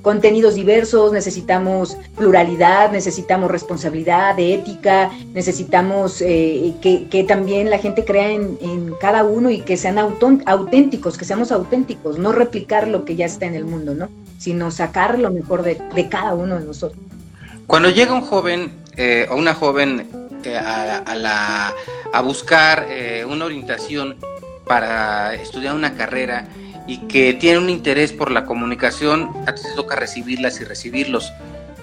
contenidos 0.02 0.54
diversos, 0.54 1.12
necesitamos 1.12 1.96
pluralidad, 2.16 2.92
necesitamos 2.92 3.50
responsabilidad, 3.50 4.38
ética, 4.38 5.10
necesitamos 5.32 6.18
que, 6.18 7.06
que, 7.10 7.24
también 7.24 7.70
la 7.70 7.78
gente 7.78 8.04
crea 8.04 8.30
en, 8.30 8.58
cada 9.00 9.24
uno 9.24 9.50
y 9.50 9.60
que 9.60 9.76
sean 9.76 9.98
auténticos, 9.98 11.16
que 11.16 11.24
seamos 11.24 11.52
auténticos, 11.52 12.18
no 12.18 12.32
replicar 12.32 12.88
lo 12.88 13.04
que 13.04 13.16
ya 13.16 13.26
está 13.26 13.46
en 13.46 13.54
el 13.54 13.64
mundo, 13.64 13.94
¿no? 13.94 14.08
sino 14.42 14.72
sacar 14.72 15.20
lo 15.20 15.30
mejor 15.30 15.62
de, 15.62 16.08
cada 16.10 16.34
uno 16.34 16.58
de 16.58 16.66
nosotros. 16.66 17.00
Cuando 17.68 17.90
llega 17.90 18.12
un 18.12 18.22
joven 18.22 18.72
eh, 18.96 19.28
o 19.30 19.36
una 19.36 19.54
joven 19.54 20.08
eh, 20.42 20.56
a, 20.56 21.14
la, 21.14 21.72
a 22.12 22.20
buscar 22.22 22.88
eh, 22.90 23.24
una 23.24 23.44
orientación 23.44 24.16
para 24.66 25.34
estudiar 25.34 25.76
una 25.76 25.94
carrera 25.94 26.48
y 26.86 26.98
que 27.08 27.34
tiene 27.34 27.58
un 27.58 27.70
interés 27.70 28.12
por 28.12 28.30
la 28.30 28.44
comunicación, 28.44 29.30
a 29.46 29.54
ti 29.54 29.62
toca 29.76 29.96
recibirlas 29.96 30.60
y 30.60 30.64
recibirlos 30.64 31.32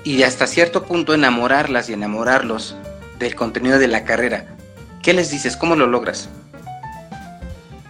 y 0.04 0.24
hasta 0.24 0.48
cierto 0.48 0.86
punto 0.86 1.14
enamorarlas 1.14 1.90
y 1.90 1.94
enamorarlos 1.94 2.76
del 3.20 3.36
contenido 3.36 3.80
de 3.80 3.88
la 3.88 4.04
carrera. 4.04 4.46
¿Qué 5.02 5.14
les 5.14 5.32
dices? 5.32 5.58
¿Cómo 5.58 5.76
lo 5.76 5.88
logras? 5.88 6.30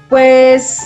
Pues, 0.09 0.81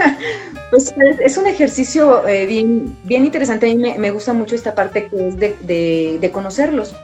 pues 0.70 0.94
es 1.20 1.36
un 1.38 1.46
ejercicio 1.46 2.26
eh, 2.28 2.46
bien, 2.46 2.96
bien 3.04 3.24
interesante. 3.24 3.70
A 3.70 3.74
mí 3.74 3.94
me, 3.98 4.10
gusta 4.10 4.32
mucho 4.32 4.54
esta 4.54 4.74
parte 4.74 5.08
que 5.08 5.28
es 5.28 5.38
de, 5.38 6.30
conocerlos. 6.32 6.94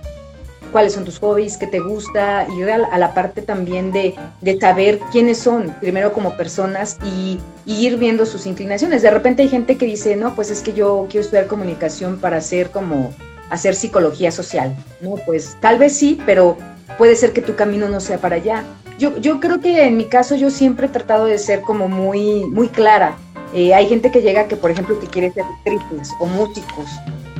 Cuáles 0.74 0.94
son 0.94 1.04
tus 1.04 1.20
hobbies, 1.20 1.56
qué 1.56 1.68
te 1.68 1.78
gusta, 1.78 2.48
y 2.52 2.60
a, 2.64 2.98
la 2.98 3.14
parte 3.14 3.42
también 3.42 3.92
de, 3.92 4.16
saber 4.60 4.98
quiénes 5.12 5.38
son, 5.38 5.72
primero 5.80 6.12
como 6.12 6.36
personas 6.36 6.98
y, 7.04 7.38
ir 7.64 7.96
viendo 7.96 8.26
sus 8.26 8.44
inclinaciones. 8.44 9.02
De 9.02 9.12
repente 9.12 9.42
hay 9.42 9.48
gente 9.48 9.76
que 9.76 9.86
dice, 9.86 10.16
no, 10.16 10.34
pues 10.34 10.50
es 10.50 10.62
que 10.62 10.72
yo 10.72 11.06
quiero 11.08 11.24
estudiar 11.24 11.46
comunicación 11.46 12.18
para 12.18 12.38
hacer 12.38 12.70
como 12.70 13.14
hacer 13.50 13.76
psicología 13.76 14.32
social. 14.32 14.74
No, 15.00 15.14
pues 15.24 15.56
tal 15.60 15.78
vez 15.78 15.96
sí, 15.96 16.20
pero 16.26 16.56
puede 16.98 17.14
ser 17.14 17.32
que 17.32 17.40
tu 17.40 17.54
camino 17.54 17.88
no 17.88 18.00
sea 18.00 18.18
para 18.18 18.34
allá. 18.34 18.64
Yo, 18.98 19.16
yo 19.18 19.38
creo 19.38 19.60
que 19.60 19.84
en 19.84 19.96
mi 19.96 20.06
caso 20.06 20.34
yo 20.34 20.50
siempre 20.50 20.88
he 20.88 20.90
tratado 20.90 21.26
de 21.26 21.38
ser 21.38 21.60
como 21.60 21.86
muy, 21.86 22.46
muy 22.46 22.66
clara. 22.66 23.16
Eh, 23.54 23.72
hay 23.74 23.86
gente 23.86 24.10
que 24.10 24.22
llega 24.22 24.48
que, 24.48 24.56
por 24.56 24.72
ejemplo, 24.72 24.98
que 24.98 25.06
quiere 25.06 25.30
ser 25.30 25.44
actrices 25.44 26.10
o 26.18 26.26
músicos. 26.26 26.90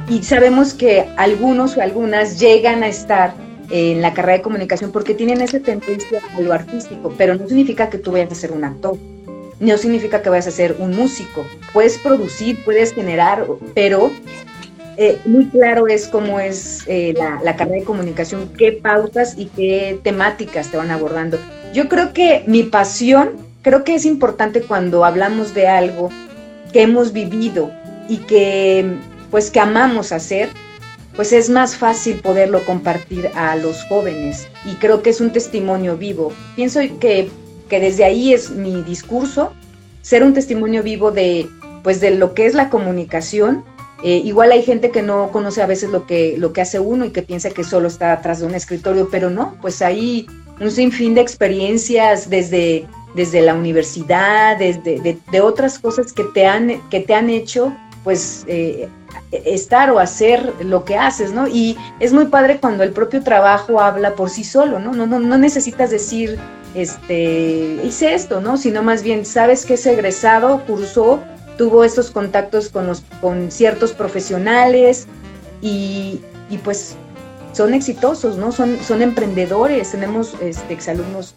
Y 0.09 0.23
sabemos 0.23 0.75
que 0.75 1.07
algunos 1.17 1.77
o 1.77 1.81
algunas 1.81 2.39
llegan 2.39 2.83
a 2.83 2.89
estar 2.89 3.35
en 3.71 4.03
la 4.03 4.13
carrera 4.13 4.39
de 4.39 4.43
comunicación 4.43 4.93
porque 4.93 5.15
tienen 5.15 5.41
esa 5.41 5.61
tendencia 5.61 6.21
a 6.37 6.41
lo 6.41 6.53
artístico, 6.53 7.15
pero 7.17 7.35
no 7.35 7.49
significa 7.49 7.89
que 7.89 7.99
tú 7.99 8.13
vayas 8.13 8.33
a 8.33 8.35
ser 8.35 8.53
un 8.53 8.65
actor, 8.65 8.99
no 9.61 9.79
significa 9.79 10.21
que 10.21 10.29
vayas 10.29 10.47
a 10.47 10.51
ser 10.51 10.77
un 10.79 10.95
músico. 10.95 11.47
Puedes 11.73 11.99
producir, 11.99 12.63
puedes 12.65 12.93
generar, 12.93 13.47
pero 13.75 14.11
eh, 14.97 15.19
muy 15.25 15.47
claro 15.47 15.89
es 15.89 16.07
cómo 16.07 16.39
es 16.39 16.85
eh, 16.87 17.15
la, 17.17 17.57
carrera 17.57 17.79
de 17.81 17.85
comunicación, 17.85 18.51
qué 18.59 18.73
pautas 18.73 19.35
y 19.39 19.47
qué 19.47 19.99
temáticas 20.03 20.71
te 20.71 20.77
van 20.77 20.91
abordando. 20.91 21.39
Yo 21.73 21.89
creo 21.89 22.13
que 22.13 22.45
mi 22.47 22.63
pasión, 22.65 23.31
creo 23.63 23.85
que 23.85 23.95
es 23.95 24.05
importante 24.05 24.61
cuando 24.63 25.05
hablamos 25.05 25.55
de 25.55 25.67
algo 25.67 26.11
que 26.73 26.83
hemos 26.83 27.13
vivido 27.13 27.71
y 28.09 28.19
que 28.19 28.99
pues 29.35 29.51
que 29.51 29.59
amamos 29.59 30.13
hacer, 30.13 30.49
pues 31.17 31.33
es 31.33 31.51
más 31.51 31.75
fácil 31.75 32.21
poderlo 32.21 32.65
compartir 32.65 33.33
a 33.35 33.57
los 33.57 33.83
jóvenes 33.89 34.47
y 34.65 34.77
creo 34.77 35.03
que 35.03 35.11
es 35.11 35.21
un 35.21 35.33
testimonio 35.33 35.97
vivo. 35.97 36.33
Pienso 36.55 36.79
que, 37.01 37.29
que 37.69 37.81
desde 37.81 38.05
ahí 38.05 38.33
es 38.33 38.51
mi 38.51 38.83
discurso, 38.83 39.53
ser 40.03 40.23
un 40.23 40.35
testimonio 40.35 40.85
vivo 40.85 41.11
de 41.11 41.49
pues 41.83 42.01
de 42.01 42.13
lo 42.13 42.33
que 42.33 42.47
es 42.47 42.55
la 42.55 42.71
comunicación 42.71 43.65
eh, 44.05 44.23
igual 44.25 44.53
hay 44.53 44.63
gente 44.63 44.93
que 44.93 45.03
no 45.03 45.33
conoce 45.33 45.63
a 45.63 45.67
veces 45.67 45.91
lo 45.91 46.07
que, 46.07 46.37
lo 46.39 46.53
que 46.53 46.61
hace 46.61 46.79
uno 46.79 47.05
y 47.05 47.11
que 47.11 47.23
piensa 47.23 47.51
que 47.51 47.65
solo 47.65 47.89
está 47.89 48.13
atrás 48.13 48.39
de 48.39 48.47
un 48.47 48.55
escritorio, 48.55 49.09
pero 49.11 49.31
no, 49.31 49.57
pues 49.61 49.83
hay 49.83 50.29
un 50.61 50.71
sinfín 50.71 51.17
de 51.17 51.23
experiencias 51.23 52.31
desde, 52.31 52.87
desde 53.17 53.43
la 53.43 53.55
universidad, 53.55 54.59
desde 54.59 55.19
de, 55.29 55.41
otras 55.41 55.81
cosas 55.81 56.13
que 56.13 56.23
te 56.23 56.47
han, 56.47 56.89
que 56.89 57.01
te 57.01 57.15
han 57.15 57.31
hecho 57.31 57.75
pues 58.05 58.45
eh, 58.47 58.89
estar 59.45 59.91
o 59.91 59.99
hacer 59.99 60.53
lo 60.61 60.85
que 60.85 60.97
haces, 60.97 61.33
¿no? 61.33 61.49
Y 61.49 61.77
es 62.01 62.13
muy 62.13 62.27
padre 62.27 62.59
cuando 62.61 62.83
el 62.83 62.91
propio 62.91 63.23
trabajo 63.23 63.81
habla 63.81 64.15
por 64.15 64.31
sí 64.31 64.45
solo, 64.45 64.79
¿no? 64.79 64.93
No, 64.93 65.07
no, 65.07 65.19
no 65.19 65.39
necesitas 65.39 65.91
decir, 65.91 66.39
este, 66.75 67.81
hice 67.85 68.15
esto, 68.15 68.41
¿no? 68.41 68.57
Sino 68.57 68.83
más 68.83 69.03
bien 69.03 69.25
sabes 69.25 69.65
que 69.65 69.75
ese 69.75 69.93
egresado 69.93 70.65
cursó 70.67 71.21
tuvo 71.57 71.85
estos 71.85 72.11
contactos 72.11 72.69
con, 72.69 72.87
los, 72.87 73.03
con 73.21 73.51
ciertos 73.51 73.93
profesionales 73.93 75.07
y, 75.63 76.21
y 76.51 76.59
pues 76.59 76.97
son 77.53 77.75
exitosos, 77.75 78.37
¿no? 78.37 78.53
Son, 78.53 78.79
son 78.83 79.03
emprendedores, 79.03 79.93
tenemos 79.93 80.35
este, 80.41 80.75
exalumnos 80.75 81.35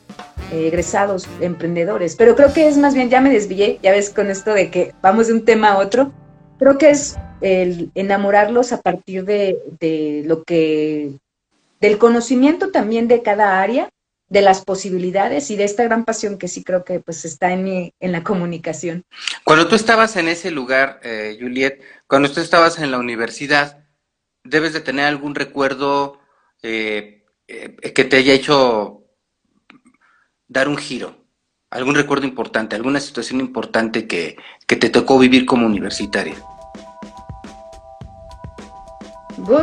eh, 0.51 0.67
egresados, 0.67 1.27
emprendedores, 1.41 2.15
pero 2.15 2.35
creo 2.35 2.53
que 2.53 2.67
es 2.67 2.77
más 2.77 2.93
bien, 2.93 3.09
ya 3.09 3.21
me 3.21 3.29
desvié, 3.29 3.79
ya 3.83 3.91
ves 3.91 4.09
con 4.09 4.29
esto 4.29 4.53
de 4.53 4.71
que 4.71 4.93
vamos 5.01 5.27
de 5.27 5.33
un 5.33 5.45
tema 5.45 5.73
a 5.73 5.77
otro, 5.77 6.11
creo 6.57 6.77
que 6.77 6.89
es 6.89 7.17
el 7.41 7.91
enamorarlos 7.95 8.71
a 8.73 8.81
partir 8.81 9.25
de, 9.25 10.23
lo 10.25 10.43
que, 10.43 11.11
del 11.79 11.97
conocimiento 11.97 12.71
también 12.71 13.07
de 13.07 13.21
cada 13.21 13.61
área 13.61 13.89
de 14.29 14.41
las 14.41 14.63
posibilidades 14.63 15.49
y 15.51 15.55
de 15.55 15.63
esta 15.63 15.83
gran 15.83 16.03
pasión 16.03 16.37
que 16.37 16.47
sí 16.47 16.63
creo 16.63 16.83
que 16.83 16.99
pues 16.99 17.23
está 17.23 17.53
en, 17.53 17.93
en 17.99 18.11
la 18.11 18.23
comunicación. 18.23 19.05
Cuando 19.45 19.67
tú 19.67 19.75
estabas 19.75 20.17
en 20.17 20.27
ese 20.27 20.51
lugar, 20.51 20.99
eh, 21.03 21.37
Juliet, 21.39 21.81
cuando 22.07 22.29
tú 22.31 22.41
estabas 22.41 22.77
en 22.79 22.91
la 22.91 22.99
universidad, 22.99 23.85
debes 24.43 24.73
de 24.73 24.81
tener 24.81 25.05
algún 25.05 25.33
recuerdo 25.35 26.19
eh, 26.61 27.23
eh, 27.47 27.93
que 27.93 28.03
te 28.03 28.17
haya 28.17 28.33
hecho 28.33 29.05
dar 30.49 30.67
un 30.67 30.77
giro, 30.77 31.25
algún 31.69 31.95
recuerdo 31.95 32.25
importante, 32.25 32.75
alguna 32.75 32.99
situación 32.99 33.39
importante 33.39 34.07
que, 34.07 34.37
que 34.65 34.75
te 34.75 34.89
tocó 34.89 35.17
vivir 35.19 35.45
como 35.45 35.65
universitaria. 35.65 36.35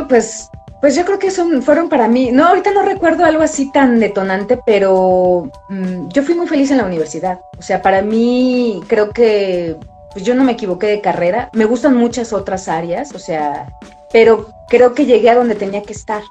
Pues 0.07 0.49
pues 0.81 0.95
yo 0.95 1.03
creo 1.03 1.17
que 1.17 1.31
son, 1.31 1.63
fueron 1.63 1.89
para 1.89 2.07
mí, 2.07 2.29
no, 2.31 2.45
ahorita 2.45 2.71
no 2.71 2.83
recuerdo 2.83 3.25
algo 3.25 3.41
así 3.41 3.71
tan 3.71 3.99
detonante, 3.99 4.59
pero 4.65 5.49
mm, 5.69 6.09
yo 6.09 6.21
fui 6.21 6.35
muy 6.35 6.45
feliz 6.45 6.69
en 6.69 6.77
la 6.77 6.85
universidad. 6.85 7.39
O 7.57 7.61
sea, 7.63 7.81
para 7.81 8.03
mí 8.03 8.81
creo 8.87 9.09
que 9.09 9.77
pues 10.11 10.23
yo 10.23 10.35
no 10.35 10.43
me 10.43 10.51
equivoqué 10.51 10.85
de 10.87 11.01
carrera. 11.01 11.49
Me 11.53 11.65
gustan 11.65 11.95
muchas 11.95 12.33
otras 12.33 12.67
áreas, 12.67 13.13
o 13.15 13.19
sea, 13.19 13.67
pero 14.13 14.49
creo 14.67 14.93
que 14.93 15.05
llegué 15.05 15.29
a 15.29 15.35
donde 15.35 15.55
tenía 15.55 15.81
que 15.81 15.93
estar. 15.93 16.21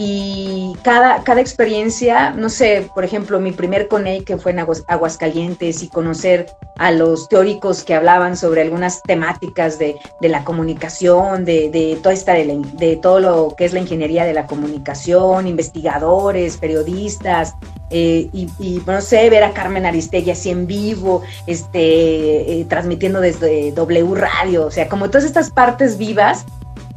Y 0.00 0.76
cada, 0.82 1.24
cada 1.24 1.40
experiencia, 1.40 2.30
no 2.30 2.50
sé, 2.50 2.88
por 2.94 3.04
ejemplo, 3.04 3.40
mi 3.40 3.50
primer 3.50 3.88
CONEI 3.88 4.22
que 4.22 4.36
fue 4.36 4.52
en 4.52 4.60
Aguascalientes 4.60 5.82
y 5.82 5.88
conocer 5.88 6.46
a 6.78 6.92
los 6.92 7.28
teóricos 7.28 7.82
que 7.82 7.96
hablaban 7.96 8.36
sobre 8.36 8.62
algunas 8.62 9.02
temáticas 9.02 9.76
de, 9.80 9.96
la 10.20 10.44
comunicación, 10.44 11.44
de, 11.44 11.68
de, 11.70 11.98
toda 12.00 12.12
esta, 12.12 12.34
de, 12.34 12.98
todo 13.02 13.18
lo 13.18 13.54
que 13.58 13.64
es 13.64 13.72
la 13.72 13.80
ingeniería 13.80 14.24
de 14.24 14.34
la 14.34 14.46
comunicación, 14.46 15.48
investigadores, 15.48 16.58
periodistas, 16.58 17.56
eh, 17.90 18.30
y, 18.32 18.80
no 18.86 19.00
sé, 19.00 19.28
ver 19.30 19.42
a 19.42 19.52
Carmen 19.52 19.84
Aristegui 19.84 20.30
así 20.30 20.50
en 20.50 20.68
vivo, 20.68 21.22
este, 21.48 22.60
eh, 22.60 22.66
transmitiendo 22.68 23.20
desde 23.20 23.72
W 23.72 24.14
Radio, 24.14 24.66
o 24.66 24.70
sea, 24.70 24.88
como 24.88 25.08
todas 25.10 25.24
estas 25.24 25.50
partes 25.50 25.98
vivas 25.98 26.46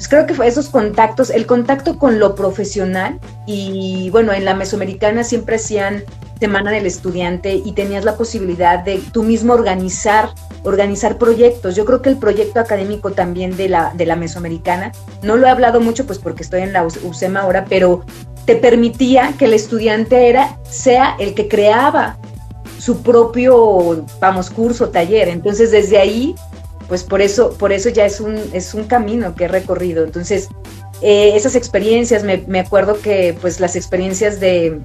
pues 0.02 0.10
creo 0.10 0.26
que 0.26 0.48
esos 0.48 0.70
contactos, 0.70 1.30
el 1.30 1.46
contacto 1.46 2.00
con 2.00 2.18
lo 2.18 2.34
profesional 2.34 3.20
y 3.46 4.10
bueno, 4.10 4.34
en 4.34 4.46
la 4.46 4.56
mesoamericana 4.56 5.24
siempre 5.24 5.58
hacían 5.58 6.04
Semana 6.40 6.72
del 6.72 6.88
Estudiante 6.88 7.54
y 7.54 7.74
tenías 7.74 8.04
la 8.04 8.18
posibilidad 8.18 8.80
de 8.80 9.00
tú 9.14 9.22
mismo 9.22 9.54
organizar, 9.54 10.30
organizar 10.64 11.20
proyectos. 11.20 11.76
Yo 11.76 11.86
creo 11.86 12.02
que 12.02 12.10
el 12.10 12.18
proyecto 12.18 12.60
académico 12.60 13.12
también 13.12 13.56
de 13.56 13.70
la, 13.70 13.94
de 13.94 14.08
la 14.08 14.16
mesoamericana, 14.16 14.92
no 15.22 15.38
lo 15.38 15.46
he 15.46 15.52
hablado 15.52 15.80
mucho 15.80 16.08
pues 16.08 16.18
porque 16.18 16.42
estoy 16.42 16.64
en 16.64 16.74
la 16.74 16.84
UCEM 16.84 17.38
ahora, 17.38 17.66
pero 17.70 18.04
te 18.46 18.56
permitía 18.56 19.36
que 19.38 19.46
el 19.46 19.54
estudiante 19.54 20.30
era, 20.30 20.58
sea 20.68 21.16
el 21.20 21.36
que 21.36 21.48
creaba 21.48 22.18
su 22.80 23.04
propio, 23.04 24.04
vamos, 24.20 24.50
curso, 24.50 24.90
taller. 24.90 25.28
Entonces 25.28 25.70
desde 25.70 26.00
ahí 26.00 26.34
pues 26.92 27.06
por 27.06 27.22
eso, 27.22 27.54
por 27.54 27.72
eso 27.72 27.88
ya 27.88 28.06
es 28.06 28.20
un, 28.20 28.38
es 28.52 28.74
un 28.74 28.84
camino 28.84 29.34
que 29.34 29.46
he 29.46 29.48
recorrido. 29.48 30.04
Entonces, 30.04 30.50
eh, 31.02 31.38
esas 31.38 31.56
experiencias, 31.56 32.26
me, 32.26 32.44
me, 32.48 32.60
acuerdo 32.60 33.00
que 33.00 33.34
pues 33.40 33.62
las 33.62 33.78
experiencias 33.78 34.42
de, 34.42 34.78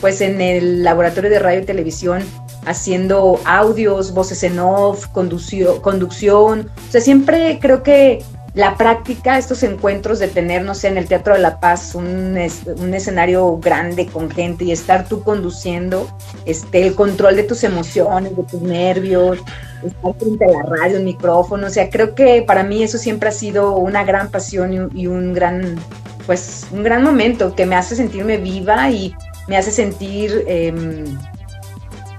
pues 0.00 0.22
en 0.22 0.40
el 0.40 0.82
laboratorio 0.82 1.28
de 1.28 1.38
radio 1.38 1.60
y 1.60 1.66
televisión, 1.66 2.22
haciendo 2.64 3.38
audios, 3.44 4.14
voces 4.14 4.42
en 4.42 4.58
off, 4.58 5.08
conducción, 5.08 5.82
conducción, 5.82 6.70
o 6.88 6.90
sea, 6.90 7.02
siempre 7.02 7.58
creo 7.60 7.82
que 7.82 8.24
la 8.54 8.76
práctica, 8.76 9.38
estos 9.38 9.62
encuentros 9.62 10.18
de 10.18 10.26
tener, 10.26 10.64
no 10.64 10.74
sé, 10.74 10.88
en 10.88 10.98
el 10.98 11.06
Teatro 11.06 11.34
de 11.34 11.40
la 11.40 11.60
Paz, 11.60 11.94
un, 11.94 12.36
escenario 12.36 13.58
grande 13.58 14.06
con 14.06 14.28
gente 14.30 14.64
y 14.64 14.72
estar 14.72 15.06
tú 15.06 15.22
conduciendo, 15.22 16.08
este, 16.46 16.82
el 16.82 16.94
control 16.94 17.36
de 17.36 17.44
tus 17.44 17.62
emociones, 17.62 18.36
de 18.36 18.42
tus 18.42 18.60
nervios, 18.60 19.38
estar 19.84 20.14
frente 20.14 20.44
a 20.44 20.48
la 20.48 20.62
radio, 20.64 20.98
un 20.98 21.04
micrófono, 21.04 21.68
o 21.68 21.70
sea, 21.70 21.90
creo 21.90 22.14
que 22.16 22.42
para 22.42 22.64
mí 22.64 22.82
eso 22.82 22.98
siempre 22.98 23.28
ha 23.28 23.32
sido 23.32 23.76
una 23.76 24.02
gran 24.04 24.30
pasión 24.30 24.90
y, 24.94 25.06
un 25.06 25.32
gran, 25.32 25.78
pues, 26.26 26.66
un 26.72 26.82
gran 26.82 27.04
momento 27.04 27.54
que 27.54 27.66
me 27.66 27.76
hace 27.76 27.94
sentirme 27.94 28.36
viva 28.36 28.90
y 28.90 29.14
me 29.46 29.56
hace 29.56 29.70
sentir, 29.70 30.44
em, 30.48 31.04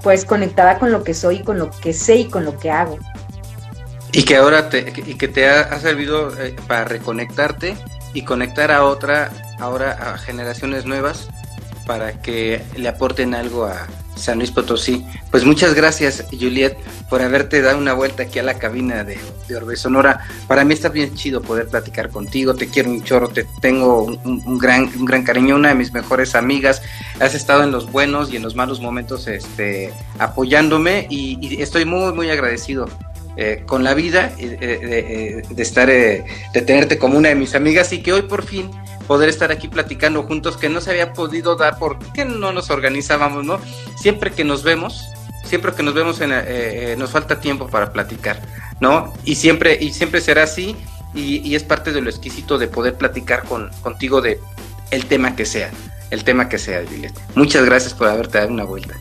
pues, 0.02 0.24
conectada 0.24 0.80
con 0.80 0.92
lo 0.94 1.04
que 1.04 1.14
soy, 1.14 1.40
con 1.44 1.60
lo 1.60 1.70
que 1.70 1.92
sé 1.92 2.16
y 2.16 2.26
con 2.26 2.46
lo 2.46 2.58
que 2.58 2.72
hago. 2.72 2.98
Y 4.14 4.24
que 4.24 4.36
ahora 4.36 4.70
te, 4.70 4.94
y 5.06 5.16
que 5.16 5.28
te 5.28 5.48
ha, 5.48 5.80
servido 5.80 6.38
eh, 6.38 6.56
para 6.68 6.84
reconectarte 6.84 7.76
y 8.14 8.24
conectar 8.24 8.72
a 8.72 8.84
otra, 8.84 9.32
ahora 9.60 9.92
a 9.92 10.18
generaciones 10.18 10.86
nuevas 10.86 11.30
para 11.86 12.22
que 12.22 12.62
le 12.76 12.88
aporten 12.90 13.34
algo 13.34 13.66
a 13.66 13.88
San 14.16 14.38
Luis 14.38 14.52
Potosí. 14.52 15.06
Pues 15.32 15.46
muchas 15.46 15.74
gracias, 15.74 16.26
Juliet, 16.30 16.78
por 17.10 17.22
haberte 17.22 17.62
dado 17.62 17.78
una 17.78 17.94
vuelta 17.94 18.24
aquí 18.24 18.38
a 18.40 18.44
la 18.44 18.60
cabina 18.60 19.06
de, 19.06 19.18
de 19.48 19.56
Orbe 19.56 19.78
Sonora. 19.78 20.28
Para 20.48 20.66
mí 20.66 20.74
está 20.74 20.90
bien 20.90 21.16
chido 21.16 21.42
poder 21.42 21.70
platicar 21.70 22.10
contigo. 22.10 22.54
Te 22.54 22.68
quiero 22.68 22.90
un 22.90 23.04
chorro, 23.04 23.30
te 23.30 23.46
tengo 23.62 24.04
un, 24.04 24.58
gran, 24.60 24.92
un 24.98 25.06
gran 25.06 25.24
cariño, 25.24 25.56
una 25.56 25.70
de 25.70 25.76
mis 25.76 25.94
mejores 25.94 26.36
amigas. 26.36 26.82
Has 27.20 27.34
estado 27.34 27.64
en 27.64 27.72
los 27.72 27.90
buenos 27.90 28.32
y 28.32 28.36
en 28.36 28.44
los 28.44 28.56
malos 28.56 28.82
momentos 28.82 29.28
este, 29.28 29.94
apoyándome 30.20 31.08
y 31.10 31.62
estoy 31.62 31.86
muy, 31.86 32.14
muy 32.14 32.30
agradecido 32.30 32.90
eh, 33.38 33.64
con 33.66 33.84
la 33.84 33.94
vida, 33.94 34.34
eh, 34.38 34.58
eh, 34.62 35.42
de 35.50 35.64
estar, 35.64 35.88
de 35.88 36.24
tenerte 36.66 36.98
como 36.98 37.18
una 37.18 37.30
de 37.30 37.36
mis 37.36 37.56
amigas 37.56 37.94
y 37.94 38.02
que 38.02 38.12
hoy 38.12 38.24
por 38.24 38.44
fin 38.44 38.70
poder 39.08 39.30
estar 39.30 39.52
aquí 39.52 39.70
platicando 39.70 40.24
juntos 40.24 40.58
que 40.58 40.68
no 40.68 40.82
se 40.82 40.92
había 40.92 41.14
podido 41.14 41.56
dar 41.56 41.78
porque 41.80 42.26
no 42.26 42.52
nos 42.52 42.70
organizábamos, 42.70 43.46
¿no? 43.46 43.60
Siempre 43.98 44.32
que 44.32 44.44
nos 44.44 44.64
vemos, 44.64 45.06
siempre 45.46 45.72
que 45.74 45.82
nos 45.82 45.94
vemos 45.94 46.20
nos 46.98 47.12
falta 47.12 47.40
tiempo 47.40 47.68
para 47.68 47.94
platicar, 47.94 48.42
¿no? 48.80 49.14
Y 49.24 49.36
siempre, 49.36 49.78
y 49.80 49.94
siempre 49.94 50.20
será 50.20 50.44
así 50.44 50.76
y, 51.14 51.56
es 51.56 51.64
parte 51.64 51.92
de 51.92 52.02
lo 52.02 52.10
exquisito 52.10 52.58
de 52.58 52.68
poder 52.68 52.96
platicar 52.96 53.44
con, 53.44 53.70
contigo 53.82 54.22
de 54.22 54.40
el 54.92 55.06
tema 55.06 55.36
que 55.36 55.46
sea, 55.46 55.72
el 56.10 56.24
tema 56.24 56.50
que 56.50 56.58
sea, 56.58 56.84
Juliet. 56.88 57.14
Muchas 57.36 57.66
gracias 57.66 57.94
por 57.94 58.08
haberte 58.08 58.38
dado 58.38 58.52
una 58.52 58.66
vuelta. 58.66 58.96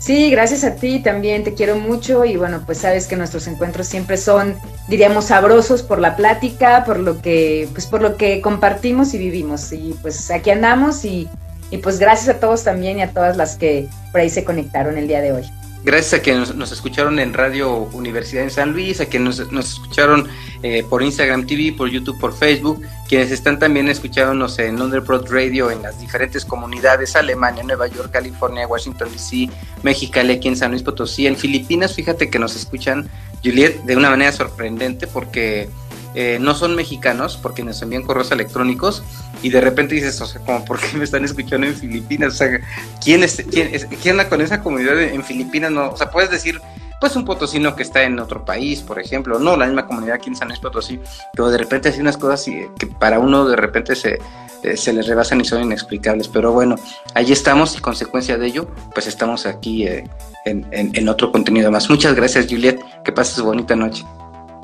Sí, 0.00 0.30
gracias 0.30 0.64
a 0.64 0.76
ti 0.76 1.00
también, 1.00 1.44
te 1.44 1.52
quiero 1.52 1.76
mucho 1.76 2.24
y 2.24 2.38
bueno, 2.38 2.62
pues 2.64 2.78
sabes 2.78 3.06
que 3.06 3.16
nuestros 3.16 3.46
encuentros 3.46 3.86
siempre 3.86 4.16
son, 4.16 4.56
diríamos, 4.88 5.26
sabrosos 5.26 5.82
por 5.82 5.98
la 5.98 6.16
plática, 6.16 6.84
por 6.86 6.98
lo 6.98 7.20
que, 7.20 7.68
pues 7.72 7.84
por 7.84 8.00
lo 8.00 8.16
que 8.16 8.40
compartimos 8.40 9.12
y 9.12 9.18
vivimos. 9.18 9.70
Y 9.72 9.94
pues 10.00 10.30
aquí 10.30 10.48
andamos 10.48 11.04
y, 11.04 11.28
y 11.70 11.76
pues 11.76 11.98
gracias 11.98 12.34
a 12.34 12.40
todos 12.40 12.64
también 12.64 12.98
y 12.98 13.02
a 13.02 13.12
todas 13.12 13.36
las 13.36 13.56
que 13.56 13.88
por 14.10 14.22
ahí 14.22 14.30
se 14.30 14.42
conectaron 14.42 14.96
el 14.96 15.06
día 15.06 15.20
de 15.20 15.32
hoy. 15.32 15.44
Gracias 15.82 16.20
a 16.20 16.22
quienes 16.22 16.54
nos, 16.54 16.72
escucharon 16.72 17.18
en 17.18 17.34
Radio 17.34 17.70
Universidad 17.92 18.44
en 18.44 18.50
San 18.50 18.72
Luis, 18.72 19.00
a 19.02 19.06
quienes 19.06 19.50
nos, 19.50 19.72
escucharon 19.72 20.28
eh, 20.62 20.84
por 20.88 21.02
Instagram 21.02 21.46
TV, 21.46 21.74
por 21.76 21.88
YouTube, 21.88 22.18
por 22.18 22.36
Facebook, 22.36 22.82
quienes 23.08 23.30
están 23.30 23.58
también 23.58 23.88
escuchándonos 23.88 24.58
en 24.58 24.80
Underprod 24.80 25.30
Radio 25.30 25.70
en 25.70 25.82
las 25.82 25.98
diferentes 26.00 26.44
comunidades, 26.44 27.16
Alemania, 27.16 27.62
Nueva 27.62 27.86
York, 27.86 28.10
California, 28.10 28.66
Washington 28.66 29.08
DC, 29.12 29.48
México, 29.82 30.20
aquí 30.20 30.48
en 30.48 30.56
San 30.56 30.70
Luis 30.70 30.82
Potosí, 30.82 31.26
en 31.26 31.36
Filipinas, 31.36 31.94
fíjate 31.94 32.28
que 32.28 32.38
nos 32.38 32.56
escuchan, 32.56 33.08
Juliet, 33.42 33.82
de 33.84 33.96
una 33.96 34.10
manera 34.10 34.32
sorprendente 34.32 35.06
porque 35.06 35.68
eh, 36.14 36.38
no 36.40 36.54
son 36.54 36.74
mexicanos, 36.74 37.36
porque 37.36 37.62
nos 37.62 37.80
envían 37.82 38.02
correos 38.02 38.32
electrónicos 38.32 39.04
y 39.42 39.50
de 39.50 39.60
repente 39.60 39.94
dices, 39.94 40.20
o 40.20 40.26
sea, 40.26 40.40
como, 40.40 40.64
¿por 40.64 40.80
qué 40.80 40.96
me 40.96 41.04
están 41.04 41.24
escuchando 41.24 41.66
en 41.68 41.74
Filipinas? 41.74 42.34
O 42.34 42.36
sea, 42.36 42.60
¿quién, 43.02 43.22
es, 43.22 43.44
quién, 43.50 43.70
quién 44.02 44.18
anda 44.18 44.28
con 44.28 44.40
esa 44.40 44.60
comunidad 44.60 45.00
en 45.00 45.24
Filipinas? 45.24 45.70
No, 45.70 45.90
o 45.90 45.96
sea, 45.96 46.10
puedes 46.10 46.30
decir, 46.30 46.60
pues 47.00 47.16
un 47.16 47.24
potosino 47.24 47.74
que 47.74 47.82
está 47.82 48.02
en 48.02 48.18
otro 48.20 48.44
país, 48.44 48.82
por 48.82 49.00
ejemplo, 49.00 49.38
no 49.38 49.56
la 49.56 49.66
misma 49.66 49.86
comunidad 49.86 50.16
aquí 50.16 50.28
en 50.28 50.36
San 50.36 50.48
Luis 50.48 50.60
Potosí, 50.60 51.00
pero 51.32 51.50
de 51.50 51.58
repente 51.58 51.88
hay 51.88 51.98
unas 51.98 52.16
cosas 52.16 52.44
que 52.44 52.86
para 52.86 53.18
uno 53.18 53.46
de 53.46 53.56
repente 53.56 53.96
se, 53.96 54.18
eh, 54.62 54.76
se 54.76 54.92
les 54.92 55.06
rebasan 55.06 55.40
y 55.40 55.44
son 55.44 55.62
inexplicables. 55.62 56.28
Pero 56.28 56.52
bueno, 56.52 56.76
ahí 57.14 57.32
estamos 57.32 57.76
y 57.76 57.80
consecuencia 57.80 58.36
de 58.36 58.46
ello, 58.46 58.68
pues 58.92 59.06
estamos 59.06 59.46
aquí 59.46 59.86
eh, 59.86 60.08
en, 60.44 60.66
en 60.70 61.08
otro 61.08 61.32
contenido 61.32 61.70
más. 61.70 61.88
Muchas 61.88 62.14
gracias, 62.14 62.46
Juliet. 62.48 62.78
Que 63.02 63.12
pases 63.12 63.42
bonita 63.42 63.74
noche. 63.74 64.04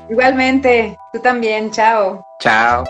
Igualmente, 0.09 0.97
tú 1.11 1.19
también, 1.19 1.71
chao. 1.71 2.25
Chao. 2.39 2.83